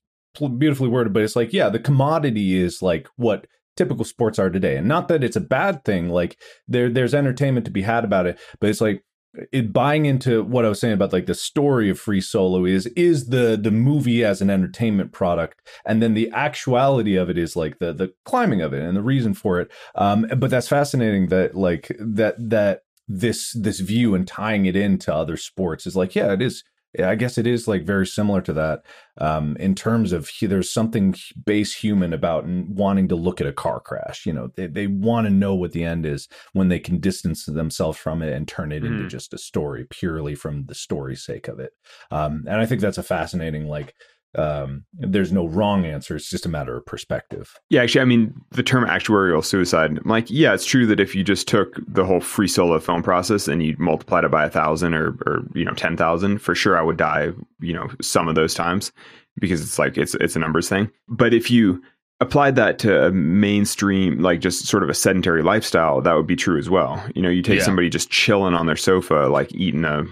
beautifully 0.58 0.90
worded, 0.90 1.12
but 1.12 1.24
it's 1.24 1.36
like, 1.36 1.54
yeah, 1.54 1.70
the 1.70 1.80
commodity 1.80 2.56
is 2.56 2.84
like 2.84 3.08
what 3.16 3.48
typical 3.78 4.06
sports 4.06 4.40
are 4.40 4.50
today. 4.50 4.78
And 4.78 4.88
not 4.88 5.08
that 5.08 5.24
it's 5.24 5.36
a 5.36 5.42
bad 5.42 5.84
thing. 5.86 6.10
Like 6.10 6.38
there, 6.68 6.90
there's 6.90 7.14
entertainment 7.14 7.66
to 7.66 7.72
be 7.72 7.82
had 7.84 8.04
about 8.04 8.26
it, 8.26 8.40
but 8.60 8.70
it's 8.70 8.82
like 8.82 9.04
it 9.52 9.72
buying 9.72 10.06
into 10.06 10.44
what 10.44 10.66
I 10.66 10.70
was 10.70 10.80
saying 10.80 10.94
about 10.94 11.14
like 11.14 11.26
the 11.26 11.34
story 11.34 11.90
of 11.90 12.00
Free 12.00 12.20
Solo 12.20 12.66
is 12.66 12.88
is 12.88 13.30
the 13.30 13.58
the 13.62 13.72
movie 13.72 14.24
as 14.26 14.42
an 14.42 14.50
entertainment 14.50 15.14
product, 15.14 15.62
and 15.86 16.02
then 16.02 16.14
the 16.14 16.30
actuality 16.32 17.16
of 17.16 17.30
it 17.30 17.38
is 17.38 17.56
like 17.56 17.80
the 17.80 17.94
the 17.94 18.14
climbing 18.26 18.62
of 18.62 18.74
it 18.74 18.84
and 18.84 18.98
the 18.98 19.02
reason 19.02 19.34
for 19.34 19.62
it. 19.62 19.72
Um, 19.96 20.28
but 20.38 20.50
that's 20.50 20.68
fascinating 20.68 21.28
that 21.28 21.56
like 21.56 21.96
that 22.00 22.36
that 22.40 22.82
this 23.08 23.56
this 23.60 23.80
view 23.80 24.16
and 24.16 24.28
tying 24.28 24.66
it 24.66 24.76
into 24.76 25.14
other 25.14 25.38
sports 25.38 25.86
is 25.86 25.96
like 25.96 26.16
yeah 26.16 26.32
it 26.34 26.42
is 26.42 26.64
I 27.00 27.16
guess 27.16 27.38
it 27.38 27.48
is 27.48 27.68
like 27.68 27.84
very 27.86 28.06
similar 28.06 28.42
to 28.42 28.54
that 28.54 28.84
um, 29.18 29.56
in 29.58 29.76
terms 29.76 30.12
of 30.12 30.30
there's 30.42 30.70
something 30.70 31.16
base 31.46 31.74
human 31.74 32.12
about 32.12 32.46
wanting 32.46 33.08
to 33.10 33.16
look 33.16 33.40
at 33.40 33.48
a 33.48 33.54
car 33.54 33.80
crash. 33.80 34.26
You 34.26 34.34
know, 34.34 34.52
they, 34.56 34.68
they 34.68 34.88
want 34.88 35.26
to 35.26 35.32
know 35.32 35.56
what 35.56 35.72
the 35.72 35.86
end 35.86 36.06
is 36.06 36.28
when 36.52 36.68
they 36.68 36.80
can 36.80 37.00
distance 37.00 37.46
themselves 37.46 37.98
from 37.98 38.22
it 38.22 38.34
and 38.34 38.48
turn 38.48 38.72
it 38.72 38.84
mm. 38.84 38.88
into 38.88 39.08
just 39.08 39.34
a 39.34 39.38
story 39.38 39.86
purely 39.90 40.36
from 40.36 40.66
the 40.66 40.76
story 40.76 41.16
sake 41.16 41.48
of 41.48 41.60
it. 41.60 41.72
Um, 42.12 42.44
and 42.48 42.60
I 42.60 42.66
think 42.66 42.82
that's 42.82 42.98
a 42.98 43.04
fascinating 43.04 43.68
like 43.68 43.96
um, 44.36 44.86
there's 44.94 45.32
no 45.32 45.48
wrong 45.48 45.86
answer. 45.86 46.16
It's 46.16 46.30
just 46.30 46.46
a 46.46 46.50
matter 46.50 46.78
of 46.78 46.86
perspective. 46.86 47.54
Yeah, 47.70 47.84
actually, 47.84 48.02
I 48.02 48.06
mean, 48.06 48.34
the 48.52 48.64
term 48.64 48.86
actuarial 48.86 49.44
suicide, 49.44 50.06
like, 50.06 50.30
yeah, 50.30 50.54
it's 50.54 50.66
true 50.66 50.86
that 50.88 51.00
if 51.00 51.16
you 51.16 51.24
just 51.24 51.48
took 51.48 51.80
the 51.88 52.06
whole 52.06 52.22
free 52.22 52.48
solo 52.48 52.80
film 52.80 53.04
process 53.04 53.48
and 53.48 53.64
you 53.64 53.76
multiplied 53.78 54.24
it 54.24 54.32
by 54.32 54.46
a 54.46 54.50
thousand 54.50 54.94
or, 54.94 55.18
or, 55.26 55.44
you 55.54 55.66
know, 55.66 55.74
10,000, 55.74 56.40
for 56.40 56.56
sure 56.56 56.78
I 56.78 56.82
would 56.82 56.98
die, 56.98 57.32
you 57.60 57.74
know, 57.74 57.90
some 58.02 58.28
of 58.28 58.36
those 58.36 58.54
times 58.54 58.92
because 59.40 59.62
it's 59.62 59.80
like, 59.80 59.98
it's, 59.98 60.16
it's 60.16 60.36
a 60.36 60.40
numbers 60.40 60.70
thing. 60.70 60.90
But 61.08 61.34
if 61.34 61.52
you 61.52 61.82
applied 62.22 62.56
that 62.56 62.80
to 62.80 63.08
a 63.08 63.12
mainstream, 63.12 64.20
like 64.20 64.40
just 64.40 64.68
sort 64.68 64.84
of 64.84 64.90
a 64.90 64.94
sedentary 64.94 65.42
lifestyle, 65.42 66.02
that 66.02 66.14
would 66.14 66.28
be 66.28 66.36
true 66.36 66.58
as 66.58 66.70
well. 66.70 67.04
You 67.16 67.22
know, 67.22 67.30
you 67.30 67.42
take 67.42 67.60
yeah. 67.60 67.66
somebody 67.66 67.90
just 67.90 68.10
chilling 68.10 68.54
on 68.54 68.68
their 68.68 68.76
sofa, 68.76 69.28
like 69.28 69.54
eating 69.54 69.84
a 69.84 70.06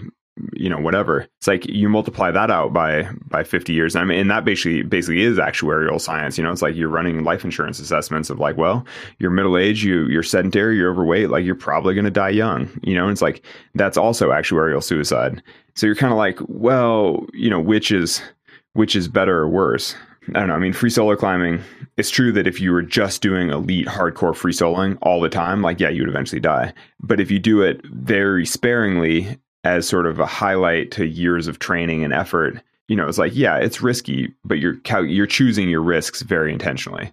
you 0.54 0.68
know 0.68 0.78
whatever. 0.78 1.26
It's 1.38 1.46
like 1.46 1.66
you 1.66 1.88
multiply 1.88 2.30
that 2.30 2.50
out 2.50 2.72
by 2.72 3.08
by 3.28 3.44
50 3.44 3.72
years. 3.72 3.96
I 3.96 4.04
mean 4.04 4.18
and 4.18 4.30
that 4.30 4.44
basically 4.44 4.82
basically 4.82 5.22
is 5.22 5.38
actuarial 5.38 6.00
science. 6.00 6.38
You 6.38 6.44
know 6.44 6.52
it's 6.52 6.62
like 6.62 6.74
you're 6.74 6.88
running 6.88 7.24
life 7.24 7.44
insurance 7.44 7.78
assessments 7.78 8.30
of 8.30 8.38
like 8.38 8.56
well 8.56 8.84
you're 9.18 9.30
middle 9.30 9.56
age 9.56 9.84
you 9.84 10.06
you're 10.06 10.22
sedentary 10.22 10.76
you're 10.76 10.90
overweight 10.90 11.30
like 11.30 11.44
you're 11.44 11.54
probably 11.54 11.94
going 11.94 12.04
to 12.04 12.10
die 12.10 12.30
young 12.30 12.68
you 12.82 12.94
know? 12.94 13.04
And 13.04 13.12
it's 13.12 13.22
like 13.22 13.44
that's 13.74 13.96
also 13.96 14.30
actuarial 14.30 14.82
suicide. 14.82 15.42
So 15.74 15.86
you're 15.86 15.96
kind 15.96 16.12
of 16.12 16.18
like 16.18 16.38
well 16.48 17.26
you 17.32 17.50
know 17.50 17.60
which 17.60 17.90
is 17.90 18.22
which 18.74 18.94
is 18.94 19.08
better 19.08 19.38
or 19.38 19.48
worse? 19.48 19.94
I 20.34 20.40
don't 20.40 20.48
know. 20.48 20.54
I 20.54 20.58
mean, 20.58 20.72
free 20.72 20.90
solo 20.90 21.16
climbing, 21.16 21.60
it's 21.96 22.10
true 22.10 22.30
that 22.32 22.46
if 22.46 22.60
you 22.60 22.72
were 22.72 22.82
just 22.82 23.22
doing 23.22 23.50
elite 23.50 23.86
hardcore 23.86 24.36
free 24.36 24.52
soloing 24.52 24.96
all 25.02 25.20
the 25.20 25.28
time, 25.28 25.62
like, 25.62 25.80
yeah, 25.80 25.88
you 25.88 26.02
would 26.02 26.10
eventually 26.10 26.40
die. 26.40 26.72
But 27.00 27.20
if 27.20 27.30
you 27.30 27.38
do 27.38 27.62
it 27.62 27.84
very 27.86 28.46
sparingly 28.46 29.38
as 29.64 29.86
sort 29.86 30.06
of 30.06 30.18
a 30.18 30.26
highlight 30.26 30.90
to 30.92 31.06
years 31.06 31.46
of 31.46 31.58
training 31.58 32.04
and 32.04 32.12
effort, 32.12 32.62
you 32.88 32.96
know, 32.96 33.06
it's 33.06 33.18
like, 33.18 33.34
yeah, 33.34 33.56
it's 33.56 33.80
risky, 33.80 34.34
but 34.44 34.58
you're 34.58 34.76
you're 35.04 35.26
choosing 35.26 35.68
your 35.68 35.82
risks 35.82 36.22
very 36.22 36.52
intentionally. 36.52 37.12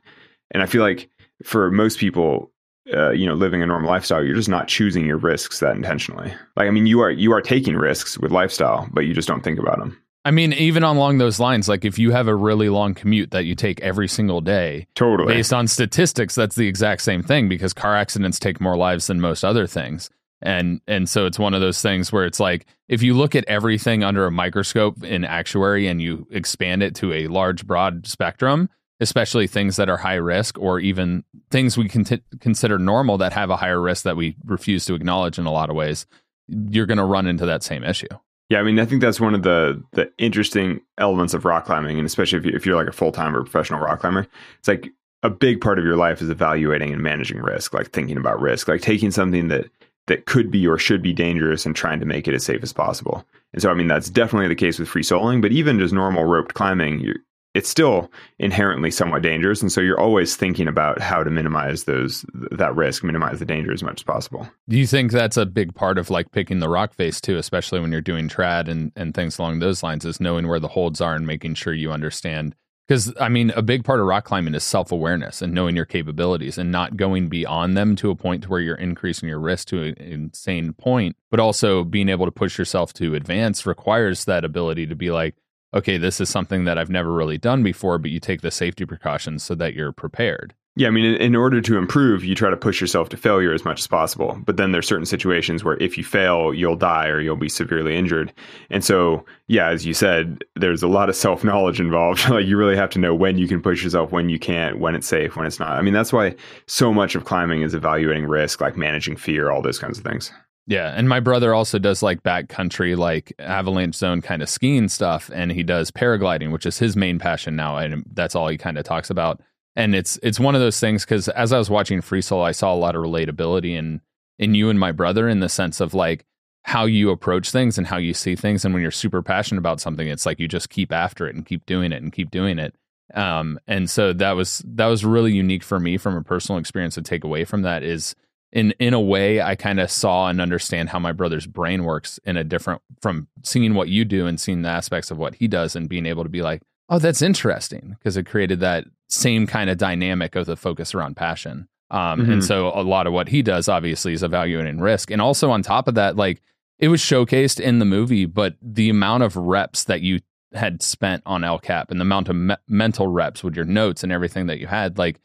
And 0.52 0.64
I 0.64 0.66
feel 0.66 0.82
like 0.82 1.10
for 1.43 1.70
most 1.70 2.00
people, 2.00 2.52
uh, 2.93 3.12
you 3.12 3.26
know, 3.26 3.36
living 3.36 3.62
a 3.62 3.66
normal 3.66 3.89
lifestyle, 3.89 4.24
you're 4.24 4.36
just 4.36 4.50
not 4.50 4.68
choosing 4.68 5.06
your 5.06 5.18
risks 5.18 5.60
that 5.60 5.76
intentionally. 5.76 6.34
Like, 6.56 6.68
I 6.68 6.72
mean, 6.72 6.88
you 6.88 7.02
are 7.02 7.12
you 7.12 7.34
are 7.34 7.41
taking 7.41 7.76
risks 7.76 8.18
with 8.18 8.32
lifestyle, 8.32 8.88
but 8.91 9.02
you 9.02 9.14
just 9.14 9.28
don't 9.28 9.43
think 9.43 9.60
about 9.60 9.78
them. 9.80 10.02
I 10.26 10.32
mean, 10.32 10.52
even 10.54 10.84
along 10.84 11.20
those 11.20 11.39
lines, 11.39 11.70
like 11.70 11.86
if 11.86 11.98
you 11.98 12.12
have 12.12 12.28
a 12.28 12.36
really 12.36 12.68
long 12.68 12.93
commute 12.93 13.32
that 13.32 13.45
you 13.45 13.56
take 13.56 13.80
every 13.82 14.10
single 14.10 14.41
day, 14.41 14.88
totally 14.93 15.34
based 15.34 15.54
on 15.54 15.68
statistics, 15.68 16.36
that's 16.36 16.56
the 16.56 16.68
exact 16.68 17.02
same 17.02 17.24
thing 17.24 17.48
because 17.48 17.74
car 17.74 17.95
accidents 17.95 18.39
take 18.39 18.60
more 18.60 18.76
lives 18.76 19.08
than 19.08 19.22
most 19.22 19.45
other 19.45 19.68
things 19.68 20.10
and 20.41 20.81
and 20.88 21.09
so 21.09 21.25
it's 21.25 21.39
one 21.39 21.53
of 21.53 21.61
those 21.61 21.81
things 21.81 22.11
where 22.11 22.25
it's 22.25 22.39
like 22.39 22.65
if 22.88 23.01
you 23.01 23.13
look 23.13 23.35
at 23.35 23.45
everything 23.45 24.03
under 24.03 24.25
a 24.25 24.31
microscope 24.31 25.03
in 25.03 25.23
actuary 25.23 25.88
and 25.88 26.01
you 26.01 26.27
expand 26.31 26.83
it 26.83 26.95
to 26.95 27.13
a 27.13 27.27
large 27.27 27.65
broad 27.65 28.05
spectrum 28.05 28.69
especially 28.99 29.47
things 29.47 29.75
that 29.75 29.89
are 29.89 29.97
high 29.97 30.15
risk 30.15 30.57
or 30.59 30.79
even 30.79 31.23
things 31.49 31.77
we 31.77 31.88
consider 31.88 32.79
normal 32.79 33.17
that 33.17 33.33
have 33.33 33.49
a 33.49 33.55
higher 33.55 33.81
risk 33.81 34.03
that 34.03 34.17
we 34.17 34.35
refuse 34.45 34.85
to 34.85 34.95
acknowledge 34.95 35.38
in 35.38 35.45
a 35.45 35.51
lot 35.51 35.69
of 35.69 35.75
ways 35.75 36.05
you're 36.47 36.85
going 36.85 36.97
to 36.97 37.03
run 37.03 37.27
into 37.27 37.45
that 37.45 37.61
same 37.61 37.83
issue. 37.83 38.07
Yeah 38.49 38.59
i 38.59 38.63
mean 38.63 38.79
i 38.79 38.85
think 38.85 39.01
that's 39.01 39.19
one 39.19 39.33
of 39.33 39.43
the 39.43 39.83
the 39.93 40.11
interesting 40.17 40.81
elements 40.97 41.33
of 41.33 41.45
rock 41.45 41.65
climbing 41.65 41.97
and 41.97 42.05
especially 42.05 42.39
if, 42.39 42.45
you, 42.45 42.51
if 42.53 42.65
you're 42.65 42.75
like 42.75 42.88
a 42.88 42.93
full-time 42.93 43.35
or 43.35 43.43
professional 43.43 43.79
rock 43.79 44.01
climber 44.01 44.27
it's 44.59 44.67
like 44.67 44.89
a 45.23 45.29
big 45.31 45.59
part 45.59 45.79
of 45.79 45.83
your 45.83 45.97
life 45.97 46.21
is 46.21 46.29
evaluating 46.29 46.93
and 46.93 47.01
managing 47.01 47.39
risk 47.39 47.73
like 47.73 47.89
thinking 47.89 48.17
about 48.17 48.39
risk 48.39 48.67
like 48.67 48.81
taking 48.81 49.09
something 49.09 49.47
that 49.47 49.65
that 50.08 50.26
could 50.26 50.49
be 50.49 50.66
or 50.68 50.78
should 50.78 51.01
be 51.01 51.14
dangerous 51.14 51.66
and 51.66 51.76
trying 51.76 51.99
to 51.99 52.05
make 52.05 52.28
it 52.28 52.34
as 52.34 52.43
safe 52.43 52.64
as 52.64 52.74
possible. 52.74 53.26
And 53.53 53.62
so, 53.62 53.70
I 53.70 53.74
mean, 53.74 53.88
that's 53.88 54.10
definitely 54.10 54.47
the 54.47 54.55
case 54.55 54.80
with 54.80 54.89
free 54.89 55.03
soloing, 55.03 55.41
but 55.41 55.51
even 55.51 55.80
just 55.80 55.93
normal 55.93 56.26
roped 56.26 56.53
climbing, 56.53 57.14
it's 57.53 57.70
still 57.70 58.12
inherently 58.39 58.91
somewhat 58.91 59.22
dangerous. 59.22 59.62
And 59.62 59.72
so 59.72 59.82
you're 59.82 59.99
always 59.99 60.36
thinking 60.36 60.68
about 60.68 61.01
how 61.01 61.24
to 61.24 61.30
minimize 61.30 61.84
those 61.84 62.26
that 62.51 62.76
risk, 62.76 63.03
minimize 63.03 63.39
the 63.39 63.45
danger 63.45 63.74
as 63.74 63.84
much 63.84 63.99
as 63.99 64.03
possible. 64.03 64.47
Do 64.70 64.78
you 64.78 64.88
think 64.88 65.12
that's 65.12 65.38
a 65.38 65.45
big 65.45 65.74
part 65.74 65.97
of 65.97 66.10
like 66.10 66.32
picking 66.32 66.60
the 66.60 66.70
rock 66.70 66.93
face 66.93 67.20
too, 67.20 67.38
especially 67.38 67.80
when 67.80 67.91
you're 67.91 68.01
doing 68.01 68.30
trad 68.30 68.68
and, 68.68 68.91
and 68.95 69.14
things 69.14 69.39
along 69.39 69.60
those 69.60 69.84
lines, 69.84 70.05
is 70.05 70.22
knowing 70.22 70.47
where 70.47 70.60
the 70.60 70.68
holds 70.68 71.01
are 71.01 71.16
and 71.16 71.28
making 71.28 71.55
sure 71.55 71.74
you 71.74 71.91
understand 71.91 72.55
because 72.88 73.13
I 73.19 73.29
mean, 73.29 73.51
a 73.51 73.61
big 73.61 73.83
part 73.83 73.99
of 73.99 74.05
rock 74.05 74.23
climbing 74.25 74.55
is 74.55 74.63
self 74.63 74.91
awareness 74.91 75.41
and 75.41 75.53
knowing 75.53 75.75
your 75.75 75.85
capabilities 75.85 76.57
and 76.57 76.71
not 76.71 76.95
going 76.95 77.27
beyond 77.27 77.75
them 77.75 77.95
to 77.97 78.11
a 78.11 78.15
point 78.15 78.43
to 78.43 78.49
where 78.49 78.61
you're 78.61 78.75
increasing 78.75 79.27
your 79.27 79.39
risk 79.39 79.67
to 79.69 79.83
an 79.83 79.95
insane 79.97 80.73
point. 80.73 81.15
But 81.29 81.39
also 81.39 81.83
being 81.83 82.09
able 82.09 82.25
to 82.25 82.31
push 82.31 82.57
yourself 82.57 82.93
to 82.93 83.15
advance 83.15 83.65
requires 83.65 84.25
that 84.25 84.45
ability 84.45 84.88
to 84.88 84.95
be 84.95 85.11
like, 85.11 85.35
okay, 85.73 85.97
this 85.97 86.21
is 86.21 86.29
something 86.29 86.63
that 86.65 86.77
I've 86.77 86.89
never 86.89 87.11
really 87.11 87.38
done 87.38 87.61
before, 87.61 87.97
but 87.97 88.11
you 88.11 88.19
take 88.19 88.41
the 88.41 88.51
safety 88.51 88.85
precautions 88.85 89.43
so 89.43 89.53
that 89.55 89.73
you're 89.73 89.91
prepared. 89.91 90.55
Yeah, 90.78 90.89
I 90.89 90.91
mean, 90.91 91.15
in, 91.15 91.36
order 91.36 91.59
to 91.59 91.75
improve, 91.75 92.23
you 92.23 92.36
try 92.36 92.51
to 92.51 92.55
push 92.55 92.80
yourself 92.80 93.09
to 93.09 93.17
failure 93.17 93.51
as 93.51 93.65
much 93.65 93.80
as 93.80 93.88
possible. 93.88 94.39
But 94.45 94.57
then 94.57 94.73
there's 94.73 94.88
certain 94.88 95.07
situations 95.07 95.63
where 95.63 95.75
if 95.78 95.97
you 95.97 96.03
fail, 96.03 96.53
you'll 96.53 96.75
die 96.75 97.07
or 97.07 97.19
you'll 97.19 97.36
be 97.36 97.49
severely 97.49 97.97
injured. 97.97 98.32
And 98.69 98.86
so, 98.86 99.25
yeah, 99.47 99.69
as 99.69 99.88
you 99.88 99.95
said, 99.95 100.43
there's 100.55 100.84
a 100.84 100.88
lot 100.88 101.09
of 101.09 101.15
self 101.15 101.43
knowledge 101.43 101.80
involved. 101.80 102.30
like 102.30 102.45
you 102.45 102.57
really 102.57 102.75
have 102.75 102.91
to 102.91 102.99
know 102.99 103.15
when 103.15 103.39
you 103.39 103.47
can 103.47 103.59
push 103.59 103.84
yourself, 103.84 104.11
when 104.11 104.30
you 104.30 104.38
can't, 104.38 104.78
when 104.78 104.93
it's 104.93 105.07
safe, 105.07 105.36
when 105.36 105.47
it's 105.47 105.59
not. 105.59 105.71
I 105.71 105.82
mean, 105.82 105.95
that's 105.95 106.13
why 106.13 106.36
so 106.67 106.93
much 106.93 107.15
of 107.15 107.25
climbing 107.25 107.63
is 107.63 107.73
evaluating 107.73 108.28
risk, 108.28 108.61
like 108.61 108.78
managing 108.78 109.17
fear, 109.17 109.49
all 109.49 109.63
those 109.63 109.80
kinds 109.80 109.97
of 109.97 110.03
things. 110.03 110.32
Yeah, 110.67 110.93
and 110.95 111.09
my 111.09 111.21
brother 111.21 111.55
also 111.55 111.80
does 111.80 112.03
like 112.03 112.21
backcountry, 112.21 112.95
like 112.95 113.34
avalanche 113.39 113.95
zone 113.95 114.21
kind 114.21 114.43
of 114.43 114.49
skiing 114.49 114.89
stuff, 114.89 115.32
and 115.34 115.51
he 115.51 115.63
does 115.63 115.89
paragliding, 115.89 116.51
which 116.51 116.67
is 116.67 116.78
his 116.78 116.95
main 116.95 117.17
passion 117.17 117.55
now, 117.55 117.78
and 117.78 118.03
that's 118.13 118.36
all 118.36 118.47
he 118.47 118.59
kind 118.59 118.78
of 118.78 118.84
talks 118.84 119.09
about 119.09 119.41
and 119.78 119.93
it's 119.93 120.19
it's 120.23 120.39
one 120.39 120.55
of 120.55 120.61
those 120.61 120.80
things 120.80 121.05
because 121.05 121.30
as 121.30 121.53
I 121.53 121.57
was 121.59 121.69
watching 121.69 122.01
Free 122.01 122.21
Solo, 122.21 122.43
I 122.43 122.51
saw 122.51 122.73
a 122.73 122.75
lot 122.75 122.95
of 122.95 123.03
relatability 123.03 123.78
in 123.78 124.01
in 124.39 124.55
you 124.55 124.69
and 124.69 124.80
my 124.80 124.91
brother 124.91 125.30
in 125.30 125.39
the 125.39 125.47
sense 125.47 125.80
of 125.80 125.93
like 125.93 126.25
how 126.63 126.86
you 126.86 127.11
approach 127.11 127.51
things 127.51 127.78
and 127.78 127.88
how 127.88 127.97
you 127.97 128.13
see 128.13 128.36
things, 128.36 128.65
and 128.65 128.73
when 128.73 128.82
you're 128.82 128.91
super 128.91 129.21
passionate 129.21 129.59
about 129.59 129.80
something, 129.80 130.07
it's 130.07 130.25
like 130.25 130.39
you 130.39 130.47
just 130.47 130.69
keep 130.69 130.91
after 130.91 131.28
it 131.28 131.36
and 131.36 131.45
keep 131.45 131.65
doing 131.67 131.93
it 131.93 132.01
and 132.01 132.11
keep 132.11 132.32
doing 132.32 132.57
it. 132.57 132.75
Um, 133.13 133.59
and 133.67 133.89
so 133.89 134.13
that 134.13 134.32
was 134.32 134.63
that 134.65 134.88
was 134.88 135.05
really 135.05 135.34
unique 135.34 135.63
for 135.63 135.80
me 135.80 135.97
from 135.97 136.17
a 136.17 136.23
personal 136.23 136.59
experience 136.59 136.95
to 136.95 137.03
take 137.03 137.23
away 137.23 137.45
from 137.45 137.61
that 137.61 137.84
is 137.84 138.15
in 138.51 138.71
in 138.80 138.95
a 138.95 138.99
way 138.99 139.41
I 139.41 139.55
kind 139.55 139.80
of 139.80 139.91
saw 139.91 140.28
and 140.28 140.41
understand 140.41 140.89
how 140.89 140.97
my 140.97 141.11
brother's 141.11 141.45
brain 141.45 141.84
works 141.84 142.19
in 142.25 142.36
a 142.36 142.43
different 142.43 142.82
from 142.99 143.28
seeing 143.43 143.75
what 143.75 143.89
you 143.89 144.05
do 144.05 144.25
and 144.25 144.39
seeing 144.39 144.63
the 144.63 144.69
aspects 144.69 145.11
of 145.11 145.19
what 145.19 145.36
he 145.36 145.47
does 145.47 145.75
and 145.75 145.88
being 145.88 146.07
able 146.07 146.23
to 146.23 146.30
be 146.30 146.41
like 146.41 146.63
oh, 146.89 146.99
that's 146.99 147.21
interesting 147.21 147.95
because 147.97 148.17
it 148.17 148.25
created 148.25 148.59
that 148.61 148.85
same 149.07 149.47
kind 149.47 149.69
of 149.69 149.77
dynamic 149.77 150.35
of 150.35 150.45
the 150.45 150.55
focus 150.55 150.93
around 150.93 151.15
passion. 151.15 151.67
Um, 151.89 152.21
mm-hmm. 152.21 152.31
And 152.33 152.43
so 152.43 152.67
a 152.67 152.83
lot 152.83 153.07
of 153.07 153.13
what 153.13 153.29
he 153.29 153.41
does 153.41 153.69
obviously 153.69 154.13
is 154.13 154.23
evaluating 154.23 154.79
risk. 154.79 155.09
And 155.11 155.21
also 155.21 155.51
on 155.51 155.61
top 155.61 155.88
of 155.88 155.95
that, 155.95 156.15
like 156.15 156.41
it 156.79 156.89
was 156.89 157.01
showcased 157.01 157.59
in 157.59 157.79
the 157.79 157.85
movie, 157.85 158.25
but 158.25 158.55
the 158.61 158.89
amount 158.89 159.23
of 159.23 159.35
reps 159.35 159.85
that 159.85 160.01
you 160.01 160.19
had 160.53 160.81
spent 160.81 161.23
on 161.25 161.43
El 161.43 161.59
Cap 161.59 161.91
and 161.91 161.99
the 161.99 162.03
amount 162.03 162.29
of 162.29 162.35
me- 162.35 162.55
mental 162.67 163.07
reps 163.07 163.43
with 163.43 163.55
your 163.55 163.65
notes 163.65 164.03
and 164.03 164.11
everything 164.11 164.47
that 164.47 164.59
you 164.59 164.67
had, 164.67 164.97
like 164.97 165.19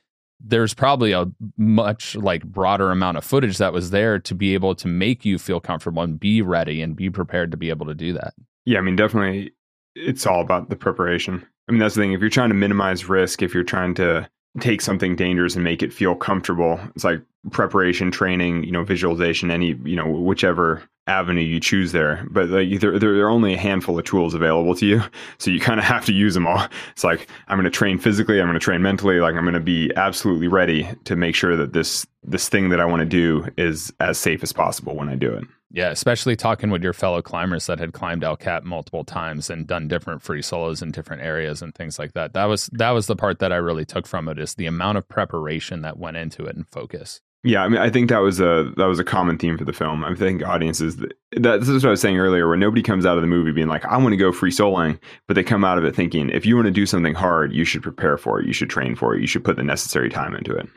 there's 0.44 0.74
probably 0.74 1.12
a 1.12 1.30
much 1.56 2.16
like 2.16 2.44
broader 2.44 2.90
amount 2.90 3.16
of 3.16 3.24
footage 3.24 3.58
that 3.58 3.72
was 3.72 3.90
there 3.90 4.18
to 4.18 4.34
be 4.34 4.54
able 4.54 4.74
to 4.74 4.88
make 4.88 5.24
you 5.24 5.38
feel 5.38 5.60
comfortable 5.60 6.02
and 6.02 6.18
be 6.18 6.42
ready 6.42 6.82
and 6.82 6.96
be 6.96 7.10
prepared 7.10 7.50
to 7.52 7.56
be 7.56 7.70
able 7.70 7.86
to 7.86 7.94
do 7.94 8.12
that. 8.12 8.34
Yeah, 8.64 8.78
I 8.78 8.80
mean, 8.82 8.96
definitely 8.96 9.52
it's 9.94 10.26
all 10.26 10.40
about 10.40 10.70
the 10.70 10.76
preparation. 10.76 11.46
I 11.68 11.72
mean, 11.72 11.78
that's 11.78 11.94
the 11.94 12.02
thing. 12.02 12.12
If 12.12 12.20
you're 12.20 12.30
trying 12.30 12.50
to 12.50 12.54
minimize 12.54 13.08
risk, 13.08 13.42
if 13.42 13.54
you're 13.54 13.64
trying 13.64 13.94
to 13.94 14.28
take 14.60 14.80
something 14.80 15.16
dangerous 15.16 15.54
and 15.54 15.64
make 15.64 15.82
it 15.82 15.92
feel 15.92 16.14
comfortable, 16.14 16.78
it's 16.94 17.04
like 17.04 17.22
preparation, 17.50 18.10
training, 18.10 18.64
you 18.64 18.72
know, 18.72 18.84
visualization, 18.84 19.50
any, 19.50 19.74
you 19.84 19.96
know, 19.96 20.06
whichever 20.06 20.82
avenue 21.06 21.40
you 21.40 21.58
choose 21.58 21.92
there. 21.92 22.26
But 22.30 22.48
like, 22.48 22.80
there, 22.80 22.98
there 22.98 23.14
are 23.24 23.30
only 23.30 23.54
a 23.54 23.58
handful 23.58 23.98
of 23.98 24.04
tools 24.04 24.34
available 24.34 24.74
to 24.76 24.86
you. 24.86 25.02
So 25.38 25.50
you 25.50 25.58
kind 25.58 25.80
of 25.80 25.84
have 25.84 26.04
to 26.04 26.12
use 26.12 26.34
them 26.34 26.46
all. 26.46 26.64
It's 26.92 27.02
like, 27.02 27.28
I'm 27.48 27.56
going 27.58 27.64
to 27.64 27.70
train 27.70 27.98
physically. 27.98 28.40
I'm 28.40 28.46
going 28.46 28.58
to 28.58 28.64
train 28.64 28.80
mentally. 28.80 29.18
Like 29.18 29.34
I'm 29.34 29.42
going 29.42 29.54
to 29.54 29.60
be 29.60 29.90
absolutely 29.96 30.46
ready 30.46 30.88
to 31.04 31.16
make 31.16 31.34
sure 31.34 31.56
that 31.56 31.72
this, 31.72 32.06
this 32.22 32.48
thing 32.48 32.68
that 32.68 32.80
I 32.80 32.84
want 32.84 33.00
to 33.00 33.06
do 33.06 33.48
is 33.56 33.92
as 33.98 34.18
safe 34.18 34.44
as 34.44 34.52
possible 34.52 34.94
when 34.94 35.08
I 35.08 35.16
do 35.16 35.32
it. 35.32 35.44
Yeah, 35.75 35.89
especially 35.89 36.37
talking 36.37 36.70
with 36.70 36.83
your 36.83 36.93
fellow 36.93 37.23
climbers 37.23 37.66
that 37.66 37.79
had 37.79 37.95
climbed 37.95 38.25
El 38.25 38.37
Cap 38.37 38.62
multiple 38.62 39.05
times 39.05 39.49
and 39.49 39.66
done 39.66 39.89
different 39.89 40.20
free 40.20 40.43
solos 40.43 40.83
in 40.83 40.91
different 40.91 41.23
areas 41.23 41.62
and 41.62 41.75
things 41.75 41.99
like 41.99 42.12
that. 42.12 42.35
That 42.35 42.45
was 42.45 42.66
that 42.73 42.91
was 42.91 43.07
the 43.07 43.16
part 43.16 43.39
that 43.39 43.53
I 43.53 43.57
really 43.57 43.87
took 43.87 44.07
from 44.07 44.29
it 44.29 44.39
is 44.39 44.55
the 44.55 44.66
amount 44.66 44.99
of 44.99 45.09
preparation 45.09 45.81
that 45.81 45.99
went 45.99 46.18
into 46.18 46.45
it 46.45 46.57
and 46.57 46.68
focus. 46.68 47.23
Yeah, 47.45 47.64
I 47.64 47.68
mean, 47.68 47.81
I 47.81 47.91
think 47.91 48.11
that 48.11 48.18
was 48.18 48.39
a 48.39 48.73
that 48.77 48.85
was 48.85 49.01
a 49.01 49.05
common 49.05 49.39
theme 49.39 49.57
for 49.57 49.64
the 49.64 49.73
film. 49.73 50.05
I 50.05 50.14
think 50.14 50.45
audiences 50.45 50.97
that, 50.97 51.14
this 51.33 51.68
is 51.68 51.83
what 51.83 51.89
I 51.89 51.93
was 51.93 52.01
saying 52.01 52.18
earlier, 52.18 52.47
where 52.47 52.57
nobody 52.57 52.83
comes 52.83 53.07
out 53.07 53.16
of 53.16 53.23
the 53.23 53.27
movie 53.27 53.51
being 53.51 53.66
like, 53.66 53.85
"I 53.87 53.97
want 53.97 54.12
to 54.12 54.16
go 54.18 54.31
free 54.31 54.53
soloing," 54.53 55.01
but 55.27 55.35
they 55.35 55.43
come 55.43 55.64
out 55.64 55.79
of 55.79 55.85
it 55.85 55.97
thinking, 55.97 56.29
if 56.31 56.45
you 56.47 56.55
want 56.55 56.66
to 56.66 56.73
do 56.73 56.87
something 56.87 57.14
hard, 57.14 57.53
you 57.53 57.64
should 57.64 57.83
prepare 57.83 58.18
for 58.18 58.41
it, 58.41 58.47
you 58.47 58.53
should 58.53 58.70
train 58.70 58.95
for 58.95 59.16
it, 59.16 59.23
you 59.23 59.27
should 59.27 59.43
put 59.43 59.57
the 59.57 59.64
necessary 59.64 60.09
time 60.09 60.37
into 60.37 60.55
it. 60.55 60.68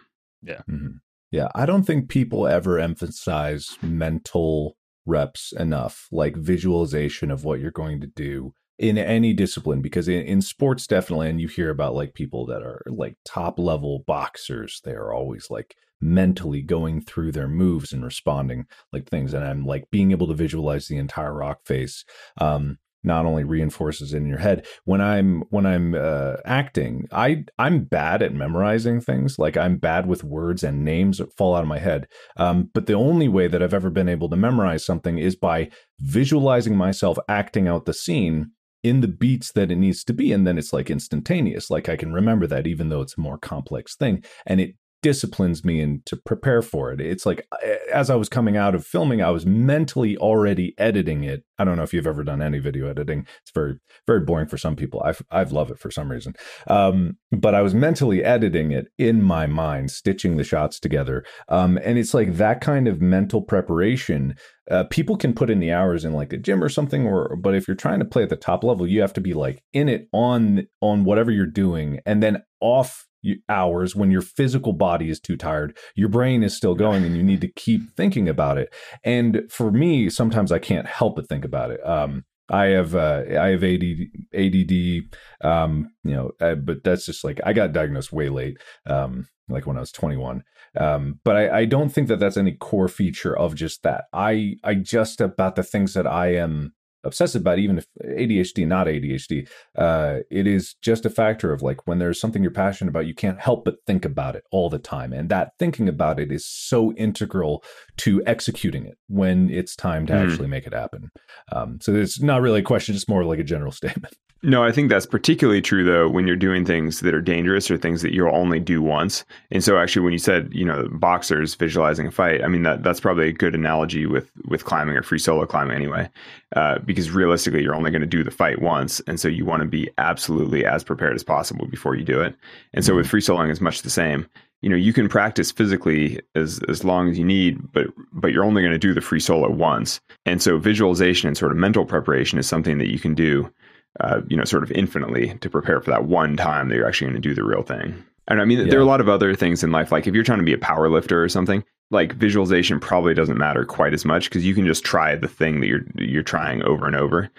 Yeah, 0.41 0.61
mm-hmm. 0.69 0.97
yeah. 1.31 1.49
I 1.53 1.67
don't 1.67 1.83
think 1.83 2.09
people 2.09 2.47
ever 2.47 2.79
emphasize 2.79 3.77
mental 3.83 4.75
reps 5.05 5.53
enough, 5.53 6.07
like 6.11 6.35
visualization 6.35 7.31
of 7.31 7.43
what 7.43 7.59
you're 7.59 7.71
going 7.71 8.01
to 8.01 8.07
do 8.07 8.53
in 8.77 8.97
any 8.97 9.33
discipline 9.33 9.81
because 9.81 10.07
in, 10.07 10.21
in 10.23 10.41
sports 10.41 10.85
definitely 10.85 11.29
and 11.29 11.39
you 11.39 11.47
hear 11.47 11.69
about 11.69 11.95
like 11.95 12.13
people 12.13 12.45
that 12.45 12.61
are 12.61 12.83
like 12.87 13.15
top 13.23 13.57
level 13.57 14.03
boxers 14.05 14.81
they're 14.83 15.13
always 15.13 15.47
like 15.49 15.75
mentally 16.01 16.61
going 16.61 16.99
through 16.99 17.31
their 17.31 17.47
moves 17.47 17.93
and 17.93 18.03
responding 18.03 18.65
like 18.91 19.07
things 19.07 19.33
and 19.33 19.45
i'm 19.45 19.65
like 19.65 19.89
being 19.91 20.11
able 20.11 20.27
to 20.27 20.33
visualize 20.33 20.87
the 20.87 20.97
entire 20.97 21.33
rock 21.33 21.59
face 21.65 22.03
um 22.41 22.77
not 23.05 23.25
only 23.25 23.43
reinforces 23.43 24.13
in 24.13 24.25
your 24.25 24.37
head. 24.37 24.65
When 24.83 25.01
i'm 25.01 25.43
when 25.49 25.65
i'm 25.65 25.93
uh, 25.95 26.37
acting 26.45 27.07
i 27.11 27.43
i'm 27.57 27.83
bad 27.83 28.21
at 28.21 28.33
memorizing 28.33 29.01
things. 29.01 29.37
Like 29.37 29.57
i'm 29.57 29.77
bad 29.77 30.07
with 30.07 30.23
words 30.23 30.63
and 30.63 30.83
names 30.83 31.17
that 31.17 31.35
fall 31.37 31.55
out 31.55 31.63
of 31.63 31.67
my 31.67 31.79
head. 31.79 32.07
Um, 32.37 32.69
but 32.73 32.87
the 32.87 32.93
only 32.93 33.27
way 33.27 33.47
that 33.47 33.61
i've 33.61 33.73
ever 33.73 33.89
been 33.89 34.09
able 34.09 34.29
to 34.29 34.35
memorize 34.35 34.85
something 34.85 35.17
is 35.17 35.35
by 35.35 35.69
visualizing 35.99 36.75
myself 36.75 37.17
acting 37.29 37.67
out 37.67 37.85
the 37.85 37.93
scene 37.93 38.51
in 38.83 39.01
the 39.01 39.07
beats 39.07 39.51
that 39.53 39.71
it 39.71 39.77
needs 39.77 40.03
to 40.03 40.13
be. 40.13 40.31
And 40.31 40.45
then 40.45 40.59
it's 40.59 40.71
like 40.71 40.91
instantaneous. 40.91 41.69
Like 41.69 41.89
i 41.89 41.95
can 41.95 42.13
remember 42.13 42.47
that 42.47 42.67
even 42.67 42.89
though 42.89 43.01
it's 43.01 43.17
a 43.17 43.21
more 43.21 43.37
complex 43.37 43.95
thing. 43.95 44.23
And 44.45 44.61
it 44.61 44.75
disciplines 45.05 45.63
me 45.63 45.81
and 45.81 46.03
to 46.07 46.17
prepare 46.17 46.63
for 46.63 46.91
it. 46.91 46.99
It's 46.99 47.27
like 47.27 47.47
as 47.93 48.09
I 48.09 48.15
was 48.15 48.27
coming 48.27 48.57
out 48.57 48.73
of 48.73 48.83
filming, 48.83 49.21
I 49.21 49.29
was 49.29 49.45
mentally 49.45 50.17
already 50.17 50.73
editing 50.79 51.23
it. 51.23 51.43
I 51.59 51.63
don't 51.63 51.77
know 51.77 51.83
if 51.83 51.93
you've 51.93 52.07
ever 52.07 52.23
done 52.23 52.41
any 52.41 52.57
video 52.57 52.89
editing. 52.89 53.27
It's 53.43 53.51
very 53.53 53.75
very 54.07 54.21
boring 54.21 54.47
for 54.47 54.57
some 54.57 54.75
people. 54.75 55.03
I've 55.05 55.21
I've 55.29 55.51
loved 55.51 55.69
it 55.69 55.77
for 55.77 55.91
some 55.91 56.09
reason. 56.09 56.33
Um, 56.65 57.19
but 57.31 57.53
I 57.53 57.61
was 57.61 57.75
mentally 57.75 58.23
editing 58.23 58.71
it 58.71 58.87
in 58.97 59.21
my 59.21 59.45
mind, 59.45 59.91
stitching 59.91 60.37
the 60.37 60.43
shots 60.43 60.79
together. 60.79 61.23
Um, 61.49 61.77
and 61.83 61.99
it's 61.99 62.15
like 62.15 62.37
that 62.37 62.59
kind 62.59 62.87
of 62.87 62.99
mental 62.99 63.43
preparation. 63.43 64.33
Uh, 64.71 64.85
people 64.85 65.17
can 65.17 65.35
put 65.35 65.51
in 65.51 65.59
the 65.59 65.71
hours 65.71 66.03
in 66.03 66.13
like 66.13 66.29
the 66.29 66.37
gym 66.37 66.63
or 66.63 66.69
something, 66.69 67.05
or 67.05 67.35
but 67.35 67.53
if 67.53 67.67
you're 67.67 67.75
trying 67.75 67.99
to 67.99 68.05
play 68.05 68.23
at 68.23 68.29
the 68.29 68.35
top 68.35 68.63
level, 68.63 68.87
you 68.87 69.01
have 69.01 69.13
to 69.13 69.21
be 69.21 69.35
like 69.35 69.61
in 69.71 69.87
it 69.87 70.07
on 70.13 70.65
on 70.81 71.03
whatever 71.03 71.29
you're 71.29 71.45
doing, 71.45 71.99
and 72.07 72.23
then 72.23 72.41
off 72.59 73.04
hours 73.49 73.95
when 73.95 74.11
your 74.11 74.21
physical 74.21 74.73
body 74.73 75.09
is 75.09 75.19
too 75.19 75.37
tired 75.37 75.77
your 75.95 76.09
brain 76.09 76.43
is 76.43 76.55
still 76.55 76.75
going 76.75 77.03
and 77.03 77.15
you 77.15 77.23
need 77.23 77.41
to 77.41 77.47
keep 77.47 77.81
thinking 77.95 78.29
about 78.29 78.57
it 78.57 78.73
and 79.03 79.41
for 79.49 79.71
me 79.71 80.09
sometimes 80.09 80.51
i 80.51 80.59
can't 80.59 80.87
help 80.87 81.15
but 81.15 81.27
think 81.27 81.45
about 81.45 81.71
it 81.71 81.85
um, 81.85 82.23
I 82.49 82.65
have 82.67 82.95
uh, 82.95 83.23
I 83.39 83.47
have 83.49 83.63
ADD, 83.63 84.07
ADD 84.33 85.03
um, 85.41 85.91
you 86.03 86.13
know, 86.13 86.31
uh, 86.39 86.55
but 86.55 86.83
that's 86.83 87.05
just 87.05 87.23
like 87.23 87.39
I 87.43 87.53
got 87.53 87.73
diagnosed 87.73 88.13
way 88.13 88.29
late, 88.29 88.57
um, 88.85 89.27
like 89.49 89.65
when 89.65 89.77
I 89.77 89.79
was 89.79 89.91
21. 89.91 90.43
Um, 90.79 91.19
but 91.23 91.35
I, 91.35 91.59
I 91.59 91.65
don't 91.65 91.89
think 91.89 92.07
that 92.09 92.19
that's 92.19 92.37
any 92.37 92.53
core 92.53 92.87
feature 92.87 93.35
of 93.35 93.55
just 93.55 93.83
that. 93.83 94.05
I 94.13 94.55
I 94.63 94.75
just 94.75 95.21
about 95.21 95.55
the 95.55 95.63
things 95.63 95.93
that 95.93 96.05
I 96.05 96.35
am 96.35 96.73
obsessive 97.05 97.41
about, 97.41 97.59
even 97.59 97.77
if 97.77 97.85
ADHD, 98.03 98.67
not 98.67 98.87
ADHD, 98.87 99.47
uh, 99.77 100.19
it 100.29 100.47
is 100.47 100.75
just 100.81 101.05
a 101.05 101.09
factor 101.09 101.53
of 101.53 101.61
like 101.61 101.87
when 101.87 101.99
there's 101.99 102.19
something 102.19 102.41
you're 102.41 102.51
passionate 102.51 102.89
about, 102.89 103.07
you 103.07 103.13
can't 103.13 103.39
help 103.39 103.65
but 103.65 103.77
think 103.85 104.03
about 104.05 104.35
it 104.35 104.43
all 104.51 104.69
the 104.69 104.79
time. 104.79 105.13
And 105.13 105.29
that 105.29 105.51
thinking 105.59 105.87
about 105.87 106.19
it 106.19 106.31
is 106.31 106.45
so 106.45 106.93
integral 106.93 107.63
to 107.97 108.21
executing 108.25 108.85
it 108.85 108.97
when 109.07 109.49
it's 109.49 109.75
time 109.75 110.05
to 110.07 110.13
mm. 110.13 110.27
actually 110.27 110.47
make 110.47 110.65
it 110.65 110.73
happen. 110.73 111.11
Um, 111.51 111.79
so 111.81 111.93
it's 111.93 112.21
not 112.21 112.41
really 112.41 112.59
a 112.59 112.63
question, 112.63 112.95
it's 112.95 113.07
more 113.07 113.23
like 113.23 113.39
a 113.39 113.43
general 113.43 113.71
statement. 113.83 114.15
No, 114.45 114.63
I 114.63 114.71
think 114.71 114.89
that's 114.89 115.07
particularly 115.07 115.59
true 115.59 115.83
though 115.83 116.07
when 116.07 116.27
you're 116.27 116.35
doing 116.35 116.65
things 116.65 116.99
that 116.99 117.15
are 117.15 117.21
dangerous 117.21 117.71
or 117.71 117.77
things 117.77 118.03
that 118.03 118.13
you'll 118.13 118.35
only 118.35 118.59
do 118.59 118.79
once. 118.79 119.25
And 119.49 119.63
so 119.63 119.79
actually 119.79 120.03
when 120.03 120.13
you 120.13 120.19
said, 120.19 120.53
you 120.53 120.63
know, 120.63 120.87
boxers 120.91 121.55
visualizing 121.55 122.05
a 122.05 122.11
fight, 122.11 122.43
I 122.43 122.47
mean 122.47 122.61
that 122.61 122.83
that's 122.83 122.99
probably 122.99 123.27
a 123.27 123.33
good 123.33 123.55
analogy 123.55 124.05
with 124.05 124.29
with 124.45 124.63
climbing 124.63 124.97
or 124.97 125.01
free 125.01 125.17
solo 125.17 125.47
climbing 125.47 125.75
anyway. 125.75 126.07
Uh, 126.55 126.77
because 126.77 127.09
realistically 127.09 127.63
you're 127.63 127.73
only 127.73 127.89
going 127.89 128.01
to 128.01 128.07
do 128.07 128.23
the 128.23 128.29
fight 128.29 128.61
once 128.61 128.99
and 129.07 129.19
so 129.19 129.27
you 129.27 129.45
want 129.45 129.61
to 129.61 129.67
be 129.67 129.89
absolutely 129.97 130.63
as 130.63 130.83
prepared 130.83 131.15
as 131.15 131.23
possible 131.23 131.65
before 131.65 131.95
you 131.95 132.03
do 132.03 132.21
it. 132.21 132.35
And 132.71 132.85
so 132.85 132.93
with 132.93 133.07
free 133.07 133.21
soloing 133.21 133.49
it's 133.49 133.61
much 133.61 133.81
the 133.81 133.89
same. 133.89 134.27
You 134.61 134.69
know, 134.69 134.75
you 134.75 134.93
can 134.93 135.09
practice 135.09 135.51
physically 135.51 136.21
as 136.35 136.59
as 136.69 136.83
long 136.83 137.09
as 137.09 137.17
you 137.17 137.25
need, 137.25 137.71
but 137.71 137.87
but 138.13 138.31
you're 138.31 138.45
only 138.45 138.61
going 138.61 138.73
to 138.73 138.77
do 138.77 138.93
the 138.93 139.01
free 139.01 139.19
solo 139.19 139.49
once. 139.49 139.99
And 140.27 140.39
so 140.39 140.59
visualization 140.59 141.27
and 141.27 141.35
sort 141.35 141.51
of 141.51 141.57
mental 141.57 141.85
preparation 141.85 142.37
is 142.37 142.47
something 142.47 142.77
that 142.77 142.91
you 142.91 142.99
can 142.99 143.15
do 143.15 143.51
uh, 143.99 144.21
you 144.27 144.35
know, 144.35 144.43
sort 144.43 144.63
of 144.63 144.71
infinitely 144.71 145.37
to 145.39 145.49
prepare 145.49 145.81
for 145.81 145.91
that 145.91 146.05
one 146.05 146.35
time 146.35 146.69
that 146.69 146.75
you're 146.75 146.87
actually 146.87 147.09
going 147.11 147.21
to 147.21 147.29
do 147.29 147.35
the 147.35 147.43
real 147.43 147.63
thing. 147.63 148.03
And 148.27 148.41
I 148.41 148.45
mean, 148.45 148.59
yeah. 148.59 148.65
there 148.65 148.79
are 148.79 148.83
a 148.83 148.87
lot 148.87 149.01
of 149.01 149.09
other 149.09 149.35
things 149.35 149.63
in 149.63 149.71
life. 149.71 149.91
Like 149.91 150.07
if 150.07 150.13
you're 150.13 150.23
trying 150.23 150.39
to 150.39 150.45
be 150.45 150.53
a 150.53 150.57
power 150.57 150.89
lifter 150.89 151.23
or 151.23 151.29
something, 151.29 151.63
like 151.91 152.13
visualization 152.13 152.79
probably 152.79 153.13
doesn't 153.13 153.37
matter 153.37 153.63
quite 153.65 153.93
as 153.93 154.05
much 154.05 154.29
because 154.29 154.45
you 154.45 154.55
can 154.55 154.65
just 154.65 154.83
try 154.83 155.15
the 155.15 155.27
thing 155.27 155.59
that 155.59 155.67
you're 155.67 155.85
you're 155.95 156.23
trying 156.23 156.63
over 156.63 156.87
and 156.87 156.95
over. 156.95 157.29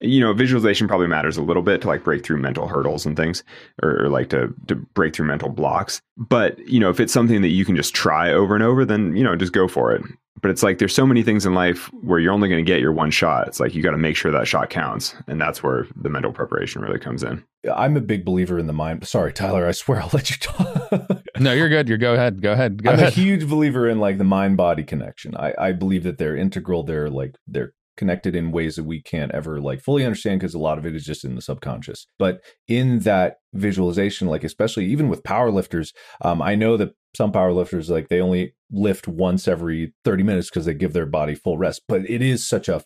You 0.00 0.20
know, 0.20 0.32
visualization 0.34 0.86
probably 0.86 1.06
matters 1.06 1.38
a 1.38 1.42
little 1.42 1.62
bit 1.62 1.80
to 1.80 1.88
like 1.88 2.04
break 2.04 2.22
through 2.22 2.36
mental 2.36 2.68
hurdles 2.68 3.06
and 3.06 3.16
things, 3.16 3.42
or, 3.82 4.04
or 4.04 4.08
like 4.08 4.28
to 4.30 4.54
to 4.68 4.76
break 4.76 5.14
through 5.14 5.26
mental 5.26 5.48
blocks. 5.48 6.00
But 6.16 6.58
you 6.68 6.78
know, 6.78 6.90
if 6.90 7.00
it's 7.00 7.12
something 7.12 7.42
that 7.42 7.48
you 7.48 7.64
can 7.64 7.76
just 7.76 7.94
try 7.94 8.30
over 8.30 8.54
and 8.54 8.62
over, 8.62 8.84
then 8.84 9.16
you 9.16 9.24
know, 9.24 9.34
just 9.34 9.52
go 9.52 9.66
for 9.66 9.92
it 9.92 10.02
but 10.40 10.50
it's 10.50 10.62
like 10.62 10.78
there's 10.78 10.94
so 10.94 11.06
many 11.06 11.22
things 11.22 11.46
in 11.46 11.54
life 11.54 11.90
where 12.02 12.18
you're 12.18 12.32
only 12.32 12.48
going 12.48 12.64
to 12.64 12.70
get 12.70 12.80
your 12.80 12.92
one 12.92 13.10
shot. 13.10 13.48
It's 13.48 13.60
like 13.60 13.74
you 13.74 13.82
got 13.82 13.92
to 13.92 13.98
make 13.98 14.16
sure 14.16 14.30
that 14.32 14.46
shot 14.46 14.70
counts, 14.70 15.14
and 15.26 15.40
that's 15.40 15.62
where 15.62 15.86
the 15.96 16.08
mental 16.08 16.32
preparation 16.32 16.82
really 16.82 16.98
comes 16.98 17.22
in. 17.22 17.42
I'm 17.72 17.96
a 17.96 18.00
big 18.00 18.24
believer 18.24 18.58
in 18.58 18.66
the 18.66 18.72
mind. 18.72 19.06
Sorry, 19.06 19.32
Tyler. 19.32 19.66
I 19.66 19.72
swear 19.72 20.00
I'll 20.02 20.10
let 20.12 20.30
you 20.30 20.36
talk. 20.36 21.22
no, 21.38 21.52
you're 21.52 21.68
good. 21.68 21.88
You're 21.88 21.98
go 21.98 22.14
ahead. 22.14 22.42
Go 22.42 22.52
ahead. 22.52 22.82
Go 22.82 22.90
I'm 22.90 22.96
ahead. 22.98 23.08
a 23.08 23.10
huge 23.12 23.48
believer 23.48 23.88
in 23.88 23.98
like 23.98 24.18
the 24.18 24.24
mind 24.24 24.56
body 24.56 24.84
connection. 24.84 25.36
I, 25.36 25.54
I 25.58 25.72
believe 25.72 26.02
that 26.04 26.18
they're 26.18 26.36
integral. 26.36 26.82
They're 26.82 27.10
like 27.10 27.34
they're 27.46 27.72
connected 27.96 28.36
in 28.36 28.52
ways 28.52 28.76
that 28.76 28.84
we 28.84 29.00
can't 29.00 29.32
ever 29.32 29.60
like 29.60 29.80
fully 29.80 30.04
understand 30.04 30.38
because 30.38 30.54
a 30.54 30.58
lot 30.58 30.78
of 30.78 30.84
it 30.86 30.94
is 30.94 31.04
just 31.04 31.24
in 31.24 31.34
the 31.34 31.40
subconscious. 31.42 32.06
But 32.18 32.40
in 32.68 33.00
that 33.00 33.36
visualization, 33.54 34.28
like 34.28 34.44
especially 34.44 34.86
even 34.86 35.08
with 35.08 35.22
powerlifters, 35.22 35.92
um, 36.20 36.42
I 36.42 36.54
know 36.54 36.76
that 36.76 36.90
some 37.16 37.32
powerlifters 37.32 37.88
like 37.88 38.08
they 38.08 38.20
only 38.20 38.54
lift 38.70 39.08
once 39.08 39.48
every 39.48 39.94
30 40.04 40.22
minutes 40.22 40.50
because 40.50 40.66
they 40.66 40.74
give 40.74 40.92
their 40.92 41.06
body 41.06 41.34
full 41.34 41.58
rest 41.58 41.82
but 41.88 42.08
it 42.08 42.22
is 42.22 42.46
such 42.46 42.68
a 42.68 42.82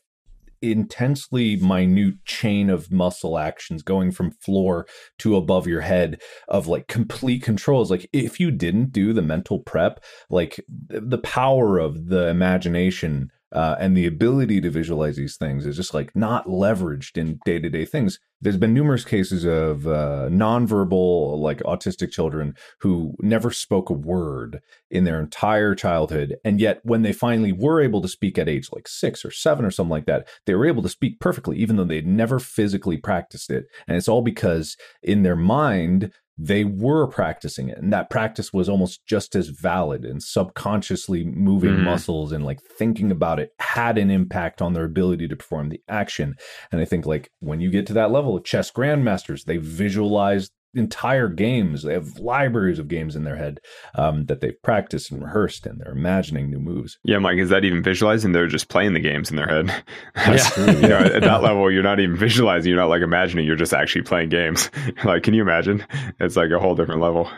intensely 0.63 1.57
minute 1.57 2.15
chain 2.25 2.69
of 2.69 2.91
muscle 2.91 3.39
actions 3.39 3.83
going 3.83 4.11
from 4.11 4.31
floor 4.31 4.87
to 5.19 5.37
above 5.37 5.67
your 5.67 5.81
head 5.81 6.21
of 6.49 6.67
like 6.67 6.87
complete 6.87 7.43
controls. 7.43 7.91
Like 7.91 8.09
if 8.13 8.39
you 8.39 8.51
didn't 8.51 8.93
do 8.93 9.13
the 9.13 9.23
mental 9.23 9.61
prep 9.61 10.05
like 10.29 10.61
the 10.89 11.19
power 11.19 11.79
of 11.79 12.09
the 12.09 12.29
imagination 12.29 13.31
uh, 13.53 13.77
and 13.79 13.97
the 13.97 14.07
ability 14.07 14.61
to 14.61 14.71
visualize 14.71 15.17
these 15.17 15.37
things 15.37 15.67
is 15.67 15.77
just 15.77 15.95
like 15.95 16.15
not 16.15 16.47
leveraged 16.47 17.17
in 17.17 17.41
day-to-day 17.45 17.85
things. 17.85 18.19
There's 18.41 18.57
been 18.57 18.73
numerous 18.73 19.05
cases 19.05 19.45
of 19.45 19.87
uh, 19.87 20.29
nonverbal 20.31 21.39
like 21.39 21.59
autistic 21.59 22.11
children 22.11 22.55
who 22.81 23.15
never 23.21 23.51
spoke 23.51 23.91
a 23.91 23.95
word 23.95 24.61
in 24.91 25.05
their 25.05 25.21
entire 25.21 25.75
childhood 25.75 26.37
and 26.45 26.61
yet 26.61 26.81
when 26.85 27.03
they 27.03 27.13
finally 27.13 27.53
were 27.53 27.81
able 27.81 28.01
to 28.01 28.09
speak 28.09 28.39
at 28.39 28.49
age 28.49 28.69
like 28.73 28.89
six 28.89 29.25
or 29.25 29.31
seven 29.31 29.65
or 29.65 29.71
something 29.71 29.91
like 29.91 30.07
that 30.07 30.27
they 30.47 30.55
were 30.55 30.67
able 30.67 30.83
to 30.83 30.89
speak 30.89 31.21
perfectly 31.21 31.59
even 31.59 31.77
though 31.77 31.85
they'd 31.85 32.07
never 32.07 32.39
physically 32.39 32.97
practiced 32.97 33.51
it. 33.51 33.67
And 33.87 33.97
it's 33.97 34.09
all 34.09 34.23
because 34.23 34.77
in 35.03 35.23
their 35.23 35.37
mind 35.37 36.13
they 36.43 36.65
were 36.65 37.07
practicing 37.07 37.69
it 37.69 37.77
and 37.77 37.93
that 37.93 38.09
practice 38.09 38.51
was 38.51 38.67
almost 38.67 39.05
just 39.07 39.37
as 39.37 39.49
valid 39.49 40.07
and 40.07 40.23
subconsciously 40.23 41.23
moving 41.23 41.75
mm-hmm. 41.75 41.85
muscles 41.85 42.33
and 42.33 42.47
like 42.47 42.61
thinking 42.79 43.11
about 43.11 43.39
it 43.39 43.51
had 43.59 43.99
an 43.99 44.11
impact 44.11 44.63
on 44.63 44.73
their 44.73 44.85
ability 44.85 45.29
to 45.29 45.37
perform 45.37 45.69
the 45.69 45.83
action 45.87 46.35
and 46.73 46.81
i 46.81 46.85
think 46.85 47.05
like 47.05 47.31
when 47.41 47.61
you 47.61 47.71
get 47.71 47.87
to 47.87 47.93
that 47.93 48.11
level 48.11 48.37
of 48.37 48.45
chess 48.45 48.71
grandmasters 48.71 49.45
they 49.45 49.59
visualize 49.59 50.51
entire 50.75 51.29
games. 51.29 51.83
They 51.83 51.93
have 51.93 52.19
libraries 52.19 52.79
of 52.79 52.89
games 52.89 53.17
in 53.17 53.25
their 53.25 53.37
head 53.37 53.61
um, 53.95 54.27
that 54.27 54.41
they've 54.41 54.61
practiced 54.63 55.11
and 55.11 55.23
rehearsed, 55.23 55.67
and 55.67 55.81
they're 55.81 55.93
imagining 55.93 56.51
new 56.51 56.59
moves. 56.59 56.99
Yeah, 57.05 57.19
Mike, 57.19 57.39
is 57.39 57.51
that 57.51 57.65
even 57.65 57.83
visualizing? 57.83 58.33
They're 58.33 58.47
just 58.47 58.69
playing 58.69 58.95
the 58.95 59.01
games 59.01 59.31
in 59.31 59.37
their 59.37 59.49
head. 59.49 59.85
yeah. 60.17 60.71
you 60.71 60.89
know, 60.89 60.99
at 60.99 61.23
that 61.23 61.43
level, 61.43 61.71
you're 61.71 61.83
not 61.83 62.01
even 62.01 62.17
visualizing. 62.17 62.71
You're 62.71 62.81
not 62.81 62.89
like 62.89 63.03
imagining. 63.03 63.47
You're 63.47 63.57
just 63.57 63.75
actually 63.75 64.03
playing 64.03 64.29
games. 64.29 64.71
like, 65.05 65.23
can 65.23 65.35
you 65.35 65.43
imagine? 65.43 65.85
It's 66.19 66.37
like 66.37 66.51
a 66.51 66.59
whole 66.59 66.75
different 66.75 67.01
level. 67.01 67.31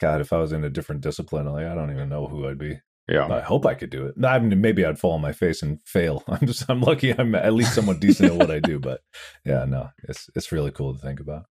God, 0.00 0.20
if 0.20 0.32
I 0.32 0.38
was 0.38 0.52
in 0.52 0.64
a 0.64 0.70
different 0.70 1.02
discipline, 1.02 1.46
like 1.46 1.66
I 1.66 1.74
don't 1.74 1.90
even 1.90 2.08
know 2.08 2.26
who 2.26 2.48
I'd 2.48 2.58
be. 2.58 2.80
Yeah, 3.08 3.26
I 3.26 3.40
hope 3.40 3.66
I 3.66 3.74
could 3.74 3.90
do 3.90 4.06
it. 4.06 4.24
I 4.24 4.38
mean, 4.38 4.60
maybe 4.60 4.84
I'd 4.84 4.98
fall 4.98 5.12
on 5.12 5.20
my 5.20 5.32
face 5.32 5.62
and 5.62 5.82
fail. 5.82 6.22
I'm 6.28 6.46
just, 6.46 6.64
I'm 6.70 6.80
lucky. 6.80 7.12
I'm 7.16 7.34
at 7.34 7.52
least 7.52 7.74
somewhat 7.74 8.00
decent 8.00 8.32
at 8.32 8.38
what 8.38 8.50
I 8.50 8.60
do. 8.60 8.78
But 8.78 9.00
yeah, 9.44 9.64
no, 9.64 9.90
it's 10.04 10.30
it's 10.34 10.52
really 10.52 10.70
cool 10.70 10.94
to 10.94 11.00
think 11.00 11.20
about. 11.20 11.46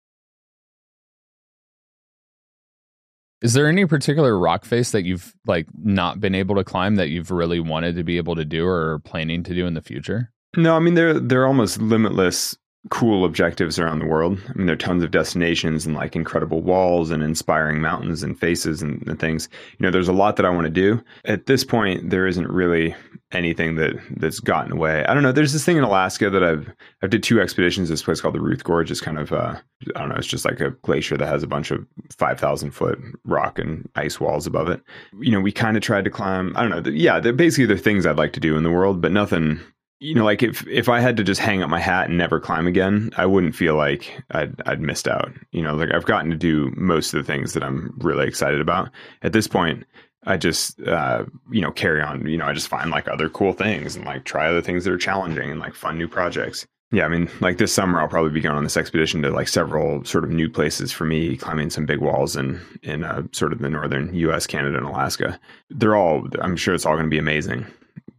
Is 3.44 3.52
there 3.52 3.68
any 3.68 3.84
particular 3.84 4.38
rock 4.38 4.64
face 4.64 4.92
that 4.92 5.04
you've 5.04 5.34
like 5.46 5.66
not 5.78 6.18
been 6.18 6.34
able 6.34 6.54
to 6.54 6.64
climb 6.64 6.96
that 6.96 7.10
you've 7.10 7.30
really 7.30 7.60
wanted 7.60 7.94
to 7.96 8.02
be 8.02 8.16
able 8.16 8.36
to 8.36 8.44
do 8.46 8.66
or 8.66 9.00
planning 9.00 9.42
to 9.42 9.54
do 9.54 9.66
in 9.66 9.74
the 9.74 9.82
future? 9.82 10.32
No, 10.56 10.74
I 10.74 10.78
mean 10.78 10.94
they're 10.94 11.20
they're 11.20 11.46
almost 11.46 11.78
limitless 11.78 12.56
cool 12.90 13.24
objectives 13.24 13.78
around 13.78 13.98
the 13.98 14.06
world. 14.06 14.38
I 14.48 14.52
mean, 14.52 14.66
there 14.66 14.74
are 14.74 14.76
tons 14.76 15.02
of 15.02 15.10
destinations 15.10 15.86
and 15.86 15.94
like 15.94 16.14
incredible 16.14 16.60
walls 16.60 17.10
and 17.10 17.22
inspiring 17.22 17.80
mountains 17.80 18.22
and 18.22 18.38
faces 18.38 18.82
and, 18.82 19.06
and 19.08 19.18
things. 19.18 19.48
You 19.78 19.84
know, 19.84 19.90
there's 19.90 20.08
a 20.08 20.12
lot 20.12 20.36
that 20.36 20.46
I 20.46 20.50
want 20.50 20.66
to 20.66 20.70
do. 20.70 21.02
At 21.24 21.46
this 21.46 21.64
point, 21.64 22.10
there 22.10 22.26
isn't 22.26 22.48
really 22.48 22.94
anything 23.32 23.74
that 23.76 23.94
that's 24.16 24.38
gotten 24.38 24.72
away. 24.72 25.04
I 25.06 25.14
don't 25.14 25.22
know. 25.22 25.32
There's 25.32 25.52
this 25.52 25.64
thing 25.64 25.76
in 25.76 25.84
Alaska 25.84 26.28
that 26.28 26.44
I've 26.44 26.70
I've 27.02 27.10
did 27.10 27.22
two 27.22 27.40
expeditions. 27.40 27.88
This 27.88 28.02
place 28.02 28.20
called 28.20 28.34
the 28.34 28.40
Ruth 28.40 28.64
Gorge. 28.64 28.90
It's 28.90 29.00
kind 29.00 29.18
of 29.18 29.32
uh, 29.32 29.56
I 29.96 30.00
don't 30.00 30.10
know. 30.10 30.16
It's 30.16 30.26
just 30.26 30.44
like 30.44 30.60
a 30.60 30.70
glacier 30.82 31.16
that 31.16 31.26
has 31.26 31.42
a 31.42 31.48
bunch 31.48 31.70
of 31.70 31.86
five 32.16 32.38
thousand 32.38 32.72
foot 32.72 32.98
rock 33.24 33.58
and 33.58 33.88
ice 33.96 34.20
walls 34.20 34.46
above 34.46 34.68
it. 34.68 34.82
You 35.20 35.32
know, 35.32 35.40
we 35.40 35.52
kind 35.52 35.76
of 35.76 35.82
tried 35.82 36.04
to 36.04 36.10
climb. 36.10 36.54
I 36.56 36.66
don't 36.66 36.84
know. 36.84 36.90
Yeah, 36.90 37.18
they're 37.18 37.32
basically 37.32 37.66
they're 37.66 37.78
things 37.78 38.04
I'd 38.04 38.18
like 38.18 38.34
to 38.34 38.40
do 38.40 38.56
in 38.56 38.62
the 38.62 38.70
world, 38.70 39.00
but 39.00 39.12
nothing 39.12 39.60
you 40.04 40.14
know, 40.14 40.24
like 40.24 40.42
if 40.42 40.66
if 40.68 40.90
I 40.90 41.00
had 41.00 41.16
to 41.16 41.24
just 41.24 41.40
hang 41.40 41.62
up 41.62 41.70
my 41.70 41.80
hat 41.80 42.08
and 42.08 42.18
never 42.18 42.38
climb 42.38 42.66
again, 42.66 43.10
I 43.16 43.24
wouldn't 43.24 43.56
feel 43.56 43.74
like 43.74 44.22
I'd 44.32 44.60
I'd 44.66 44.80
missed 44.82 45.08
out. 45.08 45.32
You 45.50 45.62
know, 45.62 45.74
like 45.74 45.94
I've 45.94 46.04
gotten 46.04 46.30
to 46.30 46.36
do 46.36 46.70
most 46.76 47.14
of 47.14 47.24
the 47.24 47.32
things 47.32 47.54
that 47.54 47.62
I'm 47.62 47.94
really 47.98 48.26
excited 48.26 48.60
about. 48.60 48.90
At 49.22 49.32
this 49.32 49.48
point, 49.48 49.84
I 50.24 50.36
just 50.36 50.78
uh, 50.82 51.24
you 51.50 51.62
know 51.62 51.70
carry 51.70 52.02
on. 52.02 52.26
You 52.26 52.36
know, 52.36 52.44
I 52.44 52.52
just 52.52 52.68
find 52.68 52.90
like 52.90 53.08
other 53.08 53.30
cool 53.30 53.54
things 53.54 53.96
and 53.96 54.04
like 54.04 54.24
try 54.24 54.46
other 54.46 54.60
things 54.60 54.84
that 54.84 54.92
are 54.92 54.98
challenging 54.98 55.50
and 55.50 55.58
like 55.58 55.74
fun 55.74 55.96
new 55.96 56.08
projects. 56.08 56.66
Yeah, 56.92 57.06
I 57.06 57.08
mean, 57.08 57.30
like 57.40 57.56
this 57.56 57.72
summer, 57.72 57.98
I'll 57.98 58.06
probably 58.06 58.30
be 58.30 58.42
going 58.42 58.56
on 58.56 58.62
this 58.62 58.76
expedition 58.76 59.22
to 59.22 59.30
like 59.30 59.48
several 59.48 60.04
sort 60.04 60.24
of 60.24 60.30
new 60.30 60.50
places 60.50 60.92
for 60.92 61.06
me, 61.06 61.38
climbing 61.38 61.70
some 61.70 61.86
big 61.86 62.00
walls 62.00 62.36
in 62.36 62.60
in 62.82 63.04
uh, 63.04 63.22
sort 63.32 63.54
of 63.54 63.60
the 63.60 63.70
northern 63.70 64.14
U.S., 64.14 64.46
Canada, 64.46 64.76
and 64.76 64.86
Alaska. 64.86 65.40
They're 65.70 65.96
all, 65.96 66.28
I'm 66.42 66.56
sure 66.56 66.74
it's 66.74 66.84
all 66.84 66.94
going 66.94 67.06
to 67.06 67.10
be 67.10 67.18
amazing. 67.18 67.66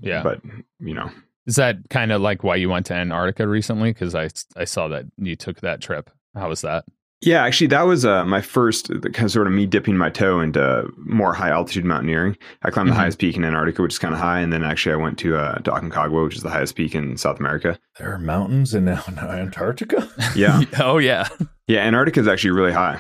Yeah, 0.02 0.24
but 0.24 0.42
you 0.80 0.94
know, 0.94 1.10
is 1.46 1.56
that 1.56 1.78
kind 1.90 2.12
of 2.12 2.22
like 2.22 2.44
why 2.44 2.56
you 2.56 2.70
went 2.70 2.86
to 2.88 2.94
Antarctica 2.94 3.48
recently? 3.48 3.92
Because 3.92 4.16
I 4.16 4.30
I 4.56 4.66
saw 4.66 4.88
that 4.90 5.06
you 5.18 5.36
took 5.36 5.62
that 5.62 5.82
trip. 5.82 6.10
How 6.36 6.50
was 6.50 6.62
that? 6.62 6.86
Yeah, 7.22 7.44
actually, 7.44 7.68
that 7.68 7.84
was 7.84 8.06
uh, 8.06 8.24
my 8.26 8.42
first 8.42 8.90
kind 8.90 9.24
of 9.24 9.32
sort 9.32 9.48
of 9.48 9.54
me 9.54 9.66
dipping 9.66 9.98
my 9.98 10.10
toe 10.10 10.42
into 10.42 10.88
more 10.98 11.34
high 11.34 11.50
altitude 11.50 11.86
mountaineering. 11.86 12.38
I 12.62 12.70
climbed 12.70 12.90
mm-hmm. 12.90 12.96
the 12.96 13.00
highest 13.00 13.20
peak 13.20 13.36
in 13.36 13.44
Antarctica, 13.44 13.82
which 13.82 13.94
is 13.94 14.00
kind 14.00 14.14
of 14.14 14.20
high, 14.20 14.42
and 14.42 14.54
then 14.54 14.64
actually 14.64 14.94
I 14.94 14.98
went 14.98 15.18
to 15.20 15.36
uh, 15.36 15.58
Aconcagua, 15.60 16.26
which 16.26 16.36
is 16.36 16.44
the 16.44 16.50
highest 16.50 16.76
peak 16.76 16.94
in 16.94 17.18
South 17.18 17.40
America. 17.40 17.80
There 17.98 18.14
are 18.14 18.20
mountains 18.20 18.74
in 18.74 18.88
Antarctica. 18.88 20.08
Yeah. 20.36 20.64
oh 20.80 20.98
yeah. 20.98 21.28
Yeah, 21.68 21.80
Antarctica 21.80 22.20
is 22.20 22.28
actually 22.28 22.52
really 22.52 22.74
high. 22.74 23.00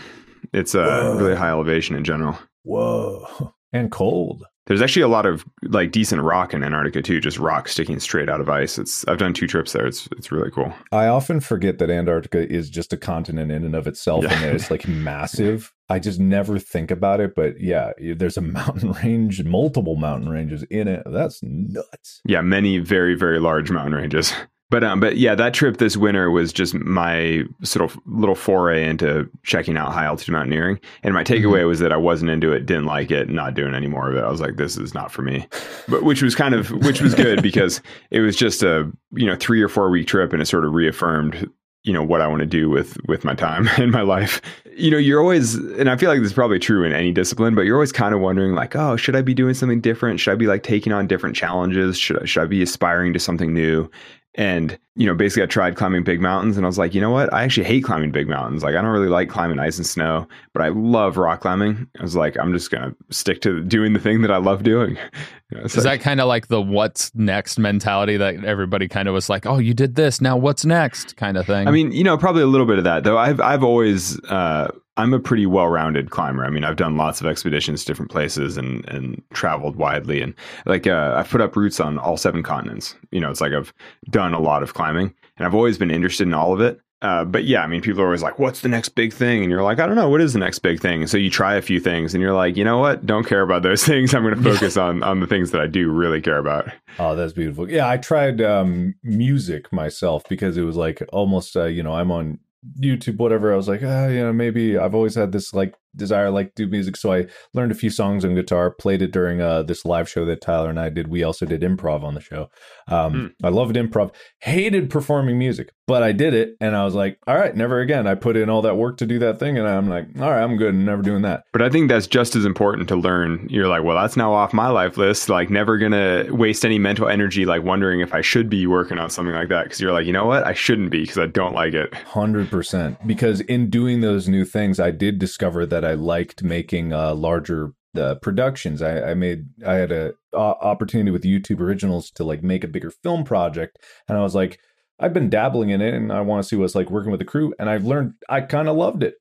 It's 0.53 0.73
a 0.73 1.11
uh, 1.11 1.15
really 1.15 1.35
high 1.35 1.49
elevation 1.49 1.95
in 1.95 2.03
general. 2.03 2.39
Whoa, 2.63 3.53
and 3.73 3.91
cold. 3.91 4.45
There's 4.67 4.81
actually 4.81 5.03
a 5.03 5.07
lot 5.07 5.25
of 5.25 5.45
like 5.63 5.91
decent 5.91 6.23
rock 6.23 6.53
in 6.53 6.63
Antarctica 6.63 7.01
too, 7.01 7.19
just 7.19 7.37
rock 7.37 7.67
sticking 7.67 7.99
straight 7.99 8.29
out 8.29 8.41
of 8.41 8.49
ice. 8.49 8.79
It's 8.79 9.05
I've 9.07 9.19
done 9.19 9.33
two 9.33 9.47
trips 9.47 9.73
there. 9.73 9.85
It's 9.85 10.07
it's 10.17 10.31
really 10.31 10.49
cool. 10.49 10.73
I 10.91 11.07
often 11.07 11.39
forget 11.39 11.77
that 11.77 11.89
Antarctica 11.89 12.51
is 12.51 12.69
just 12.69 12.91
a 12.91 12.97
continent 12.97 13.51
in 13.51 13.63
and 13.63 13.75
of 13.75 13.85
itself 13.85 14.23
yeah. 14.23 14.33
and 14.33 14.43
that 14.43 14.55
it's 14.55 14.71
like 14.71 14.87
massive. 14.87 15.71
I 15.87 15.99
just 15.99 16.19
never 16.19 16.57
think 16.57 16.89
about 16.89 17.19
it, 17.19 17.35
but 17.35 17.61
yeah, 17.61 17.91
there's 18.15 18.37
a 18.37 18.41
mountain 18.41 18.91
range, 19.03 19.43
multiple 19.43 19.97
mountain 19.97 20.29
ranges 20.29 20.63
in 20.63 20.87
it. 20.87 21.03
That's 21.05 21.41
nuts. 21.43 22.21
Yeah, 22.25 22.41
many 22.41 22.79
very 22.79 23.15
very 23.15 23.39
large 23.39 23.69
mountain 23.69 23.93
ranges. 23.93 24.33
But 24.71 24.83
um, 24.83 24.99
but 24.99 25.17
yeah, 25.17 25.35
that 25.35 25.53
trip 25.53 25.77
this 25.77 25.95
winter 25.95 26.31
was 26.31 26.51
just 26.51 26.73
my 26.73 27.43
sort 27.61 27.89
of 27.89 27.99
little 28.05 28.35
foray 28.35 28.87
into 28.87 29.29
checking 29.43 29.77
out 29.77 29.93
high 29.93 30.05
altitude 30.05 30.33
mountaineering. 30.33 30.79
And 31.03 31.13
my 31.13 31.23
takeaway 31.23 31.59
mm-hmm. 31.59 31.67
was 31.67 31.79
that 31.79 31.91
I 31.91 31.97
wasn't 31.97 32.31
into 32.31 32.51
it, 32.51 32.65
didn't 32.65 32.85
like 32.85 33.11
it, 33.11 33.29
not 33.29 33.53
doing 33.53 33.75
any 33.75 33.87
more 33.87 34.09
of 34.09 34.17
it. 34.17 34.23
I 34.23 34.29
was 34.29 34.41
like, 34.41 34.55
this 34.55 34.75
is 34.77 34.93
not 34.93 35.11
for 35.11 35.21
me. 35.21 35.47
But 35.87 36.03
which 36.03 36.23
was 36.23 36.33
kind 36.33 36.55
of 36.55 36.71
which 36.71 36.99
was 36.99 37.13
good 37.13 37.41
because 37.43 37.79
it 38.09 38.21
was 38.21 38.35
just 38.35 38.63
a 38.63 38.91
you 39.11 39.27
know 39.27 39.35
three 39.35 39.61
or 39.61 39.69
four 39.69 39.89
week 39.89 40.07
trip, 40.07 40.33
and 40.33 40.41
it 40.41 40.47
sort 40.47 40.65
of 40.65 40.73
reaffirmed 40.73 41.49
you 41.85 41.93
know 41.93 42.03
what 42.03 42.19
I 42.19 42.27
want 42.27 42.39
to 42.39 42.47
do 42.47 42.67
with 42.67 42.97
with 43.07 43.23
my 43.23 43.35
time 43.35 43.69
and 43.77 43.91
my 43.91 44.01
life. 44.01 44.41
You 44.75 44.91
know, 44.91 44.97
you're 44.97 45.21
always 45.21 45.55
and 45.55 45.89
I 45.89 45.95
feel 45.95 46.09
like 46.09 46.19
this 46.19 46.31
is 46.31 46.33
probably 46.33 46.59
true 46.59 46.83
in 46.83 46.91
any 46.91 47.11
discipline, 47.11 47.55
but 47.55 47.61
you're 47.61 47.77
always 47.77 47.91
kind 47.91 48.13
of 48.13 48.19
wondering 48.19 48.55
like, 48.55 48.75
oh, 48.75 48.97
should 48.97 49.15
I 49.15 49.21
be 49.21 49.33
doing 49.33 49.53
something 49.53 49.79
different? 49.79 50.19
Should 50.19 50.31
I 50.31 50.35
be 50.35 50.47
like 50.47 50.63
taking 50.63 50.91
on 50.91 51.07
different 51.07 51.35
challenges? 51.35 51.97
Should 51.97 52.23
I, 52.23 52.25
should 52.25 52.41
I 52.41 52.47
be 52.47 52.61
aspiring 52.63 53.13
to 53.13 53.19
something 53.19 53.53
new? 53.53 53.89
And, 54.37 54.77
you 54.95 55.05
know, 55.05 55.15
basically 55.15 55.43
I 55.43 55.45
tried 55.45 55.75
climbing 55.75 56.03
big 56.03 56.19
mountains 56.19 56.57
and 56.57 56.65
I 56.65 56.67
was 56.67 56.77
like, 56.77 56.93
you 56.93 57.01
know 57.01 57.09
what? 57.09 57.33
I 57.33 57.43
actually 57.43 57.65
hate 57.65 57.83
climbing 57.83 58.11
big 58.11 58.27
mountains. 58.27 58.63
Like 58.63 58.75
I 58.75 58.81
don't 58.81 58.91
really 58.91 59.07
like 59.07 59.29
climbing 59.29 59.59
ice 59.59 59.77
and 59.77 59.85
snow, 59.85 60.27
but 60.53 60.61
I 60.61 60.69
love 60.69 61.17
rock 61.17 61.41
climbing. 61.41 61.87
I 61.99 62.03
was 62.03 62.15
like, 62.15 62.37
I'm 62.37 62.51
just 62.51 62.69
going 62.69 62.91
to 62.91 62.95
stick 63.13 63.41
to 63.41 63.63
doing 63.63 63.93
the 63.93 63.99
thing 63.99 64.21
that 64.21 64.31
I 64.31 64.37
love 64.37 64.63
doing. 64.63 64.97
You 65.51 65.59
know, 65.59 65.65
Is 65.65 65.77
like, 65.77 65.83
that 65.83 66.03
kind 66.03 66.19
of 66.19 66.27
like 66.27 66.47
the 66.47 66.59
what's 66.59 67.13
next 67.13 67.59
mentality 67.59 68.17
that 68.17 68.43
everybody 68.43 68.87
kind 68.87 69.07
of 69.07 69.13
was 69.13 69.29
like, 69.29 69.45
oh, 69.45 69.59
you 69.59 69.75
did 69.75 69.93
this. 69.93 70.19
Now 70.19 70.37
what's 70.37 70.65
next 70.65 71.17
kind 71.17 71.37
of 71.37 71.45
thing? 71.45 71.67
I 71.67 71.71
mean, 71.71 71.91
you 71.91 72.03
know, 72.03 72.17
probably 72.17 72.41
a 72.41 72.47
little 72.47 72.65
bit 72.65 72.79
of 72.79 72.83
that 72.85 73.03
though. 73.03 73.19
I've, 73.19 73.39
I've 73.39 73.63
always, 73.63 74.19
uh, 74.23 74.71
I'm 74.97 75.13
a 75.13 75.19
pretty 75.19 75.45
well-rounded 75.45 76.09
climber. 76.09 76.45
I 76.45 76.49
mean, 76.49 76.63
I've 76.63 76.77
done 76.77 76.95
lots 76.95 77.19
of 77.19 77.27
expeditions, 77.27 77.81
to 77.81 77.87
different 77.87 78.11
places, 78.11 78.57
and 78.57 78.87
and 78.87 79.21
traveled 79.33 79.75
widely. 79.75 80.21
And 80.21 80.33
like, 80.65 80.87
uh, 80.87 81.13
I've 81.17 81.29
put 81.29 81.41
up 81.41 81.55
routes 81.55 81.79
on 81.79 81.97
all 81.97 82.17
seven 82.17 82.43
continents. 82.43 82.95
You 83.11 83.19
know, 83.19 83.29
it's 83.29 83.41
like 83.41 83.53
I've 83.53 83.73
done 84.09 84.33
a 84.33 84.39
lot 84.39 84.63
of 84.63 84.73
climbing, 84.73 85.13
and 85.37 85.45
I've 85.45 85.55
always 85.55 85.77
been 85.77 85.91
interested 85.91 86.27
in 86.27 86.33
all 86.33 86.53
of 86.53 86.61
it. 86.61 86.79
Uh, 87.01 87.25
but 87.25 87.43
yeah, 87.43 87.61
I 87.61 87.67
mean, 87.67 87.81
people 87.81 88.01
are 88.01 88.05
always 88.05 88.23
like, 88.23 88.39
"What's 88.39 88.61
the 88.61 88.69
next 88.69 88.89
big 88.89 89.13
thing?" 89.13 89.41
And 89.43 89.51
you're 89.51 89.61
like, 89.61 89.79
"I 89.79 89.85
don't 89.85 89.97
know. 89.97 90.09
What 90.09 90.21
is 90.21 90.33
the 90.33 90.39
next 90.39 90.59
big 90.59 90.79
thing?" 90.79 91.01
And 91.01 91.09
so 91.09 91.17
you 91.17 91.29
try 91.29 91.55
a 91.55 91.61
few 91.61 91.79
things, 91.79 92.13
and 92.13 92.21
you're 92.21 92.33
like, 92.33 92.55
"You 92.55 92.63
know 92.63 92.79
what? 92.79 93.05
Don't 93.05 93.27
care 93.27 93.41
about 93.41 93.63
those 93.63 93.83
things. 93.85 94.13
I'm 94.13 94.23
going 94.23 94.35
to 94.35 94.41
focus 94.41 94.77
on 94.77 95.03
on 95.03 95.19
the 95.19 95.27
things 95.27 95.51
that 95.51 95.61
I 95.61 95.67
do 95.67 95.91
really 95.91 96.21
care 96.21 96.39
about." 96.39 96.69
Oh, 96.97 97.15
that's 97.15 97.33
beautiful. 97.33 97.69
Yeah, 97.69 97.89
I 97.89 97.97
tried 97.97 98.41
um, 98.41 98.95
music 99.03 99.71
myself 99.73 100.23
because 100.29 100.55
it 100.55 100.63
was 100.63 100.77
like 100.77 101.03
almost, 101.11 101.57
uh, 101.57 101.65
you 101.65 101.83
know, 101.83 101.93
I'm 101.93 102.11
on 102.11 102.39
YouTube, 102.79 103.17
whatever. 103.17 103.53
I 103.53 103.55
was 103.55 103.67
like, 103.67 103.81
ah, 103.83 104.07
you 104.07 104.19
know, 104.19 104.33
maybe 104.33 104.77
I've 104.77 104.95
always 104.95 105.15
had 105.15 105.31
this 105.31 105.53
like 105.53 105.75
desire, 105.95 106.29
like 106.29 106.55
do 106.55 106.67
music. 106.67 106.97
So 106.97 107.13
I 107.13 107.27
learned 107.53 107.71
a 107.71 107.75
few 107.75 107.89
songs 107.89 108.25
on 108.25 108.35
guitar, 108.35 108.71
played 108.71 109.01
it 109.01 109.11
during 109.11 109.41
uh, 109.41 109.63
this 109.63 109.85
live 109.85 110.09
show 110.09 110.25
that 110.25 110.41
Tyler 110.41 110.69
and 110.69 110.79
I 110.79 110.89
did. 110.89 111.07
We 111.07 111.23
also 111.23 111.45
did 111.45 111.61
improv 111.61 112.03
on 112.03 112.13
the 112.13 112.21
show. 112.21 112.49
Um, 112.87 113.13
mm. 113.13 113.31
I 113.43 113.49
loved 113.49 113.75
improv, 113.75 114.13
hated 114.39 114.89
performing 114.89 115.37
music, 115.39 115.71
but 115.87 116.03
I 116.03 116.11
did 116.11 116.33
it, 116.33 116.55
and 116.59 116.75
I 116.75 116.83
was 116.83 116.95
like, 116.95 117.17
all 117.27 117.35
right, 117.35 117.55
never 117.55 117.79
again. 117.79 118.07
I 118.07 118.15
put 118.15 118.35
in 118.37 118.49
all 118.49 118.61
that 118.63 118.75
work 118.75 118.97
to 118.97 119.05
do 119.05 119.19
that 119.19 119.39
thing, 119.39 119.57
and 119.57 119.67
I'm 119.67 119.89
like, 119.89 120.07
all 120.19 120.29
right, 120.29 120.43
I'm 120.43 120.57
good, 120.57 120.69
I'm 120.69 120.85
never 120.85 121.01
doing 121.01 121.21
that. 121.23 121.43
But 121.53 121.61
I 121.61 121.69
think 121.69 121.89
that's 121.89 122.07
just 122.07 122.35
as 122.35 122.45
important 122.45 122.87
to 122.89 122.95
learn. 122.95 123.47
You're 123.49 123.67
like, 123.67 123.83
well, 123.83 123.99
that's 123.99 124.17
now 124.17 124.33
off 124.33 124.53
my 124.53 124.67
life 124.67 124.97
list. 124.97 125.29
Like, 125.29 125.49
never 125.49 125.77
gonna 125.77 126.25
waste 126.29 126.65
any 126.65 126.79
mental 126.79 127.07
energy, 127.07 127.45
like 127.45 127.63
wondering 127.63 128.01
if 128.01 128.13
I 128.13 128.21
should 128.21 128.49
be 128.49 128.67
working 128.67 128.99
on 128.99 129.09
something 129.09 129.33
like 129.33 129.49
that, 129.49 129.63
because 129.63 129.79
you're 129.79 129.93
like, 129.93 130.05
you 130.05 130.13
know 130.13 130.25
what, 130.25 130.45
I 130.45 130.53
shouldn't 130.53 130.91
be 130.91 131.01
because 131.01 131.17
I 131.17 131.27
don't 131.27 131.53
like 131.53 131.73
it. 131.73 131.93
Hundred 131.93 132.49
percent. 132.49 132.97
Because 133.07 133.41
in 133.41 133.69
doing 133.69 134.01
those 134.01 134.27
new 134.27 134.43
things, 134.45 134.79
I 134.79 134.91
did 134.91 135.19
discover 135.19 135.65
that 135.65 135.84
I 135.85 135.93
liked 135.93 136.43
making 136.43 136.93
uh, 136.93 137.13
larger 137.15 137.73
uh, 137.97 138.15
productions. 138.15 138.81
I, 138.81 139.11
I, 139.11 139.13
made 139.13 139.45
I 139.65 139.75
had 139.75 139.91
a 139.91 140.13
opportunity 140.33 141.11
with 141.11 141.23
YouTube 141.23 141.59
Originals 141.59 142.11
to 142.11 142.23
like 142.23 142.43
make 142.43 142.63
a 142.63 142.69
bigger 142.69 142.91
film 142.91 143.23
project, 143.23 143.79
and 144.07 144.17
I 144.17 144.21
was 144.21 144.35
like, 144.35 144.59
I've 144.99 145.13
been 145.13 145.29
dabbling 145.29 145.69
in 145.69 145.81
it, 145.81 145.93
and 145.93 146.11
I 146.11 146.21
want 146.21 146.43
to 146.43 146.47
see 146.47 146.55
what's 146.55 146.75
like 146.75 146.89
working 146.89 147.11
with 147.11 147.19
the 147.19 147.25
crew, 147.25 147.53
and 147.59 147.69
I've 147.69 147.85
learned 147.85 148.13
I 148.29 148.41
kind 148.41 148.67
of 148.67 148.75
loved 148.75 149.03
it. 149.03 149.15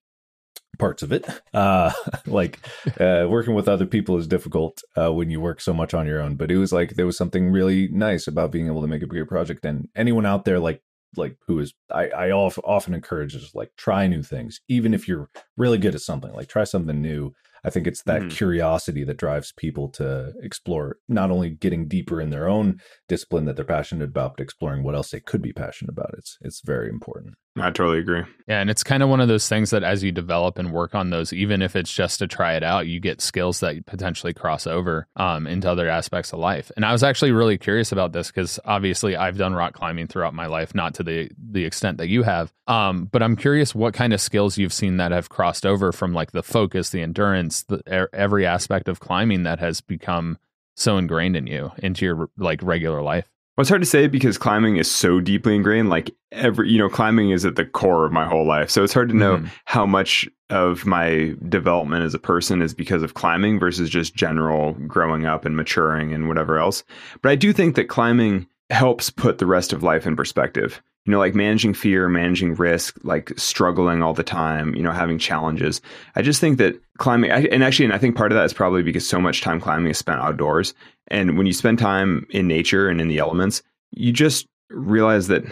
Parts 0.77 1.05
of 1.05 1.12
it, 1.12 1.25
uh, 1.55 1.93
like 2.27 2.59
uh, 3.01 3.27
working 3.29 3.55
with 3.55 3.69
other 3.69 3.87
people 3.87 4.17
is 4.17 4.27
difficult 4.27 4.83
uh, 4.97 5.12
when 5.12 5.31
you 5.31 5.41
work 5.41 5.61
so 5.61 5.73
much 5.73 5.95
on 5.95 6.07
your 6.07 6.21
own. 6.21 6.35
But 6.35 6.51
it 6.51 6.57
was 6.57 6.73
like 6.73 6.95
there 6.95 7.07
was 7.07 7.17
something 7.17 7.51
really 7.51 7.89
nice 7.89 8.27
about 8.27 8.51
being 8.51 8.67
able 8.67 8.81
to 8.81 8.89
make 8.89 9.03
a 9.03 9.07
bigger 9.07 9.25
project. 9.25 9.65
And 9.65 9.89
anyone 9.95 10.27
out 10.27 10.45
there, 10.45 10.59
like 10.59 10.83
like 11.17 11.37
who 11.47 11.59
is 11.59 11.75
I, 11.91 12.09
I 12.09 12.31
often 12.31 12.95
encourage 12.95 13.35
is 13.35 13.55
like 13.55 13.71
try 13.77 14.07
new 14.07 14.23
things 14.23 14.61
even 14.69 14.95
if 14.95 15.09
you're 15.09 15.29
really 15.57 15.79
good 15.79 15.95
at 15.95 16.01
something 16.01 16.33
like 16.33 16.49
try 16.49 16.65
something 16.65 17.01
new 17.01 17.33
I 17.65 17.71
think 17.71 17.87
it's 17.87 18.03
that 18.03 18.21
mm-hmm. 18.21 18.29
curiosity 18.29 19.05
that 19.05 19.17
drives 19.17 19.53
people 19.53 19.89
to 19.93 20.35
explore 20.43 20.99
not 21.09 21.31
only 21.31 21.51
getting 21.51 21.89
deeper 21.89 22.21
in 22.21 22.29
their 22.29 22.47
own 22.47 22.81
discipline 23.09 23.47
that 23.47 23.57
they're 23.57 23.65
passionate 23.65 24.11
about, 24.11 24.37
but 24.37 24.43
exploring 24.43 24.83
what 24.83 24.95
else 24.95 25.11
they 25.11 25.21
could 25.21 25.41
be 25.41 25.53
passionate 25.53 25.91
about. 25.91 26.15
It's 26.19 26.37
it's 26.43 26.61
very 26.61 26.91
important. 26.91 27.37
I 27.57 27.71
totally 27.71 28.01
agree. 28.01 28.23
Yeah, 28.49 28.61
and 28.61 28.69
it's 28.69 28.83
kind 28.83 29.01
of 29.03 29.09
one 29.09 29.21
of 29.21 29.29
those 29.29 29.49
things 29.49 29.71
that 29.71 29.85
as 29.85 30.03
you 30.03 30.11
develop 30.11 30.59
and 30.59 30.73
work 30.73 30.93
on 30.93 31.11
those, 31.11 31.33
even 31.33 31.63
if 31.63 31.77
it's 31.77 31.93
just 31.93 32.19
to 32.19 32.27
try 32.27 32.55
it 32.55 32.65
out, 32.65 32.89
you 32.89 32.99
get 32.99 33.21
skills 33.21 33.61
that 33.61 33.87
potentially 33.87 34.35
cross 34.35 34.67
over 34.67 35.07
um, 35.15 35.47
into 35.47 35.71
other 35.71 35.89
aspects 35.89 36.33
of 36.33 36.41
life. 36.41 36.73
And 36.75 36.85
I 36.85 36.91
was 36.91 37.05
actually 37.05 37.31
really 37.31 37.57
curious 37.57 37.93
about 37.93 38.13
this 38.13 38.27
because 38.27 38.59
obviously 38.65 39.15
I've 39.15 39.39
done 39.39 39.55
rock 39.55 39.75
climbing 39.75 40.09
throughout 40.09 40.35
my 40.35 40.47
life, 40.47 40.75
not 40.75 40.95
to 40.95 41.05
the 41.05 41.31
the 41.39 41.65
extent 41.65 41.99
that 41.99 42.09
you 42.09 42.25
have. 42.25 42.53
Um, 42.67 43.05
but 43.05 43.23
I'm 43.23 43.37
curious 43.37 43.73
what 43.73 43.95
kind 43.95 44.13
of 44.13 44.21
skills 44.21 44.59
you've 44.59 44.73
seen 44.73 44.97
that 44.97 45.13
have 45.13 45.29
crossed 45.29 45.65
over 45.65 45.93
from 45.93 46.13
like 46.13 46.33
the 46.33 46.43
focus, 46.43 46.91
the 46.91 47.03
endurance, 47.03 47.63
the 47.63 48.09
every 48.13 48.47
aspect 48.47 48.89
of 48.89 48.99
climbing 48.99 49.45
that 49.45 49.61
has 49.61 49.81
become 49.81 50.39
so 50.75 50.99
ingrained 50.99 51.37
in 51.37 51.47
you 51.47 51.71
into 51.79 52.05
your 52.05 52.29
like 52.37 52.61
regular 52.65 53.01
life. 53.01 53.31
Well, 53.57 53.63
it's 53.63 53.69
hard 53.69 53.83
to 53.83 53.87
say 53.87 54.09
because 54.09 54.37
climbing 54.37 54.77
is 54.79 54.91
so 54.91 55.21
deeply 55.21 55.55
ingrained. 55.55 55.89
Like 55.89 56.11
every, 56.33 56.71
you 56.71 56.79
know, 56.79 56.89
climbing 56.89 57.31
is 57.31 57.45
at 57.45 57.55
the 57.55 57.65
core 57.65 58.05
of 58.05 58.13
my 58.13 58.27
whole 58.27 58.45
life. 58.45 58.69
So 58.69 58.83
it's 58.83 58.93
hard 58.93 59.09
to 59.11 59.17
know 59.17 59.39
mm. 59.39 59.49
how 59.65 59.87
much 59.87 60.29
of 60.51 60.85
my 60.85 61.35
development 61.49 62.05
as 62.05 62.15
a 62.15 62.19
person 62.19 62.63
is 62.63 62.75
because 62.75 63.03
of 63.03 63.15
climbing 63.15 63.61
versus 63.61 63.89
just 63.89 64.17
general 64.17 64.73
growing 64.89 65.25
up 65.25 65.45
and 65.45 65.57
maturing 65.57 66.13
and 66.13 66.27
whatever 66.27 66.59
else. 66.59 66.83
But 67.23 67.31
I 67.31 67.37
do 67.37 67.53
think 67.53 67.77
that 67.77 67.89
climbing 67.89 68.49
helps 68.75 69.11
put 69.11 69.39
the 69.39 69.47
rest 69.47 69.72
of 69.72 69.83
life 69.83 70.07
in 70.07 70.16
perspective. 70.16 70.83
You 71.07 71.11
know, 71.11 71.18
like 71.18 71.35
managing 71.35 71.75
fear, 71.75 72.09
managing 72.09 72.55
risk, 72.55 72.99
like 73.03 73.31
struggling 73.37 74.03
all 74.03 74.14
the 74.14 74.22
time, 74.22 74.75
you 74.75 74.83
know, 74.83 74.91
having 74.91 75.18
challenges. 75.18 75.83
I 76.16 76.22
just 76.22 76.41
think 76.41 76.57
that 76.59 76.81
climbing, 76.97 77.31
and 77.31 77.62
actually, 77.62 77.85
and 77.85 77.95
I 77.95 77.99
think 77.99 78.16
part 78.16 78.33
of 78.33 78.37
that 78.37 78.45
is 78.47 78.55
probably 78.55 78.83
because 78.83 79.07
so 79.07 79.20
much 79.20 79.43
time 79.43 79.61
climbing 79.61 79.91
is 79.91 79.99
spent 79.99 80.20
outdoors 80.20 80.72
and 81.09 81.37
when 81.37 81.47
you 81.47 81.53
spend 81.53 81.79
time 81.79 82.27
in 82.31 82.49
nature 82.49 82.89
and 82.89 83.01
in 83.01 83.09
the 83.09 83.18
elements, 83.18 83.62
you 83.91 84.12
just 84.12 84.47
realize 84.70 85.29
that 85.29 85.45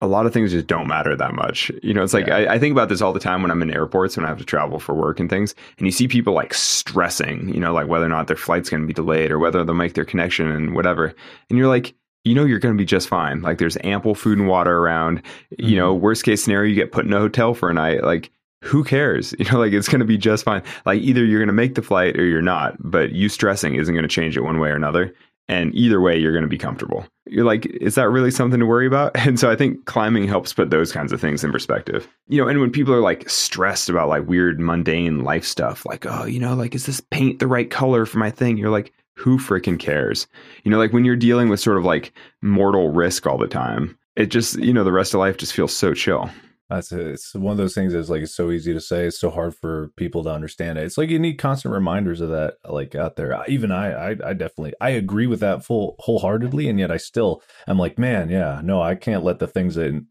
a 0.00 0.06
lot 0.06 0.26
of 0.26 0.32
things 0.32 0.50
just 0.50 0.66
don't 0.66 0.88
matter 0.88 1.14
that 1.16 1.34
much. 1.34 1.70
You 1.82 1.94
know, 1.94 2.02
it's 2.02 2.14
like 2.14 2.26
yeah. 2.26 2.36
I, 2.36 2.54
I, 2.54 2.58
think 2.58 2.72
about 2.72 2.88
this 2.88 3.00
all 3.00 3.12
the 3.12 3.20
time 3.20 3.40
when 3.40 3.52
I'm 3.52 3.62
in 3.62 3.70
airports 3.70 4.16
when 4.16 4.26
I 4.26 4.28
have 4.28 4.38
to 4.38 4.44
travel 4.44 4.80
for 4.80 4.94
work 4.94 5.20
and 5.20 5.30
things, 5.30 5.54
and 5.78 5.86
you 5.86 5.92
see 5.92 6.08
people 6.08 6.34
like 6.34 6.54
stressing, 6.54 7.48
you 7.54 7.60
know, 7.60 7.72
like 7.72 7.86
whether 7.86 8.06
or 8.06 8.08
not 8.08 8.26
their 8.26 8.36
flight's 8.36 8.68
going 8.68 8.82
to 8.82 8.86
be 8.86 8.92
delayed 8.92 9.30
or 9.30 9.38
whether 9.38 9.62
they'll 9.62 9.74
make 9.74 9.94
their 9.94 10.04
connection 10.04 10.50
and 10.50 10.74
whatever. 10.74 11.14
And 11.48 11.58
you're 11.58 11.68
like, 11.68 11.94
you 12.24 12.34
know, 12.34 12.44
you're 12.44 12.58
going 12.58 12.74
to 12.74 12.78
be 12.78 12.86
just 12.86 13.08
fine. 13.08 13.42
Like 13.42 13.58
there's 13.58 13.76
ample 13.82 14.14
food 14.14 14.38
and 14.38 14.48
water 14.48 14.78
around. 14.78 15.22
Mm-hmm. 15.22 15.68
You 15.68 15.76
know, 15.76 15.94
mm-hmm. 15.94 16.04
worst 16.04 16.24
case 16.24 16.44
scenario, 16.44 16.68
you 16.68 16.74
get 16.74 16.92
put 16.92 17.04
in 17.04 17.12
a 17.12 17.18
hotel 17.18 17.54
for 17.54 17.70
a 17.70 17.74
night. 17.74 18.04
Like 18.04 18.30
who 18.62 18.84
cares? 18.84 19.34
You 19.42 19.50
know, 19.50 19.58
like 19.58 19.72
it's 19.72 19.88
going 19.88 20.00
to 20.00 20.06
be 20.06 20.18
just 20.18 20.44
fine. 20.44 20.62
Like 20.86 21.02
either 21.02 21.24
you're 21.24 21.40
going 21.40 21.48
to 21.48 21.52
make 21.52 21.74
the 21.74 21.82
flight 21.82 22.16
or 22.16 22.24
you're 22.24 22.40
not, 22.42 22.76
but 22.78 23.12
you 23.12 23.28
stressing 23.28 23.74
isn't 23.74 23.92
going 23.92 24.04
to 24.04 24.08
change 24.08 24.36
it 24.36 24.42
one 24.42 24.60
way 24.60 24.68
or 24.68 24.76
another. 24.76 25.12
And 25.48 25.74
either 25.74 26.00
way, 26.00 26.16
you're 26.16 26.32
going 26.32 26.44
to 26.44 26.48
be 26.48 26.58
comfortable. 26.58 27.04
You're 27.26 27.44
like, 27.44 27.66
is 27.66 27.96
that 27.96 28.08
really 28.08 28.30
something 28.30 28.60
to 28.60 28.66
worry 28.66 28.86
about? 28.86 29.16
And 29.26 29.38
so 29.38 29.50
I 29.50 29.56
think 29.56 29.84
climbing 29.86 30.28
helps 30.28 30.52
put 30.52 30.70
those 30.70 30.92
kinds 30.92 31.12
of 31.12 31.20
things 31.20 31.42
in 31.42 31.50
perspective. 31.50 32.08
You 32.28 32.40
know, 32.40 32.48
and 32.48 32.60
when 32.60 32.70
people 32.70 32.94
are 32.94 33.00
like 33.00 33.28
stressed 33.28 33.88
about 33.88 34.08
like 34.08 34.28
weird, 34.28 34.60
mundane 34.60 35.24
life 35.24 35.44
stuff, 35.44 35.84
like, 35.84 36.06
oh, 36.06 36.24
you 36.24 36.38
know, 36.38 36.54
like, 36.54 36.74
is 36.74 36.86
this 36.86 37.00
paint 37.10 37.40
the 37.40 37.48
right 37.48 37.68
color 37.68 38.06
for 38.06 38.18
my 38.18 38.30
thing? 38.30 38.56
You're 38.56 38.70
like, 38.70 38.92
who 39.14 39.38
freaking 39.38 39.78
cares? 39.78 40.26
You 40.64 40.70
know, 40.70 40.78
like 40.78 40.92
when 40.92 41.04
you're 41.04 41.16
dealing 41.16 41.48
with 41.48 41.60
sort 41.60 41.78
of 41.78 41.84
like 41.84 42.12
mortal 42.40 42.90
risk 42.90 43.26
all 43.26 43.38
the 43.38 43.48
time, 43.48 43.98
it 44.16 44.26
just, 44.26 44.56
you 44.58 44.72
know, 44.72 44.84
the 44.84 44.92
rest 44.92 45.14
of 45.14 45.20
life 45.20 45.36
just 45.36 45.54
feels 45.54 45.74
so 45.74 45.94
chill. 45.94 46.30
That's 46.72 46.90
it's 46.90 47.34
one 47.34 47.52
of 47.52 47.58
those 47.58 47.74
things 47.74 47.92
that's 47.92 48.08
like 48.08 48.22
it's 48.22 48.34
so 48.34 48.50
easy 48.50 48.72
to 48.72 48.80
say. 48.80 49.04
It's 49.04 49.20
so 49.20 49.28
hard 49.28 49.54
for 49.54 49.90
people 49.96 50.24
to 50.24 50.30
understand 50.30 50.78
it. 50.78 50.84
It's 50.84 50.96
like 50.96 51.10
you 51.10 51.18
need 51.18 51.34
constant 51.34 51.74
reminders 51.74 52.22
of 52.22 52.30
that, 52.30 52.54
like 52.66 52.94
out 52.94 53.16
there. 53.16 53.44
Even 53.46 53.70
I, 53.70 53.92
I, 53.92 54.10
I 54.10 54.32
definitely 54.32 54.72
I 54.80 54.90
agree 54.90 55.26
with 55.26 55.40
that 55.40 55.64
full 55.64 55.96
wholeheartedly, 55.98 56.68
and 56.68 56.78
yet 56.78 56.90
I 56.90 56.96
still 56.96 57.42
I'm 57.66 57.78
like, 57.78 57.98
man, 57.98 58.30
yeah, 58.30 58.62
no, 58.64 58.80
I 58.80 58.94
can't 58.94 59.24
let 59.24 59.38
the 59.38 59.46
things 59.46 59.74
that 59.74 60.02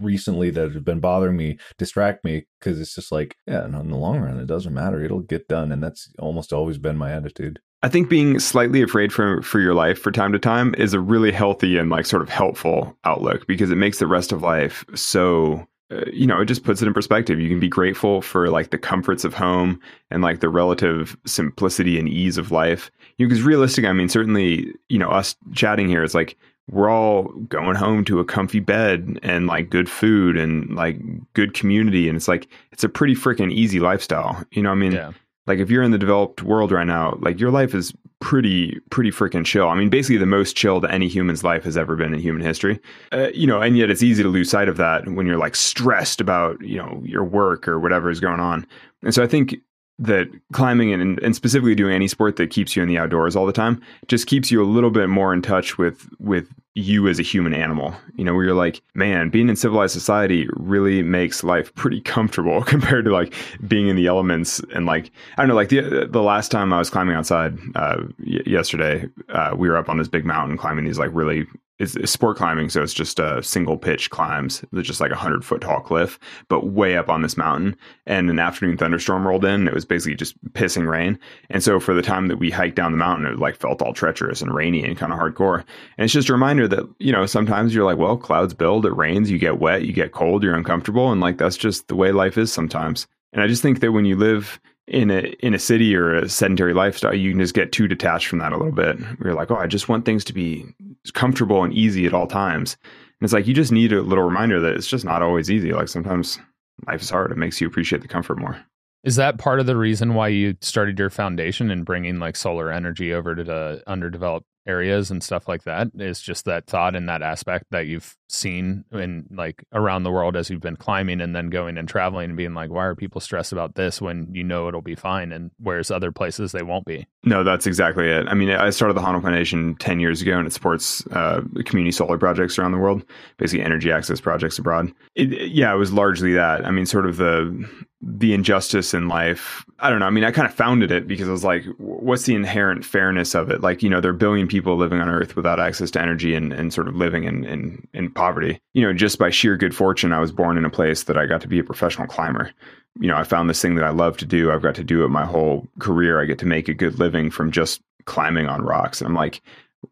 recently 0.00 0.50
that 0.50 0.74
have 0.74 0.84
been 0.84 1.00
bothering 1.00 1.36
me 1.36 1.58
distract 1.78 2.24
me 2.24 2.46
because 2.60 2.80
it's 2.80 2.94
just 2.94 3.10
like, 3.10 3.36
yeah, 3.48 3.64
in 3.64 3.72
the 3.72 3.96
long 3.96 4.20
run, 4.20 4.38
it 4.38 4.46
doesn't 4.46 4.74
matter. 4.74 5.02
It'll 5.02 5.20
get 5.20 5.48
done, 5.48 5.72
and 5.72 5.82
that's 5.82 6.12
almost 6.20 6.52
always 6.52 6.78
been 6.78 6.96
my 6.96 7.10
attitude. 7.10 7.58
I 7.84 7.88
think 7.88 8.08
being 8.08 8.38
slightly 8.38 8.80
afraid 8.80 9.12
for 9.12 9.42
for 9.42 9.60
your 9.60 9.74
life 9.74 9.98
for 9.98 10.10
time 10.10 10.32
to 10.32 10.38
time 10.38 10.74
is 10.78 10.94
a 10.94 11.00
really 11.00 11.30
healthy 11.30 11.76
and 11.76 11.90
like 11.90 12.06
sort 12.06 12.22
of 12.22 12.30
helpful 12.30 12.96
outlook 13.04 13.46
because 13.46 13.70
it 13.70 13.76
makes 13.76 13.98
the 13.98 14.06
rest 14.06 14.32
of 14.32 14.42
life 14.42 14.86
so 14.94 15.66
uh, 15.90 16.00
you 16.10 16.26
know, 16.26 16.40
it 16.40 16.46
just 16.46 16.64
puts 16.64 16.80
it 16.80 16.88
in 16.88 16.94
perspective. 16.94 17.38
You 17.38 17.50
can 17.50 17.60
be 17.60 17.68
grateful 17.68 18.22
for 18.22 18.48
like 18.48 18.70
the 18.70 18.78
comforts 18.78 19.22
of 19.22 19.34
home 19.34 19.78
and 20.10 20.22
like 20.22 20.40
the 20.40 20.48
relative 20.48 21.14
simplicity 21.26 21.98
and 21.98 22.08
ease 22.08 22.38
of 22.38 22.50
life. 22.50 22.90
You 23.18 23.26
know, 23.26 23.28
because 23.28 23.42
realistic, 23.42 23.84
I 23.84 23.92
mean, 23.92 24.08
certainly, 24.08 24.72
you 24.88 24.98
know, 24.98 25.10
us 25.10 25.36
chatting 25.52 25.86
here 25.86 26.02
is 26.02 26.14
like 26.14 26.38
we're 26.70 26.88
all 26.88 27.24
going 27.50 27.76
home 27.76 28.02
to 28.06 28.18
a 28.18 28.24
comfy 28.24 28.60
bed 28.60 29.20
and 29.22 29.46
like 29.46 29.68
good 29.68 29.90
food 29.90 30.38
and 30.38 30.74
like 30.74 30.98
good 31.34 31.52
community, 31.52 32.08
and 32.08 32.16
it's 32.16 32.28
like 32.28 32.48
it's 32.72 32.82
a 32.82 32.88
pretty 32.88 33.14
freaking 33.14 33.52
easy 33.52 33.78
lifestyle. 33.78 34.42
You 34.52 34.62
know, 34.62 34.70
I 34.70 34.74
mean, 34.74 34.92
yeah. 34.92 35.12
Like 35.46 35.58
if 35.58 35.70
you're 35.70 35.82
in 35.82 35.90
the 35.90 35.98
developed 35.98 36.42
world 36.42 36.72
right 36.72 36.86
now, 36.86 37.18
like 37.20 37.38
your 37.38 37.50
life 37.50 37.74
is 37.74 37.92
pretty 38.20 38.80
pretty 38.90 39.10
freaking 39.10 39.44
chill. 39.44 39.68
I 39.68 39.74
mean, 39.74 39.90
basically 39.90 40.16
the 40.16 40.26
most 40.26 40.56
chill 40.56 40.80
that 40.80 40.92
any 40.92 41.08
human's 41.08 41.44
life 41.44 41.64
has 41.64 41.76
ever 41.76 41.96
been 41.96 42.14
in 42.14 42.20
human 42.20 42.42
history. 42.42 42.80
Uh, 43.12 43.28
you 43.34 43.46
know, 43.46 43.60
and 43.60 43.76
yet 43.76 43.90
it's 43.90 44.02
easy 44.02 44.22
to 44.22 44.28
lose 44.28 44.50
sight 44.50 44.68
of 44.68 44.78
that 44.78 45.06
when 45.06 45.26
you're 45.26 45.38
like 45.38 45.56
stressed 45.56 46.20
about 46.20 46.60
you 46.62 46.78
know 46.78 47.02
your 47.04 47.24
work 47.24 47.68
or 47.68 47.78
whatever 47.78 48.10
is 48.10 48.20
going 48.20 48.40
on. 48.40 48.66
And 49.02 49.14
so 49.14 49.22
I 49.22 49.26
think 49.26 49.56
that 49.98 50.28
climbing 50.52 50.92
and, 50.92 51.20
and 51.20 51.36
specifically 51.36 51.74
doing 51.74 51.94
any 51.94 52.08
sport 52.08 52.36
that 52.36 52.50
keeps 52.50 52.74
you 52.74 52.82
in 52.82 52.88
the 52.88 52.98
outdoors 52.98 53.36
all 53.36 53.46
the 53.46 53.52
time 53.52 53.80
just 54.08 54.26
keeps 54.26 54.50
you 54.50 54.62
a 54.62 54.66
little 54.66 54.90
bit 54.90 55.08
more 55.08 55.32
in 55.32 55.40
touch 55.40 55.78
with 55.78 56.08
with 56.18 56.48
you 56.76 57.06
as 57.06 57.20
a 57.20 57.22
human 57.22 57.54
animal. 57.54 57.94
You 58.16 58.24
know 58.24 58.34
where 58.34 58.44
you're 58.44 58.54
like 58.54 58.82
man 58.94 59.30
being 59.30 59.48
in 59.48 59.54
civilized 59.54 59.92
society 59.92 60.48
really 60.54 61.02
makes 61.02 61.44
life 61.44 61.72
pretty 61.76 62.00
comfortable 62.00 62.62
compared 62.64 63.04
to 63.04 63.12
like 63.12 63.34
being 63.68 63.86
in 63.88 63.94
the 63.94 64.06
elements 64.06 64.60
and 64.74 64.86
like 64.86 65.10
i 65.36 65.42
don't 65.42 65.48
know 65.48 65.54
like 65.54 65.68
the 65.68 66.08
the 66.10 66.22
last 66.22 66.50
time 66.50 66.72
i 66.72 66.78
was 66.78 66.90
climbing 66.90 67.14
outside 67.14 67.56
uh, 67.76 67.98
y- 68.18 68.40
yesterday 68.46 69.06
uh, 69.28 69.54
we 69.56 69.68
were 69.68 69.76
up 69.76 69.88
on 69.88 69.98
this 69.98 70.08
big 70.08 70.24
mountain 70.24 70.56
climbing 70.56 70.84
these 70.84 70.98
like 70.98 71.10
really 71.12 71.46
it's, 71.78 71.96
it's, 71.96 72.12
sport 72.12 72.36
climbing, 72.36 72.68
so 72.68 72.82
it's 72.82 72.94
just 72.94 73.18
a 73.18 73.42
single 73.42 73.76
pitch 73.76 74.10
climbs. 74.10 74.64
It's 74.72 74.86
just 74.86 75.00
like 75.00 75.10
a 75.10 75.16
hundred 75.16 75.44
foot 75.44 75.60
tall 75.60 75.80
cliff, 75.80 76.18
but 76.48 76.68
way 76.68 76.96
up 76.96 77.08
on 77.08 77.22
this 77.22 77.36
mountain. 77.36 77.76
And 78.06 78.30
an 78.30 78.38
afternoon 78.38 78.76
thunderstorm 78.76 79.26
rolled 79.26 79.44
in. 79.44 79.66
it 79.66 79.74
was 79.74 79.84
basically 79.84 80.14
just 80.14 80.42
pissing 80.52 80.88
rain. 80.88 81.18
And 81.50 81.62
so 81.62 81.80
for 81.80 81.92
the 81.92 82.02
time 82.02 82.28
that 82.28 82.36
we 82.36 82.50
hiked 82.50 82.76
down 82.76 82.92
the 82.92 82.98
mountain, 82.98 83.26
it 83.26 83.38
like 83.38 83.56
felt 83.56 83.82
all 83.82 83.92
treacherous 83.92 84.40
and 84.40 84.54
rainy 84.54 84.84
and 84.84 84.96
kind 84.96 85.12
of 85.12 85.18
hardcore. 85.18 85.64
And 85.98 86.04
it's 86.04 86.12
just 86.12 86.28
a 86.28 86.32
reminder 86.32 86.68
that 86.68 86.88
you 86.98 87.12
know 87.12 87.26
sometimes 87.26 87.74
you're 87.74 87.84
like, 87.84 87.98
well, 87.98 88.16
clouds 88.16 88.54
build, 88.54 88.86
it 88.86 88.96
rains, 88.96 89.30
you 89.30 89.38
get 89.38 89.58
wet, 89.58 89.84
you 89.84 89.92
get 89.92 90.12
cold, 90.12 90.42
you're 90.42 90.54
uncomfortable, 90.54 91.10
and 91.10 91.20
like 91.20 91.38
that's 91.38 91.56
just 91.56 91.88
the 91.88 91.96
way 91.96 92.12
life 92.12 92.38
is 92.38 92.52
sometimes. 92.52 93.06
And 93.32 93.42
I 93.42 93.48
just 93.48 93.62
think 93.62 93.80
that 93.80 93.92
when 93.92 94.04
you 94.04 94.16
live 94.16 94.60
in 94.86 95.10
a 95.10 95.34
in 95.40 95.54
a 95.54 95.58
city 95.58 95.96
or 95.96 96.14
a 96.14 96.28
sedentary 96.28 96.74
lifestyle, 96.74 97.14
you 97.14 97.30
can 97.30 97.40
just 97.40 97.54
get 97.54 97.72
too 97.72 97.88
detached 97.88 98.28
from 98.28 98.38
that 98.38 98.52
a 98.52 98.56
little 98.56 98.72
bit. 98.72 98.98
You're 99.22 99.34
like, 99.34 99.50
oh, 99.50 99.56
I 99.56 99.66
just 99.66 99.88
want 99.88 100.04
things 100.04 100.24
to 100.24 100.32
be 100.32 100.66
comfortable 101.10 101.62
and 101.64 101.72
easy 101.72 102.06
at 102.06 102.14
all 102.14 102.26
times. 102.26 102.76
And 102.82 103.26
it's 103.26 103.32
like 103.32 103.46
you 103.46 103.54
just 103.54 103.72
need 103.72 103.92
a 103.92 104.02
little 104.02 104.24
reminder 104.24 104.60
that 104.60 104.74
it's 104.74 104.86
just 104.86 105.04
not 105.04 105.22
always 105.22 105.50
easy. 105.50 105.72
Like 105.72 105.88
sometimes 105.88 106.38
life 106.86 107.02
is 107.02 107.10
hard. 107.10 107.30
It 107.30 107.38
makes 107.38 107.60
you 107.60 107.66
appreciate 107.66 108.02
the 108.02 108.08
comfort 108.08 108.38
more. 108.38 108.60
Is 109.04 109.16
that 109.16 109.38
part 109.38 109.60
of 109.60 109.66
the 109.66 109.76
reason 109.76 110.14
why 110.14 110.28
you 110.28 110.56
started 110.62 110.98
your 110.98 111.10
foundation 111.10 111.70
and 111.70 111.84
bringing 111.84 112.18
like 112.18 112.36
solar 112.36 112.70
energy 112.70 113.12
over 113.12 113.34
to 113.34 113.44
the 113.44 113.82
underdeveloped 113.86 114.46
areas 114.66 115.10
and 115.10 115.22
stuff 115.22 115.48
like 115.48 115.64
that 115.64 115.88
is 115.94 116.20
just 116.20 116.44
that 116.46 116.66
thought 116.66 116.96
and 116.96 117.08
that 117.08 117.22
aspect 117.22 117.66
that 117.70 117.86
you've 117.86 118.16
seen 118.28 118.84
in 118.92 119.26
like 119.30 119.64
around 119.72 120.02
the 120.02 120.10
world 120.10 120.36
as 120.36 120.50
you've 120.50 120.60
been 120.60 120.76
climbing 120.76 121.20
and 121.20 121.36
then 121.36 121.50
going 121.50 121.76
and 121.78 121.88
traveling 121.88 122.30
and 122.30 122.36
being 122.36 122.54
like 122.54 122.70
why 122.70 122.84
are 122.84 122.94
people 122.94 123.20
stressed 123.20 123.52
about 123.52 123.74
this 123.74 124.00
when 124.00 124.28
you 124.32 124.42
know 124.42 124.66
it'll 124.66 124.82
be 124.82 124.94
fine 124.94 125.32
and 125.32 125.50
whereas 125.58 125.90
other 125.90 126.10
places 126.10 126.52
they 126.52 126.62
won't 126.62 126.84
be 126.84 127.06
no 127.24 127.44
that's 127.44 127.66
exactly 127.66 128.08
it 128.08 128.26
i 128.28 128.34
mean 128.34 128.50
i 128.50 128.70
started 128.70 128.94
the 128.94 129.00
Honnold 129.00 129.22
foundation 129.22 129.76
10 129.76 130.00
years 130.00 130.22
ago 130.22 130.38
and 130.38 130.46
it 130.46 130.52
supports 130.52 131.06
uh, 131.08 131.42
community 131.64 131.92
solar 131.92 132.18
projects 132.18 132.58
around 132.58 132.72
the 132.72 132.78
world 132.78 133.04
basically 133.36 133.64
energy 133.64 133.92
access 133.92 134.20
projects 134.20 134.58
abroad 134.58 134.90
it, 135.14 135.50
yeah 135.50 135.72
it 135.72 135.76
was 135.76 135.92
largely 135.92 136.32
that 136.32 136.64
i 136.66 136.70
mean 136.70 136.86
sort 136.86 137.06
of 137.06 137.18
the 137.18 137.68
the 138.06 138.34
injustice 138.34 138.92
in 138.92 139.08
life. 139.08 139.64
I 139.78 139.88
don't 139.88 139.98
know. 139.98 140.06
I 140.06 140.10
mean, 140.10 140.24
I 140.24 140.30
kind 140.30 140.46
of 140.46 140.54
founded 140.54 140.90
it 140.90 141.06
because 141.06 141.28
I 141.28 141.32
was 141.32 141.44
like, 141.44 141.64
what's 141.78 142.24
the 142.24 142.34
inherent 142.34 142.84
fairness 142.84 143.34
of 143.34 143.50
it? 143.50 143.60
Like, 143.60 143.82
you 143.82 143.88
know, 143.88 144.00
there 144.00 144.10
are 144.10 144.14
billion 144.14 144.46
people 144.54 144.76
living 144.76 145.00
on 145.00 145.08
Earth 145.08 145.34
without 145.34 145.58
access 145.58 145.90
to 145.90 146.00
energy 146.00 146.32
and, 146.32 146.52
and 146.52 146.72
sort 146.72 146.86
of 146.86 146.94
living 146.94 147.24
in, 147.24 147.44
in, 147.44 147.88
in 147.92 148.08
poverty. 148.08 148.60
You 148.72 148.86
know, 148.86 148.92
just 148.92 149.18
by 149.18 149.30
sheer 149.30 149.56
good 149.56 149.74
fortune, 149.74 150.12
I 150.12 150.20
was 150.20 150.30
born 150.30 150.56
in 150.56 150.64
a 150.64 150.70
place 150.70 151.02
that 151.04 151.18
I 151.18 151.26
got 151.26 151.40
to 151.40 151.48
be 151.48 151.58
a 151.58 151.64
professional 151.64 152.06
climber. 152.06 152.52
You 153.00 153.08
know, 153.08 153.16
I 153.16 153.24
found 153.24 153.50
this 153.50 153.60
thing 153.60 153.74
that 153.74 153.84
I 153.84 153.90
love 153.90 154.16
to 154.18 154.24
do. 154.24 154.52
I've 154.52 154.62
got 154.62 154.76
to 154.76 154.84
do 154.84 155.04
it 155.04 155.08
my 155.08 155.26
whole 155.26 155.66
career. 155.80 156.22
I 156.22 156.26
get 156.26 156.38
to 156.38 156.46
make 156.46 156.68
a 156.68 156.74
good 156.74 157.00
living 157.00 157.32
from 157.32 157.50
just 157.50 157.80
climbing 158.04 158.46
on 158.46 158.62
rocks. 158.62 159.00
And 159.00 159.08
I'm 159.08 159.16
like, 159.16 159.42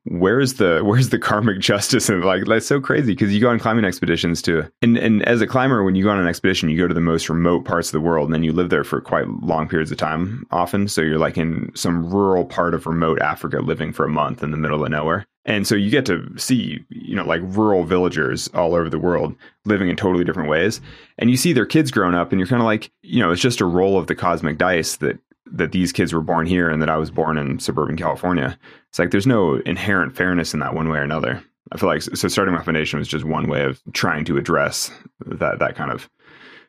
where's 0.05 0.55
the 0.55 0.81
where's 0.85 1.11
the 1.11 1.19
karmic 1.19 1.61
justice 1.61 2.09
and 2.09 2.25
like 2.25 2.45
that's 2.47 2.67
so 2.67 2.81
crazy 2.81 3.13
because 3.13 3.33
you 3.33 3.41
go 3.41 3.51
on 3.51 3.59
climbing 3.59 3.85
expeditions 3.85 4.43
to 4.43 4.71
and 4.83 4.97
and 4.97 5.23
as 5.29 5.41
a 5.41 5.47
climber 5.47 5.83
when 5.85 5.95
you 5.95 6.05
go 6.05 6.11
on 6.11 6.19
an 6.19 6.27
expedition 6.27 6.69
you 6.69 6.79
go 6.79 6.89
to 6.89 6.95
the 6.95 7.01
most 7.01 7.29
remote 7.29 7.65
parts 7.65 7.89
of 7.89 7.93
the 7.93 8.01
world 8.01 8.27
and 8.27 8.35
then 8.35 8.43
you 8.43 8.53
live 8.53 8.71
there 8.71 8.85
for 8.85 9.01
quite 9.01 9.29
long 9.29 9.69
periods 9.69 9.91
of 9.91 9.99
time 9.99 10.47
often 10.51 10.89
so 10.89 11.01
you're 11.01 11.19
like 11.19 11.37
in 11.37 11.71
some 11.75 12.09
rural 12.11 12.45
part 12.45 12.75
of 12.75 12.87
remote 12.87 13.21
africa 13.21 13.61
living 13.61 13.93
for 13.93 14.05
a 14.05 14.11
month 14.11 14.43
in 14.43 14.51
the 14.51 14.57
middle 14.57 14.85
of 14.85 14.91
nowhere 14.91 15.27
and 15.45 15.67
so 15.67 15.75
you 15.75 15.91
get 15.91 16.07
to 16.07 16.27
see 16.37 16.85
you 16.91 17.17
know 17.17 17.25
like 17.25 17.41
rural 17.45 17.85
villagers 17.85 18.49
all 18.49 18.75
over 18.75 18.89
the 18.89 18.99
world 18.99 19.35
living 19.65 19.89
in 19.89 19.97
totally 19.97 20.25
different 20.25 20.49
ways 20.49 20.81
and 21.19 21.31
you 21.31 21.37
see 21.37 21.53
their 21.53 21.67
kids 21.67 21.91
growing 21.91 22.15
up 22.15 22.33
and 22.33 22.41
you're 22.41 22.49
kind 22.49 22.63
of 22.63 22.67
like 22.67 22.91
you 23.03 23.21
know 23.21 23.31
it's 23.31 23.43
just 23.43 23.61
a 23.61 23.67
roll 23.67 23.99
of 23.99 24.07
the 24.07 24.15
cosmic 24.15 24.59
dice 24.59 24.97
that 24.97 25.19
that 25.53 25.73
these 25.73 25.93
kids 25.93 26.13
were 26.13 26.21
born 26.21 26.47
here 26.47 26.71
and 26.71 26.81
that 26.81 26.89
I 26.89 26.97
was 26.97 27.11
born 27.11 27.37
in 27.37 27.59
suburban 27.59 27.97
California. 27.97 28.59
It's 28.93 28.99
like 28.99 29.11
there's 29.11 29.27
no 29.27 29.55
inherent 29.55 30.15
fairness 30.15 30.53
in 30.53 30.61
that 30.61 30.75
one 30.75 30.91
way 30.91 30.99
or 30.99 31.03
another. 31.03 31.43
I 31.73 31.79
feel 31.79 31.89
like 31.89 32.03
so 32.03 32.29
starting 32.29 32.53
my 32.53 32.63
foundation 32.63 32.99
was 32.99 33.09
just 33.09 33.25
one 33.25 33.49
way 33.49 33.65
of 33.65 33.81
trying 33.95 34.27
to 34.27 34.37
address 34.37 34.91
that 35.25 35.61
that 35.61 35.77
kind 35.77 35.91
of 35.91 36.11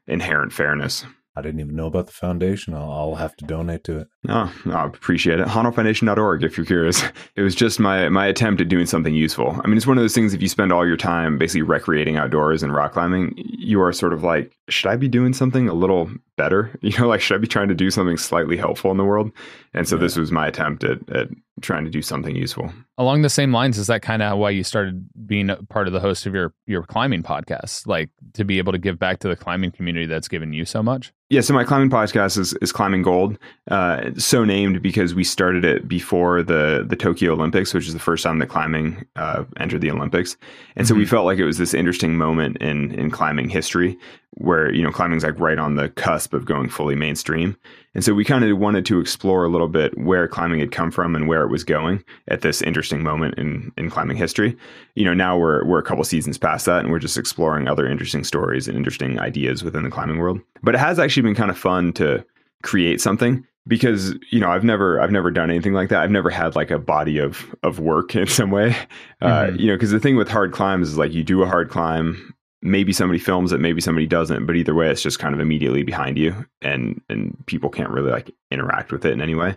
inherent 0.08 0.54
fairness. 0.54 1.04
I 1.36 1.42
didn't 1.42 1.60
even 1.60 1.76
know 1.76 1.88
about 1.88 2.06
the 2.06 2.14
foundation. 2.14 2.76
I'll, 2.76 2.90
I'll 2.90 3.16
have 3.16 3.36
to 3.36 3.46
donate 3.46 3.84
to 3.84 4.00
it. 4.00 4.08
Oh, 4.30 4.54
I 4.72 4.86
appreciate 4.86 5.40
it. 5.40 5.48
HonnoldFoundation.org 5.48 6.44
if 6.44 6.58
you're 6.58 6.66
curious. 6.66 7.04
It 7.36 7.42
was 7.42 7.56
just 7.56 7.80
my 7.80 8.10
my 8.10 8.28
attempt 8.28 8.62
at 8.62 8.70
doing 8.70 8.86
something 8.86 9.16
useful. 9.16 9.60
I 9.64 9.68
mean, 9.68 9.76
it's 9.76 9.88
one 9.88 9.98
of 9.98 10.04
those 10.04 10.14
things 10.14 10.34
if 10.34 10.42
you 10.42 10.48
spend 10.48 10.72
all 10.72 10.86
your 10.86 10.98
time 10.98 11.38
basically 11.38 11.64
recreating 11.64 12.16
outdoors 12.16 12.62
and 12.62 12.74
rock 12.74 12.94
climbing, 12.94 13.34
you 13.38 13.82
are 13.82 13.92
sort 13.92 14.14
of 14.14 14.24
like, 14.24 14.56
should 14.70 14.90
I 14.90 14.96
be 14.98 15.08
doing 15.08 15.34
something 15.34 15.68
a 15.68 15.74
little 15.74 16.12
better? 16.38 16.72
You 16.82 16.98
know, 17.00 17.08
like 17.08 17.22
should 17.22 17.36
I 17.36 17.38
be 17.40 17.48
trying 17.48 17.70
to 17.70 17.76
do 17.76 17.90
something 17.90 18.18
slightly 18.18 18.56
helpful 18.58 18.92
in 18.92 18.98
the 18.98 19.04
world? 19.04 19.32
And 19.74 19.88
so 19.88 19.96
yeah. 19.96 20.02
this 20.02 20.16
was 20.16 20.32
my 20.32 20.48
attempt 20.48 20.84
at, 20.84 21.10
at 21.10 21.30
trying 21.62 21.86
to 21.86 21.92
do 21.92 22.02
something 22.02 22.36
useful. 22.36 22.72
Along 22.98 23.22
the 23.22 23.30
same 23.30 23.52
lines, 23.52 23.78
is 23.78 23.88
that 23.88 24.02
kind 24.02 24.22
of 24.22 24.38
why 24.38 24.52
you 24.52 24.64
started 24.64 25.08
being 25.26 25.50
a 25.50 25.58
part 25.64 25.88
of 25.88 25.94
the 25.94 26.00
host 26.00 26.26
of 26.26 26.34
your 26.34 26.54
your 26.68 26.84
climbing 26.84 27.24
podcast, 27.24 27.88
like 27.88 28.10
to 28.34 28.44
be 28.44 28.58
able 28.58 28.72
to 28.74 28.78
give 28.78 29.00
back 29.00 29.20
to 29.20 29.28
the 29.28 29.36
climbing 29.36 29.72
community 29.72 30.06
that's 30.06 30.28
given 30.28 30.54
you 30.54 30.66
so 30.66 30.84
much? 30.84 31.14
Yeah, 31.30 31.42
so 31.42 31.54
my 31.54 31.64
climbing 31.64 31.90
podcast 31.90 32.38
is, 32.38 32.54
is 32.62 32.72
Climbing 32.72 33.02
Gold, 33.02 33.40
uh, 33.72 34.12
so 34.18 34.44
named 34.44 34.82
because 34.82 35.16
we 35.16 35.24
started 35.24 35.66
it 35.66 35.88
before 35.88 36.44
the 36.44 36.86
the 36.88 36.96
Tokyo 36.96 37.34
Olympics, 37.34 37.74
which 37.74 37.88
is 37.88 37.94
the 37.94 38.00
first 38.00 38.24
time 38.24 38.40
that 38.40 38.48
climbing 38.48 39.06
uh, 39.16 39.44
entered 39.60 39.82
the 39.82 39.92
Olympics, 39.92 40.38
and 40.76 40.86
mm-hmm. 40.86 40.90
so 40.90 40.96
we 40.96 41.04
mm-hmm. 41.04 41.10
felt 41.10 41.26
like 41.26 41.40
it 41.40 41.46
was 41.46 41.58
this 41.58 41.74
interesting 41.74 42.18
moment 42.18 42.58
in 42.58 42.92
in 42.94 43.12
climbing 43.12 43.50
history 43.50 43.98
where 44.36 44.74
you 44.74 44.84
know 44.84 44.92
climbing's 44.92 45.24
like 45.24 45.40
right 45.40 45.60
on 45.60 45.76
the 45.76 45.90
cusp 45.90 46.34
of 46.34 46.46
going 46.46 46.70
fully 46.70 46.96
mainstream 46.96 47.56
and 47.94 48.04
so 48.04 48.14
we 48.14 48.26
kind 48.26 48.44
of 48.44 48.58
wanted 48.58 48.86
to 48.86 49.00
explore 49.00 49.44
a 49.44 49.50
little 49.50 49.68
bit 49.68 49.96
where 49.98 50.28
climbing 50.28 50.60
had 50.60 50.72
come 50.72 50.90
from 50.90 51.16
and 51.16 51.28
where 51.28 51.44
it 51.44 51.50
was 51.50 51.64
going 51.64 52.04
at 52.30 52.42
this 52.42 52.62
interesting 52.62 53.04
moment 53.04 53.36
in 53.38 53.72
in 53.78 53.90
climbing 53.90 54.18
history 54.18 54.58
you 54.96 55.06
know 55.06 55.14
now 55.14 55.38
we're 55.38 55.64
we're 55.66 55.80
a 55.80 55.84
couple 55.84 56.04
seasons 56.04 56.38
past 56.38 56.66
that 56.66 56.80
and 56.80 56.92
we're 56.92 57.00
just 57.00 57.18
exploring 57.18 57.68
other 57.68 57.88
interesting 57.88 58.24
stories 58.24 58.68
and 58.68 58.76
interesting 58.76 59.20
ideas 59.20 59.64
within 59.64 59.84
the 59.84 59.92
climbing 59.92 60.18
world 60.18 60.40
but 60.64 60.74
it 60.74 60.80
has 60.80 60.98
actually 60.98 61.24
been 61.24 61.36
kind 61.36 61.52
of 61.52 61.58
fun 61.58 61.94
to 61.94 62.26
create 62.64 63.00
something 63.00 63.46
because 63.68 64.14
you 64.32 64.40
know 64.40 64.50
I've 64.50 64.64
never 64.64 65.00
I've 65.00 65.12
never 65.12 65.32
done 65.32 65.50
anything 65.50 65.74
like 65.74 65.90
that. 65.90 66.02
I've 66.04 66.12
never 66.12 66.30
had 66.30 66.56
like 66.56 66.72
a 66.72 66.80
body 66.80 67.18
of 67.18 67.56
of 67.64 67.80
work 67.80 68.16
in 68.16 68.28
some 68.28 68.52
way. 68.52 68.76
Uh, 69.22 69.28
mm-hmm. 69.28 69.56
Uh, 69.56 69.58
you 69.58 69.68
know, 69.68 69.76
because 69.76 69.92
the 69.92 70.00
thing 70.00 70.16
with 70.16 70.30
hard 70.30 70.52
climbs 70.52 70.90
is 70.90 70.98
like 70.98 71.14
you 71.14 71.24
do 71.24 71.44
a 71.44 71.48
hard 71.48 71.70
climb, 71.70 72.34
maybe 72.62 72.94
somebody 72.94 73.20
films 73.20 73.52
it, 73.52 73.60
maybe 73.60 73.82
somebody 73.82 74.08
doesn't, 74.08 74.46
but 74.46 74.56
either 74.56 74.74
way, 74.74 74.90
it's 74.90 75.02
just 75.02 75.20
kind 75.20 75.34
of 75.34 75.40
immediately 75.40 75.84
behind 75.84 76.18
you, 76.18 76.46
and 76.62 77.02
and 77.10 77.38
people 77.46 77.70
can't 77.70 77.90
really 77.90 78.12
like 78.12 78.32
interact 78.52 78.92
with 78.92 79.06
it 79.06 79.14
in 79.14 79.22
any 79.22 79.36
way. 79.36 79.56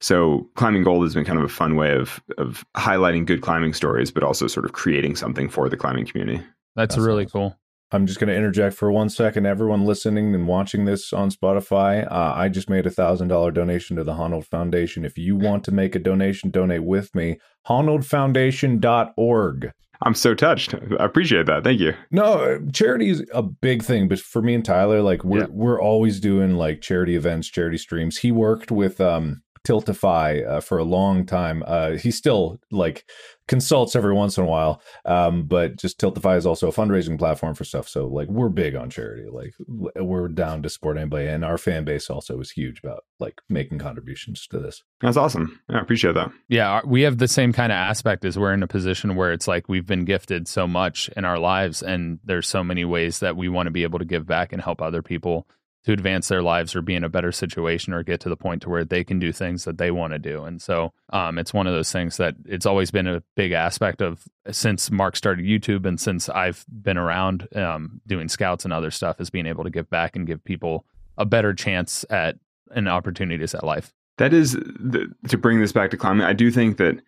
So 0.00 0.46
climbing 0.56 0.82
gold 0.82 1.04
has 1.04 1.14
been 1.14 1.24
kind 1.24 1.38
of 1.38 1.44
a 1.44 1.48
fun 1.48 1.76
way 1.76 1.92
of 1.92 2.20
of 2.38 2.64
highlighting 2.76 3.24
good 3.24 3.40
climbing 3.40 3.72
stories, 3.72 4.10
but 4.10 4.22
also 4.22 4.46
sort 4.46 4.66
of 4.66 4.72
creating 4.72 5.16
something 5.16 5.48
for 5.48 5.68
the 5.68 5.76
climbing 5.76 6.06
community. 6.06 6.42
That's, 6.74 6.94
That's 6.94 7.06
really 7.06 7.24
awesome. 7.24 7.40
cool. 7.40 7.58
I'm 7.92 8.06
just 8.06 8.18
going 8.18 8.28
to 8.28 8.36
interject 8.36 8.76
for 8.76 8.90
one 8.90 9.08
second. 9.08 9.46
Everyone 9.46 9.84
listening 9.84 10.34
and 10.34 10.48
watching 10.48 10.86
this 10.86 11.12
on 11.12 11.30
Spotify, 11.30 12.04
uh, 12.10 12.32
I 12.34 12.48
just 12.48 12.68
made 12.68 12.84
a 12.84 12.90
thousand 12.90 13.28
dollar 13.28 13.52
donation 13.52 13.96
to 13.96 14.04
the 14.04 14.14
Honnold 14.14 14.46
Foundation. 14.46 15.04
If 15.04 15.16
you 15.16 15.36
want 15.36 15.62
to 15.64 15.72
make 15.72 15.94
a 15.94 16.00
donation, 16.00 16.50
donate 16.50 16.82
with 16.82 17.14
me. 17.14 17.38
HonnoldFoundation.org. 17.68 19.70
I'm 20.02 20.14
so 20.14 20.34
touched. 20.34 20.74
I 20.74 21.04
appreciate 21.04 21.46
that. 21.46 21.64
Thank 21.64 21.80
you. 21.80 21.94
No, 22.10 22.60
charity 22.72 23.08
is 23.08 23.24
a 23.32 23.42
big 23.42 23.82
thing, 23.82 24.08
but 24.08 24.18
for 24.18 24.42
me 24.42 24.54
and 24.54 24.62
Tyler, 24.64 25.00
like 25.00 25.24
we're 25.24 25.42
yeah. 25.42 25.46
we're 25.48 25.80
always 25.80 26.20
doing 26.20 26.56
like 26.56 26.82
charity 26.82 27.16
events, 27.16 27.48
charity 27.48 27.78
streams. 27.78 28.18
He 28.18 28.30
worked 28.30 28.70
with 28.70 29.00
um 29.00 29.42
Tiltify 29.66 30.46
uh, 30.46 30.60
for 30.60 30.78
a 30.78 30.84
long 30.84 31.26
time. 31.26 31.64
Uh, 31.66 31.92
he 31.92 32.10
still 32.10 32.58
like 32.70 33.04
consults 33.48 33.94
every 33.94 34.14
once 34.14 34.36
in 34.36 34.44
a 34.44 34.46
while, 34.46 34.80
um, 35.04 35.44
but 35.44 35.76
just 35.76 36.00
Tiltify 36.00 36.36
is 36.36 36.46
also 36.46 36.68
a 36.68 36.72
fundraising 36.72 37.18
platform 37.18 37.54
for 37.54 37.64
stuff. 37.64 37.88
So 37.88 38.06
like 38.06 38.28
we're 38.28 38.48
big 38.48 38.74
on 38.74 38.90
charity. 38.90 39.26
Like 39.30 39.54
we're 39.68 40.28
down 40.28 40.62
to 40.62 40.68
support 40.68 40.96
anybody, 40.96 41.26
and 41.26 41.44
our 41.44 41.58
fan 41.58 41.84
base 41.84 42.10
also 42.10 42.40
is 42.40 42.50
huge 42.50 42.80
about 42.80 43.04
like 43.18 43.40
making 43.48 43.78
contributions 43.78 44.46
to 44.48 44.58
this. 44.58 44.82
That's 45.00 45.16
awesome. 45.16 45.60
Yeah, 45.68 45.78
I 45.78 45.80
appreciate 45.82 46.14
that. 46.14 46.30
Yeah, 46.48 46.80
we 46.84 47.02
have 47.02 47.18
the 47.18 47.28
same 47.28 47.52
kind 47.52 47.72
of 47.72 47.76
aspect 47.76 48.24
as 48.24 48.38
we're 48.38 48.52
in 48.52 48.62
a 48.62 48.68
position 48.68 49.16
where 49.16 49.32
it's 49.32 49.48
like 49.48 49.68
we've 49.68 49.86
been 49.86 50.04
gifted 50.04 50.48
so 50.48 50.66
much 50.66 51.08
in 51.16 51.24
our 51.24 51.38
lives, 51.38 51.82
and 51.82 52.18
there's 52.24 52.48
so 52.48 52.64
many 52.64 52.84
ways 52.84 53.20
that 53.20 53.36
we 53.36 53.48
want 53.48 53.66
to 53.66 53.70
be 53.70 53.84
able 53.84 53.98
to 53.98 54.04
give 54.04 54.26
back 54.26 54.52
and 54.52 54.62
help 54.62 54.82
other 54.82 55.02
people 55.02 55.46
to 55.86 55.92
advance 55.92 56.26
their 56.26 56.42
lives 56.42 56.74
or 56.74 56.82
be 56.82 56.96
in 56.96 57.04
a 57.04 57.08
better 57.08 57.30
situation 57.30 57.92
or 57.92 58.02
get 58.02 58.18
to 58.20 58.28
the 58.28 58.36
point 58.36 58.60
to 58.60 58.68
where 58.68 58.84
they 58.84 59.04
can 59.04 59.20
do 59.20 59.32
things 59.32 59.64
that 59.64 59.78
they 59.78 59.92
want 59.92 60.12
to 60.12 60.18
do. 60.18 60.42
And 60.42 60.60
so 60.60 60.92
um, 61.10 61.38
it's 61.38 61.54
one 61.54 61.68
of 61.68 61.74
those 61.74 61.92
things 61.92 62.16
that 62.16 62.34
it's 62.44 62.66
always 62.66 62.90
been 62.90 63.06
a 63.06 63.22
big 63.36 63.52
aspect 63.52 64.02
of 64.02 64.24
since 64.50 64.90
Mark 64.90 65.14
started 65.14 65.44
YouTube 65.44 65.86
and 65.86 66.00
since 66.00 66.28
I've 66.28 66.66
been 66.68 66.98
around 66.98 67.46
um, 67.54 68.00
doing 68.04 68.28
scouts 68.28 68.64
and 68.64 68.74
other 68.74 68.90
stuff 68.90 69.20
is 69.20 69.30
being 69.30 69.46
able 69.46 69.62
to 69.62 69.70
give 69.70 69.88
back 69.88 70.16
and 70.16 70.26
give 70.26 70.42
people 70.42 70.84
a 71.16 71.24
better 71.24 71.54
chance 71.54 72.04
at 72.10 72.36
an 72.72 72.88
opportunities 72.88 73.54
at 73.54 73.62
life. 73.62 73.94
That 74.18 74.34
is 74.34 74.52
the, 74.54 75.14
to 75.28 75.38
bring 75.38 75.60
this 75.60 75.72
back 75.72 75.90
to 75.92 75.96
climbing. 75.96 76.26
I 76.26 76.32
do 76.32 76.50
think 76.50 76.78
that 76.78 77.00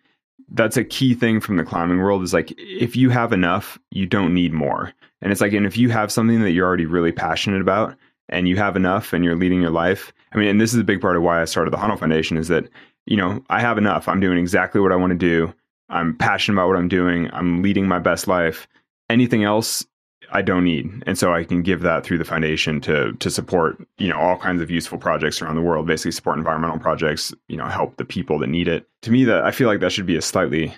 that's 0.51 0.77
a 0.77 0.85
key 0.85 1.15
thing 1.15 1.41
from 1.41 1.57
the 1.57 1.65
climbing 1.65 1.99
world 1.99 2.23
is 2.23 2.33
like 2.33 2.53
if 2.57 2.95
you 2.95 3.09
have 3.09 3.33
enough, 3.33 3.77
you 3.91 4.05
don't 4.05 4.33
need 4.33 4.53
more. 4.53 4.93
And 5.21 5.33
it's 5.33 5.41
like, 5.41 5.51
and 5.51 5.65
if 5.65 5.75
you 5.75 5.89
have 5.89 6.13
something 6.13 6.41
that 6.43 6.51
you're 6.51 6.65
already 6.65 6.85
really 6.85 7.11
passionate 7.11 7.59
about 7.59 7.97
and 8.29 8.47
you 8.47 8.55
have 8.57 8.75
enough 8.75 9.13
and 9.13 9.23
you're 9.23 9.35
leading 9.35 9.61
your 9.61 9.71
life, 9.71 10.13
I 10.31 10.37
mean, 10.37 10.47
and 10.47 10.61
this 10.61 10.73
is 10.73 10.79
a 10.79 10.83
big 10.83 11.01
part 11.01 11.17
of 11.17 11.23
why 11.23 11.41
I 11.41 11.45
started 11.45 11.71
the 11.71 11.77
Honnold 11.77 11.99
Foundation 11.99 12.37
is 12.37 12.47
that, 12.47 12.69
you 13.05 13.17
know, 13.17 13.43
I 13.49 13.59
have 13.59 13.77
enough. 13.77 14.07
I'm 14.07 14.19
doing 14.19 14.37
exactly 14.37 14.79
what 14.79 14.91
I 14.91 14.95
want 14.95 15.11
to 15.11 15.17
do. 15.17 15.53
I'm 15.89 16.15
passionate 16.15 16.55
about 16.55 16.67
what 16.67 16.77
I'm 16.77 16.87
doing. 16.87 17.29
I'm 17.33 17.61
leading 17.61 17.87
my 17.87 17.99
best 17.99 18.27
life. 18.27 18.67
Anything 19.09 19.43
else 19.43 19.85
I 20.31 20.41
don't 20.41 20.63
need. 20.63 21.03
And 21.07 21.17
so 21.17 21.33
I 21.33 21.43
can 21.43 21.63
give 21.63 21.81
that 21.81 22.03
through 22.03 22.19
the 22.19 22.25
foundation 22.25 22.81
to 22.81 23.13
to 23.13 23.29
support, 23.29 23.77
you 23.97 24.09
know, 24.09 24.17
all 24.17 24.37
kinds 24.37 24.61
of 24.61 24.69
useful 24.69 24.97
projects 24.97 25.41
around 25.41 25.55
the 25.55 25.61
world, 25.61 25.87
basically 25.87 26.11
support 26.11 26.37
environmental 26.37 26.77
projects, 26.79 27.33
you 27.47 27.57
know, 27.57 27.65
help 27.65 27.97
the 27.97 28.05
people 28.05 28.37
that 28.39 28.47
need 28.47 28.67
it. 28.67 28.87
To 29.03 29.11
me 29.11 29.23
that 29.25 29.43
I 29.43 29.51
feel 29.51 29.67
like 29.67 29.79
that 29.79 29.91
should 29.91 30.05
be 30.05 30.17
a 30.17 30.21
slightly 30.21 30.73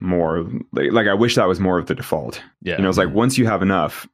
more 0.00 0.48
like, 0.72 0.92
like 0.92 1.06
I 1.06 1.14
wish 1.14 1.34
that 1.34 1.48
was 1.48 1.60
more 1.60 1.78
of 1.78 1.86
the 1.86 1.94
default. 1.94 2.40
Yeah. 2.62 2.76
You 2.76 2.82
know, 2.82 2.88
it's 2.88 2.98
like 2.98 3.12
once 3.12 3.36
you 3.36 3.46
have 3.46 3.62
enough, 3.62 4.08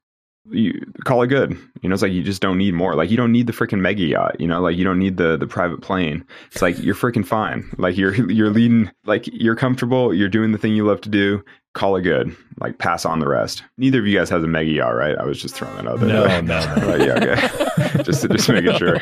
you 0.51 0.81
call 1.05 1.23
it 1.23 1.29
good. 1.29 1.53
You 1.81 1.89
know, 1.89 1.95
it's 1.95 2.03
like 2.03 2.13
you 2.13 2.23
just 2.23 2.43
don't 2.43 2.59
need 2.59 2.75
more. 2.75 2.95
Like 2.95 3.11
you 3.11 3.17
don't 3.17 3.33
need 3.33 3.47
the 3.47 3.53
freaking 3.53 3.81
mega 3.81 4.03
yacht. 4.03 4.41
You 4.41 4.47
know, 4.47 4.61
like 4.61 4.77
you 4.77 4.85
don't 4.85 4.99
need 4.99 5.17
the 5.17 5.37
the 5.37 5.47
private 5.47 5.81
plane. 5.81 6.25
It's 6.53 6.63
like 6.63 6.79
you're 6.79 6.95
freaking 6.95 7.27
fine. 7.27 7.69
Like 7.79 7.97
you're 7.97 8.15
you're 8.31 8.51
leading. 8.51 8.91
Like 9.07 9.27
you're 9.33 9.57
comfortable. 9.57 10.13
You're 10.13 10.29
doing 10.29 10.53
the 10.53 10.59
thing 10.59 10.75
you 10.75 10.87
love 10.87 11.01
to 11.03 11.09
do. 11.09 11.43
Call 11.73 11.97
it 11.97 12.03
good. 12.03 12.37
Like 12.61 12.79
pass 12.79 13.05
on 13.05 13.19
the 13.19 13.29
rest. 13.29 13.65
Neither 13.79 13.99
of 13.99 14.07
you 14.07 14.17
guys 14.17 14.31
has 14.31 14.45
a 14.45 14.47
mega 14.47 14.71
yacht, 14.71 14.95
right? 14.95 15.17
I 15.17 15.25
was 15.25 15.41
just 15.41 15.57
throwing 15.57 15.77
that 15.77 15.89
out 15.89 15.99
there. 16.01 16.09
No, 16.09 16.41
no, 16.41 16.77
no. 16.77 16.87
right, 16.87 17.01
yeah, 17.01 17.71
okay. 17.79 18.03
just 18.03 18.29
just 18.31 18.49
making 18.49 18.77
sure. 18.79 18.99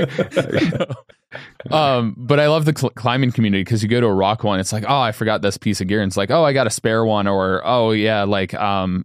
um, 1.71 2.15
but 2.17 2.41
I 2.41 2.49
love 2.49 2.65
the 2.65 2.75
cl- 2.77 2.91
climbing 2.91 3.33
community 3.33 3.63
because 3.63 3.83
you 3.83 3.89
go 3.89 4.01
to 4.01 4.07
a 4.07 4.15
rock 4.15 4.43
one, 4.45 4.59
it's 4.61 4.73
like, 4.73 4.85
oh, 4.89 5.01
I 5.01 5.13
forgot 5.13 5.43
this 5.43 5.59
piece 5.59 5.81
of 5.81 5.89
gear, 5.89 6.01
and 6.01 6.09
it's 6.09 6.17
like, 6.17 6.31
oh, 6.31 6.45
I 6.45 6.53
got 6.53 6.67
a 6.67 6.71
spare 6.71 7.05
one, 7.05 7.27
or 7.27 7.61
oh 7.65 7.91
yeah, 7.91 8.23
like 8.25 8.55
um, 8.55 9.05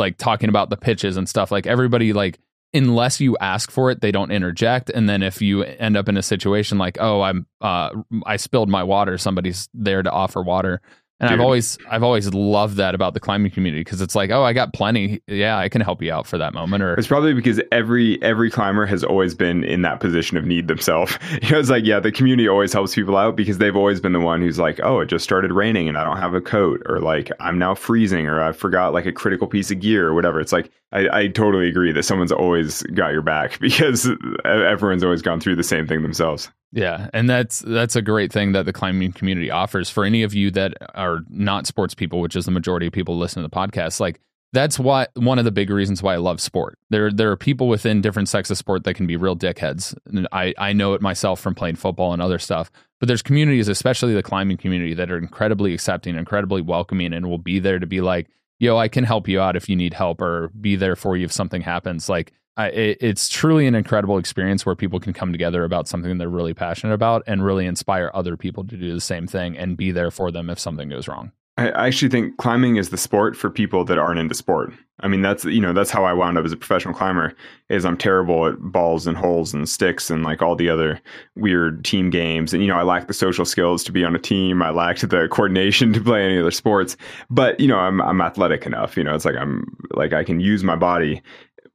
like 0.00 0.16
talking 0.18 0.48
about 0.48 0.70
the 0.70 0.76
pitches 0.76 1.16
and 1.16 1.28
stuff. 1.28 1.52
Like 1.52 1.66
everybody, 1.68 2.12
like 2.12 2.40
unless 2.74 3.20
you 3.20 3.36
ask 3.40 3.70
for 3.70 3.90
it, 3.90 4.00
they 4.00 4.10
don't 4.10 4.30
interject. 4.30 4.90
And 4.90 5.08
then 5.08 5.22
if 5.22 5.40
you 5.42 5.62
end 5.62 5.96
up 5.96 6.08
in 6.08 6.16
a 6.16 6.22
situation 6.22 6.78
like, 6.78 6.98
oh, 7.00 7.20
I'm 7.20 7.46
uh, 7.60 7.90
I 8.26 8.36
spilled 8.36 8.68
my 8.68 8.82
water, 8.82 9.18
somebody's 9.18 9.68
there 9.74 10.02
to 10.02 10.10
offer 10.10 10.42
water. 10.42 10.80
And 11.20 11.28
Dude. 11.28 11.38
I've 11.38 11.44
always 11.44 11.78
I've 11.90 12.02
always 12.02 12.32
loved 12.32 12.76
that 12.76 12.94
about 12.94 13.12
the 13.12 13.20
climbing 13.20 13.50
community 13.50 13.82
because 13.82 14.00
it's 14.00 14.14
like, 14.14 14.30
oh, 14.30 14.42
I 14.42 14.54
got 14.54 14.72
plenty. 14.72 15.20
Yeah, 15.26 15.58
I 15.58 15.68
can 15.68 15.82
help 15.82 16.00
you 16.02 16.10
out 16.10 16.26
for 16.26 16.38
that 16.38 16.54
moment. 16.54 16.82
Or 16.82 16.94
it's 16.94 17.08
probably 17.08 17.34
because 17.34 17.60
every 17.70 18.20
every 18.22 18.50
climber 18.50 18.86
has 18.86 19.04
always 19.04 19.34
been 19.34 19.62
in 19.62 19.82
that 19.82 20.00
position 20.00 20.38
of 20.38 20.46
need 20.46 20.66
themselves. 20.68 21.18
You 21.42 21.52
know, 21.52 21.58
it's 21.58 21.70
like, 21.70 21.84
yeah, 21.84 22.00
the 22.00 22.12
community 22.12 22.48
always 22.48 22.72
helps 22.72 22.94
people 22.94 23.16
out 23.16 23.34
because 23.34 23.58
they've 23.58 23.76
always 23.76 24.00
been 24.00 24.12
the 24.12 24.20
one 24.20 24.40
who's 24.40 24.58
like, 24.58 24.78
oh, 24.82 25.00
it 25.00 25.06
just 25.06 25.24
started 25.24 25.52
raining 25.52 25.88
and 25.88 25.96
I 25.96 26.04
don't 26.04 26.18
have 26.18 26.34
a 26.34 26.40
coat, 26.40 26.82
or 26.86 27.00
like 27.00 27.30
I'm 27.40 27.58
now 27.58 27.74
freezing, 27.74 28.26
or 28.26 28.42
I 28.42 28.52
forgot 28.52 28.92
like 28.92 29.06
a 29.06 29.12
critical 29.12 29.46
piece 29.46 29.70
of 29.70 29.80
gear 29.80 30.06
or 30.06 30.14
whatever. 30.14 30.40
It's 30.40 30.52
like 30.52 30.70
I, 30.92 31.08
I 31.20 31.28
totally 31.28 31.68
agree 31.68 31.92
that 31.92 32.02
someone's 32.02 32.32
always 32.32 32.82
got 32.94 33.12
your 33.12 33.22
back 33.22 33.58
because 33.60 34.10
everyone's 34.44 35.04
always 35.04 35.22
gone 35.22 35.40
through 35.40 35.56
the 35.56 35.62
same 35.62 35.86
thing 35.86 36.02
themselves. 36.02 36.50
Yeah, 36.72 37.10
and 37.12 37.28
that's 37.28 37.60
that's 37.60 37.96
a 37.96 38.02
great 38.02 38.32
thing 38.32 38.52
that 38.52 38.64
the 38.64 38.72
climbing 38.72 39.12
community 39.12 39.50
offers 39.50 39.90
for 39.90 40.04
any 40.04 40.22
of 40.22 40.34
you 40.34 40.50
that 40.52 40.74
are 40.94 41.20
not 41.28 41.66
sports 41.66 41.94
people, 41.94 42.20
which 42.20 42.36
is 42.36 42.44
the 42.44 42.52
majority 42.52 42.86
of 42.86 42.92
people 42.92 43.18
listening 43.18 43.44
to 43.44 43.48
the 43.48 43.56
podcast. 43.56 43.98
Like 43.98 44.20
that's 44.52 44.78
why 44.78 45.06
one 45.14 45.38
of 45.38 45.44
the 45.44 45.50
big 45.50 45.70
reasons 45.70 46.02
why 46.02 46.14
I 46.14 46.18
love 46.18 46.40
sport. 46.40 46.78
There 46.90 47.10
there 47.10 47.30
are 47.30 47.36
people 47.36 47.68
within 47.68 48.00
different 48.00 48.28
sects 48.28 48.50
of 48.50 48.58
sport 48.58 48.84
that 48.84 48.94
can 48.94 49.06
be 49.06 49.16
real 49.16 49.36
dickheads. 49.36 49.96
And 50.06 50.28
I 50.32 50.54
I 50.58 50.72
know 50.72 50.94
it 50.94 51.02
myself 51.02 51.40
from 51.40 51.54
playing 51.54 51.76
football 51.76 52.12
and 52.12 52.22
other 52.22 52.38
stuff. 52.38 52.70
But 53.00 53.06
there's 53.06 53.22
communities, 53.22 53.68
especially 53.68 54.14
the 54.14 54.22
climbing 54.22 54.58
community, 54.58 54.94
that 54.94 55.10
are 55.10 55.18
incredibly 55.18 55.72
accepting, 55.72 56.16
incredibly 56.16 56.60
welcoming, 56.60 57.12
and 57.14 57.28
will 57.28 57.38
be 57.38 57.58
there 57.58 57.78
to 57.78 57.86
be 57.86 58.00
like, 58.00 58.28
"Yo, 58.60 58.76
I 58.76 58.86
can 58.86 59.02
help 59.02 59.26
you 59.26 59.40
out 59.40 59.56
if 59.56 59.68
you 59.68 59.74
need 59.74 59.94
help, 59.94 60.20
or 60.20 60.50
be 60.60 60.76
there 60.76 60.94
for 60.94 61.16
you 61.16 61.24
if 61.24 61.32
something 61.32 61.62
happens." 61.62 62.08
Like 62.08 62.32
I, 62.56 62.68
it, 62.68 62.98
it's 63.00 63.28
truly 63.28 63.66
an 63.66 63.74
incredible 63.74 64.18
experience 64.18 64.66
where 64.66 64.76
people 64.76 65.00
can 65.00 65.12
come 65.12 65.32
together 65.32 65.64
about 65.64 65.88
something 65.88 66.18
they're 66.18 66.28
really 66.28 66.54
passionate 66.54 66.92
about 66.92 67.22
and 67.26 67.44
really 67.44 67.66
inspire 67.66 68.10
other 68.14 68.36
people 68.36 68.64
to 68.64 68.76
do 68.76 68.92
the 68.94 69.00
same 69.00 69.26
thing 69.26 69.56
and 69.56 69.76
be 69.76 69.90
there 69.90 70.10
for 70.10 70.30
them 70.30 70.50
if 70.50 70.58
something 70.58 70.90
goes 70.90 71.08
wrong. 71.08 71.32
I 71.60 71.88
actually 71.88 72.08
think 72.08 72.38
climbing 72.38 72.76
is 72.76 72.88
the 72.88 72.96
sport 72.96 73.36
for 73.36 73.50
people 73.50 73.84
that 73.84 73.98
aren't 73.98 74.18
into 74.18 74.34
sport. 74.34 74.72
I 75.02 75.08
mean, 75.08 75.22
that's 75.22 75.44
you 75.44 75.60
know 75.60 75.72
that's 75.72 75.90
how 75.90 76.04
I 76.04 76.12
wound 76.12 76.38
up 76.38 76.44
as 76.44 76.52
a 76.52 76.56
professional 76.56 76.94
climber. 76.94 77.34
Is 77.68 77.84
I'm 77.84 77.96
terrible 77.96 78.46
at 78.46 78.58
balls 78.60 79.06
and 79.06 79.16
holes 79.16 79.52
and 79.52 79.68
sticks 79.68 80.10
and 80.10 80.22
like 80.22 80.42
all 80.42 80.56
the 80.56 80.68
other 80.68 81.00
weird 81.36 81.84
team 81.84 82.10
games. 82.10 82.52
And 82.52 82.62
you 82.62 82.68
know, 82.68 82.76
I 82.76 82.82
lack 82.82 83.06
the 83.06 83.14
social 83.14 83.44
skills 83.44 83.84
to 83.84 83.92
be 83.92 84.04
on 84.04 84.14
a 84.14 84.18
team. 84.18 84.62
I 84.62 84.70
lacked 84.70 85.08
the 85.08 85.28
coordination 85.28 85.92
to 85.94 86.00
play 86.00 86.24
any 86.24 86.38
other 86.38 86.50
sports. 86.50 86.96
But 87.28 87.60
you 87.60 87.68
know, 87.68 87.78
I'm 87.78 88.00
I'm 88.00 88.20
athletic 88.20 88.66
enough. 88.66 88.96
You 88.96 89.04
know, 89.04 89.14
it's 89.14 89.24
like 89.24 89.36
I'm 89.36 89.64
like 89.92 90.12
I 90.12 90.24
can 90.24 90.40
use 90.40 90.64
my 90.64 90.76
body 90.76 91.22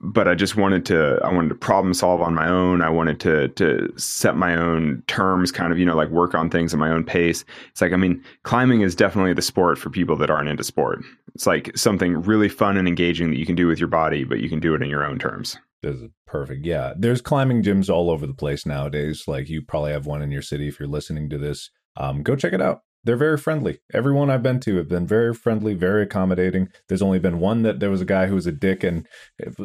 but 0.05 0.27
I 0.27 0.35
just 0.35 0.55
wanted 0.55 0.85
to 0.87 1.19
I 1.23 1.33
wanted 1.33 1.49
to 1.49 1.55
problem 1.55 1.93
solve 1.93 2.21
on 2.21 2.33
my 2.33 2.47
own. 2.47 2.81
I 2.81 2.89
wanted 2.89 3.19
to 3.21 3.49
to 3.49 3.91
set 3.97 4.35
my 4.35 4.55
own 4.55 5.03
terms, 5.07 5.51
kind 5.51 5.71
of 5.71 5.79
you 5.79 5.85
know 5.85 5.95
like 5.95 6.09
work 6.09 6.35
on 6.35 6.49
things 6.49 6.73
at 6.73 6.79
my 6.79 6.89
own 6.89 7.03
pace. 7.03 7.43
It's 7.69 7.81
like 7.81 7.91
I 7.91 7.97
mean, 7.97 8.23
climbing 8.43 8.81
is 8.81 8.95
definitely 8.95 9.33
the 9.33 9.41
sport 9.41 9.77
for 9.77 9.89
people 9.89 10.15
that 10.17 10.29
aren't 10.29 10.49
into 10.49 10.63
sport. 10.63 11.03
It's 11.33 11.47
like 11.47 11.75
something 11.75 12.21
really 12.21 12.49
fun 12.49 12.77
and 12.77 12.87
engaging 12.87 13.29
that 13.31 13.39
you 13.39 13.45
can 13.45 13.55
do 13.55 13.67
with 13.67 13.79
your 13.79 13.89
body, 13.89 14.23
but 14.23 14.39
you 14.39 14.49
can 14.49 14.59
do 14.59 14.75
it 14.75 14.81
in 14.81 14.89
your 14.89 15.05
own 15.05 15.19
terms. 15.19 15.57
This 15.81 15.97
is 15.97 16.09
perfect. 16.25 16.65
Yeah, 16.65 16.93
there's 16.97 17.21
climbing 17.21 17.63
gyms 17.63 17.89
all 17.89 18.09
over 18.09 18.25
the 18.25 18.33
place 18.33 18.65
nowadays. 18.65 19.27
Like 19.27 19.49
you 19.49 19.61
probably 19.61 19.91
have 19.91 20.05
one 20.05 20.21
in 20.21 20.31
your 20.31 20.41
city 20.41 20.67
if 20.67 20.79
you're 20.79 20.87
listening 20.87 21.29
to 21.29 21.37
this. 21.37 21.71
Um, 21.97 22.23
go 22.23 22.35
check 22.35 22.53
it 22.53 22.61
out 22.61 22.81
they're 23.05 23.15
very 23.15 23.37
friendly. 23.37 23.79
Everyone 23.93 24.29
I've 24.29 24.43
been 24.43 24.59
to 24.61 24.77
have 24.77 24.89
been 24.89 25.07
very 25.07 25.33
friendly, 25.33 25.73
very 25.73 26.03
accommodating. 26.03 26.69
There's 26.87 27.01
only 27.01 27.19
been 27.19 27.39
one 27.39 27.61
that 27.61 27.79
there 27.79 27.91
was 27.91 28.01
a 28.01 28.05
guy 28.05 28.25
who 28.25 28.35
was 28.35 28.47
a 28.47 28.51
dick, 28.51 28.83
and 28.83 29.07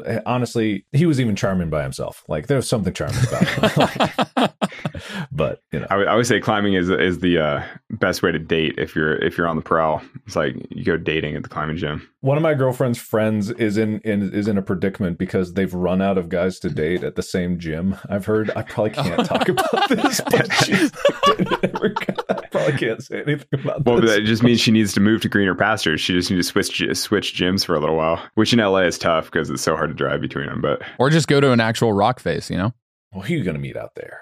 eh, 0.04 0.20
honestly, 0.26 0.84
he 0.92 1.06
was 1.06 1.20
even 1.20 1.34
charming 1.34 1.70
by 1.70 1.82
himself. 1.82 2.22
Like 2.28 2.46
there 2.46 2.56
was 2.56 2.68
something 2.68 2.92
charming 2.92 3.24
about 3.26 3.90
him. 3.90 4.48
but 5.32 5.62
you 5.72 5.80
know, 5.80 5.86
I, 5.90 6.02
I 6.02 6.14
would 6.14 6.26
say 6.26 6.38
climbing 6.38 6.74
is 6.74 6.90
is 6.90 7.20
the 7.20 7.38
uh, 7.38 7.62
best 7.90 8.22
way 8.22 8.30
to 8.30 8.38
date 8.38 8.74
if 8.78 8.94
you're 8.94 9.16
if 9.16 9.38
you're 9.38 9.48
on 9.48 9.56
the 9.56 9.62
prowl. 9.62 10.02
It's 10.26 10.36
like 10.36 10.54
you 10.70 10.84
go 10.84 10.96
dating 10.96 11.34
at 11.34 11.42
the 11.42 11.48
climbing 11.48 11.78
gym. 11.78 12.06
One 12.22 12.36
of 12.36 12.42
my 12.42 12.52
girlfriend's 12.52 12.98
friends 12.98 13.50
is 13.50 13.78
in, 13.78 13.98
in 14.00 14.34
is 14.34 14.46
in 14.46 14.58
a 14.58 14.62
predicament 14.62 15.16
because 15.16 15.54
they've 15.54 15.72
run 15.72 16.02
out 16.02 16.18
of 16.18 16.28
guys 16.28 16.58
to 16.60 16.68
date 16.68 17.02
at 17.02 17.16
the 17.16 17.22
same 17.22 17.58
gym. 17.58 17.96
I've 18.10 18.26
heard. 18.26 18.50
I 18.54 18.60
probably 18.60 18.90
can't 18.90 19.24
talk 19.26 19.48
about 19.48 19.88
this, 19.88 20.20
but 20.30 20.52
she's 20.52 20.92
I 21.24 22.46
probably 22.50 22.76
can't 22.76 23.02
say 23.02 23.22
anything 23.22 23.60
about 23.60 23.86
well, 23.86 24.02
this. 24.02 24.10
that 24.10 24.24
just 24.24 24.42
means 24.42 24.60
she 24.60 24.70
needs 24.70 24.92
to 24.92 25.00
move 25.00 25.22
to 25.22 25.30
greener 25.30 25.54
pastures. 25.54 26.02
She 26.02 26.12
just 26.12 26.30
needs 26.30 26.46
to 26.46 26.52
switch 26.52 26.98
switch 26.98 27.34
gyms 27.34 27.64
for 27.64 27.74
a 27.74 27.80
little 27.80 27.96
while, 27.96 28.22
which 28.34 28.52
in 28.52 28.58
LA 28.58 28.80
is 28.80 28.98
tough 28.98 29.30
because 29.30 29.48
it's 29.48 29.62
so 29.62 29.74
hard 29.74 29.88
to 29.88 29.94
drive 29.94 30.20
between 30.20 30.46
them. 30.46 30.60
But 30.60 30.82
or 30.98 31.08
just 31.08 31.26
go 31.26 31.40
to 31.40 31.52
an 31.52 31.60
actual 31.60 31.94
rock 31.94 32.20
face, 32.20 32.50
you 32.50 32.58
know. 32.58 32.74
Well, 33.12 33.22
who 33.22 33.32
are 33.32 33.36
you 33.38 33.44
going 33.44 33.56
to 33.56 33.60
meet 33.60 33.78
out 33.78 33.94
there? 33.94 34.20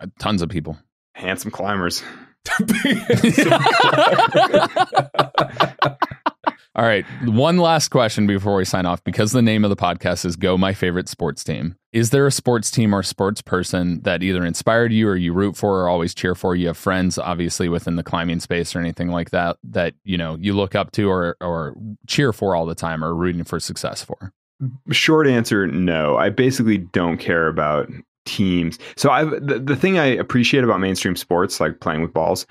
Uh, 0.00 0.06
tons 0.18 0.40
of 0.40 0.48
people. 0.48 0.78
Handsome 1.14 1.50
climbers. 1.50 2.02
All 6.76 6.84
right. 6.84 7.06
One 7.24 7.56
last 7.56 7.88
question 7.88 8.26
before 8.26 8.54
we 8.54 8.66
sign 8.66 8.84
off 8.84 9.02
because 9.02 9.32
the 9.32 9.40
name 9.40 9.64
of 9.64 9.70
the 9.70 9.76
podcast 9.76 10.26
is 10.26 10.36
Go 10.36 10.58
My 10.58 10.74
Favorite 10.74 11.08
Sports 11.08 11.42
Team. 11.42 11.74
Is 11.94 12.10
there 12.10 12.26
a 12.26 12.30
sports 12.30 12.70
team 12.70 12.94
or 12.94 13.02
sports 13.02 13.40
person 13.40 14.02
that 14.02 14.22
either 14.22 14.44
inspired 14.44 14.92
you 14.92 15.08
or 15.08 15.16
you 15.16 15.32
root 15.32 15.56
for 15.56 15.80
or 15.80 15.88
always 15.88 16.14
cheer 16.14 16.34
for? 16.34 16.54
You 16.54 16.66
have 16.66 16.76
friends, 16.76 17.16
obviously, 17.16 17.70
within 17.70 17.96
the 17.96 18.02
climbing 18.02 18.40
space 18.40 18.76
or 18.76 18.80
anything 18.80 19.08
like 19.08 19.30
that, 19.30 19.56
that, 19.64 19.94
you 20.04 20.18
know, 20.18 20.36
you 20.38 20.52
look 20.52 20.74
up 20.74 20.92
to 20.92 21.08
or, 21.08 21.38
or 21.40 21.74
cheer 22.06 22.34
for 22.34 22.54
all 22.54 22.66
the 22.66 22.74
time 22.74 23.02
or 23.02 23.14
rooting 23.14 23.44
for 23.44 23.58
success 23.58 24.04
for? 24.04 24.34
Short 24.90 25.26
answer 25.26 25.66
no. 25.66 26.18
I 26.18 26.28
basically 26.28 26.76
don't 26.76 27.16
care 27.16 27.48
about 27.48 27.90
teams. 28.26 28.78
So 28.96 29.10
I 29.10 29.24
the, 29.24 29.62
the 29.64 29.76
thing 29.76 29.98
I 29.98 30.04
appreciate 30.04 30.62
about 30.62 30.80
mainstream 30.80 31.16
sports 31.16 31.58
like 31.58 31.80
playing 31.80 32.02
with 32.02 32.12
balls 32.12 32.46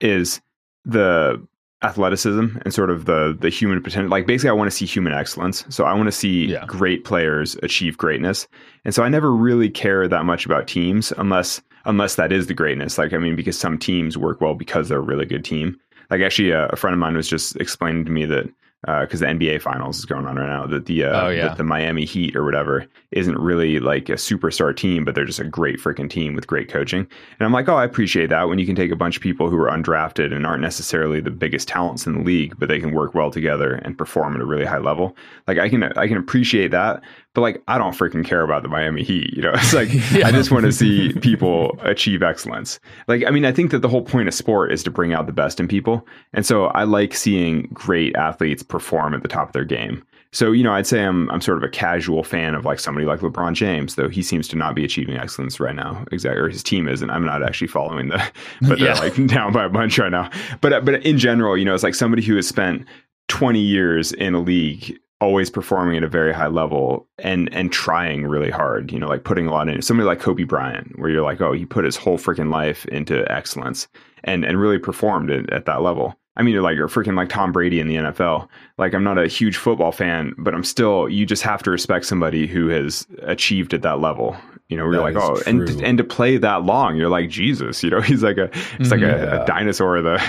is 0.00 0.40
the 0.84 1.46
athleticism 1.82 2.46
and 2.62 2.74
sort 2.74 2.90
of 2.90 3.04
the 3.04 3.36
the 3.40 3.50
human 3.50 3.82
potential. 3.82 4.10
Like 4.10 4.26
basically 4.26 4.50
I 4.50 4.54
want 4.54 4.70
to 4.70 4.76
see 4.76 4.86
human 4.86 5.12
excellence. 5.12 5.64
So 5.68 5.84
I 5.84 5.94
want 5.94 6.06
to 6.06 6.12
see 6.12 6.46
yeah. 6.46 6.64
great 6.66 7.04
players 7.04 7.56
achieve 7.62 7.96
greatness. 7.96 8.48
And 8.84 8.94
so 8.94 9.04
I 9.04 9.08
never 9.08 9.32
really 9.32 9.70
care 9.70 10.08
that 10.08 10.24
much 10.24 10.44
about 10.44 10.66
teams 10.66 11.12
unless 11.18 11.62
unless 11.84 12.16
that 12.16 12.32
is 12.32 12.48
the 12.48 12.54
greatness. 12.54 12.98
Like 12.98 13.12
I 13.12 13.18
mean 13.18 13.36
because 13.36 13.58
some 13.58 13.78
teams 13.78 14.18
work 14.18 14.40
well 14.40 14.54
because 14.54 14.88
they're 14.88 14.98
a 14.98 15.02
really 15.02 15.26
good 15.26 15.44
team. 15.44 15.78
Like 16.10 16.20
actually 16.20 16.50
a, 16.50 16.66
a 16.68 16.76
friend 16.76 16.94
of 16.94 17.00
mine 17.00 17.16
was 17.16 17.28
just 17.28 17.56
explaining 17.56 18.04
to 18.06 18.10
me 18.10 18.24
that 18.26 18.48
because 18.82 19.20
uh, 19.20 19.26
the 19.26 19.32
NBA 19.32 19.60
Finals 19.60 19.98
is 19.98 20.04
going 20.04 20.24
on 20.26 20.36
right 20.36 20.48
now. 20.48 20.66
That 20.66 20.86
the 20.86 21.04
uh, 21.04 21.26
oh, 21.26 21.28
yeah. 21.30 21.54
the 21.54 21.64
Miami 21.64 22.04
Heat 22.04 22.36
or 22.36 22.44
whatever 22.44 22.86
isn't 23.10 23.36
really 23.36 23.80
like 23.80 24.08
a 24.08 24.12
superstar 24.12 24.76
team, 24.76 25.04
but 25.04 25.14
they're 25.14 25.24
just 25.24 25.40
a 25.40 25.44
great 25.44 25.80
freaking 25.80 26.08
team 26.08 26.34
with 26.34 26.46
great 26.46 26.68
coaching. 26.68 27.00
And 27.00 27.46
I'm 27.46 27.52
like, 27.52 27.68
oh, 27.68 27.74
I 27.74 27.84
appreciate 27.84 28.30
that 28.30 28.48
when 28.48 28.60
you 28.60 28.66
can 28.66 28.76
take 28.76 28.92
a 28.92 28.96
bunch 28.96 29.16
of 29.16 29.22
people 29.22 29.50
who 29.50 29.56
are 29.56 29.70
undrafted 29.70 30.32
and 30.32 30.46
aren't 30.46 30.62
necessarily 30.62 31.20
the 31.20 31.30
biggest 31.30 31.66
talents 31.66 32.06
in 32.06 32.14
the 32.14 32.22
league, 32.22 32.54
but 32.58 32.68
they 32.68 32.78
can 32.78 32.92
work 32.92 33.14
well 33.14 33.32
together 33.32 33.74
and 33.74 33.98
perform 33.98 34.36
at 34.36 34.40
a 34.40 34.46
really 34.46 34.64
high 34.64 34.78
level. 34.78 35.16
Like 35.48 35.58
I 35.58 35.68
can 35.68 35.82
I 35.82 36.06
can 36.06 36.16
appreciate 36.16 36.70
that, 36.70 37.02
but 37.34 37.42
like 37.42 37.62
I 37.68 37.78
don't 37.78 37.96
freaking 37.96 38.24
care 38.24 38.42
about 38.42 38.62
the 38.62 38.68
Miami 38.68 39.02
Heat. 39.02 39.32
You 39.34 39.42
know, 39.42 39.52
it's 39.54 39.74
like 39.74 39.88
yeah. 40.12 40.26
I 40.26 40.32
just 40.32 40.50
want 40.50 40.64
to 40.64 40.72
see 40.72 41.12
people 41.14 41.78
achieve 41.82 42.22
excellence. 42.22 42.80
Like 43.06 43.24
I 43.26 43.30
mean, 43.30 43.44
I 43.44 43.52
think 43.52 43.70
that 43.70 43.80
the 43.80 43.88
whole 43.88 44.02
point 44.02 44.28
of 44.28 44.34
sport 44.34 44.72
is 44.72 44.82
to 44.84 44.90
bring 44.90 45.12
out 45.12 45.26
the 45.26 45.32
best 45.32 45.60
in 45.60 45.68
people, 45.68 46.06
and 46.32 46.44
so 46.44 46.66
I 46.66 46.84
like 46.84 47.14
seeing 47.14 47.68
great 47.72 48.16
athletes 48.16 48.62
perform 48.62 49.14
at 49.14 49.22
the 49.22 49.28
top 49.28 49.48
of 49.48 49.52
their 49.52 49.64
game. 49.64 50.04
So, 50.30 50.52
you 50.52 50.62
know, 50.62 50.72
I'd 50.72 50.86
say 50.86 51.04
I'm 51.04 51.30
I'm 51.30 51.40
sort 51.40 51.58
of 51.58 51.64
a 51.64 51.70
casual 51.70 52.22
fan 52.22 52.54
of 52.54 52.64
like 52.64 52.80
somebody 52.80 53.06
like 53.06 53.20
LeBron 53.20 53.54
James, 53.54 53.94
though 53.94 54.08
he 54.08 54.22
seems 54.22 54.46
to 54.48 54.56
not 54.56 54.74
be 54.74 54.84
achieving 54.84 55.16
excellence 55.16 55.58
right 55.58 55.74
now. 55.74 56.04
Exactly, 56.12 56.40
or 56.40 56.48
his 56.48 56.62
team 56.62 56.86
isn't. 56.86 57.08
I'm 57.08 57.24
not 57.24 57.42
actually 57.42 57.68
following 57.68 58.08
the, 58.08 58.22
but 58.62 58.78
they're 58.78 58.88
yeah. 58.88 58.98
like 58.98 59.26
down 59.26 59.52
by 59.52 59.64
a 59.64 59.70
bunch 59.70 59.98
right 59.98 60.10
now. 60.10 60.30
But 60.60 60.72
uh, 60.72 60.80
but 60.82 61.02
in 61.06 61.18
general, 61.18 61.56
you 61.56 61.64
know, 61.64 61.74
it's 61.74 61.82
like 61.82 61.94
somebody 61.94 62.22
who 62.22 62.36
has 62.36 62.46
spent 62.46 62.84
20 63.28 63.58
years 63.58 64.12
in 64.12 64.34
a 64.34 64.40
league 64.40 64.98
always 65.20 65.50
performing 65.50 65.96
at 65.96 66.04
a 66.04 66.08
very 66.08 66.32
high 66.32 66.46
level 66.46 67.08
and 67.18 67.52
and 67.52 67.72
trying 67.72 68.26
really 68.26 68.50
hard 68.50 68.92
you 68.92 68.98
know 68.98 69.08
like 69.08 69.24
putting 69.24 69.48
a 69.48 69.50
lot 69.50 69.68
in 69.68 69.82
somebody 69.82 70.06
like 70.06 70.20
kobe 70.20 70.44
bryant 70.44 70.96
where 70.98 71.10
you're 71.10 71.24
like 71.24 71.40
oh 71.40 71.52
he 71.52 71.66
put 71.66 71.84
his 71.84 71.96
whole 71.96 72.18
freaking 72.18 72.50
life 72.52 72.84
into 72.86 73.30
excellence 73.30 73.88
and 74.22 74.44
and 74.44 74.60
really 74.60 74.78
performed 74.78 75.30
at, 75.30 75.50
at 75.52 75.64
that 75.64 75.82
level 75.82 76.14
I 76.38 76.42
mean, 76.42 76.54
you're 76.54 76.62
like 76.62 76.76
you're 76.76 76.88
freaking 76.88 77.16
like 77.16 77.28
Tom 77.28 77.50
Brady 77.50 77.80
in 77.80 77.88
the 77.88 77.96
NFL. 77.96 78.48
Like, 78.78 78.94
I'm 78.94 79.02
not 79.02 79.18
a 79.18 79.26
huge 79.26 79.56
football 79.56 79.90
fan, 79.90 80.34
but 80.38 80.54
I'm 80.54 80.64
still. 80.64 81.08
You 81.08 81.26
just 81.26 81.42
have 81.42 81.62
to 81.64 81.70
respect 81.70 82.06
somebody 82.06 82.46
who 82.46 82.68
has 82.68 83.06
achieved 83.22 83.74
at 83.74 83.82
that 83.82 84.00
level. 84.00 84.36
You 84.68 84.76
know, 84.76 84.84
we're 84.84 85.00
like, 85.00 85.16
oh, 85.16 85.34
true. 85.34 85.42
and 85.46 85.68
and 85.82 85.98
to 85.98 86.04
play 86.04 86.36
that 86.36 86.62
long, 86.62 86.96
you're 86.96 87.08
like 87.08 87.28
Jesus. 87.28 87.82
You 87.82 87.90
know, 87.90 88.00
he's 88.02 88.22
like 88.22 88.36
a 88.36 88.50
it's 88.78 88.90
like 88.90 89.00
mm-hmm. 89.00 89.34
a, 89.36 89.42
a, 89.42 89.46
dinosaur. 89.46 90.00
The 90.00 90.22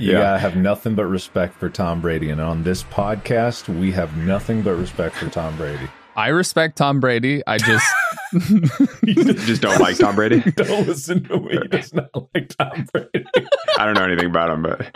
you 0.00 0.12
yeah. 0.12 0.34
I 0.34 0.38
have 0.38 0.56
nothing 0.56 0.94
but 0.94 1.06
respect 1.06 1.54
for 1.54 1.68
Tom 1.68 2.00
Brady, 2.00 2.30
and 2.30 2.40
on 2.40 2.62
this 2.62 2.84
podcast, 2.84 3.68
we 3.68 3.92
have 3.92 4.16
nothing 4.16 4.62
but 4.62 4.76
respect 4.76 5.16
for 5.16 5.28
Tom 5.28 5.56
Brady. 5.56 5.88
I 6.20 6.28
respect 6.28 6.76
Tom 6.76 7.00
Brady. 7.00 7.42
I 7.46 7.56
just 7.56 7.86
just 9.46 9.62
don't 9.62 9.80
like 9.80 9.96
Tom 9.96 10.14
Brady. 10.14 10.40
don't 10.56 10.86
listen 10.86 11.24
to 11.24 11.40
me. 11.40 11.58
He 11.62 11.68
does 11.68 11.94
not 11.94 12.10
like 12.34 12.54
Tom 12.58 12.86
Brady. 12.92 13.24
I 13.78 13.86
don't 13.86 13.94
know 13.94 14.04
anything 14.04 14.26
about 14.26 14.50
him, 14.50 14.62
but 14.62 14.90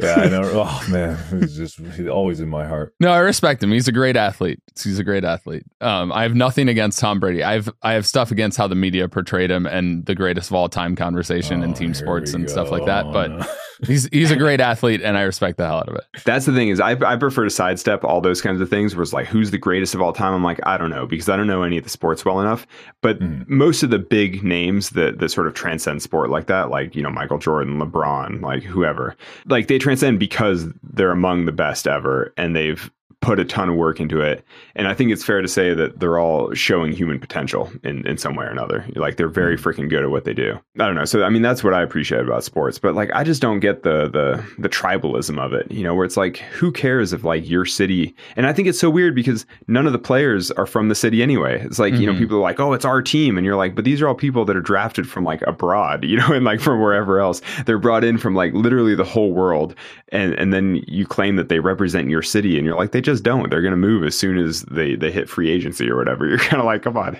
yeah, 0.00 0.14
I 0.14 0.28
know. 0.28 0.48
Oh 0.54 0.86
man, 0.88 1.18
he's 1.40 1.56
just 1.56 1.80
he's 1.80 2.06
always 2.06 2.38
in 2.38 2.48
my 2.48 2.64
heart. 2.64 2.94
No, 3.00 3.10
I 3.10 3.18
respect 3.18 3.60
him. 3.60 3.72
He's 3.72 3.88
a 3.88 3.92
great 3.92 4.16
athlete. 4.16 4.60
He's 4.80 5.00
a 5.00 5.04
great 5.04 5.24
athlete. 5.24 5.64
Um, 5.80 6.12
I 6.12 6.22
have 6.22 6.36
nothing 6.36 6.68
against 6.68 7.00
Tom 7.00 7.18
Brady. 7.18 7.42
I've 7.42 7.68
I 7.82 7.94
have 7.94 8.06
stuff 8.06 8.30
against 8.30 8.56
how 8.56 8.68
the 8.68 8.76
media 8.76 9.08
portrayed 9.08 9.50
him 9.50 9.66
and 9.66 10.06
the 10.06 10.14
greatest 10.14 10.48
of 10.48 10.54
all 10.54 10.68
time 10.68 10.94
conversation 10.94 11.62
oh, 11.62 11.64
in 11.64 11.74
team 11.74 11.92
sports 11.92 12.34
and 12.34 12.46
go. 12.46 12.52
stuff 12.52 12.70
like 12.70 12.86
that. 12.86 13.12
But 13.12 13.32
no. 13.32 13.46
He's 13.86 14.08
he's 14.12 14.30
a 14.30 14.36
great 14.36 14.60
athlete, 14.60 15.02
and 15.02 15.16
I 15.16 15.22
respect 15.22 15.58
the 15.58 15.66
hell 15.66 15.78
out 15.78 15.88
of 15.88 15.94
it. 15.94 16.04
That's 16.24 16.46
the 16.46 16.52
thing 16.52 16.68
is, 16.68 16.80
I 16.80 16.92
I 16.92 17.16
prefer 17.16 17.44
to 17.44 17.50
sidestep 17.50 18.04
all 18.04 18.20
those 18.20 18.40
kinds 18.40 18.60
of 18.60 18.68
things. 18.70 18.94
Where 18.94 19.02
it's 19.02 19.12
like, 19.12 19.26
who's 19.26 19.50
the 19.50 19.58
greatest 19.58 19.94
of 19.94 20.02
all 20.02 20.12
time? 20.12 20.34
I'm 20.34 20.44
like, 20.44 20.60
I 20.64 20.76
don't 20.76 20.90
know 20.90 21.06
because 21.06 21.28
I 21.28 21.36
don't 21.36 21.46
know 21.46 21.62
any 21.62 21.78
of 21.78 21.84
the 21.84 21.90
sports 21.90 22.24
well 22.24 22.40
enough. 22.40 22.66
But 23.00 23.20
mm. 23.20 23.48
most 23.48 23.82
of 23.82 23.90
the 23.90 23.98
big 23.98 24.42
names 24.42 24.90
that 24.90 25.18
that 25.18 25.28
sort 25.30 25.46
of 25.46 25.54
transcend 25.54 26.02
sport 26.02 26.30
like 26.30 26.46
that, 26.46 26.70
like 26.70 26.94
you 26.94 27.02
know 27.02 27.10
Michael 27.10 27.38
Jordan, 27.38 27.78
LeBron, 27.78 28.42
like 28.42 28.62
whoever, 28.62 29.16
like 29.46 29.68
they 29.68 29.78
transcend 29.78 30.18
because 30.18 30.66
they're 30.82 31.10
among 31.10 31.46
the 31.46 31.52
best 31.52 31.86
ever, 31.86 32.32
and 32.36 32.56
they've 32.56 32.90
put 33.20 33.38
a 33.38 33.44
ton 33.44 33.68
of 33.68 33.76
work 33.76 34.00
into 34.00 34.20
it. 34.20 34.44
And 34.74 34.88
I 34.88 34.94
think 34.94 35.12
it's 35.12 35.24
fair 35.24 35.42
to 35.42 35.48
say 35.48 35.74
that 35.74 36.00
they're 36.00 36.18
all 36.18 36.52
showing 36.54 36.92
human 36.92 37.18
potential 37.18 37.70
in, 37.84 38.06
in 38.06 38.16
some 38.16 38.34
way 38.34 38.46
or 38.46 38.50
another. 38.50 38.84
Like 38.94 39.16
they're 39.16 39.28
very 39.28 39.56
hmm. 39.56 39.62
freaking 39.62 39.90
good 39.90 40.02
at 40.02 40.10
what 40.10 40.24
they 40.24 40.34
do. 40.34 40.58
I 40.78 40.86
don't 40.86 40.94
know. 40.94 41.04
So 41.04 41.22
I 41.22 41.28
mean 41.28 41.42
that's 41.42 41.62
what 41.62 41.74
I 41.74 41.82
appreciate 41.82 42.22
about 42.22 42.44
sports. 42.44 42.78
But 42.78 42.94
like 42.94 43.10
I 43.14 43.24
just 43.24 43.42
don't 43.42 43.60
get 43.60 43.82
the 43.82 44.08
the 44.08 44.44
the 44.58 44.68
tribalism 44.68 45.38
of 45.38 45.52
it, 45.52 45.70
you 45.70 45.82
know, 45.82 45.94
where 45.94 46.04
it's 46.04 46.16
like, 46.16 46.38
who 46.38 46.72
cares 46.72 47.12
if 47.12 47.24
like 47.24 47.48
your 47.48 47.64
city 47.64 48.14
and 48.36 48.46
I 48.46 48.52
think 48.52 48.68
it's 48.68 48.80
so 48.80 48.90
weird 48.90 49.14
because 49.14 49.44
none 49.68 49.86
of 49.86 49.92
the 49.92 49.98
players 49.98 50.50
are 50.52 50.66
from 50.66 50.88
the 50.88 50.94
city 50.94 51.22
anyway. 51.22 51.60
It's 51.62 51.78
like, 51.78 51.92
mm-hmm. 51.92 52.00
you 52.00 52.06
know, 52.06 52.12
mm-hmm. 52.12 52.22
people 52.22 52.38
are 52.38 52.42
like, 52.42 52.60
Oh, 52.60 52.72
it's 52.72 52.84
our 52.84 53.02
team. 53.02 53.36
And 53.36 53.44
you're 53.44 53.56
like, 53.56 53.74
but 53.74 53.84
these 53.84 54.00
are 54.00 54.08
all 54.08 54.14
people 54.14 54.44
that 54.46 54.56
are 54.56 54.60
drafted 54.60 55.08
from 55.08 55.24
like 55.24 55.42
abroad, 55.42 56.04
you 56.12 56.16
know, 56.16 56.32
and 56.32 56.44
like 56.44 56.60
from 56.60 56.80
wherever 56.80 57.20
else. 57.20 57.42
They're 57.66 57.78
brought 57.78 58.04
in 58.04 58.18
from 58.18 58.34
like 58.34 58.52
literally 58.54 58.94
the 58.94 59.04
whole 59.04 59.32
world. 59.32 59.74
And 60.08 60.34
and 60.34 60.52
then 60.52 60.82
you 60.88 61.06
claim 61.06 61.36
that 61.36 61.48
they 61.48 61.60
represent 61.60 62.08
your 62.08 62.22
city 62.22 62.56
and 62.56 62.66
you're 62.66 62.76
like, 62.76 62.92
they 62.92 63.00
just 63.02 63.22
don't. 63.22 63.50
They're 63.50 63.62
going 63.62 63.72
to 63.72 63.76
move 63.76 64.04
as 64.04 64.18
soon 64.18 64.38
as 64.38 64.62
they 64.62 64.94
they 64.94 65.10
hit 65.10 65.28
free 65.28 65.50
agency 65.50 65.88
or 65.90 65.96
whatever. 65.96 66.26
You're 66.28 66.38
kind 66.38 66.60
of 66.60 66.64
like, 66.66 66.82
come 66.82 66.96
on. 66.96 67.18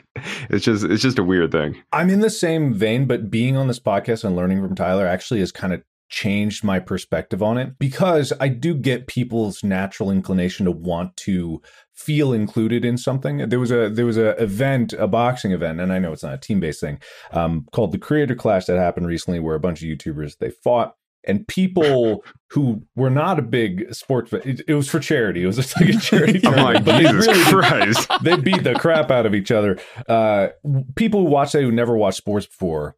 It's 0.50 0.64
just 0.64 0.84
it's 0.84 1.02
just 1.02 1.18
a 1.18 1.24
weird 1.24 1.52
thing. 1.52 1.82
I'm 1.92 2.10
in 2.10 2.20
the 2.20 2.30
same 2.30 2.74
vein, 2.74 3.06
but 3.06 3.30
being 3.30 3.56
on 3.56 3.68
this 3.68 3.80
podcast 3.80 4.24
and 4.24 4.36
learning 4.36 4.62
from 4.62 4.74
Tyler 4.74 5.06
actually 5.06 5.40
has 5.40 5.52
kind 5.52 5.72
of 5.72 5.82
changed 6.12 6.62
my 6.62 6.78
perspective 6.78 7.42
on 7.42 7.56
it 7.56 7.78
because 7.78 8.34
I 8.38 8.48
do 8.48 8.74
get 8.74 9.06
people's 9.06 9.64
natural 9.64 10.10
inclination 10.10 10.66
to 10.66 10.70
want 10.70 11.16
to 11.18 11.62
feel 11.94 12.34
included 12.34 12.84
in 12.84 12.98
something. 12.98 13.48
There 13.48 13.58
was 13.58 13.72
a 13.72 13.88
there 13.88 14.06
was 14.06 14.18
a 14.18 14.40
event, 14.42 14.92
a 14.92 15.08
boxing 15.08 15.52
event, 15.52 15.80
and 15.80 15.92
I 15.92 15.98
know 15.98 16.12
it's 16.12 16.22
not 16.22 16.34
a 16.34 16.38
team 16.38 16.60
based 16.60 16.80
thing, 16.80 17.00
um, 17.32 17.66
called 17.72 17.92
the 17.92 17.98
Creator 17.98 18.34
Clash 18.34 18.66
that 18.66 18.76
happened 18.76 19.06
recently, 19.06 19.40
where 19.40 19.54
a 19.54 19.60
bunch 19.60 19.82
of 19.82 19.88
YouTubers 19.88 20.36
they 20.38 20.50
fought 20.50 20.94
and 21.24 21.46
people 21.48 22.24
who 22.50 22.82
were 22.94 23.10
not 23.10 23.38
a 23.38 23.42
big 23.42 23.92
sports 23.94 24.32
it, 24.32 24.62
it 24.66 24.74
was 24.74 24.88
for 24.88 25.00
charity 25.00 25.42
it 25.42 25.46
was 25.46 25.56
just 25.56 25.78
like 25.80 25.90
a 25.90 25.98
charity 25.98 26.38
tournament, 26.40 26.84
but 26.84 26.98
Jesus 26.98 27.26
they 27.26 27.32
really 27.32 27.44
Christ. 27.52 28.10
they 28.22 28.36
beat 28.36 28.62
the 28.64 28.74
crap 28.74 29.10
out 29.10 29.26
of 29.26 29.34
each 29.34 29.50
other 29.50 29.78
uh, 30.08 30.48
people 30.94 31.20
who 31.20 31.26
watched 31.26 31.52
that 31.52 31.62
who 31.62 31.72
never 31.72 31.96
watched 31.96 32.18
sports 32.18 32.46
before 32.46 32.96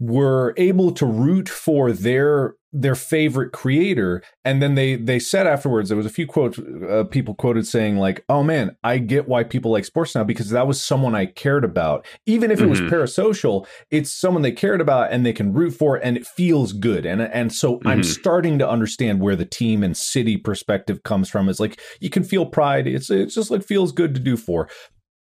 were 0.00 0.54
able 0.56 0.92
to 0.92 1.06
root 1.06 1.48
for 1.48 1.92
their 1.92 2.56
their 2.76 2.96
favorite 2.96 3.52
creator. 3.52 4.20
And 4.44 4.60
then 4.60 4.74
they 4.74 4.96
they 4.96 5.20
said 5.20 5.46
afterwards 5.46 5.88
there 5.88 5.96
was 5.96 6.06
a 6.06 6.10
few 6.10 6.26
quotes 6.26 6.58
uh, 6.58 7.04
people 7.08 7.34
quoted 7.34 7.66
saying 7.68 7.98
like 7.98 8.24
oh 8.28 8.42
man 8.42 8.76
i 8.82 8.98
get 8.98 9.28
why 9.28 9.44
people 9.44 9.70
like 9.70 9.84
sports 9.84 10.14
now 10.14 10.24
because 10.24 10.50
that 10.50 10.66
was 10.66 10.82
someone 10.82 11.14
i 11.14 11.24
cared 11.24 11.64
about. 11.64 12.04
Even 12.26 12.50
if 12.50 12.60
it 12.60 12.66
was 12.66 12.80
mm-hmm. 12.80 12.92
parasocial 12.92 13.66
it's 13.90 14.12
someone 14.12 14.42
they 14.42 14.52
cared 14.52 14.80
about 14.80 15.12
and 15.12 15.24
they 15.24 15.32
can 15.32 15.52
root 15.52 15.70
for 15.70 15.96
and 15.96 16.16
it 16.16 16.26
feels 16.26 16.72
good. 16.72 17.06
And 17.06 17.22
and 17.22 17.52
so 17.52 17.76
mm-hmm. 17.76 17.88
i'm 17.88 18.02
starting 18.02 18.58
to 18.58 18.68
understand 18.68 19.20
where 19.20 19.36
the 19.36 19.46
team 19.46 19.84
and 19.84 19.96
city 19.96 20.36
perspective 20.36 21.04
comes 21.04 21.30
from. 21.30 21.48
It's 21.48 21.60
like 21.60 21.80
you 22.00 22.10
can 22.10 22.24
feel 22.24 22.44
pride. 22.44 22.88
It's 22.88 23.08
it's 23.08 23.36
just 23.36 23.52
like 23.52 23.62
feels 23.62 23.92
good 23.92 24.14
to 24.14 24.20
do 24.20 24.36
for 24.36 24.68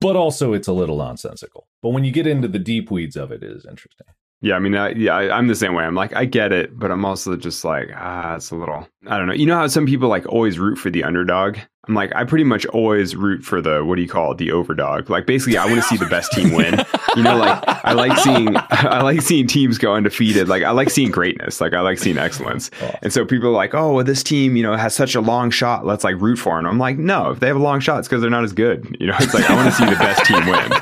but 0.01 0.17
also 0.17 0.53
it's 0.53 0.67
a 0.67 0.73
little 0.73 0.97
nonsensical. 0.97 1.69
But 1.81 1.91
when 1.91 2.03
you 2.03 2.11
get 2.11 2.27
into 2.27 2.49
the 2.49 2.59
deep 2.59 2.91
weeds 2.91 3.15
of 3.15 3.31
it, 3.31 3.45
it 3.45 3.53
is 3.53 3.65
interesting 3.65 4.09
yeah, 4.43 4.57
I 4.57 4.59
mean, 4.59 4.75
I, 4.75 4.91
yeah, 4.91 5.15
I, 5.15 5.39
am 5.39 5.47
the 5.47 5.55
same 5.55 5.73
way. 5.75 5.85
I'm 5.85 5.95
like, 5.95 6.17
I 6.17 6.25
get 6.25 6.51
it, 6.51 6.77
but 6.77 6.91
I'm 6.91 7.05
also 7.05 7.37
just 7.37 7.65
like, 7.65 7.91
ah, 7.95 8.35
it's 8.35 8.51
a 8.51 8.57
little, 8.57 8.89
I 9.07 9.17
don't 9.17 9.29
know. 9.29 9.35
You 9.35 9.47
know 9.47 9.55
how 9.55 9.69
some 9.69 9.87
people 9.87 10.09
like 10.09 10.27
always 10.27 10.59
root 10.59 10.79
for 10.79 10.91
the 10.91 11.05
underdog? 11.05 11.59
I'm 11.87 11.95
like, 11.95 12.13
I 12.17 12.25
pretty 12.25 12.43
much 12.43 12.67
always 12.67 13.15
root 13.15 13.45
for 13.45 13.63
the, 13.63 13.85
what 13.85 13.97
do 13.97 14.03
you 14.03 14.09
call 14.09 14.33
it, 14.33 14.39
the 14.39 14.49
overdog. 14.49 15.09
Like, 15.09 15.27
basically, 15.27 15.59
I 15.59 15.67
want 15.67 15.77
to 15.77 15.83
see 15.83 15.97
the 15.97 16.07
best 16.07 16.33
team 16.33 16.53
win. 16.53 16.85
You 17.17 17.23
know, 17.23 17.37
like, 17.37 17.63
I 17.85 17.93
like 17.93 18.17
seeing, 18.19 18.57
I 18.71 19.03
like 19.03 19.21
seeing 19.23 19.47
teams 19.47 19.79
go 19.79 19.95
undefeated. 19.95 20.49
Like, 20.49 20.65
I 20.65 20.71
like 20.71 20.91
seeing 20.91 21.11
greatness. 21.11 21.61
Like, 21.61 21.73
I 21.73 21.81
like 21.81 21.99
seeing 21.99 22.19
excellence. 22.19 22.71
And 23.03 23.13
so 23.13 23.25
people 23.25 23.49
are 23.49 23.53
like, 23.53 23.75
oh, 23.75 23.95
well, 23.95 24.05
this 24.05 24.23
team, 24.23 24.57
you 24.57 24.63
know, 24.65 24.77
has 24.77 24.95
such 24.95 25.15
a 25.15 25.21
long 25.21 25.51
shot. 25.51 25.87
Let's 25.87 26.05
like 26.05 26.21
root 26.21 26.37
for 26.37 26.57
them. 26.57 26.67
I'm 26.67 26.79
like, 26.79 26.99
no, 26.99 27.31
if 27.31 27.41
they 27.41 27.49
have 27.49 27.57
a 27.57 27.61
long 27.61 27.81
shot, 27.81 28.01
it's 28.01 28.09
because 28.09 28.23
they're 28.23 28.31
not 28.31 28.45
as 28.45 28.53
good. 28.53 28.97
You 28.99 29.09
know, 29.09 29.17
it's 29.21 29.35
like, 29.35 29.49
I 29.49 29.55
want 29.55 29.69
to 29.69 29.73
see 29.73 29.85
the 29.85 29.97
best 29.97 30.25
team 30.25 30.47
win. 30.47 30.73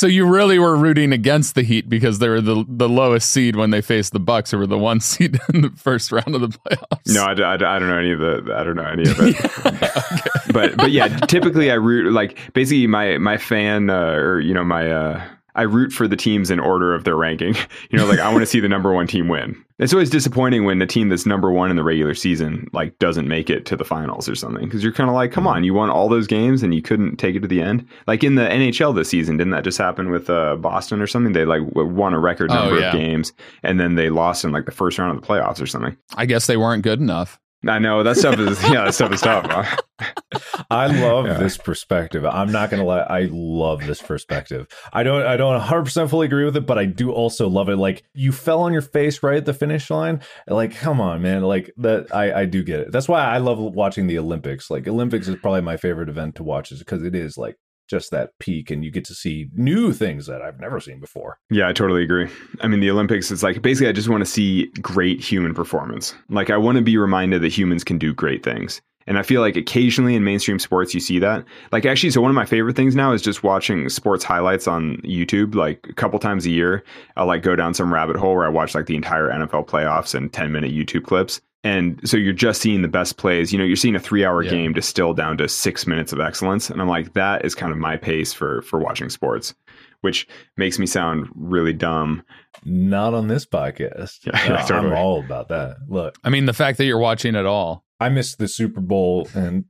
So 0.00 0.06
you 0.06 0.24
really 0.24 0.58
were 0.58 0.76
rooting 0.76 1.12
against 1.12 1.54
the 1.54 1.62
Heat 1.62 1.90
because 1.90 2.20
they 2.20 2.28
were 2.30 2.40
the 2.40 2.64
the 2.66 2.88
lowest 2.88 3.28
seed 3.28 3.54
when 3.54 3.68
they 3.68 3.82
faced 3.82 4.14
the 4.14 4.18
Bucks, 4.18 4.50
who 4.50 4.56
were 4.56 4.66
the 4.66 4.78
one 4.78 4.98
seed 5.00 5.38
in 5.52 5.60
the 5.60 5.68
first 5.76 6.10
round 6.10 6.34
of 6.34 6.40
the 6.40 6.48
playoffs. 6.48 7.14
No, 7.14 7.22
I, 7.22 7.32
I, 7.32 7.52
I 7.52 7.78
don't 7.78 7.90
know 7.90 7.98
any 7.98 8.12
of 8.12 8.18
the. 8.18 8.54
I 8.56 8.64
don't 8.64 8.76
know 8.76 8.86
any 8.86 9.02
of 9.02 9.20
it. 9.20 9.36
yeah, 9.36 9.92
okay. 10.06 10.52
But 10.54 10.76
but 10.78 10.90
yeah, 10.90 11.08
typically 11.26 11.70
I 11.70 11.74
root 11.74 12.10
like 12.14 12.38
basically 12.54 12.86
my 12.86 13.18
my 13.18 13.36
fan 13.36 13.90
uh, 13.90 14.12
or 14.12 14.40
you 14.40 14.54
know 14.54 14.64
my. 14.64 14.90
Uh, 14.90 15.22
I 15.54 15.62
root 15.62 15.92
for 15.92 16.06
the 16.08 16.16
teams 16.16 16.50
in 16.50 16.60
order 16.60 16.94
of 16.94 17.04
their 17.04 17.16
ranking. 17.16 17.54
You 17.90 17.98
know, 17.98 18.06
like 18.06 18.20
I 18.20 18.30
want 18.30 18.42
to 18.42 18.46
see 18.46 18.60
the 18.60 18.68
number 18.68 18.92
one 18.92 19.06
team 19.06 19.26
win. 19.26 19.64
It's 19.78 19.92
always 19.92 20.10
disappointing 20.10 20.64
when 20.64 20.78
the 20.78 20.86
team 20.86 21.08
that's 21.08 21.26
number 21.26 21.50
one 21.50 21.70
in 21.70 21.76
the 21.76 21.82
regular 21.82 22.14
season 22.14 22.68
like 22.72 22.96
doesn't 22.98 23.26
make 23.26 23.50
it 23.50 23.66
to 23.66 23.76
the 23.76 23.84
finals 23.84 24.28
or 24.28 24.34
something 24.36 24.64
because 24.64 24.84
you're 24.84 24.92
kind 24.92 25.08
of 25.08 25.14
like, 25.14 25.32
come 25.32 25.46
on, 25.46 25.64
you 25.64 25.74
won 25.74 25.90
all 25.90 26.08
those 26.08 26.26
games 26.26 26.62
and 26.62 26.74
you 26.74 26.82
couldn't 26.82 27.16
take 27.16 27.34
it 27.34 27.40
to 27.40 27.48
the 27.48 27.62
end. 27.62 27.88
Like 28.06 28.22
in 28.22 28.36
the 28.36 28.42
NHL 28.42 28.94
this 28.94 29.08
season, 29.08 29.38
didn't 29.38 29.52
that 29.52 29.64
just 29.64 29.78
happen 29.78 30.10
with 30.10 30.30
uh, 30.30 30.56
Boston 30.56 31.00
or 31.00 31.06
something? 31.06 31.32
They 31.32 31.44
like 31.44 31.62
won 31.74 32.14
a 32.14 32.20
record 32.20 32.50
oh, 32.52 32.54
number 32.54 32.76
oh, 32.76 32.78
yeah. 32.78 32.88
of 32.88 32.94
games 32.94 33.32
and 33.64 33.80
then 33.80 33.96
they 33.96 34.10
lost 34.10 34.44
in 34.44 34.52
like 34.52 34.66
the 34.66 34.72
first 34.72 34.98
round 34.98 35.16
of 35.16 35.20
the 35.20 35.26
playoffs 35.26 35.60
or 35.60 35.66
something. 35.66 35.96
I 36.14 36.26
guess 36.26 36.46
they 36.46 36.56
weren't 36.56 36.82
good 36.82 37.00
enough. 37.00 37.40
I 37.68 37.78
know 37.78 38.02
that 38.02 38.16
stuff 38.16 38.38
is 38.38 38.62
yeah, 38.70 38.84
that 38.84 38.94
stuff 38.94 39.12
is 39.12 39.20
tough. 39.20 39.78
I 40.70 40.86
love 40.86 41.26
Yeah. 41.26 41.34
this 41.34 41.58
perspective. 41.58 42.24
I'm 42.24 42.50
not 42.50 42.70
gonna 42.70 42.84
lie, 42.84 43.00
I 43.00 43.28
love 43.30 43.86
this 43.86 44.00
perspective. 44.00 44.66
I 44.92 45.02
don't 45.02 45.26
I 45.26 45.36
don't 45.36 45.52
100 45.52 45.84
percent 45.84 46.08
fully 46.10 46.26
agree 46.26 46.44
with 46.44 46.56
it, 46.56 46.64
but 46.66 46.78
I 46.78 46.86
do 46.86 47.12
also 47.12 47.48
love 47.48 47.68
it. 47.68 47.76
Like 47.76 48.02
you 48.14 48.32
fell 48.32 48.60
on 48.62 48.72
your 48.72 48.82
face 48.82 49.22
right 49.22 49.36
at 49.36 49.44
the 49.44 49.52
finish 49.54 49.90
line. 49.90 50.20
Like, 50.46 50.74
come 50.74 51.00
on, 51.00 51.20
man. 51.22 51.42
Like 51.42 51.70
that 51.78 52.14
I, 52.14 52.40
I 52.40 52.44
do 52.46 52.62
get 52.62 52.80
it. 52.80 52.92
That's 52.92 53.08
why 53.08 53.20
I 53.24 53.38
love 53.38 53.58
watching 53.58 54.06
the 54.06 54.18
Olympics. 54.18 54.70
Like 54.70 54.88
Olympics 54.88 55.28
is 55.28 55.36
probably 55.36 55.60
my 55.60 55.76
favorite 55.76 56.08
event 56.08 56.36
to 56.36 56.42
watch, 56.42 56.72
is 56.72 56.78
because 56.78 57.02
it 57.02 57.14
is 57.14 57.36
like 57.36 57.56
just 57.90 58.12
that 58.12 58.30
peak 58.38 58.70
and 58.70 58.84
you 58.84 58.90
get 58.90 59.04
to 59.06 59.14
see 59.14 59.48
new 59.54 59.92
things 59.92 60.26
that 60.26 60.40
I've 60.40 60.60
never 60.60 60.78
seen 60.80 61.00
before. 61.00 61.38
Yeah, 61.50 61.68
I 61.68 61.72
totally 61.72 62.04
agree. 62.04 62.28
I 62.60 62.68
mean, 62.68 62.80
the 62.80 62.90
Olympics 62.90 63.30
is 63.30 63.42
like 63.42 63.60
basically 63.60 63.88
I 63.88 63.92
just 63.92 64.08
want 64.08 64.24
to 64.24 64.30
see 64.30 64.66
great 64.80 65.20
human 65.20 65.54
performance. 65.54 66.14
Like 66.28 66.48
I 66.48 66.56
want 66.56 66.76
to 66.76 66.82
be 66.82 66.96
reminded 66.96 67.42
that 67.42 67.48
humans 67.48 67.84
can 67.84 67.98
do 67.98 68.14
great 68.14 68.44
things. 68.44 68.80
And 69.06 69.18
I 69.18 69.22
feel 69.22 69.40
like 69.40 69.56
occasionally 69.56 70.14
in 70.14 70.22
mainstream 70.22 70.60
sports 70.60 70.94
you 70.94 71.00
see 71.00 71.18
that. 71.18 71.44
Like 71.72 71.84
actually, 71.84 72.10
so 72.10 72.20
one 72.20 72.30
of 72.30 72.36
my 72.36 72.44
favorite 72.44 72.76
things 72.76 72.94
now 72.94 73.12
is 73.12 73.22
just 73.22 73.42
watching 73.42 73.88
sports 73.88 74.22
highlights 74.22 74.68
on 74.68 74.98
YouTube. 74.98 75.56
Like 75.56 75.84
a 75.88 75.94
couple 75.94 76.18
times 76.20 76.46
a 76.46 76.50
year, 76.50 76.84
I'll 77.16 77.26
like 77.26 77.42
go 77.42 77.56
down 77.56 77.74
some 77.74 77.92
rabbit 77.92 78.16
hole 78.16 78.36
where 78.36 78.46
I 78.46 78.50
watch 78.50 78.74
like 78.74 78.86
the 78.86 78.94
entire 78.94 79.28
NFL 79.28 79.66
playoffs 79.66 80.14
and 80.14 80.32
10 80.32 80.52
minute 80.52 80.70
YouTube 80.70 81.04
clips. 81.04 81.40
And 81.62 82.00
so 82.08 82.16
you're 82.16 82.32
just 82.32 82.62
seeing 82.62 82.80
the 82.82 82.88
best 82.88 83.16
plays. 83.18 83.52
You 83.52 83.58
know, 83.58 83.64
you're 83.64 83.76
seeing 83.76 83.94
a 83.94 84.00
three 84.00 84.24
hour 84.24 84.42
Yeah. 84.42 84.50
game 84.50 84.72
distilled 84.72 85.16
down 85.18 85.36
to 85.38 85.48
six 85.48 85.86
minutes 85.86 86.12
of 86.12 86.20
excellence. 86.20 86.70
And 86.70 86.80
I'm 86.80 86.88
like, 86.88 87.12
that 87.14 87.44
is 87.44 87.54
kind 87.54 87.70
of 87.72 87.78
my 87.78 87.96
pace 87.96 88.32
for 88.32 88.62
for 88.62 88.78
watching 88.78 89.10
sports, 89.10 89.54
which 90.00 90.26
makes 90.56 90.78
me 90.78 90.86
sound 90.86 91.28
really 91.34 91.74
dumb. 91.74 92.22
Not 92.64 93.12
on 93.14 93.28
this 93.28 93.44
podcast. 93.44 94.18
Yeah, 94.26 94.32
yeah, 94.46 94.54
Uh, 94.54 94.66
totally. 94.66 94.92
I'm 94.92 94.96
all 94.98 95.20
about 95.20 95.48
that. 95.48 95.76
Look, 95.88 96.16
I 96.24 96.30
mean, 96.30 96.46
the 96.46 96.52
fact 96.54 96.78
that 96.78 96.84
you're 96.86 96.98
watching 96.98 97.34
it 97.34 97.44
all. 97.46 97.84
I 98.02 98.08
missed 98.08 98.38
the 98.38 98.48
Super 98.48 98.80
Bowl 98.80 99.28
and 99.34 99.66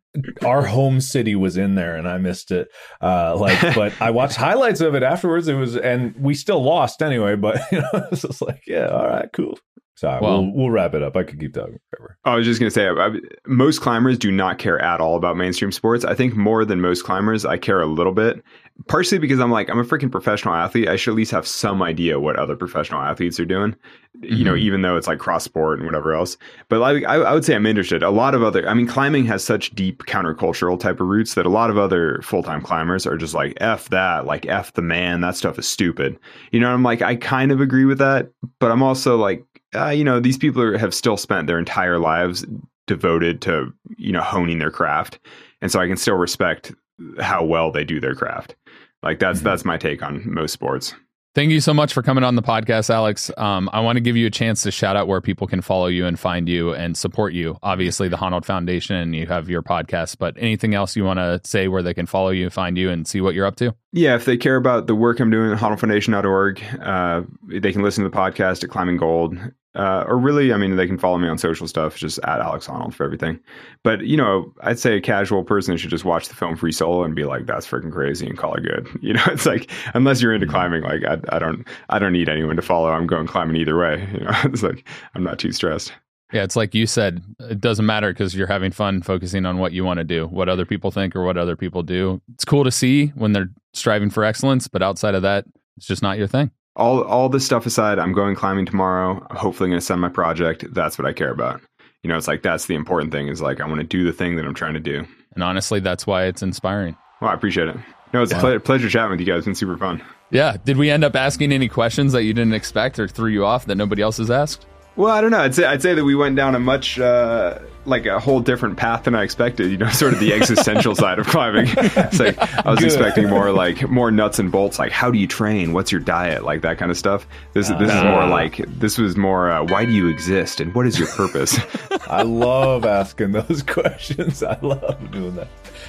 our 0.47 0.63
home 0.67 1.01
city 1.01 1.35
was 1.35 1.57
in 1.57 1.75
there 1.75 1.97
and 1.97 2.07
I 2.09 2.19
missed 2.19 2.53
it. 2.53 2.69
Uh 3.01 3.37
like 3.37 3.61
but 3.75 3.93
I 4.01 4.11
watched 4.13 4.37
highlights 4.37 4.81
of 4.81 4.95
it 4.95 5.03
afterwards. 5.03 5.49
It 5.49 5.55
was 5.55 5.77
and 5.77 6.15
we 6.17 6.35
still 6.35 6.63
lost 6.63 7.03
anyway, 7.03 7.35
but 7.35 7.59
you 7.73 7.79
know, 7.81 8.07
it's 8.13 8.23
just 8.23 8.41
like, 8.41 8.63
yeah, 8.69 8.87
all 8.87 9.09
right, 9.09 9.29
cool. 9.33 9.59
So 10.01 10.19
Well- 10.23 10.43
we'll 10.45 10.53
we'll 10.55 10.71
wrap 10.71 10.95
it 10.95 11.03
up. 11.03 11.15
I 11.15 11.25
could 11.25 11.39
keep 11.39 11.53
talking 11.53 11.79
forever. 11.91 12.17
I 12.25 12.35
was 12.35 12.47
just 12.47 12.59
going 12.59 12.69
to 12.71 12.75
say, 12.75 12.87
I, 12.89 12.93
I- 13.09 13.21
most 13.47 13.83
climbers 13.83 14.17
do 14.17 14.31
not 14.33 14.57
care 14.59 14.81
at 14.81 14.99
all 14.99 15.15
about 15.17 15.37
mainstream 15.37 15.71
sports. 15.73 16.07
I 16.07 16.15
think 16.15 16.35
more 16.35 16.65
than 16.65 16.81
most 16.81 17.05
climbers, 17.05 17.45
I 17.45 17.59
care 17.59 17.83
a 17.83 17.87
little 17.87 18.15
bit. 18.15 18.43
Partially 18.89 19.19
because 19.19 19.41
I'm 19.41 19.51
like, 19.51 19.69
I'm 19.69 19.79
a 19.79 19.85
freaking 19.85 20.11
professional 20.11 20.55
athlete. 20.55 20.89
I 20.89 20.97
should 20.97 21.11
at 21.11 21.17
least 21.17 21.33
have 21.33 21.47
some 21.47 21.83
idea 21.83 22.19
what 22.19 22.37
other 22.37 22.57
professional 22.57 23.03
athletes 23.03 23.39
are 23.39 23.45
doing, 23.45 23.77
you 24.23 24.43
know, 24.43 24.55
Mhm. 24.55 24.61
even 24.61 24.81
though 24.81 24.97
it's 24.97 25.07
like 25.07 25.19
cross 25.19 25.45
sport 25.45 25.79
and 25.81 25.87
whatever 25.87 26.15
else. 26.15 26.39
But 26.71 26.79
like, 26.81 27.05
I, 27.05 27.17
I 27.17 27.35
would 27.35 27.45
say 27.45 27.55
I'm 27.55 27.67
interested. 27.67 28.03
A 28.03 28.09
lot 28.09 28.35
of 28.35 28.43
other, 28.43 28.67
I 28.67 28.73
mean, 28.73 28.87
climbing 28.87 29.27
has 29.27 29.45
such 29.45 29.73
deep 29.73 30.05
countercultural 30.05 30.81
type 30.81 30.99
of 30.99 31.09
roots 31.09 31.35
that 31.35 31.45
a 31.45 31.51
lot 31.51 31.69
of 31.69 31.77
other 31.77 32.21
full 32.23 32.43
time 32.43 32.63
climbers 32.63 33.07
are 33.07 33.19
just 33.19 33.35
like, 33.35 33.53
F 33.61 33.91
that, 33.91 34.25
like, 34.25 34.47
F 34.47 34.73
the 34.73 34.81
man. 34.81 35.21
That 35.21 35.37
stuff 35.37 35.59
is 35.59 35.69
stupid. 35.69 36.19
You 36.51 36.61
know, 36.61 36.73
I'm 36.73 36.83
like, 36.83 37.03
I 37.03 37.17
kind 37.17 37.53
of 37.53 37.61
agree 37.61 37.85
with 37.85 37.99
that. 37.99 38.31
But 38.61 38.71
I'm 38.71 38.83
also 38.83 39.19
like, 39.19 39.45
uh, 39.75 39.89
you 39.91 40.05
know, 40.05 40.21
these 40.21 40.39
people 40.39 40.63
are, 40.63 40.77
have 40.79 40.95
still 40.95 41.17
spent 41.17 41.47
their 41.47 41.59
entire 41.59 41.99
lives 41.99 42.45
devoted 42.87 43.41
to, 43.43 43.73
you 43.97 44.13
know, 44.13 44.23
honing 44.23 44.59
their 44.59 44.71
craft. 44.71 45.19
And 45.63 45.71
so 45.71 45.79
I 45.81 45.87
can 45.87 45.97
still 45.97 46.17
respect 46.17 46.73
how 47.21 47.45
well 47.45 47.71
they 47.71 47.85
do 47.85 48.01
their 48.01 48.15
craft. 48.15 48.57
Like 49.03 49.19
that's 49.19 49.41
Mhm. 49.41 49.45
that's 49.45 49.65
my 49.65 49.77
take 49.79 50.03
on 50.03 50.23
most 50.25 50.53
sports. 50.53 50.95
Thank 51.33 51.53
you 51.53 51.61
so 51.61 51.73
much 51.73 51.93
for 51.95 52.03
coming 52.03 52.25
on 52.25 52.35
the 52.35 52.43
podcast, 52.43 52.91
Alex. 52.91 53.31
Um, 53.37 53.71
I 53.73 53.79
want 53.79 53.95
to 53.97 54.01
give 54.01 54.17
you 54.17 54.27
a 54.27 54.31
chance 54.31 54.65
to 54.65 54.73
shout 54.73 54.97
out 54.97 55.07
where 55.07 55.21
people 55.21 55.47
can 55.47 55.61
follow 55.61 55.87
you 55.87 56.05
and 56.05 56.19
find 56.19 56.49
you 56.49 56.75
and 56.75 56.97
support 56.97 57.33
you. 57.33 57.57
Obviously, 57.63 58.09
the 58.09 58.17
Honnold 58.17 58.45
Foundation, 58.45 58.97
and 58.97 59.15
you 59.15 59.29
have 59.29 59.49
your 59.49 59.63
podcast, 59.63 60.17
but 60.19 60.35
anything 60.39 60.75
else 60.75 60.97
you 60.97 61.05
want 61.05 61.19
to 61.21 61.41
say 61.45 61.69
where 61.69 61.85
they 61.85 61.95
can 61.95 62.07
follow 62.07 62.31
you, 62.31 62.51
find 62.51 62.77
you, 62.77 62.91
and 62.91 63.07
see 63.07 63.21
what 63.21 63.37
you're 63.37 63.47
up 63.47 63.55
to? 63.57 63.73
Yeah, 63.93 64.17
if 64.17 64.25
they 64.25 64.37
care 64.37 64.57
about 64.57 64.89
the 64.89 64.97
work 64.97 65.21
I'm 65.21 65.31
doing 65.31 65.53
at 65.53 65.59
HonnoldFoundation.org, 65.59 66.63
uh, 66.83 67.23
they 67.47 67.71
can 67.73 67.83
listen 67.83 68.03
to 68.03 68.11
the 68.11 68.17
podcast 68.17 68.65
at 68.65 68.71
Climbing 68.71 68.97
Gold. 68.97 69.39
Uh, 69.77 70.05
or 70.09 70.19
really, 70.19 70.53
I 70.53 70.57
mean, 70.57 70.75
they 70.75 70.87
can 70.87 70.99
follow 70.99 71.17
me 71.19 71.29
on 71.29 71.39
social 71.39 71.69
stuff, 71.69 71.97
just 71.97 72.19
at 72.25 72.41
Alex 72.41 72.67
Honnold 72.67 72.93
for 72.93 73.05
everything. 73.05 73.39
But, 73.85 74.05
you 74.05 74.17
know, 74.17 74.53
I'd 74.63 74.81
say 74.81 74.97
a 74.97 75.01
casual 75.01 75.45
person 75.45 75.77
should 75.77 75.91
just 75.91 76.05
watch 76.05 76.29
the 76.29 76.35
film 76.35 76.57
Free 76.57 76.73
Solo 76.73 77.05
and 77.05 77.15
be 77.15 77.25
like, 77.25 77.47
that's 77.47 77.69
freaking 77.69 77.93
crazy 77.93 78.27
and 78.27 78.37
call 78.37 78.55
it 78.55 78.63
good. 78.63 78.89
You 79.01 79.15
know, 79.15 79.25
it's 79.27 79.47
like, 79.47 79.71
unless 79.95 80.21
you're 80.21 80.35
into 80.35 80.47
climbing, 80.47 80.83
like, 80.83 81.05
I, 81.05 81.19
I 81.35 81.39
don't, 81.39 81.67
I 81.89 81.99
don't 81.99 82.13
need 82.13 82.29
anyone 82.29 82.55
to 82.57 82.63
follow. 82.63 82.91
I'm 82.91 83.07
going 83.07 83.27
climbing 83.27 83.57
either 83.57 83.77
way. 83.77 84.09
You 84.13 84.25
know, 84.25 84.33
it's 84.45 84.63
like, 84.63 84.87
I'm 85.15 85.25
not 85.25 85.39
too 85.39 85.53
stressed. 85.53 85.93
Yeah, 86.33 86.45
it's 86.45 86.55
like 86.55 86.75
you 86.75 86.87
said, 86.87 87.23
it 87.41 87.61
doesn't 87.61 87.87
matter 87.87 88.13
because 88.13 88.35
you're 88.35 88.47
having 88.47 88.71
fun 88.71 89.03
focusing 89.03 89.47
on 89.47 89.59
what 89.59 89.73
you 89.73 89.85
want 89.85 89.99
to 89.99 90.05
do, 90.05 90.27
what 90.27 90.49
other 90.49 90.65
people 90.65 90.91
think 90.91 91.17
or 91.17 91.25
what 91.25 91.37
other 91.37 91.57
people 91.57 91.83
do. 91.83 92.21
It's 92.35 92.45
cool 92.45 92.63
to 92.63 92.71
see 92.71 93.09
when 93.09 93.33
they're 93.33 93.51
striving 93.73 94.11
for 94.11 94.25
excellence, 94.25 94.69
but 94.69 94.83
outside 94.83 95.15
of 95.15 95.23
that, 95.23 95.45
it's 95.77 95.87
just 95.87 96.03
not 96.03 96.19
your 96.19 96.29
thing. 96.29 96.51
All 96.77 97.03
all 97.03 97.29
this 97.29 97.45
stuff 97.45 97.67
aside, 97.67 97.99
I'm 97.99 98.13
going 98.13 98.35
climbing 98.35 98.67
tomorrow. 98.67 99.27
I'm 99.31 99.37
hopefully 99.37 99.71
going 99.71 99.81
to 99.81 99.85
send 99.85 100.01
my 100.01 100.09
project. 100.09 100.65
That's 100.73 100.99
what 100.99 101.07
I 101.07 101.13
care 101.13 101.31
about. 101.31 101.61
You 102.03 102.09
know, 102.09 102.17
it's 102.17 102.29
like 102.29 102.43
that's 102.43 102.67
the 102.67 102.75
important 102.75 103.13
thing. 103.13 103.29
Is 103.29 103.43
like 103.43 103.61
I 103.61 103.67
want 103.67 103.81
to 103.81 103.87
do 103.87 104.05
the 104.05 104.13
thing 104.13 104.37
that 104.37 104.45
I'm 104.45 104.55
trying 104.55 104.75
to 104.75 104.81
do. 104.81 105.07
And 105.35 105.45
honestly, 105.45 105.81
that's 105.81 106.07
why 106.07 106.25
it's 106.25 106.43
inspiring. 106.43 106.97
Well, 107.21 107.31
I 107.31 107.35
appreciate 107.35 107.69
it. 107.69 107.77
No, 108.13 108.23
it's 108.23 108.33
a 108.33 108.39
ple- 108.39 108.59
pleasure 108.61 108.89
chatting 108.89 109.11
with 109.13 109.21
you 109.21 109.27
guys. 109.27 109.39
It's 109.39 109.45
been 109.45 109.55
super 109.55 109.77
fun. 109.77 110.03
Yeah. 110.31 110.57
Did 110.65 110.77
we 110.77 110.91
end 110.91 111.05
up 111.05 111.15
asking 111.15 111.53
any 111.53 111.69
questions 111.69 112.13
that 112.13 112.25
you 112.25 112.33
didn't 112.33 112.55
expect 112.55 112.99
or 112.99 113.07
threw 113.07 113.31
you 113.31 113.45
off 113.45 113.67
that 113.67 113.77
nobody 113.77 114.03
else 114.03 114.17
has 114.19 114.31
asked? 114.31 114.67
Well, 115.01 115.13
I 115.15 115.21
don't 115.23 115.31
know. 115.31 115.41
I'd 115.41 115.55
say 115.55 115.65
I'd 115.65 115.81
say 115.81 115.95
that 115.95 116.05
we 116.05 116.15
went 116.15 116.37
down 116.37 116.55
a 116.55 116.59
much 116.61 116.99
uh, 117.01 117.59
like 117.87 118.05
a 118.05 118.21
whole 118.21 118.41
different 118.41 118.77
path 118.77 119.05
than 119.05 119.15
I 119.15 119.23
expected. 119.23 119.71
You 119.71 119.79
know, 119.79 119.89
sort 120.03 120.13
of 120.13 120.21
the 120.21 120.35
existential 120.35 120.95
side 120.95 121.19
of 121.19 121.27
climbing. 121.27 121.69
It's 121.75 122.21
like 122.21 122.39
I 122.39 122.71
was 122.71 122.81
Good. 122.81 122.87
expecting 122.89 123.31
more 123.31 123.51
like 123.51 123.89
more 123.89 124.11
nuts 124.11 124.39
and 124.39 124.53
bolts, 124.53 124.79
like 124.79 124.93
how 124.93 125.11
do 125.11 125.19
you 125.19 125.27
train, 125.27 125.73
what's 125.73 125.91
your 125.91 126.03
diet, 126.03 126.45
like 126.45 126.61
that 126.63 126.77
kind 126.77 126.91
of 126.91 126.99
stuff. 126.99 127.27
This 127.55 127.69
this 127.71 127.91
is 127.95 128.03
more 128.05 128.27
like 128.27 128.57
this 128.79 128.99
was 128.99 129.17
more 129.17 129.51
uh, 129.51 129.65
why 129.65 129.87
do 129.87 129.93
you 129.93 130.07
exist 130.09 130.61
and 130.61 130.75
what 130.75 130.87
is 130.87 130.99
your 130.99 131.09
purpose. 131.09 131.59
I 132.07 132.21
love 132.23 132.85
asking 132.85 133.33
those 133.33 133.63
questions. 133.67 134.43
I 134.43 134.59
love 134.61 135.11
doing 135.13 135.35
that. 135.37 135.49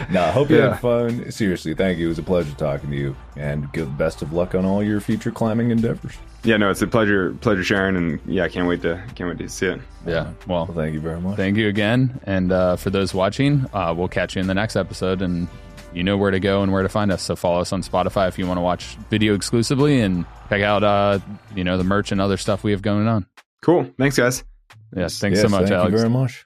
No, 0.09 0.23
I 0.23 0.31
hope 0.31 0.49
you 0.49 0.57
Yeah. 0.57 0.69
had 0.69 0.79
fun. 0.79 1.29
Seriously, 1.31 1.73
thank 1.73 1.97
you. 1.99 2.05
It 2.05 2.09
was 2.09 2.19
a 2.19 2.23
pleasure 2.23 2.55
talking 2.55 2.89
to 2.91 2.95
you, 2.95 3.15
and 3.35 3.69
good 3.73 3.97
best 3.97 4.21
of 4.21 4.31
luck 4.31 4.55
on 4.55 4.63
all 4.63 4.81
your 4.81 5.01
future 5.01 5.31
climbing 5.31 5.69
endeavors. 5.71 6.13
Yeah, 6.43 6.57
no, 6.57 6.69
it's 6.71 6.81
a 6.81 6.87
pleasure 6.87 7.33
pleasure 7.41 7.63
sharing, 7.63 7.95
and 7.95 8.19
yeah, 8.25 8.43
I 8.43 8.49
can't 8.49 8.67
wait 8.67 8.81
to 8.83 9.01
can't 9.15 9.29
wait 9.29 9.37
to 9.39 9.49
see 9.49 9.67
it. 9.67 9.81
Yeah. 10.05 10.31
Well, 10.47 10.65
Well, 10.65 10.75
thank 10.75 10.93
you 10.93 10.99
very 10.99 11.19
much. 11.21 11.37
thank 11.37 11.57
you 11.57 11.67
again. 11.67 12.19
And 12.23 12.51
uh, 12.51 12.75
for 12.75 12.89
those 12.89 13.13
watching, 13.13 13.65
uh, 13.73 13.93
we'll 13.95 14.07
catch 14.07 14.35
you 14.35 14.41
in 14.41 14.47
the 14.47 14.53
next 14.53 14.75
episode. 14.75 15.21
And 15.21 15.47
you 15.93 16.03
know 16.03 16.17
where 16.17 16.31
to 16.31 16.39
go 16.39 16.63
and 16.63 16.71
where 16.71 16.81
to 16.83 16.89
find 16.89 17.11
us. 17.11 17.21
So 17.21 17.35
follow 17.35 17.59
us 17.61 17.71
on 17.73 17.81
Spotify 17.83 18.27
if 18.27 18.39
you 18.39 18.47
want 18.47 18.57
to 18.57 18.61
watch 18.61 18.95
video 19.09 19.35
exclusively 19.35 19.99
and 20.01 20.25
check 20.49 20.61
out, 20.61 20.83
uh, 20.83 21.19
you 21.55 21.63
know, 21.63 21.77
the 21.77 21.83
merch 21.83 22.11
and 22.11 22.19
other 22.21 22.37
stuff 22.37 22.63
we 22.63 22.71
have 22.71 22.81
going 22.81 23.07
on. 23.07 23.25
Cool. 23.61 23.85
Thanks, 23.99 24.17
guys. 24.17 24.43
Yes. 24.95 25.19
Thanks 25.19 25.37
Yes, 25.37 25.41
so 25.43 25.49
much, 25.49 25.67
thank 25.69 25.73
Alex. 25.73 25.91
you 25.91 25.97
very 25.97 26.09
much. 26.09 26.45